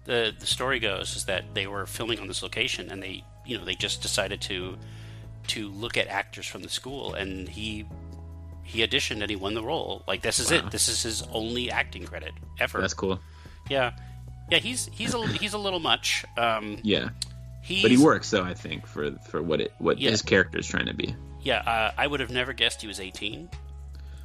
the 0.04 0.34
the 0.38 0.46
story 0.46 0.78
goes 0.80 1.16
is 1.16 1.24
that 1.24 1.54
they 1.54 1.66
were 1.66 1.86
filming 1.86 2.20
on 2.20 2.28
this 2.28 2.42
location 2.42 2.90
and 2.90 3.02
they 3.02 3.24
you 3.46 3.56
know 3.58 3.64
they 3.64 3.74
just 3.74 4.02
decided 4.02 4.40
to 4.42 4.76
to 5.48 5.68
look 5.70 5.96
at 5.96 6.06
actors 6.08 6.46
from 6.46 6.62
the 6.62 6.68
school 6.68 7.14
and 7.14 7.48
he 7.48 7.86
he 8.62 8.86
auditioned 8.86 9.20
and 9.22 9.30
he 9.30 9.36
won 9.36 9.54
the 9.54 9.62
role. 9.62 10.04
Like 10.06 10.20
this 10.22 10.38
is 10.40 10.50
Wow. 10.50 10.58
it. 10.58 10.70
This 10.70 10.88
is 10.88 11.02
his 11.02 11.22
only 11.32 11.70
acting 11.70 12.04
credit 12.04 12.32
ever. 12.60 12.80
That's 12.82 12.94
cool. 12.94 13.18
Yeah, 13.70 13.92
yeah. 14.50 14.58
He's 14.58 14.90
he's 14.92 15.14
a 15.14 15.26
he's 15.26 15.54
a 15.54 15.58
little 15.58 15.80
much. 15.80 16.24
Um, 16.36 16.78
Yeah, 16.82 17.08
he's, 17.62 17.80
but 17.82 17.90
he 17.90 17.96
works 17.96 18.30
though. 18.30 18.44
I 18.44 18.52
think 18.54 18.86
for 18.86 19.12
for 19.30 19.42
what 19.42 19.60
it 19.62 19.72
what 19.78 19.98
Yeah. 19.98 20.10
his 20.10 20.20
character 20.22 20.58
is 20.58 20.66
trying 20.66 20.86
to 20.86 20.94
be. 20.94 21.14
Yeah, 21.42 21.58
uh, 21.60 21.92
I 21.96 22.06
would 22.06 22.20
have 22.20 22.30
never 22.30 22.52
guessed 22.52 22.80
he 22.82 22.86
was 22.88 23.00
18. 23.00 23.48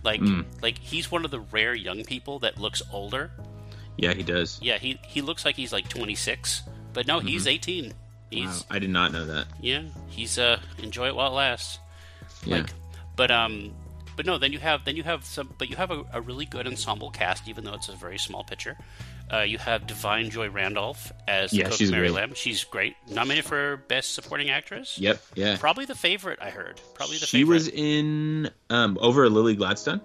Like 0.03 0.22
Mm. 0.22 0.45
like 0.61 0.78
he's 0.78 1.09
one 1.11 1.26
of 1.26 1.32
the 1.32 1.39
rare 1.39 1.74
young 1.74 2.03
people 2.03 2.39
that 2.39 2.59
looks 2.59 2.82
older. 2.91 3.32
Yeah, 3.97 4.13
he 4.13 4.24
does. 4.24 4.59
Yeah, 4.61 4.78
he 4.78 4.99
he 5.07 5.22
looks 5.22 5.45
like 5.45 5.55
he's 5.55 5.72
like 5.74 5.88
26, 5.89 6.61
but 6.93 7.07
no, 7.07 7.20
he's 7.20 7.47
18. 7.47 7.93
He's 8.30 8.45
Wow, 8.45 8.61
I 8.72 8.80
did 8.80 8.89
not 8.89 9.11
know 9.13 9.26
that. 9.26 9.47
yeah, 9.61 9.84
he's 10.07 10.38
uh 10.38 10.59
enjoy 10.80 11.07
it 11.07 11.16
while 11.16 11.32
it 11.32 11.36
lasts. 11.36 11.80
Yeah. 12.43 12.57
Like, 12.57 12.70
but 13.16 13.32
um, 13.32 13.74
but 14.16 14.26
no, 14.26 14.38
then 14.38 14.51
you 14.51 14.59
have 14.59 14.84
then 14.86 14.95
you 14.95 15.03
have 15.03 15.24
some, 15.26 15.53
but 15.57 15.70
you 15.70 15.76
have 15.78 15.89
a, 15.91 16.03
a 16.13 16.22
really 16.22 16.45
good 16.45 16.68
ensemble 16.68 17.09
cast, 17.11 17.47
even 17.47 17.63
though 17.63 17.74
it's 17.74 17.89
a 17.89 17.93
very 17.95 18.18
small 18.20 18.43
picture. 18.43 18.78
Uh, 19.32 19.39
you 19.41 19.57
have 19.57 19.88
Da'Vine 19.88 20.30
Joy 20.30 20.49
Randolph 20.49 21.11
as 21.28 21.49
the 21.51 21.57
Yeah, 21.57 21.69
cook 21.69 21.73
she's 21.80 21.91
Mary 21.91 22.07
great. 22.09 22.15
Lamb. 22.15 22.34
She's 22.36 22.63
great. 22.63 22.95
Nominated 23.09 23.45
for 23.45 23.78
Best 23.88 24.13
Supporting 24.13 24.51
Actress. 24.51 24.99
Yep. 24.99 25.21
Yeah. 25.34 25.57
Probably 25.57 25.86
the 25.86 25.95
favorite 25.95 26.38
I 26.41 26.51
heard. 26.51 26.80
Probably 26.93 27.17
the 27.17 27.26
she 27.26 27.39
favorite. 27.39 27.53
was 27.55 27.67
in 27.69 28.51
um 28.69 28.97
over 29.01 29.28
Lily 29.30 29.55
Gladstone, 29.55 30.01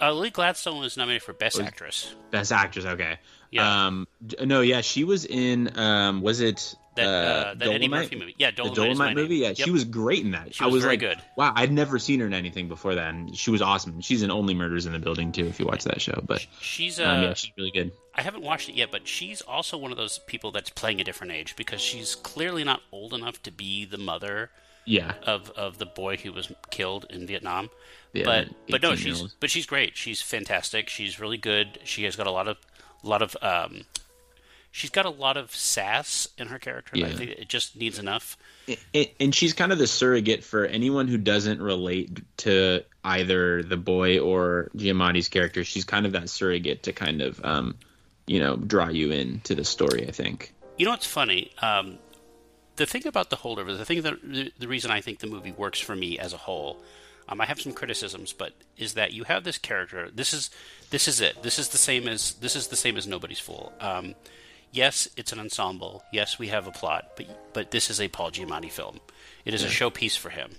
Uh, 0.00 0.12
Lily 0.12 0.30
Gladstone 0.30 0.78
was 0.78 0.96
nominated 0.96 1.22
for 1.24 1.32
Best 1.32 1.60
Actress. 1.60 2.14
best 2.30 2.52
actress. 2.52 2.84
Okay. 2.86 3.18
Yeah. 3.50 3.86
Um. 3.86 4.06
No. 4.40 4.60
Yeah. 4.60 4.80
She 4.82 5.02
was 5.04 5.24
in. 5.24 5.76
Um. 5.76 6.22
Was 6.22 6.40
it 6.40 6.76
That, 6.96 7.06
uh, 7.06 7.08
uh, 7.08 7.54
that 7.54 7.68
Eddie? 7.68 7.88
Murphy 7.88 8.16
movie. 8.16 8.34
Yeah, 8.36 8.50
The 8.50 8.56
Dolomite, 8.56 8.76
my 8.78 8.84
Dolomite 8.84 9.16
name. 9.16 9.22
movie. 9.24 9.36
Yeah. 9.36 9.48
Yep. 9.48 9.56
She 9.58 9.70
was 9.70 9.84
great 9.84 10.24
in 10.24 10.32
that. 10.32 10.54
She 10.54 10.62
I 10.62 10.66
was 10.66 10.74
was 10.74 10.82
very 10.82 10.94
like, 10.94 11.00
good. 11.00 11.18
wow. 11.36 11.52
I'd 11.54 11.70
never 11.72 11.98
seen 12.00 12.18
her 12.20 12.26
in 12.26 12.34
anything 12.34 12.66
before 12.68 12.94
then. 12.96 13.32
she 13.32 13.50
was 13.52 13.62
awesome. 13.62 14.00
She's 14.00 14.22
in 14.22 14.30
Only 14.30 14.54
Murders 14.54 14.86
in 14.86 14.92
the 14.92 14.98
Building 14.98 15.30
too. 15.30 15.46
If 15.46 15.60
you 15.60 15.66
watch 15.66 15.84
that 15.84 16.00
show, 16.00 16.20
but 16.26 16.44
She's 16.60 16.98
uh, 16.98 17.04
um, 17.04 17.22
yeah, 17.22 17.34
she's 17.34 17.52
really 17.56 17.70
good. 17.70 17.92
I 18.14 18.22
haven't 18.22 18.42
watched 18.42 18.68
it 18.68 18.74
yet, 18.74 18.90
but 18.90 19.06
she's 19.06 19.40
also 19.40 19.78
one 19.78 19.92
of 19.92 19.96
those 19.96 20.18
people 20.26 20.50
that's 20.50 20.68
playing 20.70 21.00
a 21.00 21.04
different 21.04 21.32
age 21.32 21.54
because 21.54 21.80
she's 21.80 22.16
clearly 22.16 22.64
not 22.64 22.80
old 22.90 23.14
enough 23.14 23.40
to 23.44 23.52
be 23.52 23.84
the 23.84 23.96
mother 23.98 24.50
Yeah. 24.84 25.12
of, 25.22 25.50
of 25.50 25.78
the 25.78 25.86
boy 25.86 26.16
who 26.16 26.32
was 26.32 26.50
killed 26.70 27.06
in 27.08 27.26
Vietnam. 27.26 27.70
Yeah, 28.12 28.24
but 28.24 28.48
but 28.68 28.82
no, 28.82 28.96
she's 28.96 29.22
but 29.38 29.48
she's 29.48 29.64
great. 29.66 29.96
She's 29.96 30.20
fantastic. 30.20 30.88
She's 30.88 31.20
really 31.20 31.38
good. 31.38 31.78
She 31.84 32.02
has 32.02 32.16
got 32.16 32.26
a 32.26 32.32
lot 32.32 32.48
of 32.48 32.56
lot 33.04 33.22
of 33.22 33.36
um, 33.40 33.82
she's 34.70 34.90
got 34.90 35.04
a 35.06 35.10
lot 35.10 35.36
of 35.36 35.54
sass 35.54 36.28
in 36.38 36.48
her 36.48 36.58
character. 36.58 36.92
and 36.94 37.04
I 37.04 37.08
Yeah. 37.08 37.16
think 37.16 37.30
it 37.30 37.48
just 37.48 37.76
needs 37.76 37.98
enough. 37.98 38.36
It, 38.92 39.14
and 39.18 39.34
she's 39.34 39.52
kind 39.52 39.72
of 39.72 39.78
the 39.78 39.86
surrogate 39.86 40.44
for 40.44 40.64
anyone 40.64 41.08
who 41.08 41.18
doesn't 41.18 41.60
relate 41.60 42.20
to 42.38 42.84
either 43.04 43.62
the 43.62 43.76
boy 43.76 44.20
or 44.20 44.70
Giamatti's 44.76 45.28
character. 45.28 45.64
She's 45.64 45.84
kind 45.84 46.06
of 46.06 46.12
that 46.12 46.30
surrogate 46.30 46.84
to 46.84 46.92
kind 46.92 47.20
of, 47.20 47.44
um, 47.44 47.76
you 48.26 48.38
know, 48.38 48.56
draw 48.56 48.88
you 48.88 49.10
in 49.10 49.40
to 49.40 49.54
the 49.54 49.64
story. 49.64 50.06
I 50.06 50.12
think. 50.12 50.52
You 50.78 50.84
know 50.84 50.92
what's 50.92 51.06
funny? 51.06 51.50
Um, 51.60 51.98
the 52.76 52.86
thing 52.86 53.06
about 53.06 53.28
the 53.30 53.36
holdover, 53.36 53.76
the 53.76 53.84
thing 53.84 54.02
that 54.02 54.22
the, 54.22 54.52
the 54.58 54.68
reason 54.68 54.90
I 54.90 55.00
think 55.00 55.18
the 55.18 55.26
movie 55.26 55.52
works 55.52 55.80
for 55.80 55.94
me 55.96 56.18
as 56.18 56.32
a 56.32 56.36
whole, 56.38 56.80
um, 57.28 57.40
I 57.40 57.46
have 57.46 57.60
some 57.60 57.72
criticisms, 57.72 58.32
but 58.32 58.52
is 58.78 58.94
that 58.94 59.12
you 59.12 59.24
have 59.24 59.42
this 59.44 59.58
character. 59.58 60.10
This 60.14 60.32
is 60.32 60.48
this 60.90 61.08
is 61.08 61.20
it. 61.20 61.42
This 61.42 61.58
is 61.58 61.68
the 61.70 61.78
same 61.78 62.06
as 62.08 62.34
this 62.34 62.54
is 62.56 62.68
the 62.68 62.76
same 62.76 62.96
as 62.96 63.06
Nobody's 63.06 63.40
Fool. 63.40 63.72
Um, 63.80 64.14
yes, 64.72 65.08
it's 65.16 65.32
an 65.32 65.40
ensemble. 65.40 66.02
Yes, 66.12 66.38
we 66.38 66.48
have 66.48 66.66
a 66.66 66.70
plot, 66.72 67.12
but 67.16 67.52
but 67.52 67.70
this 67.70 67.90
is 67.90 68.00
a 68.00 68.08
Paul 68.08 68.30
Giamatti 68.30 68.70
film. 68.70 69.00
It 69.44 69.54
is 69.54 69.62
a 69.64 69.68
showpiece 69.68 70.16
for 70.18 70.30
him. 70.30 70.50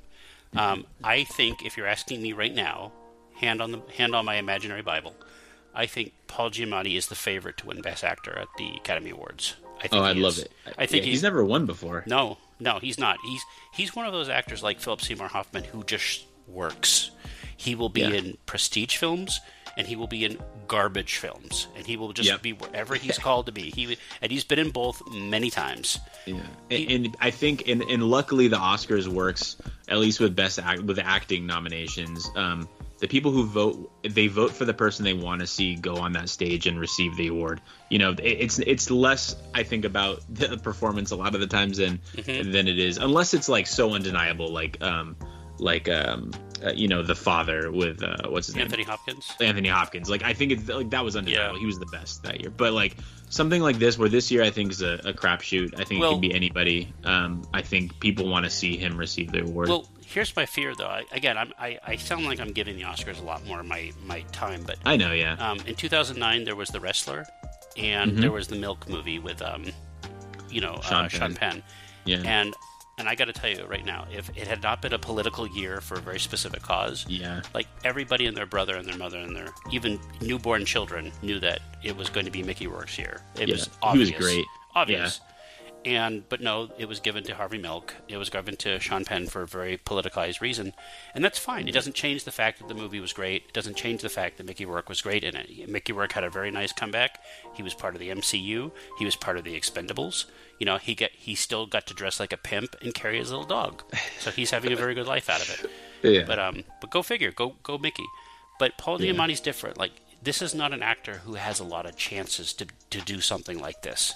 Um, 0.55 0.85
I 1.03 1.23
think 1.23 1.63
if 1.65 1.77
you're 1.77 1.87
asking 1.87 2.21
me 2.21 2.33
right 2.33 2.53
now, 2.53 2.91
hand 3.35 3.61
on 3.61 3.71
the 3.71 3.81
hand 3.95 4.13
on 4.15 4.25
my 4.25 4.35
imaginary 4.35 4.81
Bible, 4.81 5.15
I 5.73 5.85
think 5.85 6.13
Paul 6.27 6.49
Giamatti 6.51 6.97
is 6.97 7.07
the 7.07 7.15
favorite 7.15 7.57
to 7.57 7.67
win 7.67 7.81
Best 7.81 8.03
Actor 8.03 8.37
at 8.37 8.47
the 8.57 8.75
Academy 8.75 9.11
Awards. 9.11 9.55
I 9.79 9.87
think 9.87 9.93
Oh, 10.01 10.05
I'd 10.05 10.17
love 10.17 10.33
is. 10.33 10.39
it. 10.43 10.51
I 10.77 10.85
think 10.85 11.03
Yeah, 11.03 11.05
he's, 11.07 11.15
he's 11.17 11.23
never 11.23 11.43
won 11.45 11.65
before. 11.65 12.03
no, 12.05 12.37
no, 12.59 12.79
he's 12.79 12.99
not. 12.99 13.17
He's 13.23 13.41
he's 13.73 13.95
one 13.95 14.05
of 14.05 14.13
those 14.13 14.29
actors 14.29 14.61
like 14.61 14.79
Philip 14.79 15.01
Seymour 15.01 15.27
Hoffman 15.29 15.63
who 15.63 15.83
just 15.83 16.25
works. 16.47 17.11
He 17.55 17.75
will 17.75 17.89
be 17.89 18.01
Yeah. 18.01 18.09
in 18.09 18.37
prestige 18.45 18.97
films 18.97 19.39
and 19.77 19.87
he 19.87 19.95
will 19.95 20.07
be 20.07 20.25
in 20.25 20.37
garbage 20.67 21.17
films 21.17 21.67
and 21.75 21.85
he 21.85 21.97
will 21.97 22.13
just 22.13 22.29
Yep. 22.29 22.41
be 22.41 22.53
wherever 22.53 22.95
he's 22.95 23.17
called 23.27 23.45
to 23.47 23.51
be. 23.51 23.71
He 23.71 23.97
and 24.21 24.31
he's 24.31 24.43
been 24.43 24.59
in 24.59 24.69
both 24.71 25.01
many 25.13 25.49
times. 25.49 25.99
Yeah, 26.25 26.41
and, 26.69 26.91
and 26.91 27.17
I 27.19 27.31
think, 27.31 27.67
and, 27.67 27.81
and 27.83 28.03
luckily, 28.03 28.47
the 28.47 28.57
Oscars 28.57 29.07
works 29.07 29.57
at 29.87 29.97
least 29.97 30.19
with 30.19 30.35
best 30.35 30.59
act 30.59 30.81
with 30.83 30.99
acting 30.99 31.45
nominations. 31.45 32.29
Um, 32.35 32.67
the 32.99 33.07
people 33.07 33.31
who 33.31 33.45
vote, 33.47 33.91
they 34.03 34.27
vote 34.27 34.51
for 34.51 34.63
the 34.63 34.75
person 34.75 35.03
they 35.03 35.13
want 35.13 35.41
to 35.41 35.47
see 35.47 35.75
go 35.75 35.95
on 35.95 36.13
that 36.13 36.29
stage 36.29 36.67
and 36.67 36.79
receive 36.79 37.17
the 37.17 37.27
award. 37.27 37.59
You 37.89 37.97
know, 37.97 38.11
it, 38.11 38.19
it's 38.23 38.59
it's 38.59 38.91
less, 38.91 39.35
I 39.55 39.63
think, 39.63 39.85
about 39.85 40.21
the 40.29 40.57
performance 40.57 41.09
a 41.11 41.15
lot 41.15 41.33
of 41.33 41.41
the 41.41 41.47
times 41.47 41.77
than 41.79 41.99
Mm-hmm. 42.15 42.51
than 42.51 42.67
it 42.67 42.77
is, 42.77 42.97
unless 42.99 43.33
it's 43.33 43.49
like 43.49 43.65
so 43.67 43.93
undeniable, 43.95 44.49
like 44.51 44.81
um, 44.83 45.15
like 45.57 45.89
um, 45.89 46.31
uh, 46.65 46.71
you 46.71 46.87
know, 46.87 47.01
the 47.03 47.15
father 47.15 47.71
with 47.71 48.03
uh, 48.03 48.29
what's 48.29 48.47
his 48.47 48.55
name, 48.55 48.65
Anthony 48.65 48.83
Hopkins. 48.83 49.31
Anthony 49.39 49.69
Hopkins. 49.69 50.09
Like 50.09 50.23
I 50.23 50.33
think 50.33 50.51
it's 50.51 50.67
like 50.67 50.89
that 50.91 51.03
was 51.03 51.15
undeniable. 51.15 51.55
Yeah. 51.55 51.59
He 51.59 51.65
was 51.65 51.79
the 51.79 51.85
best 51.87 52.23
that 52.23 52.39
year. 52.41 52.49
But 52.49 52.73
like 52.73 52.97
something 53.29 53.61
like 53.61 53.77
this, 53.79 53.97
where 53.97 54.09
this 54.09 54.29
year 54.31 54.43
I 54.43 54.49
think 54.51 54.71
is 54.71 54.81
a, 54.81 54.99
a 55.05 55.13
crapshoot. 55.13 55.79
I 55.79 55.83
think 55.83 56.01
Well- 56.01 56.11
it 56.11 56.13
can 56.15 56.21
be 56.21 56.33
anybody. 56.33 56.93
Um, 57.03 57.43
I 57.53 57.61
think 57.61 57.99
people 57.99 58.27
want 58.29 58.45
to 58.45 58.49
see 58.51 58.77
him 58.77 58.97
receive 58.97 59.31
the 59.31 59.41
award. 59.43 59.69
Well, 59.69 59.87
here's 60.05 60.35
my 60.35 60.45
fear 60.45 60.75
though. 60.75 60.87
I, 60.87 61.03
again, 61.11 61.37
I'm, 61.37 61.53
I 61.57 61.79
I 61.85 61.95
sound 61.95 62.25
like 62.25 62.39
I'm 62.39 62.51
giving 62.51 62.75
the 62.75 62.83
Oscars 62.83 63.19
a 63.19 63.23
lot 63.23 63.45
more 63.45 63.59
of 63.61 63.65
my 63.65 63.91
my 64.05 64.21
time, 64.31 64.63
but 64.65 64.77
I 64.85 64.97
know, 64.97 65.13
yeah, 65.13 65.33
Um, 65.35 65.59
in 65.65 65.75
2009, 65.75 66.43
there 66.43 66.55
was 66.55 66.69
The 66.69 66.79
Wrestler, 66.79 67.25
and 67.77 68.17
there 68.17 68.31
was 68.31 68.47
the 68.47 68.55
Milk 68.57 68.87
movie 68.89 69.19
with, 69.19 69.41
um, 69.41 69.63
you 70.49 70.59
know, 70.61 70.79
Sean 70.83 71.05
uh, 71.05 71.07
Sean 71.07 71.33
Penn. 71.33 71.63
yeah, 72.05 72.21
And 72.25 72.53
and 73.01 73.09
I 73.09 73.15
got 73.15 73.25
to 73.25 73.33
tell 73.33 73.49
you 73.49 73.65
right 73.65 73.83
now, 73.85 74.05
if 74.13 74.29
it 74.37 74.47
had 74.47 74.61
not 74.61 74.81
been 74.81 74.93
a 74.93 74.99
political 74.99 75.47
year 75.47 75.81
for 75.81 75.95
a 75.95 75.99
very 75.99 76.19
specific 76.19 76.61
cause, 76.61 77.03
yeah, 77.09 77.41
like 77.53 77.67
everybody 77.83 78.27
and 78.27 78.37
their 78.37 78.45
brother 78.45 78.75
and 78.75 78.87
their 78.87 78.97
mother 78.97 79.17
and 79.17 79.35
their 79.35 79.47
even 79.71 79.99
newborn 80.21 80.63
children 80.65 81.11
knew 81.23 81.39
that 81.39 81.59
it 81.83 81.97
was 81.97 82.09
going 82.09 82.25
to 82.27 82.31
be 82.31 82.43
Mickey 82.43 82.67
Rourke's 82.67 82.97
year. 82.97 83.21
It 83.35 83.49
Yeah, 83.49 83.55
was 83.55 83.69
he 83.93 83.97
was 83.99 84.11
great. 84.11 84.45
obvious. 84.75 85.19
And 85.83 86.27
but 86.29 86.41
no, 86.41 86.69
it 86.77 86.87
was 86.87 86.99
given 86.99 87.23
to 87.23 87.33
Harvey 87.33 87.57
Milk. 87.57 87.95
It 88.07 88.17
was 88.17 88.29
given 88.29 88.55
to 88.57 88.79
Sean 88.79 89.03
Penn 89.03 89.25
for 89.27 89.41
a 89.41 89.47
very 89.47 89.77
politicized 89.77 90.39
reason, 90.39 90.73
and 91.15 91.25
that's 91.25 91.39
fine. 91.39 91.67
It 91.67 91.71
doesn't 91.71 91.95
change 91.95 92.23
the 92.23 92.31
fact 92.31 92.59
that 92.59 92.67
the 92.67 92.75
movie 92.75 92.99
was 92.99 93.13
great. 93.13 93.45
It 93.47 93.53
doesn't 93.53 93.77
change 93.77 94.03
the 94.03 94.09
fact 94.09 94.37
that 94.37 94.45
Mickey 94.45 94.65
Rourke 94.65 94.89
was 94.89 95.01
great 95.01 95.23
in 95.23 95.35
it. 95.35 95.67
Mickey 95.67 95.91
Rourke 95.91 96.11
had 96.11 96.23
a 96.23 96.29
very 96.29 96.51
nice 96.51 96.71
comeback. 96.71 97.19
He 97.55 97.63
was 97.63 97.73
part 97.73 97.95
of 97.95 97.99
the 97.99 98.09
MCU. 98.09 98.71
He 98.99 99.05
was 99.05 99.15
part 99.15 99.37
of 99.37 99.43
the 99.43 99.59
Expendables. 99.59 100.25
You 100.59 100.67
know, 100.67 100.77
he 100.77 100.93
get 100.93 101.11
he 101.13 101.33
still 101.33 101.65
got 101.65 101.87
to 101.87 101.95
dress 101.95 102.19
like 102.19 102.31
a 102.31 102.37
pimp 102.37 102.75
and 102.83 102.93
carry 102.93 103.17
his 103.17 103.31
little 103.31 103.45
dog. 103.45 103.83
So 104.19 104.29
he's 104.29 104.51
having 104.51 104.71
a 104.71 104.75
very 104.75 104.93
good 104.93 105.07
life 105.07 105.29
out 105.31 105.41
of 105.41 105.49
it. 105.49 105.71
yeah. 106.03 106.23
But 106.27 106.37
um, 106.37 106.63
but 106.79 106.91
go 106.91 107.01
figure, 107.01 107.31
go 107.31 107.55
go 107.63 107.79
Mickey. 107.79 108.05
But 108.59 108.77
Paul 108.77 108.99
Giamatti's 108.99 109.39
different. 109.39 109.79
Like 109.79 109.93
this 110.21 110.43
is 110.43 110.53
not 110.53 110.73
an 110.73 110.83
actor 110.83 111.21
who 111.25 111.33
has 111.33 111.59
a 111.59 111.63
lot 111.63 111.87
of 111.87 111.95
chances 111.97 112.53
to 112.53 112.67
to 112.91 113.01
do 113.01 113.19
something 113.19 113.57
like 113.57 113.81
this. 113.81 114.13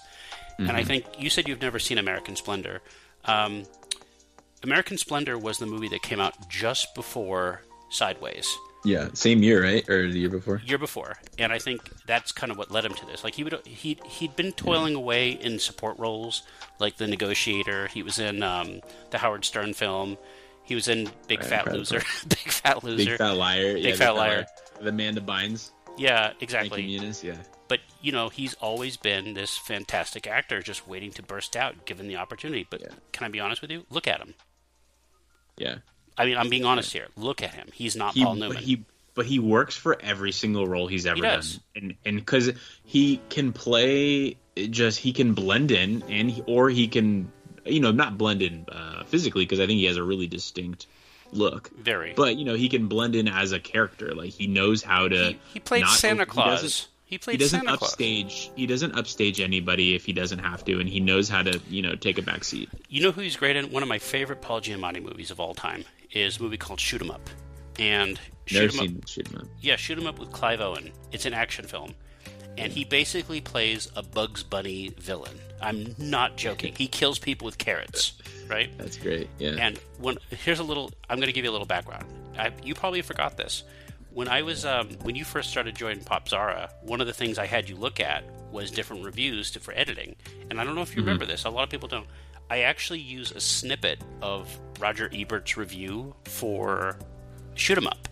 And 0.57 0.71
I 0.71 0.83
think 0.83 1.05
you 1.19 1.29
said 1.29 1.47
you've 1.47 1.61
never 1.61 1.79
seen 1.79 1.97
American 1.97 2.35
Splendor. 2.35 2.81
Um, 3.25 3.63
American 4.63 4.97
Splendor 4.97 5.37
was 5.37 5.57
the 5.57 5.65
movie 5.65 5.89
that 5.89 6.01
came 6.01 6.19
out 6.19 6.49
just 6.49 6.95
before 6.95 7.61
Sideways, 7.89 8.47
yeah, 8.83 9.09
same 9.13 9.43
year, 9.43 9.63
right, 9.63 9.87
or 9.89 10.09
the 10.11 10.19
year 10.19 10.29
before? 10.29 10.61
year 10.65 10.77
before, 10.77 11.17
and 11.37 11.51
I 11.51 11.59
think 11.59 11.81
that's 12.07 12.31
kind 12.31 12.51
of 12.51 12.57
what 12.57 12.71
led 12.71 12.83
him 12.85 12.93
to 12.95 13.05
this. 13.05 13.23
Like 13.23 13.35
he 13.35 13.43
would 13.43 13.65
he 13.65 13.97
he'd 14.05 14.35
been 14.35 14.51
toiling 14.53 14.95
away 14.95 15.31
in 15.31 15.59
support 15.59 15.97
roles, 15.99 16.43
like 16.79 16.97
The 16.97 17.07
Negotiator. 17.07 17.87
He 17.87 18.01
was 18.01 18.17
in 18.19 18.43
um, 18.43 18.81
the 19.11 19.17
Howard 19.17 19.45
Stern 19.45 19.73
film. 19.73 20.17
He 20.63 20.73
was 20.73 20.87
in 20.87 21.09
Big 21.27 21.41
Right, 21.41 21.49
Fat. 21.49 21.71
Loser. 21.71 22.01
Big 22.27 22.39
Fat 22.39 22.83
Loser. 22.83 23.05
Big 23.11 23.17
Fat 23.17 23.37
Liar, 23.37 23.77
yeah, 23.77 23.89
Big 23.91 23.95
Fat 23.97 24.15
Liar. 24.15 24.45
the 24.81 24.89
Amanda 24.89 25.21
Bynes, 25.21 25.71
Yeah, 25.97 26.33
exactly. 26.41 26.81
Yeah, 26.83 27.35
But 27.67 27.79
you 28.01 28.11
know, 28.11 28.29
he's 28.29 28.53
always 28.55 28.97
been 28.97 29.33
this 29.33 29.57
fantastic 29.57 30.27
actor, 30.27 30.61
just 30.61 30.87
waiting 30.87 31.11
to 31.11 31.23
burst 31.23 31.55
out, 31.55 31.85
given 31.85 32.07
the 32.07 32.15
opportunity. 32.17 32.67
But 32.69 32.81
Yeah. 32.81 32.87
can 33.11 33.25
I 33.25 33.29
be 33.29 33.39
honest 33.39 33.61
with 33.61 33.71
you? 33.71 33.85
Look 33.89 34.07
at 34.07 34.19
him. 34.19 34.35
yeah. 35.57 35.77
I 36.17 36.25
mean, 36.25 36.37
I'm 36.37 36.49
being 36.49 36.63
honest 36.63 36.93
here. 36.93 37.07
Look 37.17 37.41
at 37.41 37.53
him. 37.53 37.69
He's 37.73 37.95
not 37.95 38.13
he, 38.13 38.23
Paul 38.23 38.35
but 38.35 38.39
Newman. 38.39 38.57
he 38.63 38.85
but 39.15 39.25
he 39.25 39.39
works 39.39 39.75
for 39.75 39.97
every 40.01 40.31
single 40.31 40.67
role 40.67 40.87
he's 40.87 41.05
ever 41.05 41.21
done 41.21 41.41
and 41.75 41.95
and 42.05 42.17
because 42.17 42.51
he 42.83 43.19
can 43.29 43.53
play 43.53 44.37
just 44.69 44.99
he 44.99 45.13
can 45.13 45.33
blend 45.33 45.71
in 45.71 46.03
and 46.09 46.29
he, 46.29 46.41
or 46.45 46.69
he 46.69 46.87
can 46.87 47.31
you 47.65 47.79
know 47.79 47.91
not 47.91 48.17
blend 48.17 48.41
in 48.41 48.65
uh, 48.71 49.03
physically 49.05 49.43
because 49.43 49.59
i 49.59 49.65
think 49.65 49.79
he 49.79 49.85
has 49.85 49.97
a 49.97 50.03
really 50.03 50.27
distinct 50.27 50.85
look 51.31 51.71
Very. 51.77 52.13
but 52.15 52.35
you 52.35 52.45
know 52.45 52.53
he 52.53 52.69
can 52.69 52.87
blend 52.87 53.15
in 53.15 53.27
as 53.27 53.51
a 53.51 53.59
character 53.59 54.13
like 54.13 54.29
he 54.31 54.47
knows 54.47 54.83
how 54.83 55.07
to 55.07 55.29
he, 55.29 55.39
he 55.53 55.59
played 55.59 55.87
Santa 55.87 56.23
he 56.23 56.29
Claus. 56.29 56.87
He, 57.05 57.19
he 57.23 57.37
doesn't 57.37 57.59
Santa 57.61 57.77
Claus. 57.77 57.91
upstage 57.91 58.51
he 58.55 58.65
doesn't 58.65 58.97
upstage 58.97 59.39
anybody 59.39 59.93
if 59.95 60.05
he 60.05 60.13
doesn't 60.13 60.39
have 60.39 60.65
to 60.65 60.79
and 60.79 60.89
he 60.89 60.99
knows 60.99 61.29
how 61.29 61.43
to 61.43 61.59
you 61.69 61.81
know 61.81 61.95
take 61.95 62.17
a 62.17 62.21
back 62.21 62.43
seat 62.43 62.69
You 62.89 63.03
know 63.03 63.11
who 63.11 63.21
he's 63.21 63.35
great 63.35 63.55
in? 63.55 63.71
One 63.71 63.83
of 63.83 63.89
my 63.89 63.99
favorite 63.99 64.41
Paul 64.41 64.61
Giamatti 64.61 65.01
movies 65.03 65.29
of 65.31 65.39
all 65.39 65.53
time 65.53 65.85
is 66.11 66.39
a 66.39 66.43
movie 66.43 66.57
called 66.57 66.79
Shoot 66.79 67.01
'Em 67.01 67.11
Up. 67.11 67.29
And 67.77 68.19
Shoot 68.45 68.73
'Em 68.75 68.79
Up, 68.97 69.07
shoot 69.07 69.27
him 69.27 69.37
up 69.39 69.47
yeah, 69.61 69.75
Shoot 69.75 69.97
'Em 69.99 70.07
Up 70.07 70.17
with 70.19 70.31
Clive 70.31 70.61
Owen. 70.61 70.91
It's 71.11 71.25
an 71.25 71.33
action 71.33 71.67
film, 71.67 71.93
and 72.57 72.71
he 72.71 72.83
basically 72.85 73.41
plays 73.41 73.89
a 73.95 74.01
Bugs 74.03 74.43
Bunny 74.43 74.91
villain. 74.97 75.37
I'm 75.61 75.93
not 75.97 76.37
joking. 76.37 76.73
He 76.75 76.87
kills 76.87 77.19
people 77.19 77.45
with 77.45 77.57
carrots, 77.57 78.13
right? 78.47 78.75
that's 78.77 78.97
great 78.97 79.27
yeah 79.39 79.55
And 79.59 79.77
when 79.99 80.17
here's 80.29 80.59
a 80.59 80.63
little, 80.63 80.91
I'm 81.09 81.17
going 81.17 81.27
to 81.27 81.33
give 81.33 81.43
you 81.45 81.51
a 81.51 81.53
little 81.57 81.67
background. 81.67 82.05
I, 82.37 82.51
you 82.63 82.73
probably 82.75 83.01
forgot 83.01 83.37
this. 83.37 83.63
When 84.15 84.29
I 84.29 84.41
was 84.43 84.63
um, 84.65 84.89
when 85.03 85.15
you 85.15 85.25
first 85.25 85.49
started 85.49 85.75
joining 85.75 85.99
Popzara, 86.03 86.69
one 86.83 87.01
of 87.01 87.07
the 87.07 87.13
things 87.13 87.37
I 87.37 87.45
had 87.45 87.67
you 87.69 87.75
look 87.75 87.99
at 87.99 88.23
was 88.49 88.71
different 88.71 89.03
reviews 89.03 89.51
to, 89.51 89.59
for 89.59 89.73
editing. 89.73 90.15
And 90.49 90.59
I 90.59 90.63
don't 90.63 90.73
know 90.73 90.81
if 90.81 90.95
you 90.95 91.01
Mm-hmm. 91.01 91.07
remember 91.09 91.25
this. 91.25 91.43
A 91.43 91.49
lot 91.49 91.63
of 91.63 91.69
people 91.69 91.89
don't. 91.89 92.07
I 92.49 92.59
actually 92.61 92.99
use 93.01 93.31
a 93.31 93.41
snippet 93.41 93.99
of 94.21 94.47
Roger 94.79 95.09
Ebert's 95.13 95.57
review 95.57 96.15
for 96.25 96.97
Shoot 97.55 97.77
'Em 97.77 97.87
Up 97.87 98.07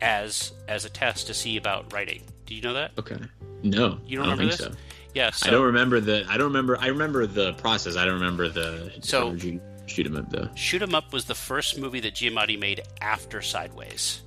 as 0.00 0.52
as 0.68 0.84
a 0.84 0.90
test 0.90 1.28
to 1.28 1.34
see 1.34 1.56
about 1.56 1.92
writing. 1.92 2.22
Do 2.46 2.54
you 2.56 2.62
know 2.62 2.74
that? 2.74 2.92
Okay. 2.98 3.16
No, 3.62 4.00
You 4.06 4.16
don't 4.16 4.24
remember 4.26 4.26
don't 4.26 4.38
think 4.38 4.50
this? 4.50 4.58
so. 4.58 4.72
Yeah. 5.14 5.30
So 5.30 5.46
I 5.46 5.50
don't 5.50 5.66
remember 5.66 6.00
the. 6.00 6.24
I 6.28 6.38
don't 6.38 6.48
remember. 6.48 6.76
I 6.80 6.86
remember 6.88 7.26
the 7.28 7.52
process. 7.54 7.96
I 7.96 8.04
don't 8.04 8.14
remember 8.14 8.48
the. 8.48 8.92
So- 9.02 9.36
shoot, 9.38 9.60
shoot 9.86 10.06
'em 10.06 10.16
up 10.16 10.28
though. 10.30 10.48
Shoot 10.56 10.82
'Em 10.82 10.94
Up 10.96 11.12
was 11.12 11.26
the 11.26 11.36
first 11.36 11.78
movie 11.78 12.00
that 12.00 12.14
Giamatti 12.14 12.58
made 12.58 12.80
after 13.00 13.40
Sideways. 13.42 14.22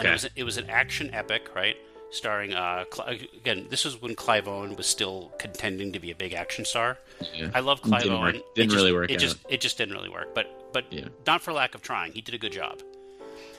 And 0.00 0.08
it 0.08 0.12
was, 0.12 0.28
it 0.36 0.44
was 0.44 0.56
an 0.56 0.70
action 0.70 1.10
epic, 1.12 1.48
right? 1.54 1.76
Starring, 2.10 2.54
uh, 2.54 2.84
again, 3.06 3.66
this 3.70 3.84
was 3.84 4.00
when 4.00 4.14
Clive 4.14 4.46
Owen 4.46 4.76
was 4.76 4.86
still 4.86 5.32
contending 5.38 5.92
to 5.92 5.98
be 5.98 6.10
a 6.12 6.14
big 6.14 6.32
action 6.32 6.64
star. 6.64 6.98
Yeah. 7.34 7.50
I 7.54 7.60
love 7.60 7.82
Clive 7.82 8.02
Didn't 8.02 8.16
Owen. 8.16 8.22
work- 8.22 8.34
It 8.36 8.54
didn't 8.54 8.70
just- 8.70 8.76
really 8.80 8.92
work 8.92 9.10
It 9.10 9.14
out. 9.14 9.20
just 9.20 9.36
it 9.48 9.60
just 9.60 9.78
didn't 9.78 9.94
really 9.94 10.08
work. 10.10 10.34
But 10.34 10.72
but 10.72 10.84
Yeah. 10.92 11.08
not 11.26 11.40
for 11.42 11.52
lack 11.52 11.74
of 11.74 11.82
trying. 11.82 12.12
He 12.12 12.20
did 12.20 12.34
a 12.34 12.38
good 12.38 12.52
job. 12.52 12.82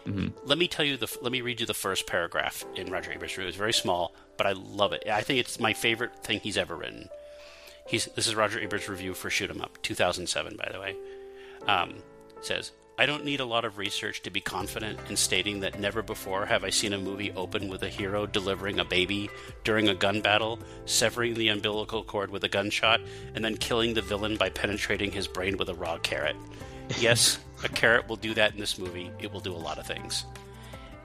Mm-hmm. 0.05 0.27
Let 0.47 0.57
me 0.57 0.67
tell 0.67 0.86
you 0.86 0.97
the. 0.97 1.07
Let 1.21 1.31
me 1.31 1.41
read 1.41 1.59
you 1.59 1.65
the 1.65 1.73
first 1.73 2.05
paragraph 2.07 2.63
in 2.75 2.91
Roger 2.91 3.11
Ebert's 3.11 3.36
review. 3.38 3.47
It's 3.49 3.57
very 3.57 3.73
small, 3.73 4.13
but 4.38 4.45
I 4.45 4.51
love 4.53 4.93
it. 4.93 5.03
I 5.11 5.21
think 5.21 5.39
it's 5.39 5.59
my 5.59 5.73
favorite 5.73 6.23
thing 6.23 6.39
he's 6.41 6.57
ever 6.57 6.75
written. 6.75 7.09
He's 7.88 8.05
this 8.15 8.27
is 8.27 8.36
Roger 8.36 8.59
Ebert's 8.59 8.88
review 8.88 9.13
for 9.15 9.29
Shoot 9.31 9.49
'Em 9.49 9.61
Up, 9.61 9.81
2007, 9.81 10.55
by 10.57 10.69
the 10.71 10.79
way. 10.79 10.95
Um, 11.67 12.03
says, 12.41 12.71
I 12.98 13.06
don't 13.06 13.26
need 13.26 13.41
a 13.41 13.46
lot 13.46 13.66
of 13.66 13.78
research 13.78 14.22
to 14.22 14.30
be 14.30 14.39
confident 14.39 15.00
in 15.10 15.18
stating 15.18 15.60
that 15.60 15.80
never 15.82 16.02
before 16.02 16.46
have 16.46 16.64
I 16.64 16.70
seen 16.70 16.93
a 16.93 16.98
movie 16.98 17.32
open 17.34 17.68
with 17.68 17.84
a 17.84 17.89
hero 17.89 18.26
delivering 18.26 18.80
a 18.80 18.86
baby 18.86 19.30
during 19.66 19.89
a 19.89 19.96
gun 19.96 20.22
battle, 20.22 20.60
severing 20.86 21.34
the 21.34 21.50
umbilical 21.50 22.06
cord 22.06 22.32
with 22.32 22.46
a 22.46 22.50
gunshot, 22.50 23.02
and 23.34 23.43
then 23.43 23.58
killing 23.58 23.93
the 23.93 24.02
villain 24.02 24.38
by 24.38 24.50
penetrating 24.50 25.12
his 25.12 25.28
brain 25.28 25.58
with 25.58 25.68
a 25.70 25.76
raw 25.76 25.98
carrot. 25.98 26.36
Yes, 27.00 27.39
a 27.64 27.68
carrot 27.68 28.08
will 28.08 28.16
do 28.16 28.36
that 28.36 28.54
in 28.54 28.60
this 28.60 28.78
movie. 28.78 29.10
It 29.18 29.34
will 29.34 29.39
do 29.39 29.56
a 29.56 29.58
lot 29.58 29.80
of 29.80 29.88
things. 29.88 30.24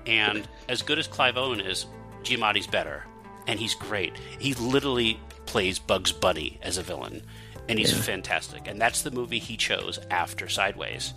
And 0.05 0.47
as 0.69 0.83
good 0.83 0.99
as 0.99 1.07
Clive 1.07 1.39
Owen 1.39 1.61
is, 1.61 1.87
Giamatti's 2.23 2.67
better. 2.67 3.07
And 3.47 3.59
he's 3.59 3.75
great. 3.75 4.13
He 4.39 4.53
literally 4.53 5.19
plays 5.47 5.79
Bugs 5.79 6.13
Bunny 6.13 6.59
as 6.61 6.77
a 6.77 6.83
villain. 6.83 7.23
And 7.67 7.79
he's 7.79 7.93
fantastic. 7.93 8.69
And 8.69 8.79
that's 8.79 9.01
the 9.01 9.11
movie 9.11 9.39
he 9.39 9.57
chose 9.57 9.99
after 10.11 10.51
Sideways. 10.51 11.15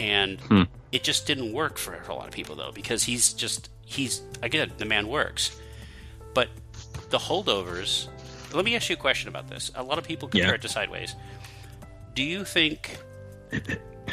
And 0.00 0.40
hmm. 0.40 0.62
it 0.92 1.04
just 1.04 1.26
didn't 1.26 1.52
work 1.52 1.78
for 1.78 1.94
a 1.94 2.14
lot 2.14 2.26
of 2.26 2.32
people, 2.32 2.56
though, 2.56 2.72
because 2.72 3.04
he's 3.04 3.32
just, 3.32 3.70
he's, 3.84 4.22
again, 4.42 4.72
the 4.78 4.84
man 4.84 5.08
works. 5.08 5.58
But 6.34 6.48
the 7.10 7.18
holdovers, 7.18 8.08
let 8.52 8.64
me 8.64 8.74
ask 8.74 8.88
you 8.88 8.96
a 8.96 8.98
question 8.98 9.28
about 9.28 9.48
this. 9.48 9.70
A 9.74 9.82
lot 9.82 9.98
of 9.98 10.04
people 10.04 10.28
compare 10.28 10.48
Yeah. 10.48 10.54
it 10.54 10.62
to 10.62 10.68
Sideways. 10.68 11.14
Do 12.14 12.22
you 12.22 12.44
think 12.44 12.98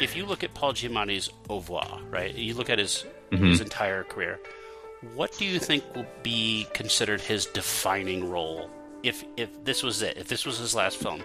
if 0.00 0.16
you 0.16 0.26
look 0.26 0.44
at 0.44 0.54
Paul 0.54 0.72
Giamatti's 0.72 1.30
oeuvre, 1.50 2.00
right? 2.10 2.34
You 2.34 2.54
look 2.54 2.70
at 2.70 2.78
his 2.78 3.04
mm-hmm. 3.30 3.46
his 3.46 3.60
entire 3.60 4.04
career. 4.04 4.38
What 5.14 5.36
do 5.36 5.44
you 5.44 5.58
think 5.58 5.82
will 5.94 6.06
be 6.22 6.66
considered 6.74 7.20
his 7.20 7.46
defining 7.46 8.30
role 8.30 8.70
if 9.02 9.24
if 9.36 9.64
this 9.64 9.82
was 9.82 10.02
it? 10.02 10.16
If 10.16 10.28
this 10.28 10.46
was 10.46 10.58
his 10.58 10.74
last 10.74 10.98
film, 10.98 11.24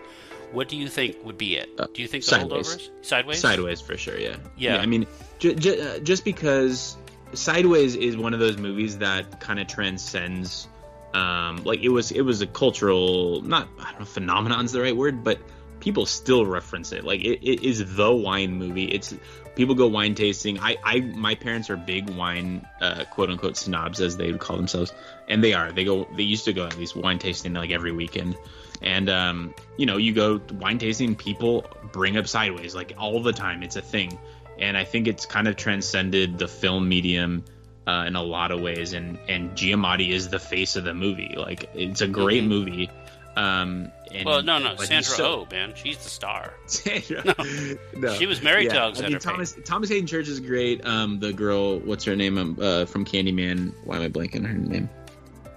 what 0.51 0.69
do 0.69 0.77
you 0.77 0.87
think 0.87 1.17
would 1.23 1.37
be 1.37 1.57
it? 1.57 1.75
Do 1.93 2.01
you 2.01 2.07
think 2.07 2.23
the 2.23 2.31
Sideways. 2.31 2.67
holdovers? 2.67 2.89
Sideways. 3.05 3.39
Sideways 3.39 3.81
for 3.81 3.97
sure. 3.97 4.17
Yeah. 4.17 4.37
Yeah. 4.57 4.77
I 4.77 4.85
mean, 4.85 5.07
j- 5.39 5.55
j- 5.55 5.81
uh, 5.81 5.99
just 5.99 6.23
because 6.25 6.97
Sideways 7.33 7.95
is 7.95 8.15
one 8.17 8.33
of 8.33 8.39
those 8.39 8.57
movies 8.57 8.99
that 8.99 9.39
kind 9.39 9.59
of 9.59 9.67
transcends. 9.67 10.67
Um, 11.13 11.63
like 11.63 11.81
it 11.81 11.89
was, 11.89 12.11
it 12.11 12.21
was 12.21 12.41
a 12.41 12.47
cultural, 12.47 13.41
not 13.41 13.67
I 13.79 13.91
don't 13.91 14.01
know, 14.01 14.05
phenomenon's 14.05 14.71
the 14.71 14.81
right 14.81 14.95
word, 14.95 15.23
but 15.23 15.39
people 15.79 16.05
still 16.05 16.45
reference 16.45 16.91
it. 16.91 17.03
Like 17.03 17.21
it, 17.21 17.47
it 17.47 17.63
is 17.63 17.95
the 17.95 18.11
wine 18.11 18.53
movie. 18.53 18.85
It's 18.85 19.13
people 19.55 19.75
go 19.75 19.87
wine 19.87 20.15
tasting. 20.15 20.59
I, 20.59 20.77
I, 20.83 20.99
my 20.99 21.35
parents 21.35 21.69
are 21.69 21.77
big 21.77 22.09
wine, 22.09 22.65
uh, 22.81 23.05
quote 23.05 23.29
unquote 23.29 23.57
snobs 23.57 23.99
as 23.99 24.17
they 24.17 24.31
would 24.31 24.39
call 24.39 24.57
themselves, 24.57 24.93
and 25.27 25.43
they 25.43 25.53
are. 25.53 25.71
They 25.71 25.83
go, 25.83 26.07
they 26.15 26.23
used 26.23 26.45
to 26.45 26.53
go 26.53 26.65
at 26.65 26.77
least 26.77 26.95
wine 26.95 27.19
tasting 27.19 27.53
like 27.53 27.71
every 27.71 27.91
weekend. 27.91 28.37
And 28.81 29.09
um, 29.09 29.53
you 29.77 29.85
know, 29.85 29.97
you 29.97 30.13
go 30.13 30.39
wine 30.53 30.77
tasting, 30.77 31.15
people 31.15 31.65
bring 31.91 32.17
up 32.17 32.27
sideways 32.27 32.75
like 32.75 32.93
all 32.97 33.21
the 33.21 33.33
time. 33.33 33.63
It's 33.63 33.75
a 33.75 33.81
thing, 33.81 34.17
and 34.59 34.77
I 34.77 34.83
think 34.83 35.07
it's 35.07 35.25
kind 35.25 35.47
of 35.47 35.55
transcended 35.55 36.37
the 36.37 36.47
film 36.47 36.87
medium 36.87 37.43
uh, 37.87 38.05
in 38.07 38.15
a 38.15 38.21
lot 38.23 38.51
of 38.51 38.61
ways. 38.61 38.93
And 38.93 39.17
and 39.27 39.51
Giamatti 39.51 40.09
is 40.11 40.29
the 40.29 40.39
face 40.39 40.75
of 40.75 40.83
the 40.83 40.93
movie. 40.93 41.33
Like 41.37 41.69
it's 41.73 42.01
a 42.01 42.07
great 42.07 42.43
Mhm. 42.43 42.47
movie. 42.47 42.89
Um, 43.35 43.91
and, 44.11 44.25
Well, 44.25 44.41
no, 44.41 44.57
no, 44.57 44.75
Sandra 44.77 45.03
so- 45.03 45.41
Oh, 45.41 45.47
man, 45.51 45.73
she's 45.75 45.97
the 45.97 46.09
star. 46.09 46.53
Sandra. 46.65 47.23
No. 47.95 48.15
She 48.15 48.25
was 48.25 48.41
married 48.41 48.69
to 48.69 48.75
yeah, 48.75 48.81
I 48.81 48.83
Alexander 48.85 49.09
mean, 49.11 49.19
Payne. 49.19 49.31
Thomas 49.33 49.55
Thomas 49.65 49.89
Haden 49.89 50.07
Church 50.07 50.27
is 50.27 50.39
great. 50.39 50.83
Um, 50.85 51.19
the 51.19 51.33
girl, 51.33 51.77
what's 51.79 52.03
her 52.05 52.15
name? 52.15 52.37
Um, 52.39 52.57
uh, 52.61 52.85
from 52.85 53.05
Candyman. 53.05 53.73
Why 53.83 53.97
am 53.97 54.01
I 54.03 54.09
blanking 54.09 54.37
on 54.37 54.45
her 54.45 54.53
name? 54.57 54.89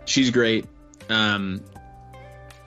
She's 0.05 0.31
great. 0.31 0.67
Um, 1.09 1.63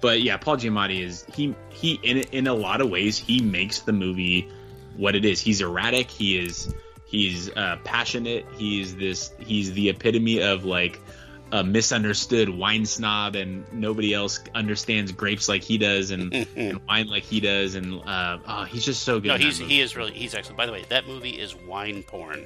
but 0.03 0.21
yeah, 0.21 0.35
Paul 0.35 0.57
Giamatti 0.57 0.99
is 0.99 1.25
he 1.33 1.55
he 1.69 1.97
in 2.03 2.17
in 2.33 2.47
a 2.47 2.53
lot 2.53 2.81
of 2.81 2.89
ways 2.89 3.17
he 3.17 3.41
makes 3.41 3.79
the 3.79 3.93
movie 3.93 4.49
what 4.97 5.15
it 5.15 5.23
is. 5.23 5.39
He's 5.39 5.61
erratic. 5.61 6.11
He 6.11 6.37
is 6.37 6.75
he's 7.05 7.49
uh, 7.55 7.77
passionate. 7.85 8.45
He's 8.57 8.97
this 8.97 9.31
he's 9.39 9.71
the 9.71 9.87
epitome 9.87 10.41
of 10.41 10.65
like 10.65 10.99
a 11.53 11.63
misunderstood 11.63 12.49
wine 12.49 12.85
snob, 12.85 13.35
and 13.35 13.63
nobody 13.71 14.13
else 14.13 14.41
understands 14.53 15.13
grapes 15.13 15.47
like 15.47 15.63
he 15.63 15.77
does, 15.77 16.11
and, 16.11 16.33
and 16.57 16.85
wine 16.85 17.07
like 17.07 17.23
he 17.23 17.39
does, 17.39 17.75
and 17.75 18.01
uh, 18.05 18.39
oh, 18.45 18.63
he's 18.65 18.83
just 18.83 19.03
so 19.03 19.21
good. 19.21 19.29
No, 19.29 19.37
he's 19.37 19.57
he 19.57 19.79
is 19.79 19.95
really 19.95 20.11
he's 20.11 20.35
excellent. 20.35 20.57
By 20.57 20.65
the 20.65 20.73
way, 20.73 20.83
that 20.89 21.07
movie 21.07 21.39
is 21.39 21.55
wine 21.55 22.03
porn. 22.03 22.45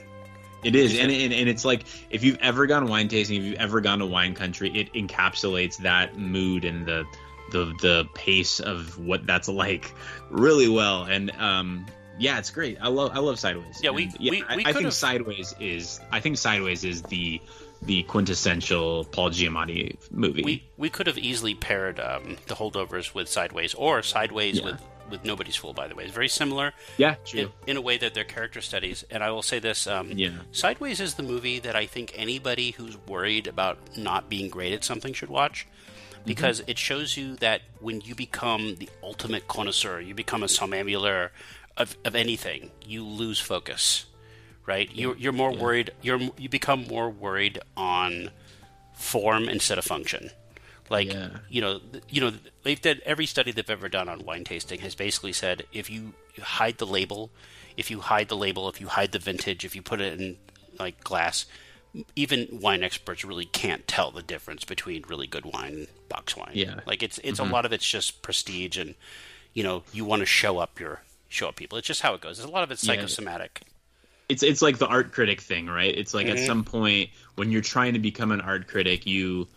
It 0.64 0.76
is, 0.76 0.96
and, 1.00 1.10
and 1.12 1.34
and 1.34 1.50
it's 1.50 1.66
like 1.66 1.86
if 2.12 2.24
you've 2.24 2.38
ever 2.40 2.68
gone 2.68 2.88
wine 2.88 3.08
tasting, 3.08 3.38
if 3.38 3.44
you've 3.46 3.60
ever 3.60 3.82
gone 3.82 3.98
to 3.98 4.06
wine 4.06 4.36
country, 4.36 4.70
it 4.78 4.94
encapsulates 4.94 5.78
that 5.78 6.20
mood 6.20 6.64
and 6.64 6.86
the 6.86 7.04
the 7.52 7.74
the 7.82 8.08
pace 8.14 8.60
of 8.60 8.98
what 9.00 9.26
that's 9.26 9.48
like 9.48 9.94
really 10.30 10.68
well. 10.68 11.04
And 11.04 11.32
um, 11.32 11.86
yeah, 12.20 12.40
it's 12.40 12.50
great. 12.52 12.78
I 12.82 12.88
love 12.90 13.12
I 13.14 13.20
love 13.20 13.40
Sideways. 13.40 13.80
Yeah, 13.84 13.92
we- 13.92 14.04
And, 14.06 14.16
we- 14.20 14.44
I, 14.48 14.56
we 14.56 14.66
I 14.66 14.74
think 14.74 14.92
Sideways 14.92 15.54
is 15.60 16.00
I 16.12 16.20
think 16.20 16.38
Sideways 16.38 16.84
is 16.84 17.02
the 17.04 17.42
the 17.84 18.02
quintessential 18.04 19.06
Paul 19.06 19.30
Giamatti 19.30 19.96
movie. 20.12 20.44
We 20.44 20.64
we 20.78 20.90
could 20.90 21.08
have 21.08 21.18
easily 21.18 21.54
paired 21.56 22.00
um, 22.00 22.38
the 22.48 22.56
holdovers 22.56 23.14
with 23.14 23.30
Sideways 23.30 23.74
or 23.74 24.02
Sideways 24.02 24.60
Yeah. 24.60 24.66
with 24.66 24.82
with 25.10 25.24
Nobody's 25.24 25.56
Fool. 25.56 25.72
By 25.74 25.88
the 25.88 25.96
way, 25.96 26.04
it's 26.04 26.12
very 26.14 26.28
similar 26.28 26.74
yeah, 26.98 27.16
true. 27.24 27.40
in, 27.40 27.50
in 27.68 27.78
a 27.78 27.82
way 27.82 27.98
that 27.98 28.14
they're 28.14 28.26
character 28.26 28.60
studies. 28.60 29.06
And 29.10 29.24
I 29.24 29.32
will 29.32 29.42
say 29.44 29.60
this: 29.60 29.88
um, 29.88 30.12
Yeah. 30.12 30.32
Sideways 30.52 31.00
is 31.00 31.14
the 31.14 31.24
movie 31.24 31.60
that 31.60 31.76
I 31.78 31.86
think 31.86 32.12
anybody 32.16 32.72
who's 32.72 32.98
worried 33.08 33.48
about 33.48 33.78
not 33.96 34.28
being 34.28 34.50
great 34.50 34.74
at 34.74 34.84
something 34.84 35.14
should 35.14 35.30
watch. 35.30 35.66
Mm-hmm. 36.28 36.36
Because 36.36 36.62
it 36.68 36.78
shows 36.78 37.16
you 37.16 37.36
that 37.38 37.62
when 37.80 38.02
you 38.02 38.14
become 38.14 38.76
the 38.76 38.90
ultimate 39.02 39.48
connoisseur, 39.48 40.02
you 40.02 40.14
become 40.14 40.44
a 40.44 40.48
somnambuleur 40.48 41.32
of, 41.78 41.96
of 42.04 42.16
anything, 42.16 42.72
you 42.86 43.06
lose 43.06 43.40
focus, 43.40 44.06
right? 44.66 44.90
You're, 44.94 45.16
you're 45.16 45.32
more 45.32 45.54
worried. 45.56 45.92
You're 46.02 46.20
you 46.38 46.50
become 46.50 46.86
more 46.88 47.10
worried 47.10 47.60
on 47.78 48.32
form 48.94 49.48
instead 49.48 49.78
of 49.78 49.86
function. 49.86 50.32
Like 50.90 51.14
Yeah. 51.14 51.30
you 51.50 51.62
know, 51.62 51.80
you 52.10 52.22
know, 52.22 52.34
they've 52.64 52.82
done 52.82 53.00
every 53.06 53.26
study 53.26 53.52
they've 53.52 53.70
ever 53.70 53.88
done 53.90 54.10
on 54.10 54.26
wine 54.26 54.44
tasting 54.44 54.80
has 54.80 54.96
basically 54.96 55.34
said 55.34 55.64
if 55.72 55.90
you 55.90 56.14
hide 56.42 56.78
the 56.78 56.88
label, 56.88 57.30
if 57.78 57.90
you 57.92 58.00
hide 58.02 58.28
the 58.28 58.38
label, 58.38 58.68
if 58.70 58.82
you 58.82 58.88
hide 58.88 59.12
the 59.12 59.20
vintage, 59.20 59.64
if 59.64 59.76
you 59.76 59.82
put 59.82 60.02
it 60.02 60.20
in 60.20 60.38
like 60.80 61.04
glass, 61.04 61.46
even 62.16 62.48
wine 62.62 62.84
experts 62.84 63.24
really 63.26 63.46
can't 63.46 63.88
tell 63.88 64.12
the 64.12 64.22
difference 64.22 64.64
between 64.64 65.04
really 65.08 65.28
good 65.28 65.46
wine 65.46 65.74
and 65.74 65.88
box 66.10 66.36
wine. 66.36 66.52
Yeah. 66.54 66.80
like 66.86 67.02
it's 67.04 67.20
it's 67.24 67.40
a 67.40 67.44
lot 67.44 67.66
of 67.66 67.74
it's 67.74 67.88
just 67.88 68.22
prestige 68.22 68.78
and 68.78 68.96
you 69.54 69.64
know 69.64 69.84
you 69.94 70.06
want 70.06 70.22
to 70.22 70.26
show 70.26 70.60
up 70.60 70.80
your 70.80 71.02
show 71.30 71.50
up 71.50 71.56
people. 71.56 71.78
It's 71.78 71.88
just 71.88 72.02
how 72.02 72.14
it 72.14 72.22
goes. 72.22 72.38
There's 72.38 72.50
a 72.50 72.52
lot 72.52 72.64
of 72.64 72.72
it's 72.72 72.84
Yeah. 72.84 72.96
psychosomatic. 72.96 73.62
it's 74.30 74.44
it's 74.44 74.62
like 74.62 74.78
the 74.78 74.88
art 74.88 75.12
critic 75.12 75.42
thing, 75.42 75.68
right? 75.68 75.96
It's 75.96 76.14
like 76.14 76.28
Mm-hmm. 76.28 76.38
at 76.38 76.46
some 76.46 76.64
point 76.64 77.10
when 77.36 77.52
you're 77.52 77.62
trying 77.62 77.94
to 77.94 78.00
become 78.00 78.32
an 78.32 78.42
art 78.42 78.68
critic, 78.68 79.06
you 79.06 79.48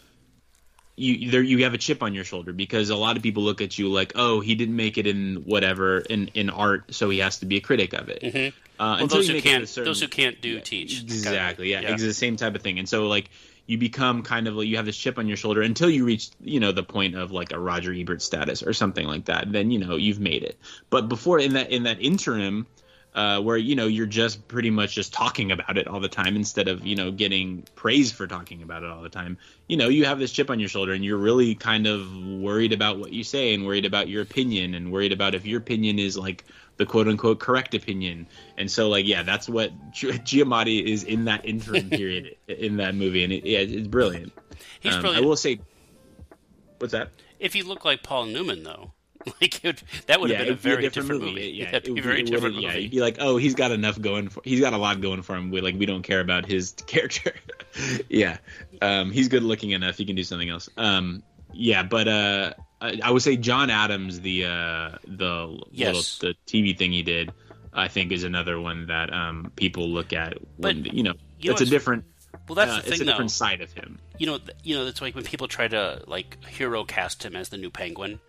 you 1.01 1.31
there 1.31 1.43
you 1.43 1.65
have 1.65 1.75
a 1.75 1.79
chip 1.79 2.03
on 2.03 2.15
your 2.15 2.25
shoulder 2.25 2.53
because 2.53 2.91
a 2.91 2.97
lot 2.97 3.17
of 3.17 3.23
people 3.23 3.43
look 3.43 3.61
at 3.61 3.79
you 3.79 3.89
like, 3.91 4.13
oh, 4.17 4.41
he 4.41 4.55
didn't 4.55 4.77
make 4.77 4.99
it 4.99 5.07
in 5.07 5.37
whatever 5.47 5.99
in 6.01 6.29
in 6.35 6.51
art, 6.51 6.95
so 6.95 7.09
he 7.11 7.19
has 7.21 7.39
to 7.39 7.47
be 7.47 7.57
a 7.57 7.61
critic 7.61 7.93
of 7.95 8.09
it. 8.09 8.23
Uh, 8.23 8.27
Mm-hmm. 8.31 8.99
Well, 9.01 9.07
those 9.09 9.27
who 9.29 9.35
make 9.35 9.45
it 9.45 9.49
to 9.49 9.55
a 9.55 9.59
can't 9.59 9.69
certain- 9.69 9.85
those 9.91 10.01
who 10.01 10.09
can't 10.09 10.41
do 10.41 10.59
teach. 10.61 10.99
kind 11.01 11.11
of 11.11 11.17
exactly, 11.17 11.71
yeah, 11.73 11.81
it's 11.81 12.03
the 12.03 12.15
same 12.15 12.37
type 12.37 12.55
of 12.55 12.63
thing. 12.63 12.79
And 12.79 12.89
so 12.89 13.07
like 13.09 13.29
you 13.67 13.77
become 13.79 14.23
kind 14.23 14.49
of 14.49 14.55
like 14.57 14.67
you 14.69 14.77
have 14.77 14.87
this 14.87 14.97
chip 14.97 15.19
on 15.19 15.29
your 15.29 15.37
shoulder 15.37 15.61
until 15.63 15.89
you 15.91 16.05
reach 16.05 16.31
you 16.41 16.61
know 16.61 16.73
the 16.73 16.83
point 16.83 17.15
of 17.15 17.31
like 17.31 17.53
a 17.53 17.59
Roger 17.59 17.93
Ebert 17.93 18.23
status 18.23 18.63
or 18.63 18.73
something 18.73 19.07
like 19.07 19.27
that. 19.27 19.53
Then 19.53 19.71
you 19.71 19.79
know 19.79 19.97
you've 19.97 20.19
made 20.21 20.43
it. 20.43 20.59
But 20.91 21.09
before 21.09 21.39
in 21.39 21.53
that 21.55 21.71
in 21.71 21.83
that 21.85 22.01
interim, 22.01 22.67
uh, 23.15 23.41
where 23.41 23.57
you 23.57 23.75
know 23.75 23.87
you're 23.87 24.07
just 24.07 24.47
pretty 24.47 24.71
much 24.71 24.95
just 24.95 25.13
talking 25.13 25.51
about 25.51 25.77
it 25.77 25.89
all 25.89 26.01
the 26.01 26.09
time 26.09 26.37
instead 26.37 26.69
of 26.69 26.87
you 26.87 26.95
know 26.97 27.11
getting 27.11 27.65
praise 27.75 28.13
for 28.13 28.27
talking 28.27 28.63
about 28.63 28.83
it 28.83 28.91
all 28.91 29.03
the 29.03 29.09
time. 29.09 29.37
You 29.67 29.77
know, 29.77 29.89
you 29.89 30.05
have 30.05 30.19
this 30.19 30.33
chip 30.33 30.51
on 30.51 30.61
your 30.61 30.69
shoulder, 30.69 30.93
and 30.93 31.05
you're 31.05 31.19
really 31.19 31.55
kind 31.55 31.87
of 31.87 32.15
worried 32.17 32.73
about 32.73 32.99
what 32.99 33.13
you 33.13 33.25
say, 33.25 33.55
and 33.55 33.67
worried 33.67 33.85
about 33.85 34.09
your 34.09 34.23
opinion, 34.23 34.75
and 34.75 34.93
worried 34.93 35.13
about 35.13 35.35
if 35.35 35.45
your 35.47 35.59
opinion 35.59 35.99
is 35.99 36.17
like 36.17 36.45
the 36.77 36.87
quote 36.87 37.09
unquote 37.09 37.41
correct 37.41 37.75
opinion. 37.75 38.27
And 38.57 38.71
so, 38.71 38.89
like, 38.89 39.07
yeah, 39.07 39.23
that's 39.23 39.49
what 39.49 39.71
Gi- 39.93 40.13
Giamatti 40.21 40.83
is 40.83 41.05
in 41.05 41.27
that 41.27 41.45
interim 41.45 41.91
period 41.91 42.37
in 42.49 42.77
that 42.79 42.95
movie, 42.95 43.25
and 43.25 43.33
it, 43.33 43.45
yeah, 43.45 43.59
it's 43.59 43.89
brilliant. 43.89 44.33
He's 44.81 44.95
Um, 44.95 45.03
brilliant. 45.03 45.25
I 45.25 45.27
will 45.27 45.37
say, 45.37 45.61
what's 46.79 46.93
that? 46.93 47.11
If 47.39 47.55
he 47.55 47.63
looked 47.63 47.85
like 47.85 48.03
Paul 48.03 48.27
Newman, 48.27 48.63
though, 48.63 48.93
like 49.41 49.65
it, 49.65 49.83
that 50.07 50.21
would 50.21 50.31
have 50.31 50.39
been 50.39 50.49
a 50.49 50.51
it'd 50.53 50.63
be 50.63 50.69
very 50.71 50.83
different, 50.89 51.09
movie. 51.09 51.27
movie. 51.35 51.47
Yeah, 51.49 51.71
That'd 51.73 51.85
be 51.85 51.91
it 51.91 51.95
would 51.95 52.05
very 52.05 52.21
it 52.21 52.23
would- 52.25 52.31
different 52.33 52.57
Yeah, 52.57 52.75
you'd 52.75 52.91
be 52.91 53.01
like, 53.01 53.17
oh, 53.21 53.37
he's 53.37 53.55
got 53.55 53.71
enough 53.71 54.01
going 54.01 54.29
for. 54.29 54.41
He's 54.45 54.61
got 54.61 54.73
a 54.73 54.79
lot 54.79 55.01
going 55.01 55.23
for 55.23 55.37
him. 55.37 55.51
We 55.51 55.61
like 55.61 55.75
we 55.77 55.87
don't 55.87 56.03
care 56.03 56.21
about 56.21 56.47
his 56.47 56.73
character. 56.87 57.35
yeah, 58.09 58.39
um, 58.83 59.11
he's 59.11 59.29
good 59.29 59.43
looking 59.43 59.71
enough. 59.71 59.97
He 59.97 60.05
can 60.05 60.17
do 60.17 60.25
something 60.25 60.49
else. 60.49 60.69
Um, 60.77 61.23
yeah, 61.53 61.83
but 61.83 62.09
uh, 62.09 62.55
I, 62.81 63.01
I 63.03 63.11
would 63.11 63.23
say 63.23 63.37
John 63.37 63.71
Adams, 63.71 64.21
the 64.21 64.47
uh, 64.47 64.91
the 65.07 65.61
Yes. 65.73 66.23
little 66.23 66.35
the 66.47 66.51
TV 66.51 66.77
thing 66.77 66.93
he 66.93 67.03
did, 67.03 67.31
I 67.73 67.89
think 67.89 68.13
is 68.13 68.25
another 68.25 68.61
one 68.61 68.87
that 68.87 69.13
um, 69.13 69.53
people 69.57 69.89
look 69.89 70.13
at. 70.13 70.39
When, 70.57 70.83
But 70.83 70.95
you 70.95 71.03
know, 71.03 71.15
you 71.41 71.49
know 71.51 71.53
it's 71.53 71.61
a 71.63 71.67
different. 71.67 72.05
well, 72.49 72.55
that's 72.55 72.71
uh, 72.71 72.75
the 72.77 72.79
it's 72.79 72.89
thing, 72.91 72.95
a 72.95 73.05
though. 73.05 73.11
different 73.13 73.31
side 73.33 73.61
of 73.61 73.73
him. 73.73 73.99
you 74.19 74.27
know, 74.27 74.39
th- 74.39 74.57
you 74.63 74.77
know, 74.77 74.87
it's 74.87 75.03
like 75.03 75.15
when 75.15 75.25
people 75.25 75.49
try 75.49 75.67
to 75.69 76.03
like 76.07 76.43
hero 76.47 76.85
cast 76.85 77.25
him 77.25 77.37
as 77.37 77.49
the 77.51 77.59
new 77.59 77.71
Penguin. 77.71 78.21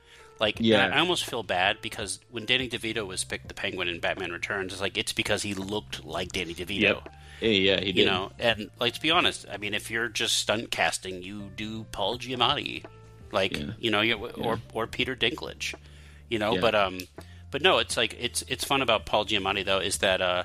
Like, 0.41 0.57
Yeah. 0.59 0.87
I, 0.87 0.99
almost 0.99 1.23
feel 1.25 1.43
bad 1.43 1.81
because 1.81 2.19
when 2.31 2.45
Danny 2.45 2.67
DeVito 2.67 3.05
was 3.05 3.23
picked 3.23 3.47
the 3.47 3.53
Penguin 3.53 3.87
in 3.87 3.99
Batman 3.99 4.31
Returns, 4.31 4.73
it's 4.73 4.81
like 4.81 4.97
it's 4.97 5.13
because 5.13 5.43
he 5.43 5.53
looked 5.53 6.03
like 6.03 6.33
Danny 6.33 6.55
DeVito. 6.55 6.79
Yep. 6.81 7.09
Yeah, 7.41 7.49
yeah, 7.49 7.79
he 7.79 7.91
did. 7.91 7.97
You 7.97 8.05
know, 8.05 8.31
and 8.39 8.69
like 8.79 8.93
to 8.95 9.01
be 9.01 9.11
honest, 9.11 9.45
I 9.51 9.57
mean, 9.57 9.73
if 9.75 9.89
you're 9.91 10.09
just 10.09 10.37
stunt 10.37 10.71
casting, 10.71 11.21
you 11.21 11.51
do 11.55 11.83
Paul 11.91 12.17
Giamatti, 12.17 12.83
like 13.31 13.55
Yeah. 13.57 13.71
you 13.79 13.91
know, 13.91 14.01
you, 14.01 14.15
or 14.15 14.59
or 14.73 14.87
Peter 14.87 15.15
Dinklage, 15.15 15.75
you 16.29 16.39
know. 16.39 16.55
Yeah. 16.55 16.61
But 16.61 16.75
um, 16.75 16.99
but 17.51 17.61
no, 17.61 17.77
it's 17.77 17.95
like 17.95 18.15
it's 18.19 18.43
it's 18.47 18.63
fun 18.63 18.81
about 18.81 19.05
Paul 19.05 19.25
Giamatti 19.25 19.63
though 19.63 19.79
is 19.79 19.99
that 19.99 20.21
uh, 20.21 20.43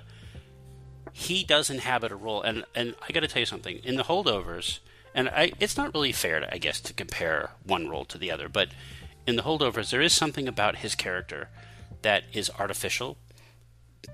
he 1.13 1.43
does 1.45 1.71
inhabit 1.71 2.13
a 2.13 2.17
role, 2.17 2.43
and 2.43 2.65
and 2.75 2.95
I 3.07 3.13
got 3.13 3.21
to 3.21 3.29
tell 3.29 3.41
you 3.41 3.47
something 3.47 3.79
in 3.85 3.97
the 3.97 4.05
holdovers, 4.05 4.81
and 5.15 5.29
I 5.31 5.53
it's 5.61 5.77
not 5.77 5.95
really 5.95 6.13
fair, 6.13 6.41
to, 6.41 6.53
I 6.55 6.59
guess, 6.59 6.81
to 6.83 6.93
compare 6.93 7.51
one 7.65 7.89
role 7.89 8.05
to 8.07 8.19
the 8.19 8.31
other, 8.31 8.49
but 8.49 8.69
in 9.27 9.37
the 9.37 9.43
holdovers, 9.43 9.91
there 9.91 10.01
is 10.01 10.13
something 10.13 10.49
about 10.49 10.77
his 10.77 10.95
character 10.95 11.49
that 12.03 12.25
is 12.33 12.51
artificial 12.59 13.17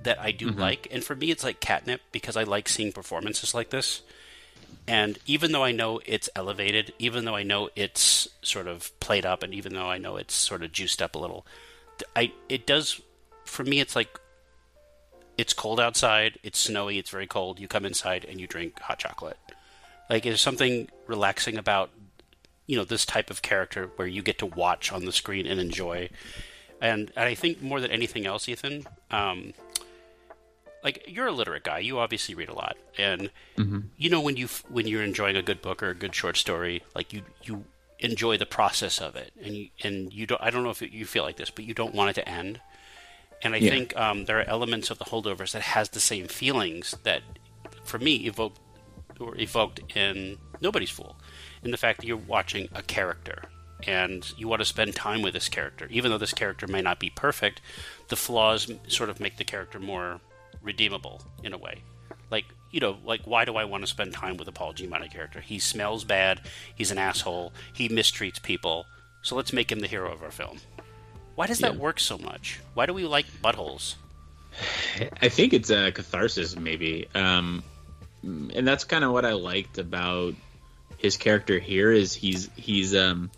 that 0.03 0.19
I 0.19 0.31
do 0.31 0.51
mm-hmm. 0.51 0.61
like. 0.61 0.89
And 0.91 1.05
for 1.05 1.15
me, 1.15 1.31
it's 1.31 1.45
like 1.45 1.61
catnip 1.61 2.01
because 2.13 2.37
I 2.37 2.45
like 2.45 2.69
seeing 2.69 2.93
performances 2.93 3.55
like 3.55 3.71
this. 3.71 4.03
And 4.89 5.19
even 5.27 5.53
though 5.53 5.63
I 5.63 5.73
know 5.73 6.01
it's 6.07 6.29
elevated, 6.35 6.93
even 6.99 7.25
though 7.25 7.37
I 7.37 7.43
know 7.43 7.71
it's 7.77 8.29
sort 8.43 8.67
of 8.67 8.99
played 9.01 9.25
up, 9.25 9.43
and 9.43 9.55
even 9.55 9.75
though 9.75 9.91
I 9.91 9.99
know 9.99 10.17
it's 10.17 10.35
sort 10.35 10.63
of 10.63 10.73
juiced 10.73 11.01
up 11.01 11.15
a 11.15 11.19
little, 11.19 11.47
I 12.17 12.33
it 12.49 12.67
does 12.67 13.01
for 13.45 13.63
me. 13.63 13.79
It's 13.81 13.95
like 13.95 14.19
it's 15.39 15.53
cold 15.53 15.79
outside, 15.79 16.39
it's 16.43 16.59
snowy, 16.59 16.99
it's 16.99 17.11
very 17.11 17.27
cold. 17.27 17.61
You 17.61 17.69
come 17.69 17.85
inside 17.85 18.25
and 18.25 18.41
you 18.41 18.47
drink 18.47 18.81
hot 18.81 18.99
chocolate. 18.99 19.39
Like 20.11 20.25
there's 20.25 20.41
something 20.41 20.89
relaxing 21.07 21.59
about 21.59 21.91
you 22.67 22.77
know 22.77 22.85
this 22.85 23.05
type 23.07 23.31
of 23.31 23.43
character 23.43 23.91
where 23.97 24.09
you 24.09 24.23
get 24.23 24.39
to 24.39 24.47
watch 24.47 24.93
on 24.93 25.05
the 25.05 25.13
screen 25.13 25.47
and 25.47 25.61
enjoy. 25.61 26.09
And, 26.81 27.13
and 27.15 27.29
I 27.29 27.35
think 27.35 27.63
more 27.63 27.81
than 27.81 27.93
anything 27.93 28.27
else, 28.27 28.49
Ethan, 28.49 28.87
um, 29.11 29.55
like 30.83 31.05
you're 31.07 31.29
a 31.29 31.33
literate 31.33 31.63
guy. 31.63 31.79
You 31.79 31.99
obviously 31.99 32.35
read 32.35 32.49
a 32.49 32.55
lot, 32.55 32.77
and 32.99 33.31
you 33.97 34.11
know 34.11 34.21
when 34.21 34.37
you 34.37 34.49
when 34.69 34.87
you're 34.89 35.03
enjoying 35.05 35.37
a 35.37 35.43
good 35.43 35.63
book 35.63 35.83
or 35.83 35.91
a 35.91 35.95
good 35.95 36.15
short 36.15 36.37
story, 36.37 36.83
like 36.95 37.13
you 37.13 37.23
you 37.45 37.65
enjoy 38.01 38.37
the 38.37 38.47
process 38.47 39.01
of 39.01 39.15
it, 39.15 39.33
and 39.41 39.55
you 39.57 39.69
and 39.85 40.13
you 40.13 40.27
don't. 40.27 40.41
I 40.43 40.51
don't 40.51 40.65
know 40.65 40.71
if 40.71 40.83
you 40.83 41.05
feel 41.07 41.23
like 41.23 41.37
this, 41.37 41.51
but 41.51 41.65
you 41.65 41.75
don't 41.75 41.95
want 41.95 42.11
it 42.11 42.15
to 42.15 42.29
end. 42.29 42.61
And 43.45 43.55
I 43.55 43.59
Yeah. 43.59 43.71
think 43.71 43.97
um, 43.97 44.25
there 44.27 44.39
are 44.39 44.49
elements 44.49 44.91
of 44.91 44.99
the 44.99 45.05
holdovers 45.07 45.53
that 45.53 45.63
has 45.63 45.89
the 45.91 46.01
same 46.01 46.27
feelings 46.29 46.97
that, 47.03 47.23
for 47.85 47.99
me, 47.99 48.17
evoked 48.27 48.59
or 49.21 49.37
evoked 49.37 49.81
in 49.97 50.39
Nobody's 50.61 50.91
Fool, 50.91 51.17
in 51.63 51.71
the 51.71 51.77
fact 51.77 52.01
that 52.01 52.07
you're 52.07 52.17
watching 52.17 52.69
a 52.75 52.83
character 52.83 53.43
and 53.87 54.33
you 54.37 54.49
want 54.49 54.61
to 54.61 54.65
spend 54.67 54.95
time 54.95 55.23
with 55.23 55.35
this 55.35 55.49
character, 55.49 55.87
even 55.91 56.11
though 56.11 56.19
this 56.19 56.33
character 56.33 56.67
may 56.67 56.81
not 56.83 57.01
be 57.01 57.11
perfect. 57.11 57.61
The 58.09 58.17
flaws 58.17 58.71
sort 58.89 59.11
of 59.11 59.21
make 59.21 59.37
the 59.39 59.45
character 59.45 59.79
more 59.81 60.21
redeemable 60.63 61.23
in 61.43 61.53
a 61.53 61.59
way. 61.59 61.83
Like 62.31 62.47
you 62.71 62.81
know, 62.81 62.97
like 63.05 63.23
why 63.25 63.45
do 63.45 63.57
I 63.57 63.65
want 63.65 63.83
to 63.83 63.87
spend 63.87 64.13
time 64.15 64.37
with 64.37 64.49
a 64.49 64.53
Paul 64.53 64.73
Giamatti 64.73 65.11
character? 65.13 65.41
He 65.41 65.59
smells 65.59 66.05
bad. 66.05 66.41
He's 66.75 66.91
an 66.91 66.99
asshole. 66.99 67.53
He 67.75 67.89
mistreats 67.89 68.43
people. 68.43 68.87
So 69.23 69.37
let's 69.37 69.53
make 69.53 69.71
him 69.71 69.81
the 69.81 69.87
hero 69.87 70.11
of 70.13 70.23
our 70.23 70.31
film. 70.31 70.59
Why 71.35 71.47
does 71.47 71.59
that 71.59 71.75
Yeah. 71.75 71.81
work 71.81 72.01
so 72.01 72.19
much? 72.19 72.61
Why 72.75 72.87
do 72.87 72.95
we 72.95 73.05
like 73.05 73.27
buttholes? 73.43 73.95
I 75.21 75.29
think 75.29 75.55
it's 75.55 75.71
a 75.71 75.91
catharsis, 75.93 76.57
maybe, 76.57 77.09
um, 77.15 77.63
and 78.23 78.67
that's 78.69 78.85
kind 78.85 79.03
of 79.05 79.13
what 79.13 79.25
I 79.25 79.33
liked 79.33 79.79
about 79.79 80.35
his 81.03 81.17
character 81.17 81.59
here. 81.59 81.91
Is 81.93 82.15
he's 82.15 82.49
he's 82.57 82.95
um, 82.95 83.31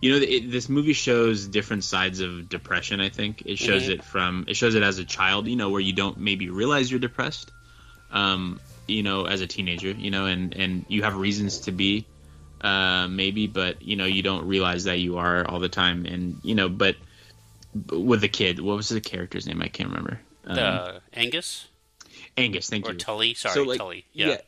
you 0.00 0.12
know, 0.12 0.18
it, 0.26 0.50
this 0.50 0.68
movie 0.68 0.92
shows 0.92 1.46
different 1.46 1.84
sides 1.84 2.20
of 2.20 2.48
depression. 2.48 3.00
I 3.00 3.08
think 3.10 3.42
it 3.46 3.56
shows 3.58 3.84
Mhm. 3.84 3.90
it 3.90 4.04
from 4.04 4.44
it 4.48 4.56
shows 4.56 4.74
it 4.74 4.82
as 4.82 4.98
a 4.98 5.04
child, 5.04 5.46
you 5.46 5.56
know, 5.56 5.70
where 5.70 5.80
you 5.80 5.92
don't 5.92 6.18
maybe 6.18 6.48
realize 6.50 6.90
you're 6.90 7.00
depressed, 7.00 7.50
um, 8.10 8.60
you 8.86 9.02
know, 9.02 9.24
as 9.26 9.40
a 9.40 9.46
teenager, 9.46 9.90
you 9.90 10.10
know, 10.10 10.26
and 10.26 10.54
and 10.54 10.84
you 10.88 11.02
have 11.02 11.14
reasons 11.16 11.58
to 11.60 11.72
be, 11.72 12.06
uh, 12.62 13.06
maybe, 13.08 13.46
but 13.46 13.82
you 13.82 13.96
know, 13.96 14.06
you 14.06 14.22
don't 14.22 14.46
realize 14.46 14.84
that 14.84 14.98
you 14.98 15.18
are 15.18 15.44
all 15.46 15.58
the 15.60 15.68
time, 15.68 16.06
and 16.06 16.38
you 16.42 16.54
know, 16.54 16.68
but 16.68 16.96
but 17.74 17.98
with 18.00 18.20
the 18.22 18.28
kid, 18.28 18.58
what 18.60 18.76
was 18.76 18.88
the 18.88 19.00
character's 19.00 19.46
name? 19.46 19.60
I 19.62 19.68
can't 19.68 19.90
remember. 19.90 20.20
Um, 20.46 20.58
Uh, 20.58 20.98
Angus 21.12 21.66
Angus, 22.38 22.70
thank 22.70 22.86
you. 22.86 22.92
or. 22.92 22.96
Tully? 22.96 23.34
Sorry, 23.34 23.52
So, 23.54 23.62
like, 23.64 23.78
Tully. 23.78 24.04
Yeah. 24.12 24.28
yeah. 24.28 24.40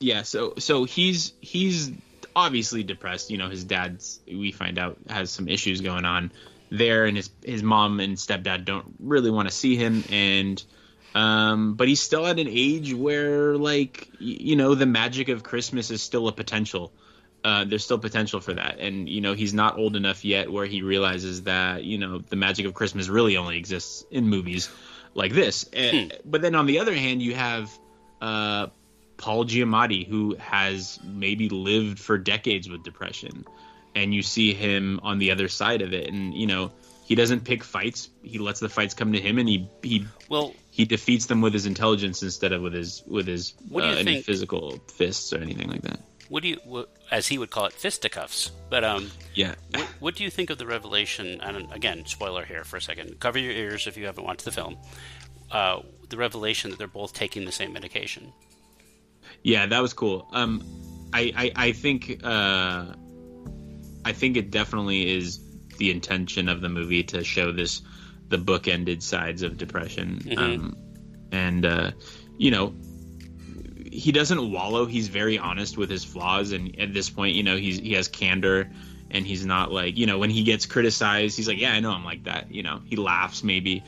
Yeah, 0.00 0.22
so 0.22 0.54
so 0.58 0.84
he's 0.84 1.34
he's 1.40 1.92
obviously 2.34 2.82
depressed. 2.82 3.30
You 3.30 3.36
know, 3.36 3.50
his 3.50 3.64
dad's 3.64 4.20
we 4.26 4.50
find 4.50 4.78
out 4.78 4.96
has 5.08 5.30
some 5.30 5.46
issues 5.46 5.82
going 5.82 6.06
on 6.06 6.32
there, 6.70 7.04
and 7.04 7.16
his 7.16 7.30
his 7.44 7.62
mom 7.62 8.00
and 8.00 8.16
stepdad 8.16 8.64
don't 8.64 8.94
really 8.98 9.30
want 9.30 9.48
to 9.48 9.54
see 9.54 9.76
him, 9.76 10.02
and 10.10 10.62
um, 11.14 11.74
but 11.74 11.86
he's 11.86 12.00
still 12.00 12.26
at 12.26 12.38
an 12.38 12.48
age 12.48 12.94
where 12.94 13.58
like 13.58 14.08
you 14.18 14.56
know 14.56 14.74
the 14.74 14.86
magic 14.86 15.28
of 15.28 15.42
Christmas 15.42 15.90
is 15.90 16.02
still 16.02 16.28
a 16.28 16.32
potential. 16.32 16.92
Uh, 17.44 17.64
there's 17.64 17.84
still 17.84 17.98
potential 17.98 18.40
for 18.40 18.54
that, 18.54 18.78
and 18.78 19.06
you 19.06 19.20
know 19.20 19.34
he's 19.34 19.52
not 19.52 19.76
old 19.76 19.96
enough 19.96 20.24
yet 20.24 20.50
where 20.50 20.64
he 20.64 20.80
realizes 20.80 21.42
that 21.42 21.84
you 21.84 21.98
know 21.98 22.18
the 22.18 22.36
magic 22.36 22.64
of 22.64 22.72
Christmas 22.72 23.08
really 23.08 23.36
only 23.36 23.58
exists 23.58 24.04
in 24.10 24.28
movies 24.28 24.70
like 25.12 25.32
this. 25.32 25.64
And, 25.74 26.12
But 26.24 26.40
then 26.40 26.54
on 26.54 26.64
the 26.64 26.78
other 26.78 26.94
hand, 26.94 27.20
you 27.20 27.34
have 27.34 27.70
uh, 28.20 28.68
Paul 29.20 29.44
Giamatti, 29.44 30.06
who 30.06 30.34
has 30.36 30.98
maybe 31.04 31.48
lived 31.50 31.98
for 31.98 32.16
decades 32.16 32.68
with 32.70 32.82
depression, 32.82 33.44
and 33.94 34.14
you 34.14 34.22
see 34.22 34.54
him 34.54 34.98
on 35.02 35.18
the 35.18 35.30
other 35.30 35.46
side 35.48 35.82
of 35.82 35.92
it, 35.92 36.08
and 36.08 36.32
you 36.34 36.46
know 36.46 36.72
he 37.04 37.14
doesn't 37.14 37.44
pick 37.44 37.62
fights; 37.62 38.08
he 38.22 38.38
lets 38.38 38.60
the 38.60 38.68
fights 38.70 38.94
come 38.94 39.12
to 39.12 39.20
him, 39.20 39.38
and 39.38 39.46
he 39.48 39.68
he 39.82 40.06
Well, 40.30 40.54
he 40.70 40.84
defeats 40.86 41.26
them 41.26 41.42
with 41.42 41.52
his 41.52 41.66
intelligence 41.66 42.22
instead 42.22 42.52
of 42.52 42.62
with 42.62 42.72
his 42.72 43.02
with 43.06 43.26
his 43.26 43.52
What 43.68 43.82
do 43.82 43.88
you 43.88 43.92
uh, 43.94 43.98
any 43.98 44.12
think- 44.14 44.24
physical 44.24 44.78
fists 44.88 45.32
or 45.34 45.38
anything 45.38 45.68
like 45.68 45.82
that. 45.82 46.00
what 46.30 46.42
do 46.42 46.48
you, 46.48 46.58
what, 46.64 46.88
as 47.10 47.26
he 47.26 47.36
would 47.38 47.50
call 47.50 47.66
it, 47.66 47.72
fisticuffs? 47.74 48.50
But 48.70 48.84
um, 48.84 49.10
Yeah, 49.34 49.54
what, 49.74 49.86
what 50.00 50.14
do 50.14 50.24
you 50.24 50.30
think 50.30 50.48
of 50.48 50.56
the 50.58 50.66
revelation? 50.66 51.40
And 51.42 51.70
again, 51.72 52.06
spoiler 52.06 52.44
here 52.46 52.64
for 52.64 52.76
a 52.78 52.80
second. 52.80 53.20
Cover 53.20 53.38
your 53.38 53.52
ears 53.52 53.86
if 53.86 53.96
you 53.98 54.06
haven't 54.06 54.24
watched 54.24 54.44
the 54.46 54.52
film. 54.52 54.78
Uh, 55.50 55.82
the 56.08 56.16
revelation 56.16 56.70
that 56.70 56.78
they're 56.78 56.86
both 56.86 57.12
taking 57.12 57.44
the 57.44 57.52
same 57.52 57.72
medication. 57.72 58.32
Yeah, 59.42 59.66
that 59.66 59.80
was 59.80 59.92
cool. 59.92 60.28
Um, 60.32 60.62
I 61.12 61.32
I, 61.36 61.68
I 61.68 61.72
think 61.72 62.20
uh, 62.24 62.86
I 64.04 64.12
think 64.12 64.36
it 64.36 64.50
definitely 64.50 65.16
is 65.16 65.40
the 65.78 65.90
intention 65.90 66.48
of 66.48 66.60
the 66.60 66.68
movie 66.68 67.02
to 67.04 67.24
show 67.24 67.52
this 67.52 67.82
the 68.28 68.38
bookended 68.38 69.02
sides 69.02 69.42
of 69.42 69.56
depression. 69.56 70.20
Mhm. 70.24 70.38
Um, 70.38 70.76
and 71.32 71.64
uh, 71.64 71.90
you 72.38 72.50
know, 72.50 72.74
he 73.90 74.12
doesn't 74.12 74.50
wallow. 74.52 74.86
He's 74.86 75.08
very 75.08 75.38
honest 75.38 75.76
with 75.76 75.90
his 75.90 76.04
flaws, 76.04 76.52
and 76.52 76.78
at 76.78 76.92
this 76.94 77.10
point, 77.10 77.34
you 77.34 77.42
know, 77.42 77.56
he's 77.56 77.78
he 77.78 77.92
has 77.94 78.08
candor, 78.08 78.70
and 79.10 79.26
he's 79.26 79.44
not 79.44 79.72
like 79.72 79.96
you 79.96 80.06
know 80.06 80.18
when 80.18 80.30
he 80.30 80.42
gets 80.44 80.66
criticized, 80.66 81.36
he's 81.36 81.48
like, 81.48 81.58
yeah, 81.58 81.72
I 81.72 81.80
know 81.80 81.90
I'm 81.90 82.04
like 82.04 82.24
that. 82.24 82.52
You 82.52 82.62
know, 82.62 82.80
he 82.84 82.96
laughs 82.96 83.42
maybe. 83.42 83.82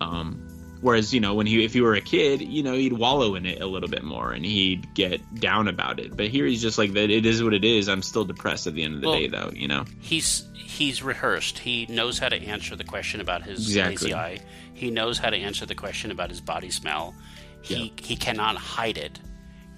Um, 0.00 0.45
whereas 0.86 1.12
you 1.12 1.18
know 1.20 1.34
when 1.34 1.46
he 1.46 1.64
if 1.64 1.72
he 1.74 1.80
were 1.80 1.94
a 1.96 2.00
kid, 2.00 2.40
you 2.40 2.62
know 2.62 2.74
he'd 2.74 2.92
wallow 2.92 3.34
in 3.34 3.44
it 3.44 3.60
a 3.60 3.66
little 3.66 3.88
bit 3.88 4.04
more 4.04 4.30
and 4.32 4.44
he'd 4.44 4.94
get 4.94 5.20
down 5.34 5.66
about 5.66 5.98
it. 5.98 6.16
But 6.16 6.28
here 6.28 6.46
he's 6.46 6.62
just 6.62 6.78
like 6.78 6.92
that. 6.92 7.10
It 7.10 7.26
is 7.26 7.42
what 7.42 7.54
it 7.54 7.64
is. 7.64 7.88
I'm 7.88 8.02
still 8.02 8.24
depressed 8.24 8.66
at 8.68 8.74
the 8.74 8.84
end 8.84 8.94
of 8.94 9.00
the 9.00 9.08
Well, 9.08 9.18
day, 9.18 9.26
though. 9.28 9.50
You 9.52 9.66
know. 9.66 9.84
he's 10.00 10.44
he's 10.54 11.02
rehearsed. 11.02 11.58
He 11.58 11.86
knows 11.88 12.18
how 12.20 12.28
to 12.28 12.36
answer 12.36 12.76
the 12.76 12.84
question 12.84 13.20
about 13.20 13.42
his 13.42 13.66
Exactly. 13.66 14.12
lazy 14.12 14.14
eye. 14.14 14.38
He 14.74 14.90
knows 14.90 15.18
how 15.18 15.30
to 15.30 15.36
answer 15.36 15.66
the 15.66 15.74
question 15.74 16.10
about 16.12 16.30
his 16.30 16.40
body 16.40 16.70
smell. 16.70 17.14
He 17.62 17.92
he 18.00 18.14
cannot 18.14 18.56
hide 18.56 18.96
it. 18.98 19.18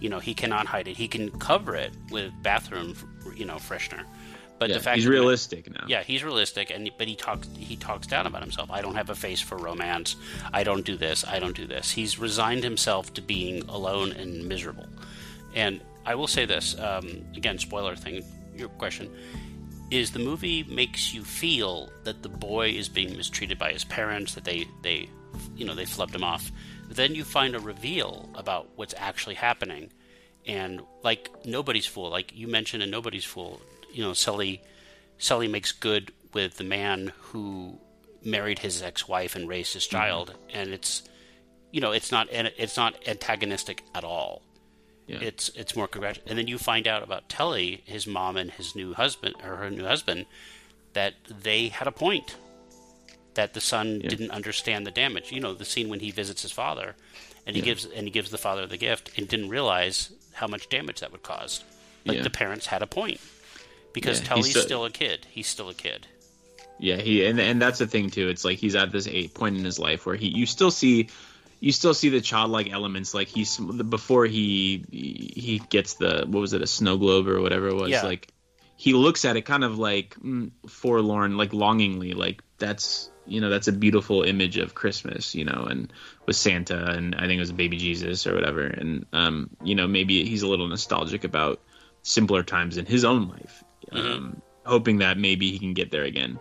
You 0.01 0.11
know, 0.11 0.19
he 0.21 0.35
cannot 0.35 0.67
hide 0.67 0.89
it. 0.89 0.97
He 0.97 1.09
can 1.09 1.31
cover 1.41 1.75
it 1.75 1.93
with 2.11 2.33
bathroom, 2.43 2.95
you 3.35 3.45
know, 3.47 3.57
freshener. 3.57 4.05
But 4.59 4.71
Yeah, 4.71 4.77
the 4.77 4.83
fact 4.83 4.97
he's 4.97 5.07
realistic 5.07 5.71
now. 5.71 5.85
Yeah, 5.87 6.03
he's 6.03 6.25
realistic, 6.25 6.71
and 6.71 6.91
but 6.99 7.07
he 7.07 7.15
talks 7.15 7.49
he 7.57 7.77
talks 7.77 8.07
down 8.07 8.27
about 8.27 8.43
himself. 8.43 8.71
I 8.71 8.83
don't 8.83 8.97
have 8.97 9.11
a 9.11 9.15
face 9.15 9.41
for 9.41 9.57
romance. 9.57 10.17
I 10.53 10.65
don't 10.65 10.85
do 10.85 10.97
this. 10.97 11.25
I 11.27 11.39
don't 11.39 11.57
do 11.57 11.67
this. 11.67 11.91
He's 11.91 12.19
resigned 12.19 12.65
himself 12.65 13.15
to 13.15 13.23
being 13.23 13.63
alone 13.69 14.13
and 14.13 14.47
miserable. 14.49 14.87
And 15.55 15.81
I 16.05 16.15
will 16.15 16.27
say 16.27 16.45
this 16.45 16.79
um, 16.79 17.25
again, 17.37 17.59
spoiler 17.59 17.95
thing. 17.95 18.25
Your 18.57 18.69
question 18.71 19.15
is 19.91 20.11
the 20.11 20.19
movie 20.19 20.65
makes 20.65 21.15
you 21.15 21.25
feel 21.25 21.91
that 22.05 22.23
the 22.23 22.29
boy 22.29 22.71
is 22.71 22.89
being 22.89 23.17
mistreated 23.17 23.59
by 23.59 23.73
his 23.73 23.85
parents, 23.85 24.35
that 24.35 24.45
they 24.45 24.67
they 24.83 25.09
you 25.57 25.65
know 25.65 25.75
they 25.75 25.85
flubbed 25.85 26.15
him 26.15 26.25
off. 26.25 26.51
Then 26.89 27.15
you 27.15 27.25
find 27.25 27.55
a 27.55 27.61
reveal 27.61 28.29
about 28.35 28.69
what's 28.77 28.95
actually 28.99 29.35
happening, 29.37 29.93
and 30.47 30.81
like 31.03 31.31
nobody's 31.45 31.87
fool, 31.87 32.11
like 32.11 32.35
you 32.35 32.49
mentioned 32.49 32.83
in 32.83 32.91
Nobody's 32.91 33.25
Fool, 33.25 33.61
you 33.99 34.05
know, 34.05 34.13
Sully 34.13 34.63
Sully 35.19 35.49
makes 35.49 35.73
good 35.73 36.13
with 36.33 36.57
the 36.57 36.63
man 36.63 37.13
who 37.19 37.81
married 38.23 38.61
his 38.61 38.81
ex-wife 38.81 39.35
and 39.35 39.49
raised 39.49 39.75
his 39.75 39.83
mm-hmm. 39.83 39.97
child, 39.97 40.35
and 40.55 40.71
it's 40.71 41.03
you 41.73 41.81
know 41.81 41.91
it's 41.91 42.13
not 42.13 42.29
it's 42.31 42.77
not 42.77 42.95
antagonistic 43.09 43.83
at 43.97 44.05
all. 44.05 44.43
Yeah. 45.09 45.19
It's 45.21 45.49
it's 45.57 45.75
more 45.75 45.89
congrat. 45.89 46.21
And 46.29 46.39
then 46.39 46.47
you 46.47 46.59
find 46.59 46.87
out 46.87 47.03
about 47.03 47.29
Telly, 47.29 47.83
his 47.87 48.07
mom 48.07 48.37
and 48.37 48.53
his 48.53 48.77
new 48.77 48.95
husband 48.95 49.35
or 49.43 49.57
her 49.57 49.69
new 49.69 49.85
husband, 49.85 50.27
that 50.93 51.15
they 51.43 51.67
had 51.69 51.89
a 51.89 51.93
point. 51.93 52.37
That 53.35 53.55
the 53.55 53.61
son 53.61 54.01
Yeah. 54.01 54.11
didn't 54.11 54.31
understand 54.31 54.87
the 54.87 54.93
damage. 54.93 55.33
You 55.33 55.41
know, 55.41 55.55
the 55.55 55.65
scene 55.65 55.89
when 55.89 56.01
he 56.01 56.13
visits 56.13 56.43
his 56.43 56.53
father, 56.53 56.95
and 57.47 57.57
he 57.57 57.63
Yeah. 57.63 57.67
gives 57.67 57.85
and 57.85 58.07
he 58.07 58.13
gives 58.13 58.31
the 58.31 58.39
father 58.39 58.65
the 58.65 58.77
gift, 58.77 59.11
and 59.19 59.27
didn't 59.27 59.49
realize 59.49 60.13
how 60.35 60.47
much 60.47 60.69
damage 60.69 61.01
that 61.01 61.11
would 61.11 61.25
cause. 61.25 61.65
Like 62.05 62.23
the 62.23 62.31
parents 62.31 62.67
had 62.67 62.81
a 62.81 62.87
point, 62.87 63.21
because 63.93 64.21
Yeah, 64.21 64.35
he's 64.37 64.47
Telly's 64.53 64.63
still 64.65 64.85
a 64.85 64.91
kid. 64.91 65.27
He's 65.31 65.47
still 65.47 65.69
a 65.69 65.75
kid. 65.75 66.07
Yeah, 66.79 66.97
he 66.97 67.27
and 67.27 67.41
and 67.41 67.61
that's 67.61 67.79
the 67.79 67.87
thing 67.87 68.11
too. 68.11 68.29
It's 68.29 68.45
like 68.45 68.59
he's 68.59 68.77
at 68.77 68.93
this 68.93 69.07
eight 69.09 69.35
point 69.35 69.57
in 69.57 69.65
his 69.65 69.79
life 69.79 70.07
where 70.07 70.17
he 70.17 70.29
you 70.29 70.47
still 70.47 70.71
see 70.71 71.09
you 71.61 71.73
still 71.73 71.95
see 71.95 72.09
the 72.09 72.21
childlike 72.21 72.71
elements 72.71 73.15
like 73.15 73.29
he's 73.29 73.57
before 73.59 74.27
he 74.27 74.85
he 74.91 75.61
gets 75.71 75.95
the 75.95 76.25
what 76.27 76.41
was 76.41 76.53
it 76.53 76.63
a 76.63 76.67
snow 76.67 76.97
globe 76.97 77.29
or 77.29 77.41
whatever 77.41 77.69
it 77.69 77.75
was 77.75 77.91
Yeah. 77.91 78.05
like 78.05 78.29
he 78.77 78.93
looks 78.93 79.25
at 79.25 79.37
it 79.37 79.43
kind 79.43 79.65
of 79.65 79.77
like 79.77 80.15
mm, 80.21 80.53
forlorn 80.69 81.37
like 81.37 81.53
longingly 81.53 82.13
like 82.13 82.43
that's 82.59 83.11
you 83.27 83.41
know 83.41 83.51
that's 83.51 83.67
a 83.67 83.73
beautiful 83.73 84.23
image 84.23 84.57
of 84.57 84.77
christmas 84.77 85.35
you 85.35 85.45
know 85.45 85.67
and 85.69 85.93
with 86.27 86.37
santa 86.37 86.93
and 86.93 87.17
i 87.17 87.23
think 87.27 87.39
it 87.39 87.41
was 87.41 87.51
a 87.51 87.55
baby 87.55 87.77
jesus 87.77 88.25
or 88.27 88.35
whatever 88.35 88.63
and 88.63 89.05
um 89.13 89.51
you 89.65 89.75
know 89.75 89.89
maybe 89.89 90.25
he's 90.25 90.43
a 90.43 90.47
little 90.49 90.69
nostalgic 90.69 91.25
about 91.25 91.61
simpler 92.03 92.45
times 92.45 92.77
in 92.77 92.87
his 92.87 93.05
own 93.05 93.29
life 93.29 93.65
um 93.93 94.41
hoping 94.65 94.99
that 94.99 95.17
maybe 95.17 95.51
he 95.51 95.59
can 95.59 95.73
get 95.73 95.91
there 95.91 96.05
again 96.05 96.39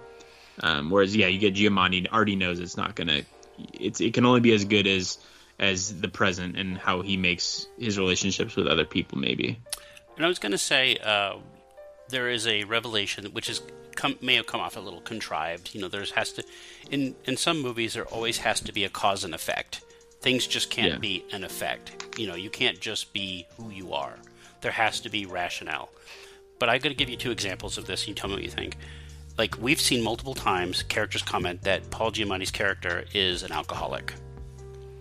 um, 0.61 0.89
whereas, 0.89 1.15
yeah, 1.15 1.27
you 1.27 1.38
get 1.39 1.53
Giamatti 1.53 2.07
already 2.07 2.35
knows 2.35 2.59
it's 2.59 2.77
not 2.77 2.95
gonna. 2.95 3.22
It's 3.73 4.01
it 4.01 4.14
can 4.14 4.26
only 4.26 4.39
be 4.39 4.53
as 4.53 4.65
good 4.65 4.88
as 4.88 5.18
as 5.59 5.99
the 6.01 6.07
present 6.07 6.57
and 6.57 6.77
how 6.77 7.01
he 7.01 7.18
makes 7.18 7.68
his 7.80 7.97
relationships 7.97 8.55
with 8.55 8.68
other 8.68 8.85
people. 8.85 9.18
Maybe. 9.18 9.59
And 10.15 10.26
I 10.26 10.27
was 10.27 10.39
going 10.39 10.51
to 10.51 10.57
say, 10.57 10.97
uh, 10.97 11.38
there 12.09 12.30
is 12.30 12.47
a 12.47 12.64
revelation 12.64 13.26
which 13.34 13.49
is 13.49 13.61
come, 13.95 14.18
may 14.22 14.35
have 14.35 14.47
come 14.47 14.61
off 14.61 14.77
a 14.77 14.80
little 14.80 15.01
contrived. 15.01 15.76
You 15.76 15.81
know, 15.81 15.88
there's 15.88 16.11
has 16.11 16.31
to 16.34 16.43
in 16.89 17.15
in 17.26 17.38
some 17.38 17.61
movies 17.61 17.93
there 17.93 18.05
always 18.05 18.39
has 18.39 18.59
to 18.61 18.72
be 18.72 18.84
a 18.84 18.89
cause 18.89 19.23
and 19.23 19.35
effect. 19.35 19.81
Things 20.22 20.47
just 20.47 20.72
can't 20.72 20.93
Yeah. 20.93 20.97
be 20.97 21.23
an 21.31 21.43
effect. 21.43 22.18
You 22.18 22.27
know, 22.27 22.35
you 22.35 22.49
can't 22.49 22.80
just 22.80 23.14
be 23.14 23.45
who 23.57 23.69
you 23.69 23.93
are. 23.93 24.18
There 24.61 24.72
has 24.72 24.99
to 25.01 25.09
be 25.09 25.27
rationale. 25.27 25.89
But 26.60 26.70
I'm 26.70 26.80
going 26.80 26.94
to 26.94 26.98
give 26.98 27.10
you 27.10 27.18
two 27.18 27.32
examples 27.32 27.78
of 27.78 27.86
this. 27.86 28.02
And 28.04 28.10
you 28.10 28.14
tell 28.16 28.30
me 28.30 28.36
what 28.36 28.44
you 28.44 28.50
think. 28.50 28.78
Like 29.38 29.60
we've 29.62 29.80
seen 29.80 30.04
multiple 30.04 30.34
times, 30.34 30.84
characters 30.84 31.22
comment 31.22 31.62
that 31.64 31.90
Paul 31.92 32.12
Giamatti's 32.12 32.52
character 32.52 33.06
is 33.14 33.44
an 33.44 33.52
alcoholic. 33.52 34.14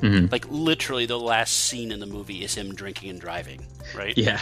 Mm-hmm. 0.00 0.26
Like 0.30 0.44
literally, 0.50 1.06
the 1.06 1.18
last 1.18 1.52
scene 1.56 1.90
in 1.90 2.00
the 2.00 2.06
movie 2.06 2.44
is 2.44 2.54
him 2.54 2.74
drinking 2.74 3.10
and 3.10 3.20
driving. 3.20 3.66
Right? 3.96 4.16
Yeah. 4.16 4.40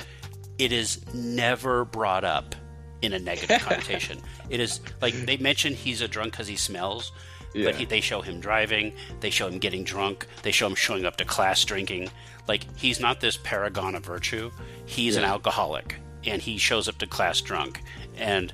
it 0.59 0.73
is 0.73 1.01
never 1.15 1.85
brought 1.85 2.25
up 2.25 2.55
in 3.03 3.13
a 3.13 3.19
negative 3.21 3.61
connotation. 3.69 4.19
It 4.51 4.59
is 4.61 4.81
like 5.01 5.15
they 5.15 5.37
mention 5.37 5.75
he's 5.75 6.01
a 6.01 6.09
drunk 6.09 6.33
because 6.33 6.49
he 6.49 6.57
smells, 6.57 7.13
Yeah. 7.55 7.67
but 7.67 7.77
he, 7.77 7.85
they 7.85 8.01
show 8.01 8.21
him 8.21 8.41
driving, 8.41 8.93
they 9.21 9.31
show 9.31 9.47
him 9.47 9.59
getting 9.61 9.85
drunk, 9.85 10.27
they 10.43 10.51
show 10.51 10.67
him 10.67 10.75
showing 10.75 11.05
up 11.05 11.17
to 11.19 11.25
class 11.25 11.65
drinking. 11.65 12.09
Like 12.49 12.65
he's 12.77 12.99
not 12.99 13.21
this 13.21 13.37
paragon 13.37 13.95
of 13.95 14.05
virtue. 14.05 14.51
He's 14.87 15.15
an 15.17 15.23
alcoholic, 15.25 15.95
and 16.27 16.41
he 16.43 16.59
shows 16.59 16.89
up 16.89 16.99
to 16.99 17.07
class 17.07 17.41
drunk, 17.41 17.83
and 18.17 18.53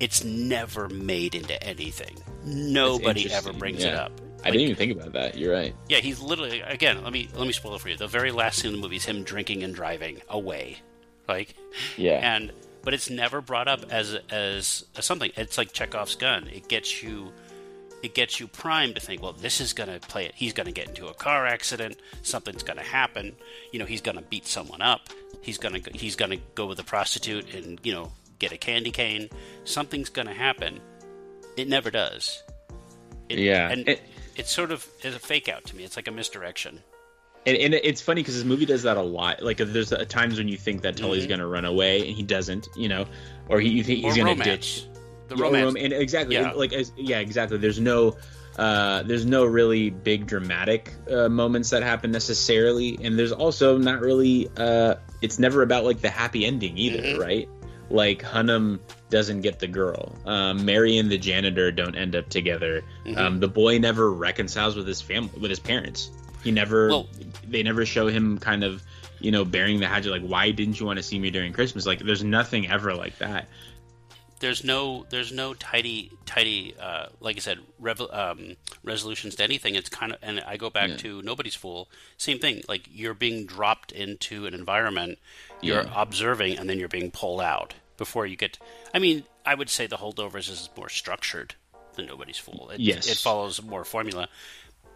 it's 0.00 0.24
never 0.24 0.88
made 0.88 1.34
into 1.34 1.62
anything. 1.62 2.16
Nobody 2.44 3.30
ever 3.32 3.52
brings 3.52 3.82
it 3.82 3.88
yeah. 3.92 4.04
up. 4.04 4.12
I 4.44 4.50
didn't 4.50 4.62
even 4.62 4.76
think 4.76 4.92
about 4.92 5.12
that. 5.14 5.36
You're 5.36 5.52
right. 5.52 5.74
Yeah, 5.88 5.98
he's 5.98 6.20
literally 6.20 6.60
again. 6.60 7.02
Let 7.02 7.12
me 7.12 7.28
let 7.34 7.46
me 7.46 7.52
spoil 7.52 7.74
it 7.74 7.80
for 7.80 7.88
you. 7.88 7.96
The 7.96 8.06
very 8.06 8.30
last 8.30 8.60
scene 8.60 8.70
of 8.70 8.76
the 8.76 8.82
movie 8.82 8.96
is 8.96 9.04
him 9.04 9.24
drinking 9.24 9.64
and 9.64 9.74
driving 9.74 10.20
away, 10.28 10.78
like 11.28 11.54
Yeah. 11.96 12.20
and 12.22 12.52
but 12.82 12.94
it's 12.94 13.10
never 13.10 13.40
brought 13.40 13.66
up 13.66 13.80
as 13.90 14.14
as, 14.30 14.84
as 14.96 15.04
something. 15.04 15.32
It's 15.36 15.58
like 15.58 15.72
Chekhov's 15.72 16.14
gun. 16.14 16.46
It 16.46 16.68
gets 16.68 17.02
you 17.02 17.32
it 18.02 18.14
gets 18.14 18.38
you 18.38 18.46
primed 18.46 18.94
to 18.94 19.00
think, 19.00 19.22
well, 19.22 19.32
this 19.32 19.60
is 19.60 19.72
going 19.72 19.88
to 19.88 20.06
play 20.06 20.26
it. 20.26 20.34
He's 20.36 20.52
going 20.52 20.66
to 20.66 20.72
get 20.72 20.88
into 20.88 21.08
a 21.08 21.14
car 21.14 21.46
accident. 21.46 21.96
Something's 22.22 22.62
going 22.62 22.76
to 22.76 22.84
happen. 22.84 23.34
You 23.72 23.80
know, 23.80 23.84
he's 23.86 24.00
going 24.00 24.16
to 24.16 24.22
beat 24.22 24.46
someone 24.46 24.80
up. 24.82 25.08
He's 25.46 25.58
going 25.58 25.80
to 25.80 25.90
he's 25.96 26.16
to 26.16 26.36
go 26.56 26.66
with 26.66 26.78
a 26.80 26.84
prostitute 26.84 27.54
and 27.54 27.78
you 27.84 27.92
know 27.94 28.12
get 28.38 28.52
a 28.52 28.58
candy 28.58 28.90
cane. 28.90 29.30
Something's 29.64 30.08
going 30.10 30.26
to 30.26 30.34
happen. 30.34 30.80
It 31.56 31.68
never 31.68 31.90
does. 31.90 32.42
It, 33.28 33.38
Yeah. 33.38 33.70
and 33.70 33.88
It- 33.88 34.02
it's 34.34 34.52
sort 34.52 34.70
of 34.72 34.86
is 35.02 35.14
a 35.14 35.18
fake 35.18 35.48
out 35.48 35.64
to 35.66 35.76
me. 35.76 35.84
It's 35.84 35.96
like 35.96 36.08
a 36.08 36.10
misdirection. 36.10 36.80
And, 37.46 37.56
and 37.56 37.74
it's 37.74 38.00
funny 38.02 38.22
because 38.22 38.34
this 38.34 38.44
movie 38.44 38.66
does 38.66 38.82
that 38.82 38.96
a 38.96 39.02
lot. 39.02 39.40
Like 39.40 39.58
there's 39.58 39.90
times 40.08 40.36
when 40.36 40.48
you 40.48 40.56
think 40.56 40.82
that 40.82 40.96
Tully's 40.96 41.24
Mhm. 41.24 41.28
going 41.28 41.40
to 41.40 41.46
run 41.46 41.64
away 41.64 42.00
and 42.08 42.16
he 42.16 42.24
doesn't, 42.24 42.66
you 42.76 42.88
know, 42.88 43.06
or 43.48 43.60
he 43.60 43.68
you 43.68 43.84
think 43.84 44.00
he's 44.04 44.14
or 44.14 44.24
going 44.24 44.36
to 44.36 44.42
romance. 44.42 44.80
ditch. 44.82 44.86
The 45.28 45.36
romance. 45.36 45.64
rom- 45.64 45.76
and 45.76 45.92
exactly, 45.92 46.34
Yeah. 46.34 46.50
like 46.52 46.72
as, 46.72 46.92
yeah, 46.96 47.20
exactly. 47.20 47.56
There's 47.58 47.78
no, 47.80 48.16
uh, 48.58 49.02
there's 49.02 49.26
no 49.26 49.44
really 49.44 49.90
big 49.90 50.26
dramatic 50.26 50.92
uh, 51.10 51.28
moments 51.28 51.70
that 51.70 51.82
happen 51.82 52.10
necessarily, 52.10 52.98
and 53.02 53.18
there's 53.18 53.32
also 53.32 53.76
not 53.78 54.00
really. 54.00 54.48
Uh, 54.56 54.94
it's 55.22 55.38
never 55.38 55.62
about 55.62 55.84
like 55.84 56.00
the 56.00 56.10
happy 56.10 56.44
ending 56.44 56.76
either, 56.78 57.02
Mhm. 57.02 57.18
right? 57.18 57.48
Like 57.88 58.22
Hunham 58.22 58.80
doesn't 59.10 59.42
get 59.42 59.58
the 59.60 59.68
girl. 59.68 60.16
Um, 60.26 60.64
Mary 60.64 60.98
and 60.98 61.08
the 61.10 61.18
janitor 61.18 61.70
don't 61.70 61.94
end 61.94 62.16
up 62.16 62.28
together. 62.28 62.82
Mhm. 63.06 63.16
Um, 63.16 63.40
the 63.40 63.48
boy 63.48 63.78
never 63.78 64.10
reconciles 64.12 64.74
with 64.74 64.86
his 64.88 65.00
family, 65.00 65.38
with 65.40 65.50
his 65.50 65.60
parents. 65.60 66.10
He 66.42 66.50
never. 66.50 66.88
Well- 66.88 67.08
they 67.48 67.62
never 67.62 67.86
show 67.86 68.08
him 68.08 68.38
kind 68.38 68.64
of, 68.64 68.82
you 69.20 69.30
know, 69.30 69.44
bearing 69.44 69.80
the 69.80 69.86
hatchet. 69.86 70.10
Like, 70.10 70.22
why 70.26 70.50
didn't 70.50 70.80
you 70.80 70.86
want 70.86 70.96
to 70.98 71.02
see 71.02 71.18
me 71.18 71.30
during 71.30 71.52
Christmas? 71.52 71.86
Like, 71.86 72.00
there's 72.00 72.24
nothing 72.24 72.68
ever 72.70 72.94
like 72.94 73.18
that. 73.18 73.48
There's 74.40 74.62
no 74.64 75.06
there's 75.10 75.32
no 75.32 75.54
tidy 75.54 76.10
tidy 76.26 76.74
uh, 76.80 77.06
like 77.20 77.36
I 77.36 77.40
said 77.40 77.58
rev- 77.78 78.00
um, 78.12 78.56
resolutions 78.82 79.34
to 79.36 79.44
anything. 79.44 79.74
It's 79.74 79.88
kind 79.88 80.12
of 80.12 80.18
and 80.22 80.40
I 80.40 80.56
go 80.56 80.70
back 80.70 80.90
Yeah. 80.90 80.96
to 80.98 81.22
nobody's 81.22 81.54
fool. 81.54 81.88
Same 82.18 82.38
thing. 82.38 82.62
Like 82.68 82.88
you're 82.92 83.14
being 83.14 83.46
dropped 83.46 83.92
into 83.92 84.46
an 84.46 84.54
environment, 84.54 85.18
you're 85.62 85.82
Yeah. 85.84 85.92
observing, 86.02 86.58
and 86.58 86.68
then 86.68 86.78
you're 86.78 86.88
being 86.88 87.10
pulled 87.10 87.40
out 87.40 87.74
before 87.96 88.26
you 88.26 88.36
get. 88.36 88.58
I 88.92 88.98
mean, 88.98 89.24
I 89.44 89.54
would 89.54 89.70
say 89.70 89.86
the 89.86 89.96
holdovers 89.96 90.50
is 90.50 90.68
more 90.76 90.88
structured 90.90 91.54
than 91.94 92.06
nobody's 92.06 92.36
fool. 92.38 92.68
It, 92.72 92.80
Yes. 92.80 93.06
it 93.08 93.16
follows 93.16 93.62
more 93.62 93.84
formula, 93.84 94.28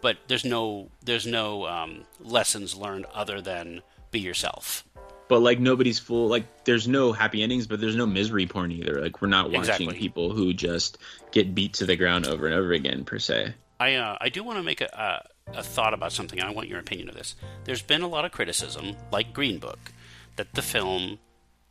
but 0.01 0.17
there's 0.27 0.45
no 0.45 0.89
there's 1.03 1.25
no 1.25 1.65
um, 1.65 2.05
lessons 2.19 2.75
learned 2.75 3.05
other 3.13 3.41
than 3.41 3.81
be 4.11 4.19
yourself. 4.19 4.83
But 5.31 5.39
like 5.39 5.61
nobody's 5.61 5.97
full 5.97 6.27
like 6.27 6.43
there's 6.65 6.89
no 6.89 7.13
happy 7.13 7.41
endings 7.41 7.65
but 7.65 7.79
there's 7.79 7.95
no 7.95 8.05
misery 8.05 8.45
porn 8.45 8.69
either 8.69 9.01
like 9.01 9.21
we're 9.21 9.29
not 9.29 9.45
watching 9.45 9.61
Exactly. 9.61 9.97
people 9.97 10.33
who 10.33 10.51
just 10.51 10.97
get 11.31 11.55
beat 11.55 11.71
to 11.75 11.85
the 11.85 11.95
ground 11.95 12.27
over 12.27 12.47
and 12.47 12.53
over 12.53 12.73
again 12.73 13.05
per 13.05 13.17
se 13.17 13.53
I 13.79 13.95
uh, 13.95 14.17
I 14.19 14.27
do 14.27 14.43
want 14.43 14.59
to 14.59 14.63
make 14.63 14.81
a, 14.81 14.89
a 14.93 15.59
a 15.59 15.63
thought 15.63 15.93
about 15.93 16.11
something. 16.11 16.37
and 16.39 16.47
I 16.47 16.51
want 16.51 16.67
your 16.67 16.79
opinion 16.79 17.09
of 17.09 17.15
this. 17.15 17.35
There's 17.63 17.81
been 17.81 18.01
a 18.01 18.07
lot 18.07 18.25
of 18.25 18.31
criticism, 18.31 18.95
like 19.11 19.33
Green 19.33 19.57
Book, 19.57 19.91
that 20.35 20.53
the 20.53 20.61
film 20.61 21.19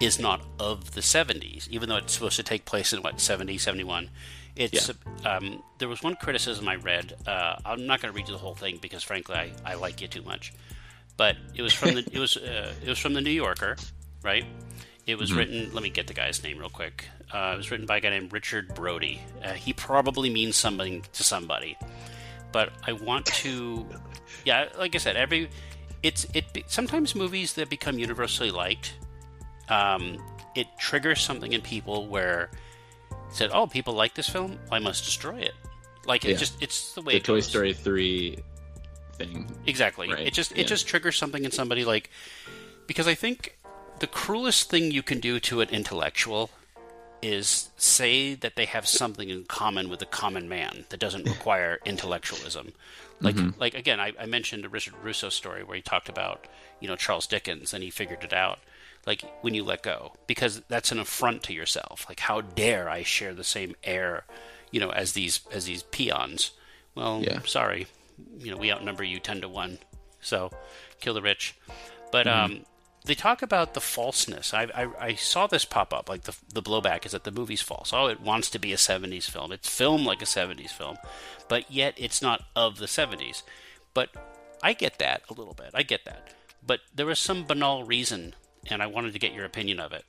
is 0.01 0.19
not 0.19 0.43
of 0.59 0.93
the 0.93 1.01
70s, 1.03 1.69
even 1.69 1.89
though 1.89 1.97
it's 1.97 2.15
supposed 2.15 2.37
to 2.37 2.43
take 2.43 2.65
place 2.65 2.93
in 2.93 3.01
what 3.03 3.21
70, 3.21 3.59
71. 3.59 4.11
It's 4.57 4.91
yeah. 5.23 5.37
um, 5.37 5.63
there 5.79 5.89
was 5.89 6.03
one 6.03 6.17
criticism 6.17 6.69
I 6.69 6.77
read. 6.77 7.15
Uh, 7.27 7.57
I'm 7.65 7.87
not 7.87 8.01
going 8.01 8.13
to 8.13 8.17
read 8.17 8.29
you 8.29 8.35
the 8.35 8.41
whole 8.41 8.55
thing 8.55 8.79
because 8.83 9.03
frankly 9.03 9.37
I, 9.37 9.53
I 9.65 9.75
like 9.75 10.01
you 10.01 10.09
too 10.09 10.23
much. 10.23 10.53
But 11.21 11.37
it 11.55 11.61
was 11.61 11.75
from 11.75 11.93
the 11.93 11.99
it 12.13 12.19
was 12.19 12.39
uh, 12.39 12.73
it 12.83 12.89
was 12.89 12.99
from 12.99 13.13
the 13.13 13.21
New 13.21 13.31
Yorker, 13.31 13.77
right? 14.23 14.47
It 15.07 15.19
was 15.19 15.29
mm-hmm. 15.29 15.39
written. 15.39 15.71
Let 15.75 15.83
me 15.83 15.91
get 15.91 16.07
the 16.07 16.15
guy's 16.15 16.43
name 16.43 16.57
real 16.57 16.71
quick. 16.71 17.05
Uh, 17.31 17.51
it 17.53 17.59
was 17.59 17.71
written 17.71 17.85
by 17.85 17.99
a 17.99 18.01
guy 18.01 18.09
named 18.09 18.33
Richard 18.33 18.75
Brody. 18.75 19.21
Uh, 19.45 19.53
he 19.53 19.75
probably 19.75 20.31
means 20.31 20.57
something 20.57 21.05
to 21.13 21.23
somebody, 21.23 21.77
but 22.53 22.73
I 22.87 22.93
want 22.93 23.27
to. 23.27 23.87
Yeah, 24.47 24.71
like 24.79 24.95
I 24.95 24.99
said, 24.99 25.17
every 25.17 25.51
it's 26.03 26.27
it. 26.33 26.47
Sometimes 26.69 27.15
movies 27.15 27.53
that 27.53 27.69
become 27.69 27.99
universally 27.99 28.51
liked, 28.51 28.95
um, 29.69 30.17
it 30.55 30.69
triggers 30.79 31.21
something 31.21 31.53
in 31.53 31.61
people 31.61 32.07
where 32.07 32.51
said, 33.29 33.51
"Oh, 33.53 33.67
people 33.67 33.93
like 33.93 34.15
this 34.15 34.31
film. 34.31 34.59
I 34.73 34.79
must 34.79 35.05
destroy 35.05 35.41
it." 35.41 35.53
Like 36.07 36.25
it 36.25 36.31
yeah. 36.31 36.37
just 36.39 36.63
it's 36.63 36.95
the 36.95 37.03
way 37.03 37.13
the 37.13 37.21
Toy. 37.21 37.41
Story 37.41 37.75
three 37.75 38.39
thing. 39.21 39.47
Exactly. 39.67 40.09
Right? 40.09 40.27
It 40.27 40.35
just 40.35 40.53
it 40.53 40.59
yeah. 40.59 40.65
just 40.65 40.87
triggers 40.87 41.17
something 41.17 41.45
in 41.45 41.51
somebody 41.51 41.85
like 41.85 42.11
because 42.87 43.07
I 43.07 43.15
think 43.15 43.59
the 44.01 44.07
cruelest 44.07 44.71
thing 44.71 44.91
you 44.91 45.03
can 45.03 45.21
do 45.21 45.39
to 45.41 45.61
an 45.61 45.69
intellectual 45.69 46.51
is 47.23 47.69
say 47.77 48.35
that 48.35 48.57
they 48.57 48.65
have 48.65 48.89
something 48.89 49.29
in 49.29 49.45
common 49.45 49.91
with 49.91 50.01
a 50.01 50.07
common 50.07 50.49
man 50.49 50.85
that 50.89 51.01
doesn't 51.01 51.29
require 51.29 51.79
intellectualism. 51.85 52.73
Like, 53.21 53.37
mm-hmm. 53.37 53.61
like 53.61 53.75
again, 53.75 54.01
I, 54.01 54.13
I, 54.19 54.25
mentioned 54.25 54.65
a 54.65 54.71
Richard 54.71 54.95
Russo 55.03 55.29
story 55.29 55.63
where 55.63 55.77
he 55.77 55.83
talked 55.83 56.09
about 56.09 56.47
you 56.81 56.89
know 56.89 56.97
Charles 56.97 57.27
Dickens 57.27 57.75
and 57.75 57.85
he 57.85 57.91
figured 57.91 58.25
it 58.25 58.33
out. 58.33 58.59
Like 59.07 59.25
when 59.43 59.55
you 59.55 59.65
let 59.65 59.83
go, 59.83 60.15
because 60.27 60.63
that's 60.69 60.93
an 60.93 60.99
affront 60.99 61.43
to 61.45 61.55
yourself. 61.55 62.07
Like, 62.09 62.21
how 62.21 62.41
dare 62.41 62.89
I 62.89 63.03
share 63.03 63.35
the 63.35 63.45
same 63.45 63.75
air, 63.85 64.25
you 64.71 64.81
know, 64.81 64.91
as 64.91 65.13
these 65.13 65.41
as 65.53 65.67
these 65.67 65.83
peons? 65.83 66.53
Well, 66.95 67.23
yeah. 67.23 67.41
sorry, 67.45 67.87
you 68.39 68.51
know, 68.51 68.57
we 68.57 68.73
outnumber 68.73 69.05
you 69.05 69.21
ten 69.21 69.41
to 69.41 69.49
one, 69.49 69.79
so 70.21 70.51
kill 71.01 71.15
the 71.15 71.23
rich. 71.23 71.57
But 72.13 72.27
mm-hmm. 72.27 72.53
um, 72.53 72.67
they 73.05 73.15
talk 73.15 73.43
about 73.43 73.75
the 73.75 73.81
falseness. 73.81 74.53
I, 74.53 74.65
I, 74.75 75.07
I, 75.07 75.15
saw 75.15 75.47
this 75.47 75.65
pop 75.65 75.95
up. 75.95 76.09
Like 76.09 76.23
the 76.23 76.37
the 76.53 76.63
blowback 76.63 77.07
is 77.07 77.13
that 77.13 77.25
the 77.25 77.31
movie's 77.31 77.63
false. 77.63 77.93
Oh, 77.93 78.07
it 78.07 78.21
wants 78.21 78.51
to 78.51 78.59
be 78.59 78.73
a 78.73 78.77
'70s 78.77 79.31
film. 79.31 79.53
It's 79.53 79.69
filmed 79.69 80.05
like 80.05 80.23
a 80.23 80.27
'70s 80.27 80.71
film, 80.71 80.99
but 81.49 81.71
yet 81.71 81.95
it's 81.97 82.21
not 82.21 82.43
of 82.55 82.79
the 82.79 82.87
'70s. 82.87 83.43
But 83.95 84.11
I 84.63 84.73
get 84.75 84.99
that 84.99 85.23
a 85.29 85.35
little 85.35 85.55
bit. 85.55 85.71
I 85.75 85.83
get 85.83 86.05
that. 86.05 86.35
But 86.65 86.81
there 86.95 87.07
was 87.07 87.19
some 87.19 87.45
banal 87.45 87.85
reason, 87.85 88.35
and 88.67 88.83
I 88.83 88.87
wanted 88.87 89.15
to 89.15 89.19
get 89.19 89.33
your 89.33 89.47
opinion 89.47 89.81
of 89.81 89.93
it. 89.93 90.05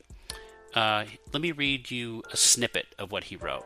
Uh, 0.74 1.06
let 1.34 1.42
me 1.42 1.52
read 1.52 1.92
you 1.92 2.24
a 2.32 2.38
snippet 2.38 2.88
of 3.00 3.12
what 3.12 3.26
he 3.26 3.36
wrote. 3.36 3.66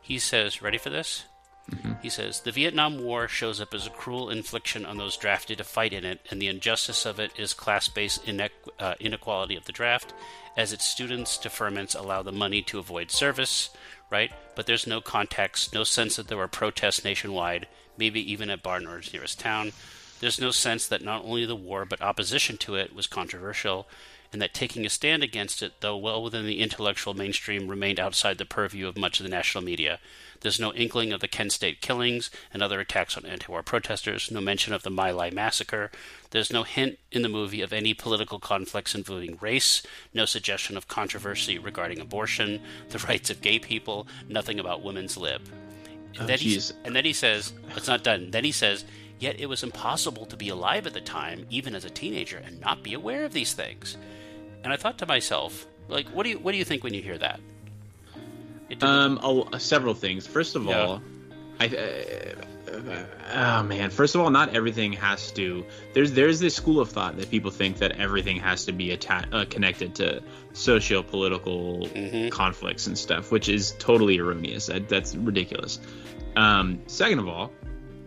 He 0.00 0.18
says, 0.18 0.62
"Ready 0.62 0.78
for 0.78 0.90
this?" 0.90 1.24
Mm-hmm. 1.70 1.92
He 2.02 2.08
says 2.08 2.40
the 2.40 2.52
Vietnam 2.52 3.02
War 3.02 3.28
shows 3.28 3.60
up 3.60 3.72
as 3.72 3.86
a 3.86 3.90
cruel 3.90 4.30
infliction 4.30 4.84
on 4.84 4.98
those 4.98 5.16
drafted 5.16 5.58
to 5.58 5.64
fight 5.64 5.92
in 5.92 6.04
it, 6.04 6.20
and 6.30 6.42
the 6.42 6.48
injustice 6.48 7.06
of 7.06 7.20
it 7.20 7.32
is 7.38 7.54
class-based 7.54 8.24
inequ- 8.26 8.50
uh, 8.78 8.94
inequality 8.98 9.56
of 9.56 9.64
the 9.64 9.72
draft, 9.72 10.12
as 10.56 10.72
its 10.72 10.84
students' 10.84 11.38
deferments 11.38 11.98
allow 11.98 12.22
the 12.22 12.32
money 12.32 12.62
to 12.62 12.78
avoid 12.78 13.10
service. 13.10 13.70
Right, 14.10 14.30
but 14.54 14.66
there's 14.66 14.86
no 14.86 15.00
context, 15.00 15.72
no 15.72 15.84
sense 15.84 16.16
that 16.16 16.28
there 16.28 16.36
were 16.36 16.46
protests 16.46 17.02
nationwide, 17.02 17.66
maybe 17.96 18.20
even 18.30 18.50
at 18.50 18.62
Barton's 18.62 19.10
nearest 19.10 19.40
town. 19.40 19.72
There's 20.20 20.38
no 20.38 20.50
sense 20.50 20.86
that 20.86 21.02
not 21.02 21.24
only 21.24 21.46
the 21.46 21.56
war 21.56 21.86
but 21.86 22.02
opposition 22.02 22.58
to 22.58 22.74
it 22.74 22.94
was 22.94 23.06
controversial, 23.06 23.88
and 24.32 24.40
that 24.40 24.54
taking 24.54 24.86
a 24.86 24.88
stand 24.88 25.22
against 25.22 25.62
it, 25.62 25.74
though 25.80 25.96
well 25.96 26.22
within 26.22 26.46
the 26.46 26.60
intellectual 26.60 27.12
mainstream, 27.12 27.68
remained 27.68 28.00
outside 28.00 28.38
the 28.38 28.46
purview 28.46 28.88
of 28.88 28.96
much 28.96 29.20
of 29.20 29.24
the 29.24 29.30
national 29.30 29.62
media. 29.62 30.00
There's 30.40 30.58
no 30.58 30.72
inkling 30.72 31.12
of 31.12 31.20
the 31.20 31.28
Kent 31.28 31.52
State 31.52 31.80
killings 31.80 32.30
and 32.52 32.62
other 32.62 32.80
attacks 32.80 33.16
on 33.16 33.26
anti 33.26 33.46
war 33.48 33.62
protesters, 33.62 34.30
no 34.30 34.40
mention 34.40 34.72
of 34.72 34.82
the 34.82 34.90
My 34.90 35.10
Lai 35.10 35.30
massacre. 35.30 35.90
There's 36.30 36.52
no 36.52 36.64
hint 36.64 36.98
in 37.12 37.22
the 37.22 37.28
movie 37.28 37.60
of 37.60 37.72
any 37.72 37.94
political 37.94 38.40
conflicts 38.40 38.94
involving 38.94 39.38
race, 39.40 39.82
no 40.12 40.24
suggestion 40.24 40.76
of 40.76 40.88
controversy 40.88 41.58
regarding 41.58 42.00
abortion, 42.00 42.60
the 42.88 42.98
rights 43.08 43.30
of 43.30 43.42
gay 43.42 43.58
people, 43.58 44.08
nothing 44.28 44.58
about 44.58 44.82
women's 44.82 45.16
lib. 45.16 45.42
And, 46.14 46.22
oh, 46.22 46.26
then, 46.26 46.38
he, 46.38 46.60
and 46.84 46.96
then 46.96 47.04
he 47.04 47.12
says, 47.12 47.52
it's 47.76 47.86
not 47.86 48.02
done. 48.02 48.30
Then 48.30 48.44
he 48.44 48.52
says, 48.52 48.84
yet 49.18 49.38
it 49.38 49.46
was 49.46 49.62
impossible 49.62 50.26
to 50.26 50.36
be 50.36 50.48
alive 50.48 50.86
at 50.86 50.94
the 50.94 51.00
time, 51.00 51.46
even 51.50 51.74
as 51.74 51.84
a 51.84 51.90
teenager, 51.90 52.38
and 52.38 52.60
not 52.60 52.82
be 52.82 52.94
aware 52.94 53.24
of 53.24 53.32
these 53.32 53.52
things. 53.52 53.96
And 54.64 54.72
I 54.72 54.76
thought 54.76 54.98
to 54.98 55.06
myself, 55.06 55.66
like, 55.88 56.08
what 56.08 56.24
do 56.24 56.30
you 56.30 56.38
what 56.38 56.52
do 56.52 56.58
you 56.58 56.64
think 56.64 56.84
when 56.84 56.94
you 56.94 57.02
hear 57.02 57.18
that? 57.18 57.40
Um, 58.80 59.20
oh, 59.22 59.58
several 59.58 59.94
things. 59.94 60.26
First 60.26 60.56
of 60.56 60.64
yeah. 60.64 60.78
all, 60.78 61.02
I. 61.60 61.66
Uh, 61.66 62.44
oh 63.34 63.62
man! 63.64 63.90
First 63.90 64.14
of 64.14 64.20
all, 64.20 64.30
not 64.30 64.54
everything 64.54 64.92
has 64.94 65.30
to. 65.32 65.64
There's 65.92 66.12
there's 66.12 66.40
this 66.40 66.54
school 66.54 66.80
of 66.80 66.88
thought 66.88 67.16
that 67.18 67.30
people 67.30 67.50
think 67.50 67.78
that 67.78 67.92
everything 67.92 68.38
has 68.38 68.64
to 68.66 68.72
be 68.72 68.92
atta- 68.92 69.28
uh, 69.32 69.44
connected 69.50 69.94
to 69.96 70.22
socio-political 70.52 71.86
mm-hmm. 71.88 72.28
conflicts 72.30 72.86
and 72.86 72.96
stuff, 72.96 73.30
which 73.30 73.48
is 73.48 73.72
totally 73.78 74.18
erroneous. 74.18 74.66
That, 74.66 74.88
that's 74.88 75.14
ridiculous. 75.14 75.78
Um, 76.34 76.80
second 76.86 77.18
of 77.18 77.28
all, 77.28 77.52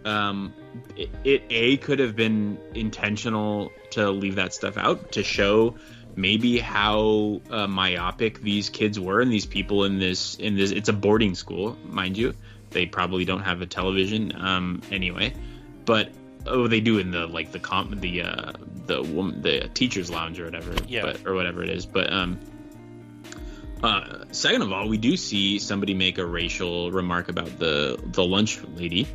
um, 0.04 0.54
it, 0.96 1.10
it 1.24 1.44
a 1.50 1.78
could 1.78 2.00
have 2.00 2.16
been 2.16 2.58
intentional 2.74 3.72
to 3.92 4.10
leave 4.10 4.36
that 4.36 4.54
stuff 4.54 4.78
out 4.78 5.12
to 5.12 5.24
show 5.24 5.76
maybe 6.16 6.60
how 6.60 7.42
uh, 7.50 7.68
myopic 7.68 8.42
these 8.42 8.70
kids 8.70 9.00
were 9.00 9.22
and 9.22 9.32
these 9.32 9.46
people 9.46 9.84
in 9.84 10.00
this 10.00 10.36
in 10.36 10.56
this 10.56 10.72
it's 10.72 10.90
a 10.90 10.94
boarding 10.94 11.36
school 11.36 11.78
mind 11.86 12.18
you. 12.18 12.34
They 12.72 12.86
probably 12.86 13.26
don't 13.26 13.44
have 13.44 13.62
a 13.62 13.66
television 13.66 14.34
um, 14.36 14.82
anyway. 14.92 15.34
But 15.86 16.12
oh 16.46 16.68
they 16.68 16.82
do 16.82 17.00
in 17.00 17.12
the 17.12 17.28
like 17.28 17.52
the 17.52 17.60
comp 17.60 18.00
the 18.02 18.22
uh 18.22 18.52
the 18.86 19.02
woman 19.02 19.42
the 19.42 19.70
teachers 19.74 20.10
lounge 20.10 20.40
or 20.40 20.46
whatever 20.46 20.76
yeah. 20.88 21.02
but, 21.02 21.26
or 21.26 21.34
whatever 21.36 21.64
it 21.64 21.70
is. 21.70 21.86
But 21.86 22.12
um 22.12 22.40
uh, 23.84 24.24
second 24.32 24.62
of 24.62 24.72
all, 24.72 24.88
we 24.88 24.98
do 24.98 25.16
see 25.18 25.60
somebody 25.60 25.94
make 25.94 26.18
a 26.18 26.26
racial 26.26 26.92
remark 26.92 27.30
about 27.30 27.60
the 27.60 28.00
the 28.04 28.24
lunch 28.24 28.60
lady, 28.76 29.08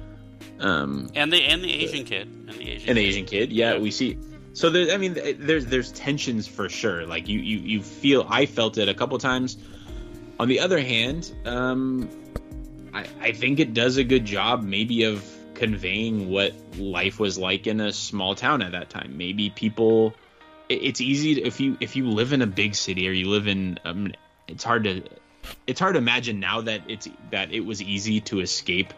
um, 0.61 1.11
and 1.15 1.33
the 1.33 1.43
and 1.43 1.63
the 1.63 1.73
Asian 1.73 2.05
kid, 2.05 2.29
and 2.29 2.49
the 2.51 2.71
Asian, 2.71 2.89
and 2.91 2.99
the 2.99 3.05
Asian 3.05 3.25
kid. 3.25 3.53
Yeah, 3.53 3.73
yeah, 3.73 3.79
we 3.81 3.91
see 3.91 4.19
so 4.53 4.71
there, 4.71 4.93
I 4.93 4.97
mean, 4.97 5.17
there's 5.39 5.67
there's 5.67 5.93
tensions 5.93 6.49
for 6.49 6.69
sure. 6.69 7.07
Like 7.07 7.29
you 7.29 7.39
you 7.41 7.59
you 7.59 7.83
feel 7.83 8.27
I 8.29 8.47
felt 8.47 8.79
it 8.79 8.89
a 8.89 8.95
couple 8.95 9.17
times. 9.19 9.57
On 10.39 10.49
the 10.49 10.61
other 10.61 10.81
hand, 10.81 11.33
um, 11.45 12.09
I 12.93 13.07
I 13.21 13.33
think 13.33 13.61
it 13.61 13.75
does 13.75 13.97
a 13.97 14.05
good 14.05 14.25
job 14.25 14.63
maybe 14.63 15.05
of 15.05 15.25
conveying 15.55 16.31
what 16.31 16.55
life 16.79 17.21
was 17.21 17.39
like 17.39 17.67
in 17.67 17.81
a 17.81 17.93
small 17.93 18.35
town 18.35 18.63
at 18.63 18.73
that 18.73 18.89
time. 18.89 19.19
Maybe 19.19 19.51
people, 19.51 20.15
it's 20.71 21.01
easy 21.01 21.35
to, 21.35 21.43
if 21.43 21.61
you 21.61 21.77
if 21.81 21.95
you 21.95 22.09
live 22.09 22.33
in 22.33 22.43
a 22.43 22.47
big 22.47 22.75
city 22.75 23.07
or 23.09 23.13
you 23.13 23.29
live 23.29 23.47
in, 23.47 23.79
um, 23.85 24.13
it's 24.49 24.65
hard 24.65 24.85
to 24.85 25.03
it's 25.67 25.79
hard 25.79 25.95
to 25.95 25.99
imagine 25.99 26.41
now 26.41 26.63
that 26.63 26.83
it's 26.89 27.09
that 27.31 27.53
it 27.53 27.61
was 27.61 27.81
easy 27.83 28.21
to 28.23 28.41
escape 28.41 28.93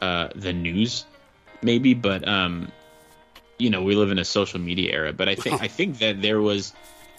uh, 0.00 0.28
the 0.34 0.52
news, 0.52 1.04
maybe. 1.62 1.94
But 1.94 2.26
um, 2.26 2.70
you 3.58 3.70
know 3.70 3.82
we 3.82 3.94
live 3.94 4.10
in 4.10 4.18
a 4.18 4.24
social 4.24 4.60
media 4.60 4.92
era 4.92 5.12
but 5.12 5.28
i 5.28 5.34
think 5.34 5.60
i 5.62 5.68
think 5.78 5.98
that 5.98 6.20
there 6.20 6.40
was 6.40 6.72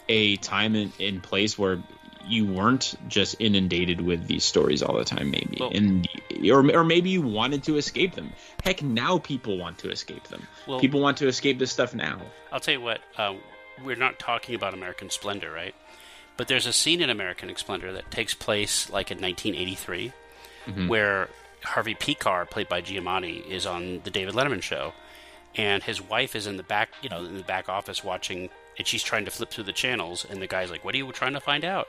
a 0.08 0.36
time 0.36 0.74
in, 0.74 0.92
in 0.98 1.20
place 1.20 1.58
where 1.58 1.82
you 2.28 2.46
weren't 2.46 2.94
just 3.08 3.36
inundated 3.38 4.00
with 4.00 4.26
these 4.26 4.44
stories 4.44 4.82
all 4.82 4.96
the 4.96 5.04
time 5.04 5.30
maybe. 5.30 5.58
Well, 5.60 5.70
and 5.72 6.08
or, 6.50 6.78
or 6.78 6.84
maybe 6.84 7.10
you 7.10 7.22
wanted 7.22 7.64
to 7.64 7.76
escape 7.76 8.14
them. 8.14 8.32
Heck 8.64 8.82
now 8.82 9.18
people 9.18 9.58
want 9.58 9.78
to 9.78 9.90
escape 9.90 10.24
them. 10.24 10.46
Well, 10.66 10.80
people 10.80 11.00
want 11.00 11.18
to 11.18 11.28
escape 11.28 11.58
this 11.58 11.70
stuff 11.70 11.94
now. 11.94 12.20
I'll 12.50 12.60
tell 12.60 12.74
you 12.74 12.80
what 12.80 13.00
uh, 13.16 13.34
we're 13.84 13.96
not 13.96 14.18
talking 14.18 14.54
about 14.54 14.74
american 14.74 15.10
splendor 15.10 15.50
right? 15.50 15.74
But 16.36 16.48
there's 16.48 16.66
a 16.66 16.72
scene 16.72 17.00
in 17.00 17.10
american 17.10 17.54
splendor 17.56 17.92
that 17.92 18.10
takes 18.10 18.34
place 18.34 18.90
like 18.90 19.10
in 19.10 19.20
1983 19.20 20.12
mm-hmm. 20.66 20.88
where 20.88 21.28
harvey 21.62 21.94
pekar 21.94 22.48
played 22.48 22.68
by 22.68 22.82
giamatti 22.82 23.44
is 23.48 23.66
on 23.66 24.00
the 24.04 24.10
david 24.10 24.34
letterman 24.34 24.62
show 24.62 24.92
and 25.56 25.82
his 25.82 26.00
wife 26.02 26.36
is 26.36 26.46
in 26.46 26.56
the 26.56 26.62
back, 26.62 26.90
you 27.02 27.08
know, 27.08 27.24
in 27.24 27.36
the 27.36 27.42
back 27.44 27.68
office 27.68 28.04
watching, 28.04 28.50
and 28.78 28.86
she's 28.86 29.02
trying 29.02 29.24
to 29.24 29.30
flip 29.30 29.50
through 29.50 29.64
the 29.64 29.72
channels, 29.72 30.26
and 30.28 30.40
the 30.40 30.46
guy's 30.46 30.70
like, 30.70 30.84
"What 30.84 30.94
are 30.94 30.98
you 30.98 31.10
trying 31.12 31.32
to 31.32 31.40
find 31.40 31.64
out?" 31.64 31.88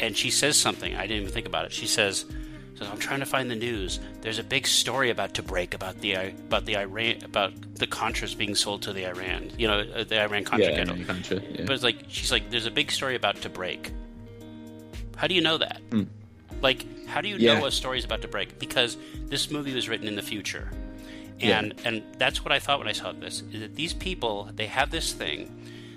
And 0.00 0.16
she 0.16 0.30
says 0.30 0.56
something. 0.56 0.94
I 0.94 1.02
didn't 1.06 1.22
even 1.22 1.32
think 1.32 1.46
about 1.46 1.66
it. 1.66 1.72
She 1.72 1.86
says, 1.86 2.24
says 2.76 2.88
I'm 2.88 2.98
trying 2.98 3.20
to 3.20 3.26
find 3.26 3.50
the 3.50 3.56
news. 3.56 4.00
There's 4.22 4.38
a 4.38 4.44
big 4.44 4.66
story 4.66 5.10
about 5.10 5.34
to 5.34 5.42
break 5.42 5.74
about 5.74 6.00
the 6.00 6.14
about 6.14 6.64
the 6.64 6.78
Iran 6.78 7.22
about 7.24 7.52
the 7.76 7.86
Contras 7.86 8.36
being 8.36 8.54
sold 8.54 8.82
to 8.82 8.92
the 8.92 9.06
Iran. 9.06 9.50
You 9.58 9.68
know, 9.68 9.80
uh, 9.80 10.04
the 10.04 10.20
Iran 10.22 10.44
Contra 10.44 10.72
yeah, 10.72 10.84
Contra, 10.84 11.40
yeah. 11.40 11.64
But 11.66 11.70
it's 11.70 11.84
like 11.84 12.04
she's 12.08 12.32
like, 12.32 12.50
there's 12.50 12.66
a 12.66 12.70
big 12.70 12.90
story 12.90 13.16
about 13.16 13.42
to 13.42 13.50
break. 13.50 13.92
How 15.16 15.26
do 15.26 15.34
you 15.34 15.40
know 15.40 15.58
that? 15.58 15.80
Mm. 15.90 16.08
Like, 16.62 17.06
how 17.06 17.20
do 17.20 17.28
you 17.28 17.36
yeah. 17.36 17.58
know 17.58 17.66
a 17.66 17.70
story's 17.70 18.04
about 18.04 18.22
to 18.22 18.28
break? 18.28 18.58
Because 18.58 18.96
this 19.26 19.50
movie 19.50 19.74
was 19.74 19.88
written 19.88 20.08
in 20.08 20.16
the 20.16 20.22
future. 20.22 20.70
And 21.40 21.74
yeah. 21.76 21.88
and 21.88 22.02
that's 22.18 22.44
what 22.44 22.52
I 22.52 22.58
thought 22.58 22.78
when 22.78 22.88
I 22.88 22.92
saw 22.92 23.12
this 23.12 23.42
is 23.52 23.60
that 23.60 23.74
these 23.74 23.92
people 23.92 24.48
they 24.54 24.66
have 24.66 24.90
this 24.90 25.12
thing 25.12 25.50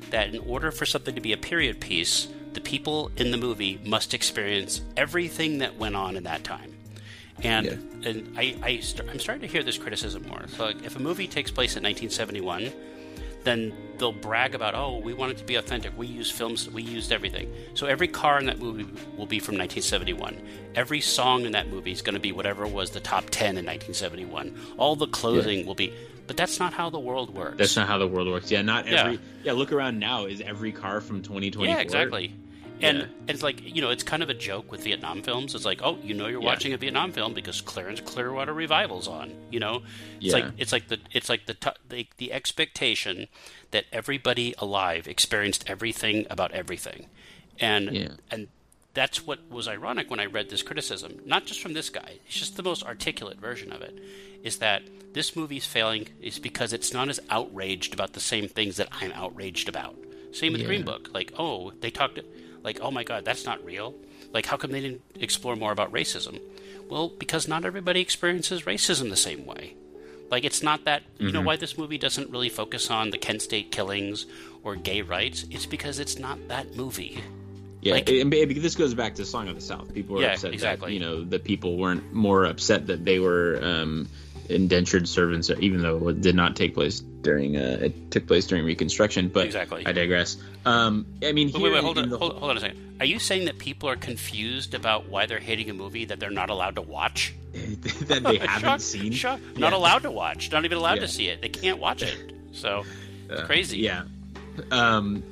that 0.10 0.34
in 0.34 0.40
order 0.42 0.72
for 0.72 0.86
something 0.86 1.16
to 1.16 1.22
be 1.22 1.34
a 1.34 1.38
period 1.38 1.80
piece, 1.80 2.28
the 2.54 2.62
people 2.62 3.12
in 3.18 3.32
the 3.32 3.38
movie 3.38 3.80
must 3.86 4.14
experience 4.14 4.82
everything 4.96 5.60
that 5.60 5.78
went 5.78 5.96
on 5.96 6.16
in 6.16 6.24
that 6.24 6.44
time. 6.44 6.74
And 7.44 7.66
Yeah. 7.66 8.10
and 8.10 8.38
I, 8.38 8.56
I 8.64 8.80
st- 8.80 9.08
I'm 9.10 9.20
starting 9.20 9.42
to 9.42 9.48
hear 9.48 9.62
this 9.64 9.78
criticism 9.78 10.26
more. 10.28 10.46
So 10.48 10.66
like, 10.66 10.84
if 10.84 10.96
a 10.96 11.00
movie 11.00 11.28
takes 11.28 11.52
place 11.52 11.76
in 11.76 11.84
1971, 11.84 12.72
then 13.44 13.74
they'll 13.98 14.12
brag 14.12 14.54
about, 14.54 14.76
oh, 14.76 14.98
we 15.00 15.14
want 15.14 15.32
it 15.32 15.38
to 15.38 15.44
be 15.44 15.56
authentic. 15.56 15.98
We 15.98 16.06
used 16.08 16.34
films, 16.34 16.70
we 16.70 16.84
used 16.84 17.12
everything. 17.12 17.52
So 17.74 17.88
every 17.88 18.08
car 18.08 18.40
in 18.40 18.46
that 18.46 18.60
movie 18.60 18.84
will 19.18 19.26
be 19.26 19.40
from 19.40 19.56
1971. 19.56 20.42
Every 20.76 21.02
song 21.02 21.46
in 21.46 21.54
that 21.54 21.68
movie 21.70 21.92
is 21.92 22.02
going 22.02 22.14
to 22.16 22.20
be 22.20 22.32
whatever 22.32 22.68
was 22.68 22.92
the 22.92 23.00
top 23.00 23.26
10 23.32 23.58
in 23.58 23.66
1971. 23.66 24.56
All 24.78 24.96
the 24.96 25.08
clothing 25.08 25.66
will 25.66 25.76
be, 25.76 25.94
but 26.28 26.38
that's 26.38 26.60
not 26.60 26.74
how 26.74 26.90
the 26.90 27.00
world 27.00 27.34
works. 27.34 27.58
That's 27.58 27.76
not 27.76 27.88
how 27.88 27.98
the 27.98 28.08
world 28.08 28.28
works. 28.28 28.52
Yeah, 28.52 28.62
not 28.62 28.88
Yeah. 28.88 29.02
every. 29.06 29.20
Yeah, 29.44 29.54
look 29.54 29.72
around 29.72 29.98
now. 30.00 30.26
Is 30.26 30.42
every 30.42 30.72
car 30.72 31.02
from 31.02 31.22
2024? 31.22 31.66
Yeah, 31.66 31.82
exactly. 31.82 32.34
And, 32.82 32.98
Yeah. 33.00 33.04
and 33.22 33.30
it's 33.30 33.42
like 33.44 33.62
you 33.64 33.82
know, 33.82 33.90
it's 33.90 34.04
kind 34.04 34.22
of 34.22 34.30
a 34.30 34.34
joke 34.34 34.72
with 34.72 34.84
Vietnam 34.84 35.22
films. 35.24 35.56
It's 35.56 35.66
like, 35.66 35.82
oh, 35.84 35.98
you 36.04 36.14
know, 36.14 36.28
you're 36.28 36.42
Yeah. 36.42 36.46
watching 36.48 36.74
a 36.74 36.78
Vietnam 36.78 37.12
film 37.12 37.34
because 37.34 37.62
Creedence 37.62 38.04
Clearwater 38.06 38.54
Revival's 38.54 39.08
on. 39.08 39.34
You 39.52 39.60
know, 39.60 39.84
it's 40.22 40.26
Yeah. 40.28 40.34
like 40.34 40.46
it's 40.58 40.72
like 40.72 40.88
the 40.88 41.00
it's 41.12 41.30
like 41.30 41.46
the, 41.48 41.54
t- 41.56 41.70
the 41.90 42.08
the 42.18 42.32
expectation 42.34 43.28
that 43.72 43.86
everybody 43.92 44.54
alive 44.60 45.08
experienced 45.08 45.64
everything 45.68 46.28
about 46.30 46.52
everything, 46.52 47.08
and 47.60 48.18
and 48.32 48.48
that's 48.94 49.26
what 49.26 49.40
was 49.50 49.68
ironic 49.68 50.10
when 50.10 50.20
I 50.20 50.26
read 50.26 50.50
this 50.50 50.64
criticism. 50.64 51.20
Not 51.26 51.46
just 51.46 51.60
from 51.62 51.74
this 51.74 51.90
guy; 51.90 52.20
it's 52.26 52.36
just 52.38 52.58
the 52.58 52.64
most 52.64 52.84
articulate 52.84 53.40
version 53.40 53.72
of 53.72 53.82
it. 53.82 53.98
Is 54.44 54.58
that 54.58 54.84
this 55.14 55.36
movie's 55.36 55.66
failing 55.66 56.08
is 56.22 56.38
because 56.38 56.74
it's 56.74 56.94
not 56.94 57.10
as 57.10 57.20
outraged 57.30 57.94
about 57.94 58.14
the 58.14 58.20
same 58.20 58.48
things 58.48 58.78
that 58.78 58.90
I'm 58.92 59.12
outraged 59.14 59.68
about. 59.68 59.96
Same 60.32 60.54
with. 60.54 60.66
Green 60.66 60.84
Book. 60.84 61.10
Like, 61.14 61.34
oh, 61.40 61.72
they 61.82 61.90
talked, 61.90 62.20
like, 62.68 62.80
oh 62.82 62.92
my 62.92 63.04
God, 63.12 63.26
that's 63.26 63.46
not 63.46 63.64
real. 63.66 63.96
Like, 64.36 64.46
how 64.46 64.58
come 64.58 64.72
they 64.72 64.82
didn't 64.82 65.02
explore 65.28 65.56
more 65.56 65.72
about 65.72 65.92
racism? 65.92 66.40
Well, 66.90 67.08
because 67.10 67.48
not 67.48 67.66
everybody 67.66 68.02
experiences 68.02 68.64
racism 68.64 69.10
the 69.10 69.16
same 69.30 69.46
way. 69.46 69.74
Like, 70.30 70.44
it's 70.44 70.62
not 70.62 70.84
that, 70.86 71.04
you 71.18 71.28
Mm-hmm. 71.28 71.34
know, 71.36 71.42
why 71.42 71.56
this 71.56 71.78
movie 71.78 71.98
doesn't 71.98 72.30
really 72.30 72.50
focus 72.50 72.92
on 72.92 73.10
the 73.12 73.18
Kent 73.18 73.42
State 73.42 73.72
killings 73.72 74.26
or 74.64 74.76
gay 74.76 75.02
rights? 75.02 75.46
It's 75.50 75.66
because 75.66 76.00
it's 76.00 76.20
not 76.20 76.38
that 76.50 76.76
movie. 76.76 77.24
Yeah, 77.82 77.94
Like- 77.94 78.10
and 78.10 78.30
maybe 78.30 78.54
this 78.60 78.76
goes 78.76 78.94
back 78.94 79.16
to 79.16 79.24
Song 79.26 79.48
of 79.48 79.56
the 79.56 79.62
South. 79.62 79.94
People 79.94 80.16
were 80.18 80.22
Yeah, 80.24 80.34
upset 80.34 80.54
exactly. 80.54 80.90
that 80.90 80.94
you 80.94 81.00
know 81.00 81.24
the 81.24 81.40
people 81.40 81.78
weren't 81.78 82.12
more 82.12 82.44
upset 82.44 82.88
that 82.88 83.06
they 83.06 83.20
were 83.20 83.60
um, 83.64 84.10
indentured 84.50 85.08
servants, 85.08 85.50
even 85.60 85.82
though 85.82 86.08
it 86.10 86.22
did 86.22 86.36
not 86.36 86.56
take 86.56 86.74
place 86.74 87.00
during 87.00 87.58
uh, 87.58 87.80
it 87.82 88.12
took 88.12 88.28
place 88.28 88.46
during 88.48 88.66
Reconstruction. 88.66 89.30
But 89.30 89.46
Exactly. 89.46 89.86
I 89.86 89.92
digress. 89.92 90.38
Um, 90.66 91.06
I 91.24 91.32
mean, 91.32 91.52
Wait, 91.54 91.62
wait, 91.64 91.74
wait, 91.74 91.84
hold 91.84 91.98
on, 91.98 92.10
the- 92.10 92.18
hold, 92.18 92.34
hold 92.38 92.52
on 92.52 92.58
a 92.58 92.60
second. 92.60 92.96
Are 93.00 93.06
you 93.06 93.20
saying 93.20 93.46
that 93.46 93.58
people 93.60 93.90
are 93.90 93.96
confused 93.96 94.74
about 94.74 95.08
why 95.08 95.26
they're 95.28 95.40
hating 95.40 95.70
a 95.70 95.74
movie 95.74 96.06
that 96.06 96.20
they're 96.20 96.32
not 96.32 96.50
allowed 96.50 96.76
to 96.76 96.82
watch? 96.82 97.34
that 97.54 98.24
they 98.24 98.38
haven't 98.46 98.62
Shock, 98.62 98.80
seen. 98.82 99.12
shock. 99.12 99.40
Yeah. 99.54 99.60
Not 99.60 99.74
allowed 99.74 100.04
to 100.04 100.12
watch. 100.12 100.52
Not 100.52 100.66
even 100.66 100.78
allowed 100.78 100.96
Yeah. 100.96 101.02
to 101.02 101.08
see 101.08 101.28
it. 101.28 101.42
They 101.42 101.50
can't 101.50 101.80
watch 101.80 102.02
it. 102.02 102.18
So 102.54 102.84
it's 103.30 103.42
Uh, 103.42 103.46
crazy. 103.46 103.80
Yeah. 103.80 104.04
Um, 104.72 105.24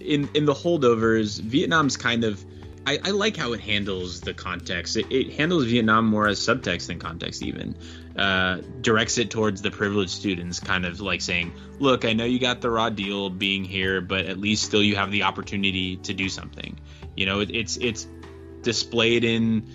in 0.00 0.28
in 0.34 0.44
the 0.44 0.52
holdovers, 0.54 1.40
Vietnam's 1.40 1.96
kind 1.96 2.24
of. 2.24 2.44
I, 2.86 2.98
I 3.02 3.10
like 3.12 3.34
how 3.34 3.54
it 3.54 3.60
handles 3.60 4.20
the 4.20 4.34
context. 4.34 4.98
It, 4.98 5.06
it 5.10 5.32
handles 5.32 5.64
Vietnam 5.64 6.04
more 6.06 6.28
as 6.28 6.38
subtext 6.38 6.88
than 6.88 6.98
context, 6.98 7.42
even. 7.42 7.74
Uh, 8.16 8.60
directs 8.80 9.18
it 9.18 9.28
towards 9.28 9.60
the 9.60 9.72
privileged 9.72 10.12
students, 10.12 10.60
kind 10.60 10.86
of 10.86 11.00
like 11.00 11.20
saying, 11.20 11.52
"Look, 11.80 12.04
I 12.04 12.12
know 12.12 12.24
you 12.24 12.38
got 12.38 12.60
the 12.60 12.70
raw 12.70 12.88
deal 12.88 13.28
being 13.28 13.64
here, 13.64 14.00
but 14.00 14.26
at 14.26 14.38
least 14.38 14.62
still 14.62 14.84
you 14.84 14.94
have 14.94 15.10
the 15.10 15.24
opportunity 15.24 15.96
to 15.96 16.14
do 16.14 16.28
something." 16.28 16.78
You 17.16 17.26
know, 17.26 17.40
it, 17.40 17.50
it's 17.50 17.76
it's 17.76 18.06
displayed 18.62 19.24
in 19.24 19.68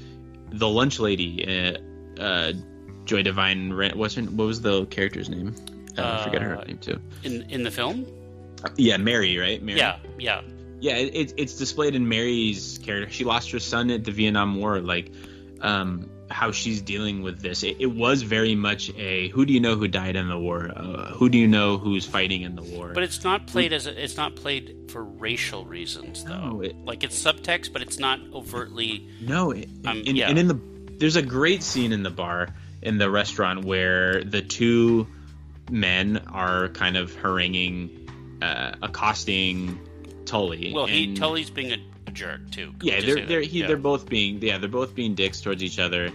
the 0.52 0.70
lunch 0.70 1.00
lady, 1.00 1.46
uh, 2.18 2.22
uh, 2.22 2.54
Joy 3.04 3.24
Divine. 3.24 3.76
What's 3.98 4.16
her, 4.16 4.22
what 4.24 4.46
was 4.46 4.62
the 4.62 4.86
character's 4.86 5.28
name? 5.28 5.54
Uh, 5.98 6.20
I 6.22 6.24
forget 6.24 6.42
her 6.42 6.58
Uh, 6.58 6.64
name 6.64 6.78
too. 6.78 7.02
In 7.24 7.42
in 7.50 7.64
the 7.64 7.72
film? 7.72 8.06
Yeah, 8.78 8.96
Mary, 8.98 9.38
right? 9.38 9.62
Mary. 9.62 9.80
Yeah, 9.80 9.98
yeah. 10.18 10.42
yeah. 10.80 10.96
It, 10.96 11.34
it's 11.36 11.56
displayed 11.58 11.94
in 11.94 12.08
Mary's 12.08 12.80
character. 12.82 13.12
She 13.12 13.26
lost 13.26 13.52
her 13.52 13.60
son 13.60 13.90
at 13.90 14.06
the 14.06 14.12
Vietnam 14.12 14.56
War. 14.56 14.80
Like, 14.80 15.12
um, 15.60 16.10
how 16.30 16.52
she's 16.52 16.82
dealing 16.82 17.22
with 17.24 17.42
this. 17.42 17.64
It, 17.64 17.78
it 17.80 17.88
was 17.88 18.22
very 18.22 18.56
much 18.56 18.92
a 18.98 19.30
who 19.30 19.46
do 19.46 19.54
you 19.54 19.60
know 19.60 19.76
who 19.76 19.88
died 19.88 20.16
in 20.16 20.28
the 20.28 20.38
war? 20.38 20.72
Uh, 20.76 21.12
who 21.14 21.30
do 21.30 21.38
you 21.38 21.48
know 21.48 21.78
who's 21.78 22.06
fighting 22.06 22.44
in 22.44 22.56
the 22.56 22.62
war? 22.64 22.92
But 22.94 23.04
it's 23.04 23.24
not 23.24 23.48
played 23.48 23.74
as 23.74 23.88
a, 23.88 24.04
it's 24.04 24.18
not 24.18 24.36
played 24.36 24.90
for 24.92 25.04
racial 25.04 25.66
reasons 25.66 26.24
though. 26.24 26.38
No, 26.52 26.62
it- 26.62 26.76
like 26.86 27.04
it's 27.04 27.22
subtext, 27.22 27.74
but 27.74 27.82
it's 27.82 28.00
not 28.00 28.20
overtly. 28.34 29.08
No, 29.22 29.52
it, 29.52 29.70
Um, 29.86 30.04
and, 30.08 30.18
yeah. 30.18 30.30
and 30.30 30.38
in 30.40 30.48
the 30.48 30.60
there's 31.00 31.16
a 31.16 31.22
great 31.22 31.64
scene 31.64 31.92
in 31.94 32.04
the 32.04 32.10
bar 32.10 32.50
in 32.82 32.98
the 32.98 33.10
restaurant 33.10 33.66
where 33.66 34.24
the 34.24 34.42
two 34.42 35.08
men 35.72 36.18
are 36.32 36.70
kind 36.70 36.98
of 36.98 37.14
haranguing, 37.16 38.10
uh, 38.42 38.74
accosting 38.82 39.80
Tully. 40.30 40.72
Well, 40.74 40.86
he 40.86 41.16
Tully's 41.16 41.50
being 41.50 41.72
a, 41.72 41.78
a 42.08 42.12
jerk 42.12 42.52
too. 42.52 42.74
Can 42.80 42.88
yeah, 42.88 43.02
they're 43.02 43.26
they're 43.26 43.42
he, 43.42 43.62
Yeah. 43.62 43.68
they're 43.68 43.78
both 43.78 44.08
being 44.08 44.42
yeah 44.42 44.58
they're 44.60 44.70
both 44.70 44.94
being 44.94 45.16
dicks 45.16 45.42
towards 45.42 45.64
each 45.64 45.80
other, 45.80 46.12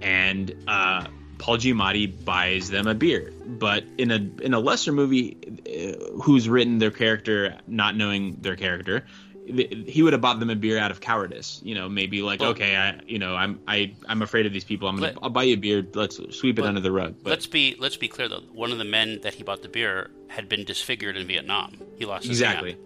and 0.00 0.52
uh, 0.66 1.06
Paul 1.38 1.58
Giamatti 1.58 2.24
buys 2.24 2.70
them 2.70 2.86
a 2.86 2.94
beer. 2.94 3.32
But 3.46 3.84
in 3.98 4.10
a 4.10 4.16
in 4.44 4.54
a 4.54 4.58
lesser 4.60 4.92
movie, 4.92 5.36
uh, 5.66 6.20
who's 6.22 6.48
written 6.48 6.78
their 6.78 6.90
character 6.90 7.56
not 7.66 7.96
knowing 7.96 8.38
their 8.40 8.56
character, 8.56 9.06
th- 9.46 9.86
he 9.86 10.02
would 10.02 10.12
have 10.12 10.22
bought 10.22 10.40
them 10.40 10.50
a 10.50 10.56
beer 10.56 10.78
out 10.78 10.90
of 10.90 11.00
cowardice. 11.00 11.60
You 11.64 11.74
know, 11.74 11.88
maybe 11.88 12.22
like 12.22 12.40
Well- 12.40 12.50
okay, 12.50 12.76
I 12.76 13.00
you 13.06 13.18
know 13.18 13.34
I'm 13.36 13.60
I 13.68 13.94
I'm 14.08 14.22
afraid 14.22 14.46
of 14.46 14.52
these 14.52 14.64
people. 14.64 14.88
I'm 14.88 14.96
gonna 14.96 15.08
Let- 15.08 15.18
I'll 15.22 15.30
buy 15.30 15.44
you 15.44 15.54
a 15.54 15.56
beer. 15.58 15.86
Let's 15.94 16.16
sweep 16.36 16.58
it 16.58 16.62
Let- 16.62 16.68
under 16.70 16.80
the 16.80 16.92
rug. 16.92 17.14
But 17.22 17.30
let's 17.30 17.46
be 17.46 17.76
let's 17.78 17.96
be 17.96 18.08
clear 18.08 18.28
though. 18.28 18.42
One 18.52 18.72
of 18.72 18.78
the 18.78 18.84
men 18.84 19.20
that 19.22 19.34
he 19.34 19.42
bought 19.44 19.62
the 19.62 19.68
beer 19.68 20.10
had 20.28 20.48
been 20.48 20.64
disfigured 20.64 21.16
in 21.16 21.26
Vietnam. 21.26 21.76
He 21.98 22.06
lost 22.06 22.24
his 22.26 22.40
exactly. 22.40 22.72
hand. 22.72 22.82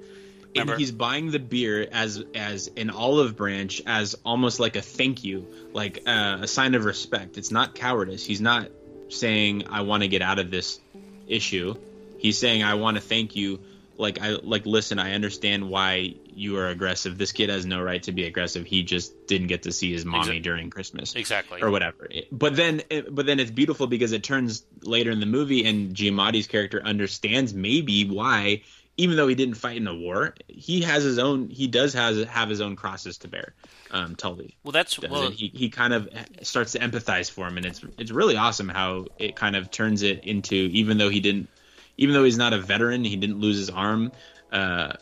And 0.59 0.71
he's 0.71 0.93
buying 0.93 1.31
the 1.31 1.39
beer 1.39 1.87
as 1.91 2.23
as 2.35 2.71
an 2.77 2.91
olive 2.91 3.37
branch, 3.37 3.83
as 3.87 4.15
almost 4.25 4.61
like 4.61 4.77
a 4.77 4.83
thank 4.83 5.25
you, 5.25 5.47
like 5.73 6.03
uh, 6.07 6.39
a 6.43 6.47
sign 6.47 6.75
of 6.75 6.85
respect. 6.85 7.39
It's 7.39 7.51
not 7.51 7.75
cowardice. 7.75 8.25
He's 8.25 8.41
not 8.41 8.71
saying 9.09 9.69
I 9.71 9.83
want 9.83 10.03
to 10.03 10.09
get 10.09 10.23
out 10.23 10.39
of 10.39 10.51
this 10.51 10.81
issue. 11.27 11.75
He's 12.19 12.39
saying 12.39 12.63
I 12.63 12.75
want 12.75 12.97
to 12.97 13.03
thank 13.03 13.37
you. 13.37 13.61
Like 13.99 14.21
I 14.21 14.31
like 14.31 14.67
listen. 14.67 14.99
I 14.99 15.15
understand 15.15 15.71
why 15.71 16.15
you 16.37 16.59
are 16.59 16.69
aggressive. 16.69 17.17
This 17.17 17.33
kid 17.33 17.49
has 17.49 17.65
no 17.65 17.81
right 17.81 18.03
to 18.03 18.13
be 18.13 18.25
aggressive. 18.25 18.67
He 18.67 18.83
just 18.83 19.27
didn't 19.27 19.47
get 19.47 19.63
to 19.63 19.73
see 19.73 19.91
his 19.93 20.05
mommy 20.05 20.39
Exa- 20.39 20.43
during 20.43 20.71
Christmas 20.71 21.15
Exactly. 21.15 21.63
or 21.63 21.71
whatever. 21.71 22.09
But 22.31 22.55
then, 22.55 22.83
but 23.11 23.25
then 23.25 23.41
it's 23.41 23.51
beautiful 23.51 23.87
because 23.87 24.13
it 24.13 24.23
turns 24.23 24.65
later 24.83 25.11
in 25.11 25.21
the 25.21 25.27
movie, 25.27 25.65
and 25.65 25.95
Giamatti's 25.97 26.47
character 26.47 26.83
understands 26.85 27.55
maybe 27.55 28.05
why, 28.09 28.63
even 28.97 29.17
though 29.17 29.29
he 29.29 29.35
didn't 29.35 29.57
fight 29.57 29.77
in 29.77 29.87
a 29.87 29.95
war, 29.95 30.35
he 30.49 30.83
has 30.83 31.05
his 31.05 31.19
own. 31.19 31.49
He 31.49 31.67
does 31.67 31.93
has 31.95 32.25
have 32.25 32.49
his 32.49 32.61
own 32.61 32.77
crosses 32.77 33.19
to 33.19 33.29
bear. 33.29 33.55
Um, 33.91 34.17
Tully. 34.17 34.57
well, 34.65 34.73
that's 34.73 34.97
does, 34.97 35.11
well. 35.11 35.31
he 35.31 35.51
he 35.55 35.69
kind 35.69 35.93
of 35.93 36.09
starts 36.43 36.73
to 36.73 36.79
empathize 36.79 37.31
for 37.31 37.47
him, 37.47 37.57
and 37.57 37.67
it's 37.67 37.83
it's 37.99 38.11
really 38.11 38.37
awesome 38.37 38.69
how 38.69 39.07
it 39.19 39.37
kind 39.37 39.57
of 39.57 39.71
turns 39.71 40.03
it 40.03 40.25
into 40.25 40.55
even 40.55 40.99
though 40.99 41.11
he 41.11 41.21
didn't, 41.21 41.49
even 41.97 42.15
though 42.15 42.25
he's 42.25 42.39
not 42.39 42.53
a 42.53 42.59
veteran, 42.59 43.05
he 43.05 43.17
didn't 43.17 43.39
lose 43.39 43.59
his 43.59 43.71
arm. 43.71 44.13
Uh, 44.51 44.93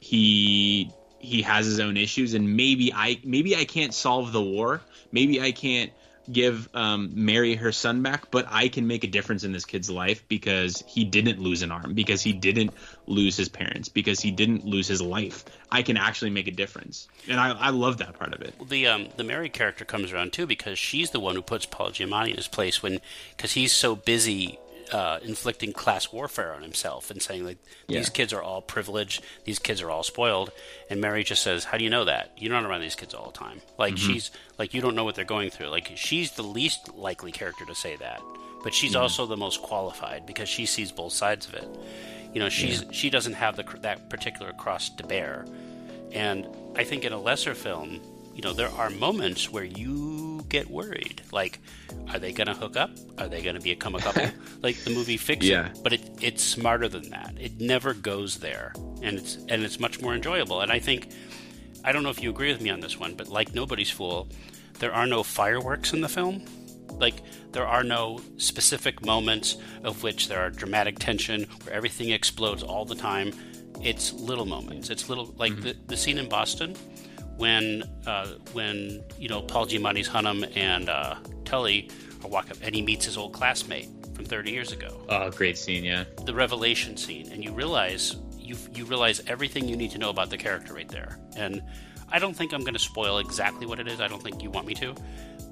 he 0.00 0.90
he 1.18 1.42
has 1.42 1.66
his 1.66 1.80
own 1.80 1.96
issues 1.96 2.34
and 2.34 2.56
maybe 2.56 2.92
i 2.92 3.18
maybe 3.24 3.56
i 3.56 3.64
can't 3.64 3.92
solve 3.92 4.32
the 4.32 4.42
war 4.42 4.80
maybe 5.10 5.40
i 5.40 5.50
can't 5.50 5.92
give 6.30 6.68
um, 6.74 7.10
mary 7.14 7.54
her 7.54 7.72
son 7.72 8.02
back 8.02 8.30
but 8.30 8.46
i 8.48 8.68
can 8.68 8.86
make 8.86 9.02
a 9.04 9.06
difference 9.06 9.44
in 9.44 9.52
this 9.52 9.64
kid's 9.64 9.90
life 9.90 10.26
because 10.28 10.84
he 10.86 11.04
didn't 11.04 11.40
lose 11.40 11.62
an 11.62 11.72
arm 11.72 11.94
because 11.94 12.22
he 12.22 12.32
didn't 12.32 12.72
lose 13.06 13.36
his 13.36 13.48
parents 13.48 13.88
because 13.88 14.20
he 14.20 14.30
didn't 14.30 14.64
lose 14.64 14.88
his 14.88 15.00
life 15.00 15.44
i 15.70 15.80
can 15.82 15.96
actually 15.96 16.30
make 16.30 16.46
a 16.48 16.50
difference 16.50 17.06
and 17.28 17.38
i, 17.38 17.50
I 17.50 17.70
love 17.70 17.98
that 17.98 18.18
part 18.18 18.34
of 18.34 18.42
it 18.42 18.54
the 18.68 18.86
um, 18.88 19.08
the 19.16 19.24
Mary 19.24 19.48
character 19.48 19.84
comes 19.84 20.12
around 20.12 20.32
too 20.32 20.46
because 20.46 20.78
she's 20.78 21.10
the 21.10 21.20
one 21.20 21.34
who 21.36 21.42
puts 21.42 21.66
Paul 21.66 21.90
Giamatti 21.90 22.30
in 22.30 22.36
his 22.36 22.48
place 22.48 22.82
when 22.82 23.00
because 23.36 23.52
he's 23.52 23.72
so 23.72 23.94
busy 23.96 24.58
uh, 24.92 25.18
inflicting 25.24 25.72
class 25.72 26.12
warfare 26.12 26.54
on 26.54 26.62
himself 26.62 27.10
and 27.10 27.20
saying 27.20 27.44
like 27.44 27.58
these 27.88 28.06
Yeah. 28.06 28.12
kids 28.12 28.32
are 28.32 28.40
all 28.42 28.62
privileged, 28.62 29.20
these 29.44 29.58
kids 29.58 29.82
are 29.82 29.90
all 29.90 30.04
spoiled, 30.04 30.52
and 30.88 31.00
Mary 31.00 31.24
just 31.24 31.42
says, 31.42 31.64
"How 31.64 31.76
do 31.76 31.82
you 31.82 31.90
know 31.90 32.04
that? 32.04 32.30
You're 32.38 32.52
not 32.52 32.64
around 32.64 32.82
these 32.82 32.94
kids 32.94 33.12
all 33.12 33.26
the 33.32 33.36
time. 33.36 33.62
Like 33.78 33.94
Mm-hmm. 33.94 34.12
she's 34.12 34.30
like 34.60 34.74
you 34.74 34.80
don't 34.80 34.94
know 34.94 35.02
what 35.02 35.16
they're 35.16 35.24
going 35.24 35.50
through. 35.50 35.70
Like 35.70 35.90
she's 35.96 36.32
the 36.32 36.44
least 36.44 36.94
likely 36.94 37.32
character 37.32 37.64
to 37.66 37.74
say 37.74 37.96
that, 37.96 38.20
but 38.62 38.72
she's 38.74 38.94
also 38.94 39.26
the 39.26 39.36
most 39.36 39.60
qualified 39.60 40.24
because 40.24 40.48
she 40.48 40.66
sees 40.66 40.92
both 40.92 41.12
sides 41.12 41.48
of 41.48 41.54
it. 41.54 41.68
You 42.32 42.40
know, 42.40 42.48
she's 42.48 42.84
she 42.90 43.10
doesn't 43.10 43.34
have 43.34 43.56
the 43.56 43.64
that 43.80 44.10
particular 44.10 44.52
cross 44.52 44.90
to 44.90 45.06
bear." 45.06 45.46
And 46.12 46.46
I 46.76 46.84
think 46.84 47.04
in 47.04 47.12
a 47.12 47.20
lesser 47.20 47.54
film, 47.54 48.00
you 48.34 48.42
know, 48.42 48.52
there 48.52 48.70
are 48.70 48.90
moments 48.90 49.50
where 49.50 49.64
you 49.64 50.44
get 50.48 50.70
worried. 50.70 51.22
Like, 51.32 51.58
are 52.12 52.18
they 52.18 52.32
going 52.32 52.46
to 52.46 52.54
hook 52.54 52.76
up? 52.76 52.90
Are 53.18 53.28
they 53.28 53.42
going 53.42 53.56
to 53.56 53.62
become 53.62 53.94
a 53.94 53.98
couple? 53.98 54.26
like 54.62 54.76
the 54.84 54.90
movie 54.90 55.16
Fix 55.16 55.44
It. 55.44 55.50
Yeah. 55.50 55.72
But 55.82 55.94
it, 55.94 56.10
it's 56.20 56.42
smarter 56.42 56.88
than 56.88 57.10
that. 57.10 57.34
It 57.40 57.60
never 57.60 57.94
goes 57.94 58.38
there, 58.38 58.72
and 59.02 59.18
it's 59.18 59.36
and 59.48 59.62
it's 59.62 59.80
much 59.80 60.00
more 60.00 60.14
enjoyable. 60.14 60.60
And 60.60 60.70
I 60.70 60.78
think 60.78 61.08
I 61.84 61.92
don't 61.92 62.02
know 62.02 62.10
if 62.10 62.22
you 62.22 62.30
agree 62.30 62.52
with 62.52 62.60
me 62.60 62.70
on 62.70 62.80
this 62.80 62.98
one, 62.98 63.14
but 63.14 63.28
like 63.28 63.54
Nobody's 63.54 63.90
Fool, 63.90 64.28
there 64.80 64.92
are 64.92 65.06
no 65.06 65.22
fireworks 65.22 65.92
in 65.92 66.00
the 66.00 66.08
film. 66.08 66.44
Like 66.98 67.22
there 67.52 67.66
are 67.66 67.82
no 67.82 68.20
specific 68.36 69.04
moments 69.04 69.56
of 69.84 70.02
which 70.02 70.28
there 70.28 70.40
are 70.40 70.50
dramatic 70.50 70.98
tension 70.98 71.44
where 71.64 71.74
everything 71.74 72.10
explodes 72.10 72.62
all 72.62 72.84
the 72.84 72.94
time. 72.94 73.32
It's 73.82 74.12
little 74.12 74.46
moments. 74.46 74.90
It's 74.90 75.08
little 75.08 75.34
like 75.36 75.52
mm-hmm. 75.52 75.62
the, 75.62 75.76
the 75.86 75.96
scene 75.96 76.18
in 76.18 76.28
Boston 76.28 76.74
when 77.36 77.82
uh, 78.06 78.26
when 78.52 79.04
you 79.18 79.28
know 79.28 79.42
Paul 79.42 79.66
Giamatti's 79.66 80.08
Hunham 80.08 80.50
and 80.56 80.88
uh, 80.88 81.16
Tully 81.44 81.90
are 82.24 82.28
walking 82.28 82.52
up 82.52 82.58
and 82.62 82.74
he 82.74 82.82
meets 82.82 83.04
his 83.04 83.16
old 83.16 83.32
classmate 83.32 83.88
from 84.14 84.24
30 84.24 84.50
years 84.50 84.72
ago. 84.72 85.04
Oh, 85.10 85.30
great 85.30 85.58
scene, 85.58 85.84
yeah. 85.84 86.04
The 86.24 86.34
revelation 86.34 86.96
scene, 86.96 87.30
and 87.30 87.44
you 87.44 87.52
realize 87.52 88.16
you 88.38 88.56
you 88.74 88.84
realize 88.84 89.22
everything 89.26 89.68
you 89.68 89.76
need 89.76 89.90
to 89.90 89.98
know 89.98 90.10
about 90.10 90.30
the 90.30 90.38
character 90.38 90.72
right 90.72 90.88
there. 90.88 91.18
And 91.36 91.62
I 92.10 92.18
don't 92.18 92.34
think 92.34 92.52
I'm 92.52 92.62
going 92.62 92.74
to 92.74 92.80
spoil 92.80 93.18
exactly 93.18 93.66
what 93.66 93.80
it 93.80 93.88
is. 93.88 94.00
I 94.00 94.08
don't 94.08 94.22
think 94.22 94.42
you 94.42 94.50
want 94.50 94.66
me 94.66 94.74
to, 94.74 94.94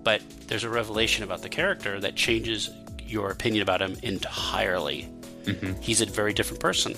but 0.02 0.22
there's 0.48 0.64
a 0.64 0.70
revelation 0.70 1.24
about 1.24 1.42
the 1.42 1.48
character 1.48 2.00
that 2.00 2.14
changes 2.14 2.70
your 3.00 3.30
opinion 3.30 3.62
about 3.62 3.82
him 3.82 3.96
entirely. 4.02 5.08
Mm-hmm. 5.44 5.80
He's 5.80 6.00
a 6.00 6.06
very 6.06 6.32
different 6.32 6.60
person, 6.60 6.94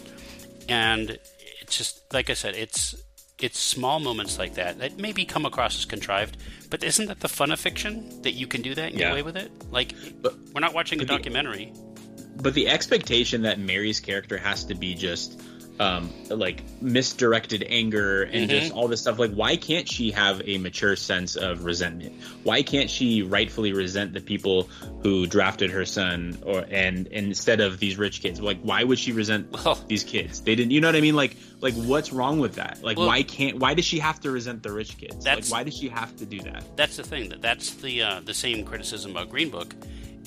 and 0.68 1.18
it's 1.60 1.76
just 1.76 2.12
like 2.12 2.30
I 2.30 2.34
said, 2.34 2.54
it's 2.54 2.94
it's 3.38 3.58
small 3.58 4.00
moments 4.00 4.38
like 4.38 4.54
that 4.54 4.78
that 4.78 4.98
maybe 4.98 5.24
come 5.24 5.44
across 5.44 5.76
as 5.76 5.84
contrived, 5.84 6.36
but 6.70 6.82
isn't 6.82 7.06
that 7.06 7.20
the 7.20 7.28
fun 7.28 7.50
of 7.52 7.60
fiction 7.60 8.22
that 8.22 8.32
you 8.32 8.46
can 8.46 8.62
do 8.62 8.74
that 8.74 8.90
and 8.90 8.94
yeah. 8.94 9.06
get 9.06 9.12
away 9.12 9.22
with 9.22 9.36
it? 9.36 9.50
Like, 9.70 9.94
but, 10.22 10.34
we're 10.54 10.60
not 10.60 10.74
watching 10.74 11.00
a 11.00 11.04
documentary. 11.04 11.72
The, 11.74 12.42
but 12.42 12.54
the 12.54 12.68
expectation 12.68 13.42
that 13.42 13.58
Mary's 13.58 14.00
character 14.00 14.38
has 14.38 14.64
to 14.64 14.74
be 14.74 14.94
just 14.94 15.40
um, 15.78 16.10
like 16.28 16.62
misdirected 16.80 17.64
anger 17.68 18.22
and 18.22 18.48
mm-hmm. 18.48 18.60
just 18.60 18.72
all 18.72 18.88
this 18.88 19.00
stuff. 19.00 19.18
Like, 19.18 19.32
why 19.32 19.56
can't 19.56 19.88
she 19.88 20.10
have 20.12 20.40
a 20.46 20.58
mature 20.58 20.96
sense 20.96 21.36
of 21.36 21.64
resentment? 21.64 22.20
Why 22.44 22.62
can't 22.62 22.88
she 22.88 23.22
rightfully 23.22 23.72
resent 23.72 24.12
the 24.12 24.20
people 24.20 24.68
who 25.02 25.26
drafted 25.26 25.70
her 25.70 25.84
son, 25.84 26.38
or 26.44 26.60
and, 26.70 27.06
and 27.08 27.26
instead 27.26 27.60
of 27.60 27.78
these 27.78 27.96
rich 27.96 28.22
kids? 28.22 28.40
Like, 28.40 28.60
why 28.62 28.84
would 28.84 28.98
she 28.98 29.12
resent 29.12 29.52
well, 29.52 29.78
these 29.86 30.04
kids? 30.04 30.40
They 30.40 30.54
didn't. 30.54 30.70
You 30.70 30.80
know 30.80 30.88
what 30.88 30.96
I 30.96 31.00
mean? 31.00 31.16
Like, 31.16 31.36
like 31.60 31.74
what's 31.74 32.12
wrong 32.12 32.38
with 32.38 32.54
that? 32.54 32.82
Like, 32.82 32.96
well, 32.96 33.08
why 33.08 33.22
can't? 33.22 33.58
Why 33.58 33.74
does 33.74 33.84
she 33.84 33.98
have 33.98 34.20
to 34.20 34.30
resent 34.30 34.62
the 34.62 34.72
rich 34.72 34.96
kids? 34.96 35.26
Like, 35.26 35.46
why 35.48 35.64
does 35.64 35.76
she 35.76 35.88
have 35.88 36.16
to 36.16 36.26
do 36.26 36.40
that? 36.40 36.76
That's 36.76 36.96
the 36.96 37.02
thing. 37.02 37.28
That 37.28 37.42
that's 37.42 37.74
the 37.74 38.02
uh, 38.02 38.20
the 38.20 38.34
same 38.34 38.64
criticism 38.64 39.10
about 39.10 39.30
Green 39.30 39.50
Book 39.50 39.74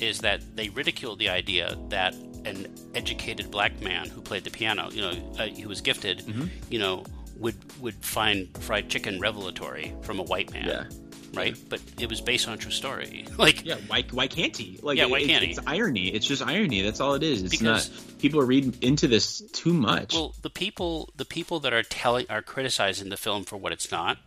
is 0.02 0.20
that 0.20 0.42
they 0.56 0.70
ridicule 0.70 1.16
the 1.16 1.30
idea 1.30 1.78
that 1.90 2.16
an 2.46 2.68
educated 2.96 3.52
black 3.52 3.82
man 3.82 4.10
who 4.10 4.22
played 4.22 4.44
the 4.44 4.52
piano, 4.52 4.90
you 4.92 5.02
know, 5.02 5.14
uh, 5.40 5.46
he 5.46 5.66
was 5.66 5.82
gifted, 5.82 6.20
mm-hmm. 6.20 6.46
you 6.70 6.80
know, 6.80 7.06
would 7.38 7.56
would 7.82 7.96
find 7.96 8.56
fried 8.60 8.90
chicken 8.90 9.20
revelatory 9.20 9.94
from 10.02 10.20
a 10.20 10.24
white 10.24 10.52
man. 10.52 10.68
Yeah. 10.68 10.84
Right, 11.32 11.56
yeah. 11.56 11.64
but 11.70 11.80
it 12.00 12.10
was 12.10 12.22
based 12.22 12.48
on 12.48 12.56
a 12.56 12.58
true 12.58 12.72
story. 12.72 13.28
Like, 13.38 13.64
yeah, 13.64 13.76
why 13.88 14.04
why 14.12 14.28
can't 14.28 14.56
he? 14.58 14.80
Like, 14.82 14.98
yeah, 14.98 15.06
why 15.06 15.24
can't 15.24 15.44
he? 15.44 15.52
It's 15.52 15.60
irony. 15.66 16.08
It's 16.08 16.26
just 16.26 16.42
irony. 16.42 16.82
That's 16.82 17.00
all 17.00 17.14
it 17.14 17.24
is. 17.24 17.44
It's 17.44 17.52
because, 17.52 17.90
not. 17.90 18.20
People 18.20 18.42
are 18.42 18.46
reading 18.46 18.76
into 18.82 19.08
this 19.08 19.42
too 19.52 19.74
much. 19.74 20.14
Well, 20.16 20.34
the 20.42 20.50
people 20.50 21.10
the 21.18 21.26
people 21.26 21.60
that 21.62 21.72
are 21.72 21.84
telling 21.84 22.26
are 22.30 22.42
criticizing 22.42 23.10
the 23.10 23.18
film 23.18 23.46
for 23.46 23.58
what 23.58 23.72
it's 23.72 23.92
not 23.92 24.18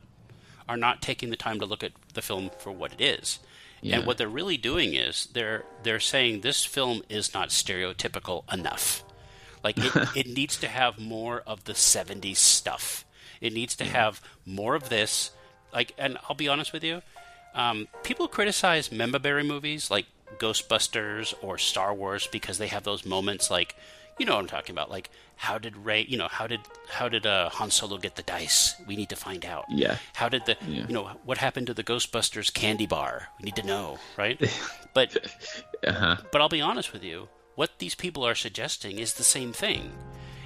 are 0.69 0.77
not 0.77 1.03
taking 1.03 1.31
the 1.31 1.37
time 1.37 1.59
to 1.59 1.67
look 1.67 1.83
at 1.83 1.93
the 2.15 2.23
film 2.23 2.51
for 2.59 2.71
what 2.71 2.93
it 2.93 3.01
is. 3.01 3.41
Yeah. 3.83 3.99
And 3.99 4.07
what 4.07 4.17
they're 4.17 4.29
really 4.29 4.57
doing 4.57 4.95
is 4.95 5.27
they're 5.33 5.65
they're 5.83 6.01
saying 6.01 6.41
this 6.41 6.65
film 6.65 7.03
is 7.09 7.35
not 7.35 7.49
stereotypical 7.49 8.51
enough. 8.53 9.05
Like 9.63 9.77
it, 9.79 9.93
it 10.17 10.27
needs 10.29 10.57
to 10.59 10.69
have 10.69 10.99
more 10.99 11.43
of 11.47 11.65
the 11.65 11.73
70s 11.73 12.37
stuff. 12.37 13.05
It 13.41 13.53
needs 13.53 13.75
to 13.77 13.85
have 13.85 14.21
more 14.47 14.75
of 14.75 14.89
this. 14.89 15.33
Like, 15.73 15.93
and 15.99 16.17
I'll 16.29 16.37
be 16.37 16.49
honest 16.49 16.73
with 16.73 16.85
you, 16.85 17.03
um, 17.55 17.89
people 18.05 18.29
criticize 18.29 18.93
member 18.93 19.43
movies 19.43 19.91
like 19.91 20.07
Ghostbusters 20.39 21.35
or 21.43 21.59
Star 21.59 21.93
Wars 21.93 22.27
because 22.27 22.59
they 22.59 22.69
have 22.69 22.85
those 22.85 23.05
moments 23.05 23.51
like 23.51 23.75
you 24.19 24.27
know 24.27 24.35
what 24.35 24.41
I'm 24.41 24.49
talking 24.49 24.75
about. 24.75 24.91
Like, 24.91 25.11
how 25.37 25.59
did 25.59 25.77
Ray? 25.77 26.05
You 26.09 26.19
know, 26.19 26.29
how 26.29 26.47
did 26.47 26.61
how 26.89 27.09
did 27.09 27.27
uh, 27.27 27.49
Han 27.51 27.71
Solo 27.71 27.99
get 27.99 28.17
the 28.17 28.23
dice? 28.23 28.75
We 28.87 28.97
need 28.97 29.09
to 29.09 29.17
find 29.17 29.45
out. 29.45 29.65
Yeah. 29.71 29.97
How 30.15 30.29
did 30.29 30.47
the 30.47 30.57
yeah. 30.67 30.87
you 30.87 30.95
know 30.95 31.11
what 31.25 31.39
happened 31.39 31.67
to 31.69 31.75
the 31.75 31.85
Ghostbusters 31.85 32.53
candy 32.53 32.87
bar? 32.87 33.29
We 33.39 33.47
need 33.47 33.57
to 33.57 33.67
know, 33.67 33.99
right? 34.17 34.41
but 34.95 35.17
uh-huh. 35.87 36.17
but 36.31 36.41
I'll 36.41 36.49
be 36.49 36.61
honest 36.61 36.93
with 36.93 37.03
you. 37.03 37.29
What 37.55 37.79
these 37.79 37.95
people 37.95 38.25
are 38.25 38.35
suggesting 38.35 38.99
is 38.99 39.15
the 39.15 39.25
same 39.25 39.53
thing. 39.53 39.93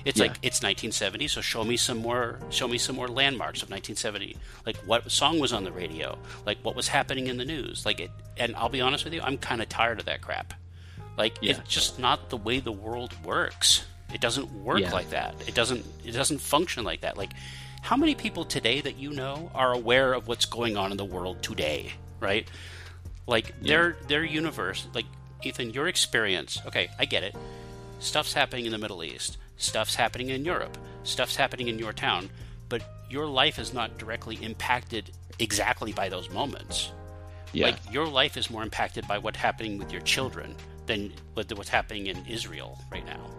It's 0.07 0.21
yeah. 0.21 0.27
like 0.27 0.37
it's 0.43 0.63
1970, 0.63 1.27
so 1.27 1.41
show 1.41 1.65
me 1.65 1.77
some 1.77 1.99
more. 1.99 2.39
Show 2.51 2.69
me 2.69 2.79
some 2.79 2.95
more 2.95 3.09
landmarks 3.09 3.63
of 3.63 3.71
1970. 3.71 4.37
Like 4.65 4.77
what 4.87 5.11
song 5.11 5.41
was 5.41 5.53
on 5.53 5.65
the 5.65 5.73
radio? 5.73 6.17
Like 6.47 6.59
what 6.63 6.77
was 6.77 6.87
happening 6.87 7.27
in 7.27 7.37
the 7.37 7.45
news? 7.45 7.85
Like 7.85 7.99
it. 7.99 8.11
And 8.37 8.55
I'll 8.55 8.69
be 8.69 8.81
honest 8.81 9.05
with 9.05 9.15
you, 9.15 9.21
I'm 9.21 9.37
kind 9.37 9.61
of 9.61 9.69
tired 9.69 9.99
of 9.99 10.05
that 10.07 10.21
crap. 10.21 10.55
Like 11.17 11.39
yeah. 11.41 11.53
it's 11.53 11.69
just 11.69 11.99
not 11.99 12.31
the 12.31 12.37
way 12.37 12.61
the 12.61 12.73
world 12.73 13.15
works. 13.25 13.85
It 14.13 14.21
doesn't 14.21 14.51
work 14.53 14.81
yeah. 14.81 14.93
like 14.93 15.11
that. 15.11 15.35
It 15.47 15.55
doesn't 15.55 15.85
it 16.05 16.13
doesn't 16.13 16.39
function 16.39 16.85
like 16.85 17.01
that. 17.01 17.17
Like 17.17 17.31
how 17.83 17.97
many 17.97 18.15
people 18.15 18.45
today 18.45 18.81
that 18.81 18.99
you 18.99 19.13
know 19.13 19.51
are 19.55 19.73
aware 19.73 20.13
of 20.13 20.29
what's 20.29 20.45
going 20.45 20.77
on 20.77 20.91
in 20.91 20.97
the 20.97 21.05
world 21.05 21.43
today, 21.43 21.93
right? 22.21 22.49
Like 23.27 23.55
yeah. 23.61 23.69
their 23.69 23.97
their 24.09 24.25
universe, 24.25 24.87
like 24.95 25.07
Ethan, 25.43 25.71
your 25.71 25.89
experience. 25.89 26.61
Okay, 26.67 26.89
I 26.99 27.05
get 27.05 27.23
it. 27.23 27.35
Stuff's 27.99 28.35
happening 28.35 28.67
in 28.67 28.73
the 28.73 28.79
Middle 28.79 29.03
East. 29.03 29.39
Stuff's 29.57 29.95
happening 29.95 30.29
in 30.29 30.45
Europe. 30.45 30.77
Stuff's 31.03 31.37
happening 31.37 31.69
in 31.69 31.79
your 31.79 31.95
town, 31.95 32.29
but 32.69 32.83
your 33.09 33.27
life 33.27 33.59
is 33.59 33.73
not 33.73 33.97
directly 33.97 34.37
impacted 34.43 35.11
exactly 35.39 35.93
by 35.93 36.09
those 36.09 36.29
moments. 36.31 36.91
Yeah. 37.53 37.67
Like 37.67 37.77
your 37.91 38.07
life 38.07 38.37
is 38.37 38.51
more 38.51 38.63
impacted 38.63 39.09
by 39.09 39.19
what's 39.19 39.39
happening 39.39 39.79
with 39.79 39.91
your 39.93 40.03
children 40.03 40.55
than 40.87 41.13
what's 41.35 41.69
happening 41.69 42.07
in 42.07 42.25
Israel 42.27 42.79
right 42.91 43.05
now, 43.07 43.31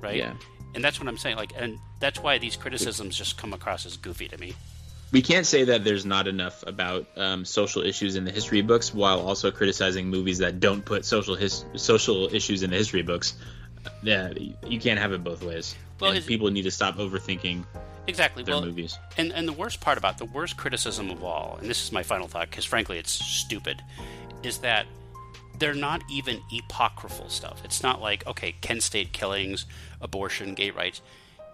right? 0.00 0.16
Yeah. 0.16 0.34
And 0.74 0.84
that's 0.84 1.00
what 1.00 1.08
I'm 1.08 1.18
saying. 1.18 1.36
Like, 1.36 1.52
and 1.56 1.78
that's 2.00 2.20
why 2.20 2.38
these 2.38 2.56
criticisms 2.56 3.16
just 3.16 3.38
come 3.38 3.52
across 3.52 3.86
as 3.86 3.96
goofy 3.96 4.28
to 4.28 4.38
me. 4.38 4.54
We 5.10 5.22
can't 5.22 5.46
say 5.46 5.64
that 5.64 5.84
there's 5.84 6.04
not 6.04 6.28
enough 6.28 6.62
about 6.66 7.06
um, 7.16 7.44
social 7.46 7.82
issues 7.82 8.16
in 8.16 8.24
the 8.24 8.30
history 8.30 8.60
books, 8.60 8.92
while 8.92 9.20
also 9.20 9.50
criticizing 9.50 10.08
movies 10.08 10.38
that 10.38 10.60
don't 10.60 10.84
put 10.84 11.06
social 11.06 11.34
his- 11.34 11.64
social 11.76 12.32
issues 12.34 12.62
in 12.62 12.70
the 12.70 12.76
history 12.76 13.02
books. 13.02 13.34
Yeah, 14.02 14.32
you 14.66 14.78
can't 14.78 14.98
have 14.98 15.12
it 15.12 15.24
both 15.24 15.42
ways. 15.42 15.74
Well, 15.98 16.20
people 16.20 16.50
need 16.50 16.62
to 16.62 16.70
stop 16.70 16.96
overthinking 16.96 17.64
exactly 18.06 18.42
their 18.42 18.56
well, 18.56 18.64
movies. 18.64 18.98
And 19.16 19.32
and 19.32 19.48
the 19.48 19.52
worst 19.52 19.80
part 19.80 19.96
about 19.96 20.18
the 20.18 20.26
worst 20.26 20.56
criticism 20.56 21.10
of 21.10 21.24
all, 21.24 21.56
and 21.60 21.70
this 21.70 21.82
is 21.82 21.90
my 21.90 22.02
final 22.02 22.28
thought, 22.28 22.50
because 22.50 22.66
frankly 22.66 22.98
it's 22.98 23.12
stupid, 23.12 23.82
is 24.42 24.58
that 24.58 24.86
they're 25.58 25.74
not 25.74 26.02
even 26.10 26.42
apocryphal 26.56 27.28
stuff. 27.28 27.62
It's 27.64 27.82
not 27.82 28.00
like, 28.00 28.26
okay, 28.26 28.52
Kent 28.60 28.82
State 28.82 29.12
killings, 29.12 29.66
abortion, 30.00 30.54
gay 30.54 30.70
rights. 30.70 31.00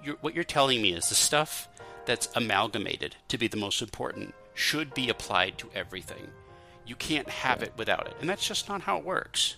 You're, 0.02 0.16
what 0.16 0.34
you're 0.34 0.44
telling 0.44 0.82
me 0.82 0.92
is 0.92 1.08
the 1.08 1.14
stuff 1.14 1.68
that's 2.06 2.28
amalgamated 2.34 3.16
to 3.28 3.38
be 3.38 3.48
the 3.48 3.56
most 3.56 3.80
important 3.80 4.34
should 4.54 4.94
be 4.94 5.08
applied 5.08 5.58
to 5.58 5.70
everything. 5.74 6.28
You 6.86 6.94
can't 6.96 7.28
have 7.28 7.62
it 7.62 7.72
without 7.76 8.06
it, 8.06 8.14
and 8.20 8.28
that's 8.28 8.46
just 8.46 8.68
not 8.68 8.82
how 8.82 8.98
it 8.98 9.04
works. 9.04 9.56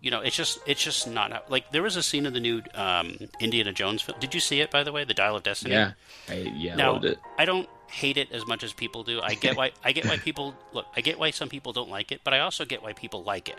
You 0.00 0.10
know, 0.10 0.20
it's 0.20 0.36
just 0.36 0.60
it's 0.66 0.82
just 0.82 1.06
not 1.08 1.32
how, 1.32 1.42
like 1.48 1.72
there 1.72 1.82
was 1.82 1.96
a 1.96 2.02
scene 2.02 2.24
in 2.26 2.32
the 2.32 2.40
new 2.40 2.62
um, 2.74 3.18
Indiana 3.40 3.72
Jones 3.72 4.00
film. 4.00 4.18
Did 4.20 4.34
you 4.34 4.40
see 4.40 4.60
it 4.60 4.70
by 4.70 4.82
the 4.82 4.92
way, 4.92 5.04
The 5.04 5.12
Dial 5.12 5.36
of 5.36 5.42
Destiny? 5.42 5.74
Yeah, 5.74 5.92
I, 6.28 6.34
yeah, 6.34 6.76
now, 6.76 6.92
loved 6.92 7.04
it. 7.06 7.18
I 7.38 7.44
don't 7.44 7.68
hate 7.90 8.16
it 8.16 8.32
as 8.32 8.46
much 8.46 8.62
as 8.62 8.72
people 8.72 9.02
do. 9.02 9.20
I 9.20 9.34
get 9.34 9.56
why 9.56 9.72
I 9.84 9.92
get 9.92 10.06
why 10.06 10.16
people 10.16 10.54
look. 10.72 10.86
I 10.96 11.00
get 11.00 11.18
why 11.18 11.30
some 11.30 11.48
people 11.48 11.72
don't 11.72 11.90
like 11.90 12.12
it, 12.12 12.20
but 12.24 12.32
I 12.32 12.40
also 12.40 12.64
get 12.64 12.82
why 12.82 12.92
people 12.92 13.22
like 13.22 13.48
it. 13.48 13.58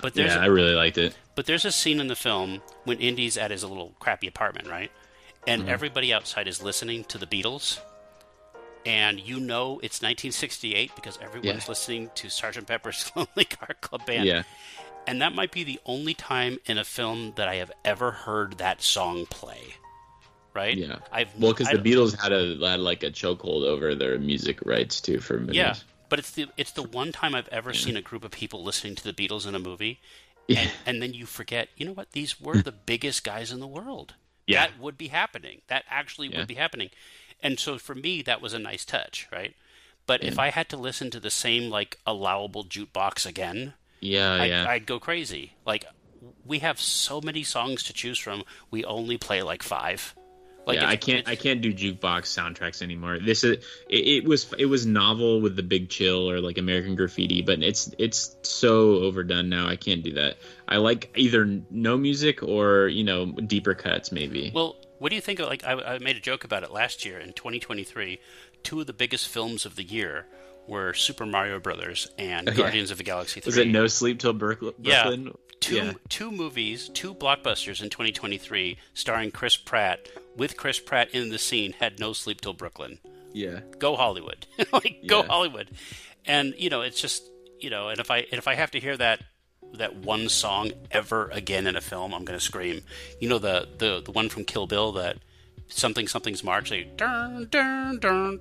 But 0.00 0.14
there's 0.14 0.34
yeah, 0.34 0.40
a, 0.40 0.44
I 0.44 0.46
really 0.46 0.74
liked 0.74 0.98
it. 0.98 1.16
But 1.34 1.46
there's 1.46 1.64
a 1.64 1.72
scene 1.72 2.00
in 2.00 2.08
the 2.08 2.16
film 2.16 2.62
when 2.84 2.98
Indy's 2.98 3.36
at 3.36 3.50
his 3.50 3.62
little 3.62 3.94
crappy 4.00 4.26
apartment, 4.26 4.68
right? 4.68 4.90
And 5.46 5.62
mm-hmm. 5.62 5.70
everybody 5.70 6.12
outside 6.12 6.48
is 6.48 6.62
listening 6.62 7.04
to 7.04 7.18
the 7.18 7.26
Beatles. 7.26 7.78
And 8.84 9.20
you 9.20 9.38
know 9.38 9.74
it's 9.74 10.02
1968 10.02 10.96
because 10.96 11.18
everyone's 11.22 11.64
yeah. 11.64 11.68
listening 11.68 12.10
to 12.16 12.26
Sgt. 12.28 12.66
Pepper's 12.66 13.12
Lonely 13.16 13.46
Heart 13.60 13.80
Club 13.80 14.06
Band. 14.06 14.26
Yeah. 14.26 14.42
And 15.06 15.22
that 15.22 15.34
might 15.34 15.52
be 15.52 15.62
the 15.62 15.80
only 15.84 16.14
time 16.14 16.58
in 16.66 16.78
a 16.78 16.84
film 16.84 17.32
that 17.36 17.48
I 17.48 17.56
have 17.56 17.70
ever 17.84 18.10
heard 18.10 18.58
that 18.58 18.82
song 18.82 19.26
play 19.26 19.74
right? 20.54 20.76
Yeah. 20.76 20.98
I've 21.10 21.28
well, 21.38 21.52
because 21.52 21.68
the 21.68 21.78
Beatles 21.78 22.20
had 22.20 22.32
a 22.32 22.58
had 22.66 22.80
like 22.80 23.02
a 23.02 23.10
chokehold 23.10 23.64
over 23.64 23.94
their 23.94 24.18
music 24.18 24.60
rights 24.64 25.00
too 25.00 25.20
for 25.20 25.38
movies. 25.38 25.56
Yeah, 25.56 25.74
but 26.08 26.18
it's 26.18 26.32
the 26.32 26.46
it's 26.56 26.72
the 26.72 26.82
one 26.82 27.12
time 27.12 27.34
I've 27.34 27.48
ever 27.48 27.70
yeah. 27.70 27.80
seen 27.80 27.96
a 27.96 28.02
group 28.02 28.24
of 28.24 28.30
people 28.30 28.62
listening 28.62 28.94
to 28.96 29.04
the 29.04 29.12
Beatles 29.12 29.46
in 29.46 29.54
a 29.54 29.58
movie, 29.58 30.00
yeah. 30.48 30.60
and, 30.60 30.70
and 30.86 31.02
then 31.02 31.14
you 31.14 31.26
forget. 31.26 31.68
You 31.76 31.86
know 31.86 31.92
what? 31.92 32.12
These 32.12 32.40
were 32.40 32.54
hmm. 32.54 32.60
the 32.60 32.72
biggest 32.72 33.24
guys 33.24 33.52
in 33.52 33.60
the 33.60 33.66
world. 33.66 34.14
Yeah. 34.46 34.66
That 34.66 34.78
would 34.80 34.98
be 34.98 35.08
happening. 35.08 35.62
That 35.68 35.84
actually 35.88 36.28
yeah. 36.28 36.38
would 36.38 36.48
be 36.48 36.54
happening. 36.54 36.90
And 37.42 37.58
so 37.58 37.78
for 37.78 37.94
me, 37.94 38.22
that 38.22 38.40
was 38.40 38.52
a 38.52 38.58
nice 38.58 38.84
touch, 38.84 39.28
right? 39.32 39.54
But 40.06 40.24
if 40.24 40.38
I 40.38 40.50
had 40.50 40.68
to 40.70 40.76
listen 40.76 41.10
to 41.10 41.20
the 41.20 41.30
same 41.30 41.70
like 41.70 41.98
allowable 42.06 42.64
jukebox 42.64 43.24
again, 43.24 43.74
yeah, 44.00 44.34
I'd, 44.34 44.46
yeah, 44.46 44.68
I'd 44.68 44.86
go 44.86 44.98
crazy. 44.98 45.52
Like 45.64 45.84
we 46.44 46.58
have 46.58 46.80
so 46.80 47.20
many 47.20 47.44
songs 47.44 47.84
to 47.84 47.92
choose 47.92 48.18
from. 48.18 48.42
We 48.70 48.84
only 48.84 49.16
play 49.16 49.42
like 49.42 49.62
five 49.62 50.14
Like 50.66 50.76
yeah, 50.78 50.88
I 50.88 50.96
can't. 50.96 51.28
I 51.28 51.34
can't 51.34 51.60
do 51.60 51.72
jukebox 51.74 52.22
soundtracks 52.26 52.82
anymore. 52.82 53.18
This 53.18 53.42
is. 53.42 53.64
It, 53.88 54.06
it 54.06 54.24
was. 54.24 54.52
It 54.58 54.66
was 54.66 54.86
novel 54.86 55.40
with 55.40 55.56
the 55.56 55.62
Big 55.62 55.88
Chill 55.88 56.30
or 56.30 56.40
like 56.40 56.56
American 56.56 56.94
Graffiti, 56.94 57.42
but 57.42 57.62
it's 57.62 57.92
it's 57.98 58.36
so 58.42 59.02
overdone 59.02 59.48
now. 59.48 59.66
I 59.66 59.74
can't 59.76 60.02
do 60.04 60.12
that. 60.12 60.36
I 60.68 60.76
like 60.76 61.12
either 61.16 61.60
no 61.70 61.96
music 61.96 62.42
or 62.44 62.86
you 62.86 63.02
know 63.02 63.32
deeper 63.32 63.74
cuts 63.74 64.12
maybe. 64.12 64.52
Well, 64.54 64.76
what 64.98 65.08
do 65.08 65.16
you 65.16 65.20
think 65.22 65.40
of 65.40 65.48
like 65.48 65.64
I, 65.64 65.72
I 65.72 65.98
made 65.98 66.16
a 66.16 66.20
joke 66.20 66.44
about 66.44 66.62
it 66.62 66.70
last 66.70 67.04
year 67.04 67.18
in 67.18 67.32
2023. 67.32 68.20
Two 68.62 68.80
of 68.80 68.86
the 68.86 68.92
biggest 68.92 69.26
films 69.26 69.66
of 69.66 69.74
the 69.74 69.82
year 69.82 70.26
were 70.68 70.94
Super 70.94 71.26
Mario 71.26 71.58
Brothers 71.58 72.08
and 72.18 72.46
yeah. 72.46 72.54
Guardians 72.54 72.92
of 72.92 72.98
the 72.98 73.02
Galaxy 73.04 73.40
3. 73.40 73.48
was 73.48 73.56
it 73.58 73.66
No 73.66 73.88
Sleep 73.88 74.20
Till 74.20 74.32
Berk- 74.32 74.62
Yeah. 74.80 75.12
Two 75.58 75.74
Yeah. 75.74 75.92
two 76.08 76.30
movies, 76.30 76.88
two 76.88 77.12
blockbusters 77.14 77.82
in 77.82 77.90
2023 77.90 78.78
starring 78.94 79.32
Chris 79.32 79.56
Pratt 79.56 80.06
with 80.36 80.56
Chris 80.56 80.78
Pratt 80.78 81.10
in 81.12 81.28
the 81.30 81.38
scene 81.38 81.72
had 81.72 81.98
No 82.00 82.12
Sleep 82.12 82.40
Till 82.40 82.52
Brooklyn. 82.54 82.98
Yeah. 83.32 83.60
Go 83.78 83.96
Hollywood. 83.96 84.46
like 84.72 85.04
go 85.06 85.20
Yeah. 85.20 85.26
Hollywood. 85.28 85.68
And 86.26 86.54
you 86.56 86.70
know, 86.70 86.82
it's 86.82 87.00
just, 87.00 87.28
you 87.60 87.70
know, 87.70 87.88
and 87.88 87.98
if 87.98 88.10
I 88.10 88.18
and 88.18 88.34
if 88.34 88.46
I 88.48 88.54
have 88.54 88.70
to 88.72 88.80
hear 88.80 88.96
that 88.96 89.22
that 89.74 89.96
one 89.96 90.28
song 90.28 90.72
ever 90.90 91.28
again 91.32 91.66
in 91.66 91.76
a 91.76 91.80
film, 91.80 92.12
I'm 92.12 92.24
going 92.24 92.38
to 92.38 92.44
scream. 92.44 92.82
You 93.20 93.28
know 93.28 93.38
the 93.38 93.68
the 93.78 94.02
the 94.04 94.12
one 94.12 94.28
from 94.28 94.44
Kill 94.44 94.66
Bill 94.66 94.92
that 94.92 95.18
something 95.68 96.06
something's 96.06 96.44
march 96.44 96.70
like 96.70 96.96
dun, 96.98 97.46
dun, 97.50 97.98
dun, 97.98 98.40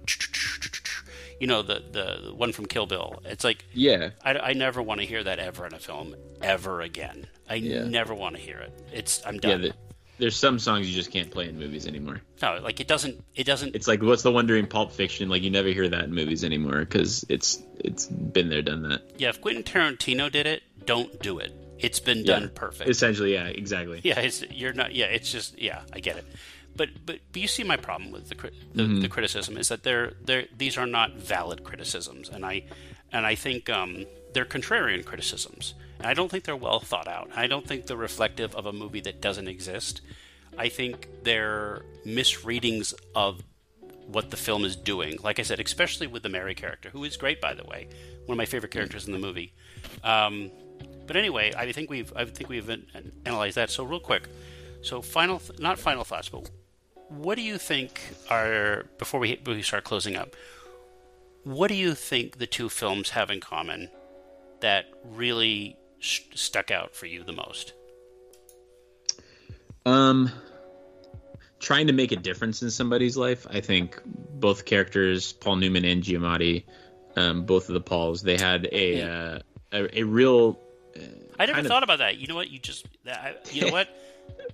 you 1.40 1.48
know 1.48 1.62
the, 1.62 1.82
the 1.92 2.34
one 2.36 2.52
from 2.52 2.66
Kill 2.66 2.86
Bill. 2.86 3.22
It's 3.26 3.44
like 3.44 3.66
Yeah. 3.74 4.10
I, 4.24 4.34
I 4.38 4.54
never 4.54 4.82
want 4.82 5.00
to 5.02 5.08
hear 5.08 5.24
that 5.24 5.40
ever 5.40 5.66
in 5.66 5.74
a 5.74 5.80
film 5.80 6.16
ever 6.42 6.82
again. 6.82 7.28
I 7.50 7.56
Yeah. 7.56 7.84
never 7.86 8.14
want 8.14 8.36
to 8.36 8.42
hear 8.42 8.58
it. 8.58 8.74
It's 8.94 9.22
I'm 9.26 9.36
Yeah. 9.36 9.40
done. 9.42 9.62
The, 9.62 9.74
there's 10.22 10.38
some 10.38 10.58
songs 10.60 10.88
you 10.88 10.96
just 10.96 11.12
can't 11.12 11.30
play 11.30 11.50
in 11.50 11.60
movies 11.60 11.86
anymore. 11.88 12.22
no, 12.42 12.60
like 12.64 12.80
it 12.80 12.88
doesn't. 12.88 13.22
It 13.36 13.44
doesn't. 13.44 13.76
It's 13.76 13.88
like 13.88 14.02
what's 14.02 14.24
the 14.24 14.32
one 14.32 14.48
during 14.48 14.68
Pulp 14.68 14.94
Fiction? 14.94 15.28
Like 15.28 15.42
you 15.42 15.50
never 15.50 15.68
hear 15.70 15.90
that 15.90 16.06
in 16.06 16.14
movies 16.14 16.44
anymore 16.46 16.80
because 16.80 17.26
it's 17.28 17.62
it's 17.80 18.06
been 18.06 18.48
there, 18.50 18.62
done 18.62 18.84
that. 18.84 19.02
yeah, 19.18 19.30
if 19.30 19.42
Quentin 19.42 19.64
Tarantino 19.64 20.32
did 20.32 20.46
it, 20.48 20.64
don't 20.86 21.20
do 21.22 21.40
it. 21.40 21.52
It's 21.80 22.00
been 22.00 22.20
Yeah. 22.20 22.40
done 22.40 22.52
perfect. 22.56 22.90
Essentially, 22.90 23.34
yeah, 23.34 23.48
exactly. 23.48 24.00
yeah, 24.04 24.20
it's 24.20 24.44
you're 24.52 24.74
not. 24.74 24.94
Yeah, 24.96 25.08
it's 25.08 25.32
just 25.32 25.60
yeah, 25.60 25.82
I 25.92 26.00
get 26.00 26.16
it. 26.18 26.26
But 26.76 26.90
but, 27.06 27.20
but 27.32 27.42
you 27.42 27.48
see 27.48 27.64
my 27.64 27.76
problem 27.78 28.12
with 28.12 28.30
the 28.30 28.36
the, 28.36 28.84
Mm-hmm. 28.84 29.02
the 29.02 29.10
criticism 29.10 29.58
is 29.58 29.68
that 29.70 29.84
they're 29.84 30.14
they're 30.24 30.46
these 30.56 30.78
are 30.78 30.86
not 30.86 31.16
valid 31.16 31.64
criticisms, 31.64 32.30
and 32.30 32.46
I 32.46 32.64
and 33.12 33.26
I 33.26 33.36
think 33.36 33.70
um, 33.70 34.06
they're 34.34 34.46
contrarian 34.46 35.04
criticisms, 35.04 35.74
I 36.04 36.14
don't 36.14 36.30
think 36.30 36.44
they're 36.46 36.56
well 36.56 36.80
thought 36.80 37.08
out. 37.08 37.30
I 37.36 37.48
don't 37.48 37.68
think 37.68 37.86
they're 37.88 37.98
reflective 37.98 38.56
of 38.56 38.66
a 38.66 38.74
movie 38.74 39.02
that 39.02 39.22
doesn't 39.22 39.48
exist. 39.48 40.02
I 40.58 40.70
think 40.70 41.08
they're 41.24 41.84
misreadings 42.06 42.94
of 43.16 43.42
what 44.08 44.32
the 44.32 44.38
film 44.38 44.66
is 44.66 44.76
doing. 44.76 45.18
Like 45.24 45.40
I 45.40 45.44
said, 45.44 45.60
especially 45.60 46.08
with 46.08 46.24
the 46.24 46.30
Mary 46.30 46.56
character, 46.56 46.90
who 46.90 47.04
is 47.04 47.16
great, 47.18 47.40
by 47.40 47.54
the 47.54 47.64
way, 47.64 47.88
one 48.26 48.36
of 48.36 48.38
my 48.38 48.46
favorite 48.46 48.72
characters 48.72 49.06
in 49.08 49.14
the 49.14 49.20
movie. 49.20 49.54
Um, 50.04 50.52
but 51.08 51.16
anyway, 51.16 51.54
I 51.58 51.72
think 51.72 51.90
we've 51.90 52.12
I 52.16 52.26
think 52.26 52.50
we've 52.50 52.70
an- 52.70 52.88
an- 52.94 53.12
analyzed 53.26 53.56
that. 53.58 53.70
So 53.70 53.84
real 53.84 54.00
quick, 54.00 54.28
so 54.82 55.02
final, 55.02 55.40
th- 55.40 55.60
not 55.60 55.80
final 55.80 56.04
thoughts, 56.04 56.30
but 56.30 56.50
what 57.10 57.36
do 57.36 57.42
you 57.42 57.58
think 57.58 58.02
are 58.30 58.86
before 58.98 59.20
we 59.20 59.36
before 59.36 59.56
we 59.56 59.62
start 59.62 59.84
closing 59.84 60.16
up? 60.16 60.36
What 61.44 61.68
do 61.70 61.76
you 61.76 61.96
think 61.96 62.38
the 62.38 62.48
two 62.48 62.70
films 62.70 63.12
have 63.12 63.30
in 63.30 63.40
common 63.40 63.90
that 64.60 64.86
really 65.04 65.76
sh- 66.02 66.24
stuck 66.36 66.70
out 66.72 66.94
for 66.96 67.06
you 67.06 67.24
the 67.24 67.32
most? 67.34 67.74
Um, 69.86 70.30
trying 71.60 71.88
to 71.88 71.94
make 71.94 72.12
a 72.12 72.16
difference 72.16 72.62
in 72.62 72.70
somebody's 72.70 73.18
life. 73.18 73.48
I 73.50 73.62
think 73.62 74.00
both 74.06 74.66
characters, 74.66 75.32
Paul 75.34 75.58
Newman 75.58 75.86
and 75.86 76.04
Giamatti, 76.04 76.66
um, 77.16 77.46
both 77.46 77.70
of 77.70 77.74
the 77.74 77.82
Pauls, 77.82 78.22
they 78.22 78.38
had 78.38 78.68
a 78.72 79.02
uh, 79.02 79.40
a, 79.72 80.00
a 80.02 80.04
real. 80.04 80.60
I 81.40 81.46
never 81.46 81.54
kind 81.54 81.66
of- 81.66 81.72
thought 81.72 81.84
about 81.84 82.00
that. 82.00 82.18
You 82.18 82.28
know 82.28 82.36
what? 82.36 82.50
You 82.50 82.60
just 82.60 82.86
I, 83.08 83.36
you 83.52 83.66
know 83.66 83.72
what? 83.72 83.88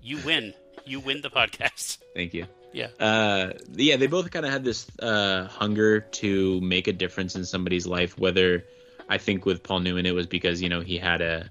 You 0.01 0.19
win. 0.25 0.53
You 0.85 0.99
win 0.99 1.21
the 1.21 1.29
podcast. 1.29 1.97
Thank 2.15 2.33
you. 2.33 2.45
Yeah. 2.73 2.87
Uh, 2.99 3.53
yeah, 3.73 3.97
they 3.97 4.07
both 4.07 4.29
kind 4.31 4.45
of 4.45 4.51
had 4.51 4.63
this 4.63 4.87
uh, 4.99 5.47
hunger 5.47 6.01
to 6.01 6.61
make 6.61 6.87
a 6.87 6.93
difference 6.93 7.35
in 7.35 7.43
somebody's 7.45 7.87
life. 7.87 8.17
Whether 8.17 8.65
I 9.09 9.17
think 9.17 9.45
with 9.45 9.63
Paul 9.63 9.81
Newman, 9.81 10.05
it 10.05 10.15
was 10.15 10.27
because 10.27 10.61
you 10.61 10.69
know 10.69 10.81
he 10.81 10.97
had 10.97 11.21
a 11.21 11.49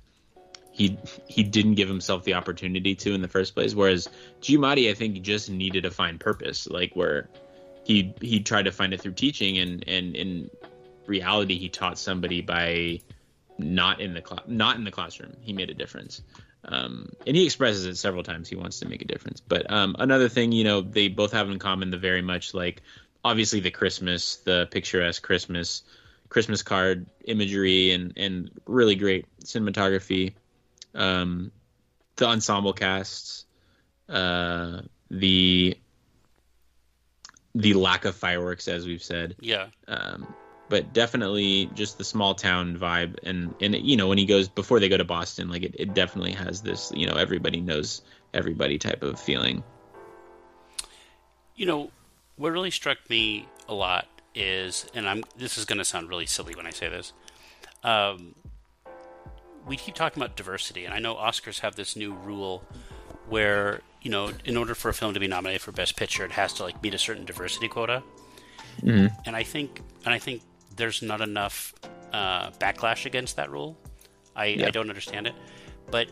he 0.72 0.98
he 1.26 1.42
didn't 1.42 1.74
give 1.74 1.88
himself 1.88 2.24
the 2.24 2.34
opportunity 2.34 2.94
to 2.94 3.14
in 3.14 3.22
the 3.22 3.28
first 3.28 3.54
place. 3.54 3.74
Whereas 3.74 4.08
Giamatti, 4.42 4.90
I 4.90 4.94
think, 4.94 5.22
just 5.22 5.48
needed 5.48 5.84
to 5.84 5.90
find 5.90 6.20
purpose, 6.20 6.68
like 6.68 6.94
where 6.94 7.28
he 7.84 8.14
he 8.20 8.40
tried 8.40 8.64
to 8.64 8.72
find 8.72 8.92
it 8.92 9.00
through 9.00 9.14
teaching, 9.14 9.58
and 9.58 9.84
and 9.88 10.14
in 10.14 10.50
reality, 11.06 11.56
he 11.56 11.68
taught 11.68 11.98
somebody 11.98 12.42
by 12.42 13.00
not 13.58 14.00
in 14.00 14.12
the 14.12 14.20
cla- 14.20 14.44
not 14.46 14.76
in 14.76 14.84
the 14.84 14.90
classroom. 14.90 15.36
He 15.40 15.52
made 15.52 15.70
a 15.70 15.74
difference. 15.74 16.22
Um, 16.68 17.10
and 17.26 17.36
he 17.36 17.44
expresses 17.44 17.86
it 17.86 17.96
several 17.96 18.24
times. 18.24 18.48
He 18.48 18.56
wants 18.56 18.80
to 18.80 18.88
make 18.88 19.00
a 19.00 19.04
difference. 19.04 19.40
But 19.40 19.70
um, 19.70 19.94
another 19.98 20.28
thing, 20.28 20.50
you 20.50 20.64
know, 20.64 20.80
they 20.80 21.06
both 21.06 21.32
have 21.32 21.48
in 21.48 21.60
common 21.60 21.90
the 21.90 21.96
very 21.96 22.22
much 22.22 22.54
like 22.54 22.82
obviously 23.24 23.60
the 23.60 23.70
Christmas, 23.70 24.36
the 24.36 24.68
picturesque 24.70 25.22
Christmas, 25.22 25.82
Christmas 26.28 26.62
card 26.62 27.06
imagery, 27.24 27.92
and 27.92 28.12
and 28.16 28.50
really 28.66 28.94
great 28.94 29.26
cinematography. 29.44 30.34
Um, 30.94 31.52
the 32.16 32.26
ensemble 32.26 32.72
casts, 32.72 33.44
uh, 34.08 34.82
the 35.10 35.76
the 37.54 37.74
lack 37.74 38.04
of 38.04 38.14
fireworks, 38.14 38.68
as 38.68 38.86
we've 38.86 39.02
said 39.02 39.34
Yeah. 39.40 39.68
um, 39.88 40.26
but 40.68 40.92
definitely 40.92 41.70
just 41.74 41.96
the 41.96 42.04
small 42.04 42.34
town 42.34 42.76
vibe 42.76 43.16
and 43.22 43.54
and 43.60 43.74
you 43.76 43.96
know 43.96 44.08
when 44.08 44.18
he 44.18 44.26
goes 44.26 44.48
before 44.48 44.80
they 44.80 44.88
go 44.88 44.96
to 44.96 45.04
boston 45.04 45.48
like 45.48 45.62
it, 45.62 45.74
it 45.78 45.94
definitely 45.94 46.32
has 46.32 46.60
this 46.60 46.90
you 46.94 47.06
know 47.06 47.14
everybody 47.14 47.60
knows 47.60 48.02
everybody 48.34 48.78
type 48.78 49.02
of 49.02 49.18
feeling 49.18 49.62
You 51.54 51.64
know, 51.66 51.90
what 52.36 52.50
really 52.52 52.70
struck 52.70 52.98
me 53.08 53.46
a 53.68 53.74
lot 53.74 54.06
is, 54.36 54.86
and 54.94 55.08
I'm 55.08 55.24
this 55.36 55.58
is 55.58 55.64
going 55.64 55.78
to 55.78 55.84
sound 55.84 56.08
really 56.08 56.26
silly 56.26 56.54
when 56.54 56.66
I 56.66 56.70
say 56.70 56.88
this. 56.88 57.12
Um, 57.82 58.34
we 59.66 59.76
keep 59.76 59.94
talking 59.94 60.22
about 60.22 60.36
diversity, 60.36 60.84
and 60.84 60.94
I 60.94 60.98
know 61.00 61.14
Oscars 61.16 61.60
have 61.60 61.74
this 61.74 61.96
new 61.96 62.12
rule 62.14 62.62
where 63.28 63.80
you 64.02 64.10
know, 64.10 64.30
in 64.44 64.56
order 64.56 64.74
for 64.76 64.88
a 64.88 64.94
film 64.94 65.14
to 65.14 65.18
be 65.20 65.26
nominated 65.26 65.60
for 65.60 65.72
Best 65.72 65.96
Picture, 65.96 66.24
it 66.24 66.30
has 66.32 66.52
to 66.54 66.62
like 66.62 66.80
meet 66.80 66.94
a 66.94 66.98
certain 66.98 67.24
diversity 67.24 67.66
quota. 67.66 68.02
And 69.24 69.34
I 69.34 69.42
think, 69.42 69.80
and 70.04 70.14
I 70.14 70.18
think 70.18 70.42
there's 70.76 71.02
not 71.02 71.20
enough 71.20 71.74
uh, 72.12 72.50
backlash 72.52 73.04
against 73.06 73.34
that 73.36 73.50
rule. 73.50 73.76
I, 74.36 74.44
I 74.66 74.70
don't 74.70 74.88
understand 74.90 75.26
it, 75.26 75.34
but 75.90 76.08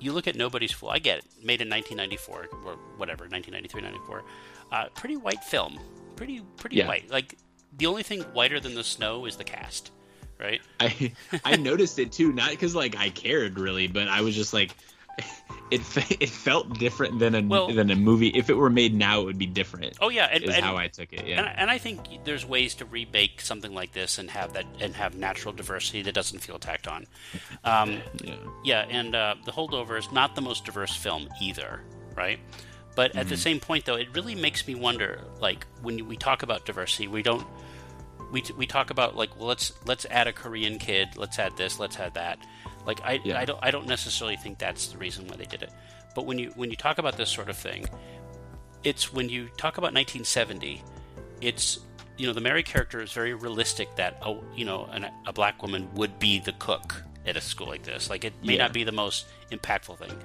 you 0.00 0.12
look 0.12 0.26
at 0.26 0.34
Nobody's 0.34 0.72
Fool. 0.72 0.88
I 0.88 0.98
get 0.98 1.18
it. 1.18 1.24
Made 1.44 1.60
in 1.60 1.68
1994 1.68 2.48
or 2.64 2.72
whatever, 2.96 3.24
1993, 3.28 3.82
94. 3.82 4.24
Uh, 4.72 4.84
pretty 4.94 5.16
white 5.16 5.44
film. 5.44 5.78
Pretty 6.16 6.40
pretty 6.56 6.76
Yeah. 6.76 6.88
white. 6.88 7.08
Like 7.10 7.36
the 7.78 7.86
only 7.86 8.02
thing 8.02 8.22
whiter 8.32 8.60
than 8.60 8.74
the 8.74 8.84
snow 8.84 9.26
is 9.26 9.36
the 9.36 9.44
cast, 9.44 9.90
right? 10.38 10.60
i 10.80 11.12
i 11.44 11.56
noticed 11.56 11.98
it 11.98 12.12
too 12.12 12.32
not 12.32 12.50
because 12.50 12.74
like 12.74 12.96
i 12.96 13.08
cared 13.08 13.58
really 13.58 13.86
but 13.86 14.06
i 14.08 14.20
was 14.20 14.34
just 14.34 14.52
like 14.52 14.74
it 15.70 15.80
it 16.20 16.28
felt 16.28 16.78
different 16.78 17.18
than 17.18 17.34
a 17.34 17.42
Well- 17.42 17.72
than 17.72 17.90
a 17.90 17.96
movie 17.96 18.28
if 18.28 18.50
it 18.50 18.54
were 18.54 18.68
made 18.68 18.94
now 18.94 19.22
it 19.22 19.24
would 19.24 19.38
be 19.38 19.46
different 19.46 19.96
Oh 20.02 20.10
yeah, 20.10 20.28
and, 20.30 20.44
is 20.44 20.54
and, 20.54 20.62
how 20.62 20.76
i 20.76 20.88
took 20.88 21.10
it 21.12 21.26
yeah 21.26 21.54
and 21.56 21.70
I 21.70 21.78
think 21.78 22.00
there's 22.24 22.44
ways 22.44 22.74
to 22.76 22.84
rebake 22.86 23.40
something 23.40 23.72
like 23.72 23.92
this 23.92 24.18
and 24.18 24.30
have 24.30 24.52
that 24.52 24.66
and 24.78 24.94
have 24.94 25.16
natural 25.16 25.54
diversity 25.54 26.02
that 26.02 26.14
doesn't 26.14 26.40
feel 26.40 26.58
tacked 26.58 26.86
on. 26.86 27.06
Um, 27.64 28.00
yeah 28.22 28.34
Yeah, 28.64 28.80
and 28.90 29.14
uh, 29.14 29.36
The 29.44 29.52
Holdover 29.52 29.98
is 29.98 30.12
not 30.12 30.34
the 30.34 30.42
most 30.42 30.64
diverse 30.64 30.94
film 30.94 31.28
either, 31.40 31.80
right? 32.14 32.38
But 32.94 33.14
at 33.14 33.28
the 33.28 33.36
same 33.36 33.60
point, 33.60 33.84
though, 33.84 33.96
it 33.96 34.08
really 34.14 34.34
makes 34.34 34.66
me 34.66 34.74
wonder. 34.74 35.20
Like 35.40 35.66
when 35.82 36.06
we 36.08 36.16
talk 36.16 36.42
about 36.42 36.64
diversity, 36.64 37.08
we 37.08 37.22
don't 37.22 37.46
we, 38.32 38.42
we 38.56 38.66
talk 38.66 38.90
about 38.90 39.16
like 39.16 39.36
well, 39.38 39.48
let's 39.48 39.72
let's 39.86 40.04
add 40.10 40.26
a 40.26 40.32
Korean 40.32 40.78
kid, 40.78 41.08
let's 41.16 41.38
add 41.38 41.56
this, 41.56 41.78
let's 41.78 41.98
add 41.98 42.14
that. 42.14 42.38
Like 42.86 43.00
I, 43.04 43.20
Yeah. 43.24 43.38
I 43.38 43.44
don't 43.44 43.58
I 43.62 43.70
don't 43.70 43.86
necessarily 43.86 44.36
think 44.36 44.58
that's 44.58 44.88
the 44.88 44.98
reason 44.98 45.26
why 45.28 45.36
they 45.36 45.44
did 45.44 45.62
it. 45.62 45.72
But 46.14 46.26
when 46.26 46.38
you 46.38 46.52
when 46.56 46.70
you 46.70 46.76
talk 46.76 46.98
about 46.98 47.16
this 47.16 47.30
sort 47.30 47.48
of 47.48 47.56
thing, 47.56 47.86
it's 48.84 49.12
when 49.12 49.28
you 49.28 49.48
talk 49.56 49.78
about 49.78 49.92
1970, 49.94 50.82
it's 51.40 51.80
you 52.16 52.26
know 52.26 52.32
the 52.32 52.40
Mary 52.40 52.62
character 52.62 53.00
is 53.00 53.12
very 53.12 53.34
realistic 53.34 53.94
that 53.96 54.18
a 54.22 54.36
you 54.54 54.64
know 54.64 54.86
an, 54.92 55.06
a 55.26 55.32
black 55.32 55.62
woman 55.62 55.88
would 55.94 56.18
be 56.18 56.38
the 56.38 56.52
cook 56.52 57.02
at 57.26 57.36
a 57.36 57.40
school 57.40 57.66
like 57.68 57.82
this. 57.82 58.08
Like 58.10 58.24
it 58.24 58.32
may 58.44 58.54
Yeah. 58.54 58.62
not 58.64 58.72
be 58.72 58.84
the 58.84 58.92
most 58.92 59.26
impactful 59.50 59.98
thing, 59.98 60.16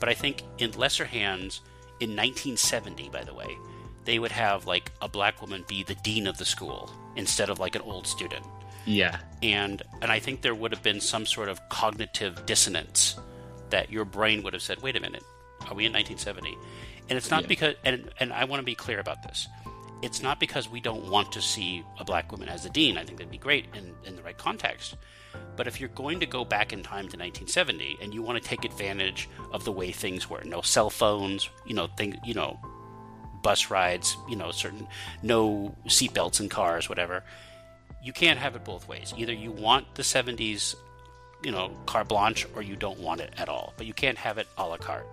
but 0.00 0.08
I 0.08 0.14
think 0.14 0.42
in 0.58 0.72
lesser 0.72 1.04
hands 1.04 1.60
in 2.00 2.10
1970, 2.10 3.08
by 3.10 3.24
the 3.24 3.32
way, 3.34 3.56
they 4.04 4.18
would 4.18 4.32
have 4.32 4.66
like 4.66 4.90
a 5.00 5.08
black 5.08 5.40
woman 5.40 5.64
be 5.68 5.82
the 5.82 5.94
dean 5.96 6.26
of 6.26 6.36
the 6.38 6.44
school 6.44 6.90
instead 7.16 7.48
of 7.50 7.58
like 7.58 7.74
an 7.74 7.82
old 7.82 8.06
student 8.06 8.44
yeah 8.84 9.18
and 9.42 9.82
and 10.00 10.10
I 10.12 10.18
think 10.20 10.42
there 10.42 10.54
would 10.54 10.72
have 10.72 10.82
been 10.82 11.00
some 11.00 11.26
sort 11.26 11.48
of 11.48 11.60
cognitive 11.68 12.46
dissonance 12.46 13.16
that 13.70 13.90
your 13.90 14.04
brain 14.04 14.42
would 14.44 14.52
have 14.52 14.62
said, 14.62 14.80
"Wait 14.80 14.94
a 14.96 15.00
minute, 15.00 15.24
are 15.68 15.74
we 15.74 15.84
in 15.86 15.92
1970?" 15.92 16.56
And 17.08 17.16
it's 17.18 17.30
not 17.30 17.42
Yeah. 17.42 17.48
because, 17.48 17.74
and, 17.84 18.10
and 18.20 18.32
I 18.32 18.44
want 18.44 18.60
to 18.60 18.64
be 18.64 18.74
clear 18.76 19.00
about 19.00 19.22
this. 19.24 19.48
It's 20.02 20.22
not 20.22 20.38
because 20.40 20.68
we 20.68 20.80
don't 20.80 21.08
want 21.10 21.32
to 21.32 21.42
see 21.42 21.84
a 21.98 22.04
black 22.04 22.30
woman 22.32 22.48
as 22.48 22.62
the 22.62 22.70
dean. 22.70 22.96
I 22.98 23.04
think 23.04 23.18
that'd 23.18 23.30
be 23.30 23.38
great 23.38 23.66
in, 23.74 23.92
in 24.04 24.14
the 24.16 24.22
right 24.22 24.36
context. 24.38 24.96
But 25.56 25.66
if 25.66 25.80
you're 25.80 25.88
going 25.90 26.20
to 26.20 26.26
go 26.26 26.44
back 26.44 26.72
in 26.72 26.82
time 26.82 27.08
to 27.08 27.16
1970 27.18 27.98
and 28.00 28.14
you 28.14 28.22
want 28.22 28.40
to 28.42 28.48
take 28.48 28.64
advantage 28.64 29.28
of 29.52 29.64
the 29.64 29.72
way 29.72 29.90
things 29.92 30.28
were, 30.30 30.42
no 30.44 30.60
cell 30.62 30.90
phones, 30.90 31.48
you 31.66 31.74
know, 31.74 31.88
thing, 31.96 32.18
you 32.24 32.34
know, 32.34 32.58
bus 33.46 33.70
rides, 33.70 34.16
you 34.28 34.34
know, 34.34 34.50
certain 34.50 34.88
no 35.22 35.72
seatbelts 35.86 36.40
in 36.40 36.48
cars, 36.48 36.88
whatever. 36.88 37.22
You 38.02 38.12
can't 38.12 38.40
have 38.40 38.56
it 38.56 38.64
both 38.64 38.88
ways. 38.88 39.14
Either 39.16 39.32
you 39.32 39.52
want 39.52 39.94
the 39.94 40.02
70s, 40.02 40.74
you 41.44 41.52
know, 41.52 41.70
carte 41.86 42.08
blanche, 42.08 42.44
or 42.56 42.62
you 42.62 42.74
don't 42.74 42.98
want 42.98 43.20
it 43.20 43.32
at 43.38 43.48
all. 43.48 43.72
But 43.76 43.86
you 43.86 43.94
can't 43.94 44.18
have 44.18 44.38
it 44.38 44.48
a 44.58 44.66
la 44.66 44.78
carte. 44.78 45.06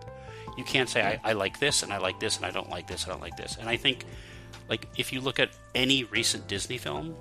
You 0.57 0.63
can't 0.63 0.89
say 0.89 1.03
I, 1.03 1.19
I 1.29 1.33
like 1.33 1.59
this 1.59 1.83
and 1.83 1.93
I 1.93 1.99
like 1.99 2.19
this 2.19 2.37
and 2.37 2.45
I 2.47 2.49
don't 2.49 2.71
like 2.71 2.87
this 2.87 3.03
and 3.03 3.11
I 3.11 3.13
don't 3.13 3.21
like 3.21 3.37
this. 3.37 3.55
And 3.59 3.69
I 3.69 3.77
think, 3.77 4.03
like, 4.67 4.87
if 4.97 5.13
you 5.13 5.21
look 5.21 5.39
at 5.39 5.51
any 5.75 6.03
recent 6.05 6.47
Disney 6.47 6.79
film, 6.79 7.15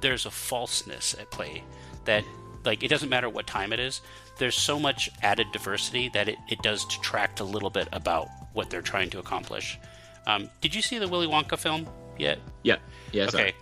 there's 0.00 0.26
a 0.26 0.30
falseness 0.32 1.14
at 1.14 1.30
play 1.30 1.62
that 2.04 2.24
like 2.64 2.82
it 2.82 2.88
doesn't 2.88 3.10
matter 3.10 3.28
what 3.28 3.46
time 3.46 3.72
it 3.72 3.78
is 3.78 4.00
there's 4.38 4.56
so 4.56 4.78
much 4.78 5.08
added 5.22 5.46
diversity 5.52 6.08
that 6.10 6.28
it, 6.28 6.36
it 6.48 6.60
does 6.62 6.84
detract 6.84 7.38
a 7.40 7.44
little 7.44 7.70
bit 7.70 7.88
about 7.92 8.28
what 8.54 8.68
they're 8.68 8.82
trying 8.82 9.08
to 9.08 9.18
accomplish 9.18 9.78
um, 10.26 10.48
did 10.60 10.74
you 10.74 10.82
see 10.82 10.98
the 10.98 11.08
willy 11.08 11.26
wonka 11.26 11.58
film 11.58 11.86
yet 12.18 12.38
Yeah. 12.62 12.76
Yeah. 13.12 13.24
okay 13.26 13.54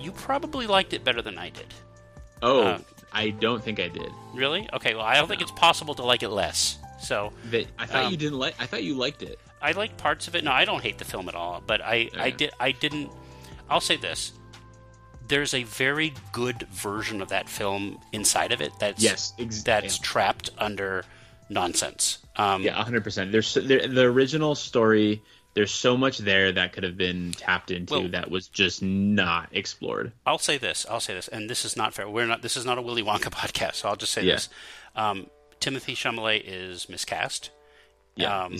you 0.00 0.12
probably 0.12 0.66
liked 0.66 0.92
it 0.92 1.04
better 1.04 1.22
than 1.22 1.38
i 1.38 1.50
did 1.50 1.66
Oh, 2.42 2.62
Uh, 2.62 2.78
I 3.12 3.30
don't 3.30 3.62
think 3.62 3.80
I 3.80 3.88
did. 3.88 4.10
really 4.34 4.68
okay 4.72 4.94
well 4.94 5.04
i 5.04 5.14
don't 5.16 5.28
think 5.28 5.42
it's 5.42 5.50
possible 5.52 5.94
to 5.94 6.02
like 6.04 6.22
it 6.22 6.30
less 6.30 6.78
so 7.02 7.32
That 7.50 7.66
I 7.78 7.86
thought 7.86 8.04
Um, 8.04 8.10
you 8.12 8.18
didn't 8.18 8.38
like. 8.38 8.54
I 8.60 8.66
thought 8.66 8.82
you 8.84 8.94
liked 8.94 9.22
it. 9.22 9.38
I 9.62 9.72
like 9.72 9.96
parts 9.96 10.28
of 10.28 10.36
it. 10.36 10.44
No, 10.44 10.52
I 10.52 10.66
don't 10.66 10.82
hate 10.82 10.98
the 10.98 11.04
film 11.06 11.30
at 11.30 11.34
all, 11.34 11.62
but 11.66 11.80
I, 11.80 12.10
I 12.14 12.28
did 12.28 12.50
I 12.60 12.72
didn't 12.72 13.10
I'll 13.70 13.80
say 13.80 13.96
this. 13.96 14.32
There's 15.26 15.54
a 15.54 15.62
very 15.62 16.12
good 16.32 16.66
version 16.68 17.22
of 17.22 17.28
that 17.30 17.48
film 17.48 17.98
inside 18.12 18.52
of 18.52 18.60
it 18.60 18.72
that's 18.78 19.02
Yes, 19.02 19.32
ex- 19.38 19.62
that's 19.62 19.96
yeah. 19.96 20.02
trapped 20.04 20.50
under 20.58 21.04
nonsense. 21.48 22.18
Um, 22.36 22.62
Yeah, 22.62 22.74
hundred 22.84 23.02
percent. 23.04 23.32
There's 23.32 23.54
there, 23.54 23.86
the 23.88 24.02
original 24.02 24.54
story. 24.54 25.22
There's 25.54 25.72
so 25.72 25.96
much 25.96 26.18
there 26.18 26.52
that 26.52 26.72
could 26.72 26.84
have 26.84 26.96
been 26.96 27.32
tapped 27.32 27.70
into 27.72 27.92
Well- 27.94 28.08
that 28.10 28.30
was 28.30 28.46
just 28.48 28.82
not 28.82 29.48
explored. 29.52 30.12
I'll 30.24 30.38
say 30.38 30.58
this. 30.58 30.86
I'll 30.88 31.00
say 31.00 31.14
this, 31.14 31.26
and 31.28 31.50
this 31.50 31.64
is 31.64 31.76
not 31.76 31.92
fair. 31.94 32.08
We're 32.08 32.26
not. 32.26 32.42
This 32.42 32.56
is 32.56 32.64
not 32.64 32.78
a 32.78 32.82
Willy 32.82 33.02
Wonka 33.02 33.30
podcast. 33.30 33.74
So 33.76 33.88
I'll 33.88 33.96
just 33.96 34.12
say 34.12 34.22
Yeah. 34.22 34.34
this. 34.34 34.48
Um, 34.94 35.26
Timothée 35.60 35.94
Chalamet 35.96 36.42
is 36.46 36.88
miscast. 36.88 37.50
Yeah, 38.16 38.44
Um, 38.44 38.56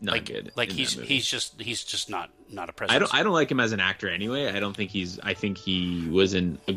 not 0.00 0.12
like, 0.12 0.24
good. 0.24 0.52
Like 0.56 0.70
he's 0.72 0.94
he's 0.94 1.26
just 1.26 1.60
he's 1.60 1.84
just 1.84 2.08
not 2.08 2.30
not 2.50 2.68
a 2.68 2.72
I 2.72 2.74
presence. 2.74 2.98
don't. 3.10 3.14
I 3.14 3.22
don't 3.22 3.32
like 3.34 3.50
him 3.50 3.60
as 3.60 3.72
an 3.72 3.80
actor 3.80 4.08
anyway. 4.08 4.48
I 4.48 4.60
don't 4.60 4.74
think 4.76 4.90
he's. 4.90 5.20
I 5.20 5.34
think 5.34 5.58
he 5.58 6.08
was 6.10 6.32
in 6.34 6.58
a, 6.68 6.74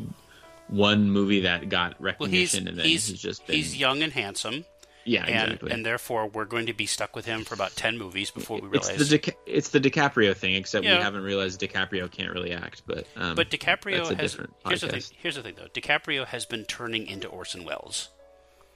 one 0.67 1.09
movie 1.09 1.41
that 1.41 1.69
got 1.69 1.99
well, 2.01 2.07
recognition, 2.11 2.67
and 2.67 2.77
then 2.77 2.85
he's 2.85 3.07
he's, 3.07 3.21
just 3.21 3.47
been. 3.47 3.55
he's 3.55 3.75
young 3.77 4.01
and 4.03 4.11
handsome. 4.13 4.65
Yeah, 5.05 5.25
and 5.25 5.45
exactly. 5.53 5.71
and 5.71 5.85
therefore 5.85 6.27
we're 6.27 6.45
going 6.45 6.65
to 6.67 6.73
be 6.73 6.85
stuck 6.85 7.15
with 7.15 7.25
him 7.25 7.43
for 7.43 7.53
about 7.53 7.75
ten 7.75 7.97
movies 7.97 8.31
before 8.31 8.59
we 8.59 8.69
it's 8.77 8.87
realize. 8.89 9.09
the 9.09 9.17
Dica- 9.19 9.35
it's 9.45 9.69
the 9.69 9.79
DiCaprio 9.79 10.35
thing, 10.35 10.55
except 10.55 10.85
Yeah. 10.85 10.97
we 10.97 11.03
haven't 11.03 11.23
realized 11.23 11.59
DiCaprio 11.61 12.09
can't 12.11 12.33
really 12.33 12.51
act. 12.51 12.83
But 12.85 13.05
um, 13.15 13.35
but 13.35 13.49
DiCaprio 13.49 14.15
has. 14.19 14.37
Here's 14.67 14.81
the 14.81 14.87
thing. 14.89 15.01
Here's 15.17 15.35
the 15.35 15.43
thing, 15.43 15.55
though. 15.57 15.67
DiCaprio 15.73 16.25
has 16.25 16.45
been 16.45 16.65
turning 16.65 17.07
into 17.07 17.27
Orson 17.27 17.65
Welles. 17.65 18.09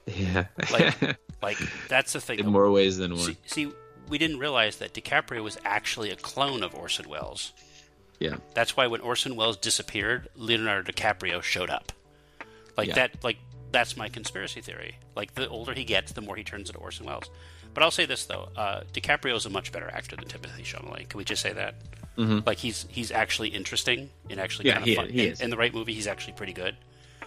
yeah, 0.06 0.46
Like, 0.72 1.18
like 1.42 1.58
that's 1.88 2.12
the 2.14 2.20
thing. 2.20 2.38
in 2.38 2.46
more 2.46 2.70
ways 2.70 2.96
than 2.98 3.12
one. 3.12 3.20
See, 3.20 3.36
see, 3.46 3.72
we 4.08 4.16
didn't 4.18 4.38
realize 4.38 4.76
that 4.76 4.94
DiCaprio 4.94 5.42
was 5.42 5.58
actually 5.64 6.10
a 6.10 6.16
clone 6.16 6.62
of 6.62 6.74
Orson 6.74 7.08
Welles. 7.08 7.52
yeah, 8.18 8.36
That's 8.54 8.76
why 8.76 8.86
when 8.86 9.00
Orson 9.02 9.36
Welles 9.36 9.58
disappeared, 9.58 10.28
Leonardo 10.34 10.90
DiCaprio 10.92 11.42
showed 11.42 11.68
up. 11.70 11.92
Like 12.76 12.88
Yeah. 12.88 12.94
that. 12.94 13.22
Like 13.24 13.36
that's 13.72 13.96
my 13.96 14.08
conspiracy 14.08 14.60
theory. 14.60 14.96
Like 15.16 15.34
the 15.34 15.48
older 15.48 15.72
he 15.74 15.84
gets, 15.84 16.12
the 16.12 16.20
more 16.20 16.36
he 16.36 16.44
turns 16.44 16.68
into 16.70 16.80
Orson 16.80 17.06
Welles. 17.06 17.30
But 17.74 17.82
I'll 17.82 17.90
say 17.90 18.06
this 18.06 18.24
though: 18.26 18.48
uh, 18.56 18.80
DiCaprio 18.92 19.36
is 19.36 19.46
a 19.46 19.50
much 19.50 19.72
better 19.72 19.90
actor 19.92 20.16
than 20.16 20.24
Timothée 20.26 20.62
Chalamet. 20.64 21.08
Can 21.10 21.18
we 21.18 21.24
just 21.24 21.42
say 21.42 21.52
that? 21.52 21.74
Mm-hmm. 22.16 22.40
Like 22.46 22.58
he's 22.58 22.86
he's 22.90 23.12
actually 23.12 23.48
interesting 23.48 24.10
and 24.30 24.40
actually 24.40 24.66
Yeah, 24.66 24.74
kind 24.74 24.84
he 24.86 24.96
of 24.96 24.98
is- 25.04 25.04
fun. 25.08 25.12
he 25.14 25.26
in, 25.26 25.32
is. 25.32 25.40
in 25.40 25.50
the 25.50 25.56
right 25.56 25.72
movie, 25.72 25.94
he's 25.94 26.06
actually 26.08 26.32
pretty 26.34 26.52
good. 26.54 26.76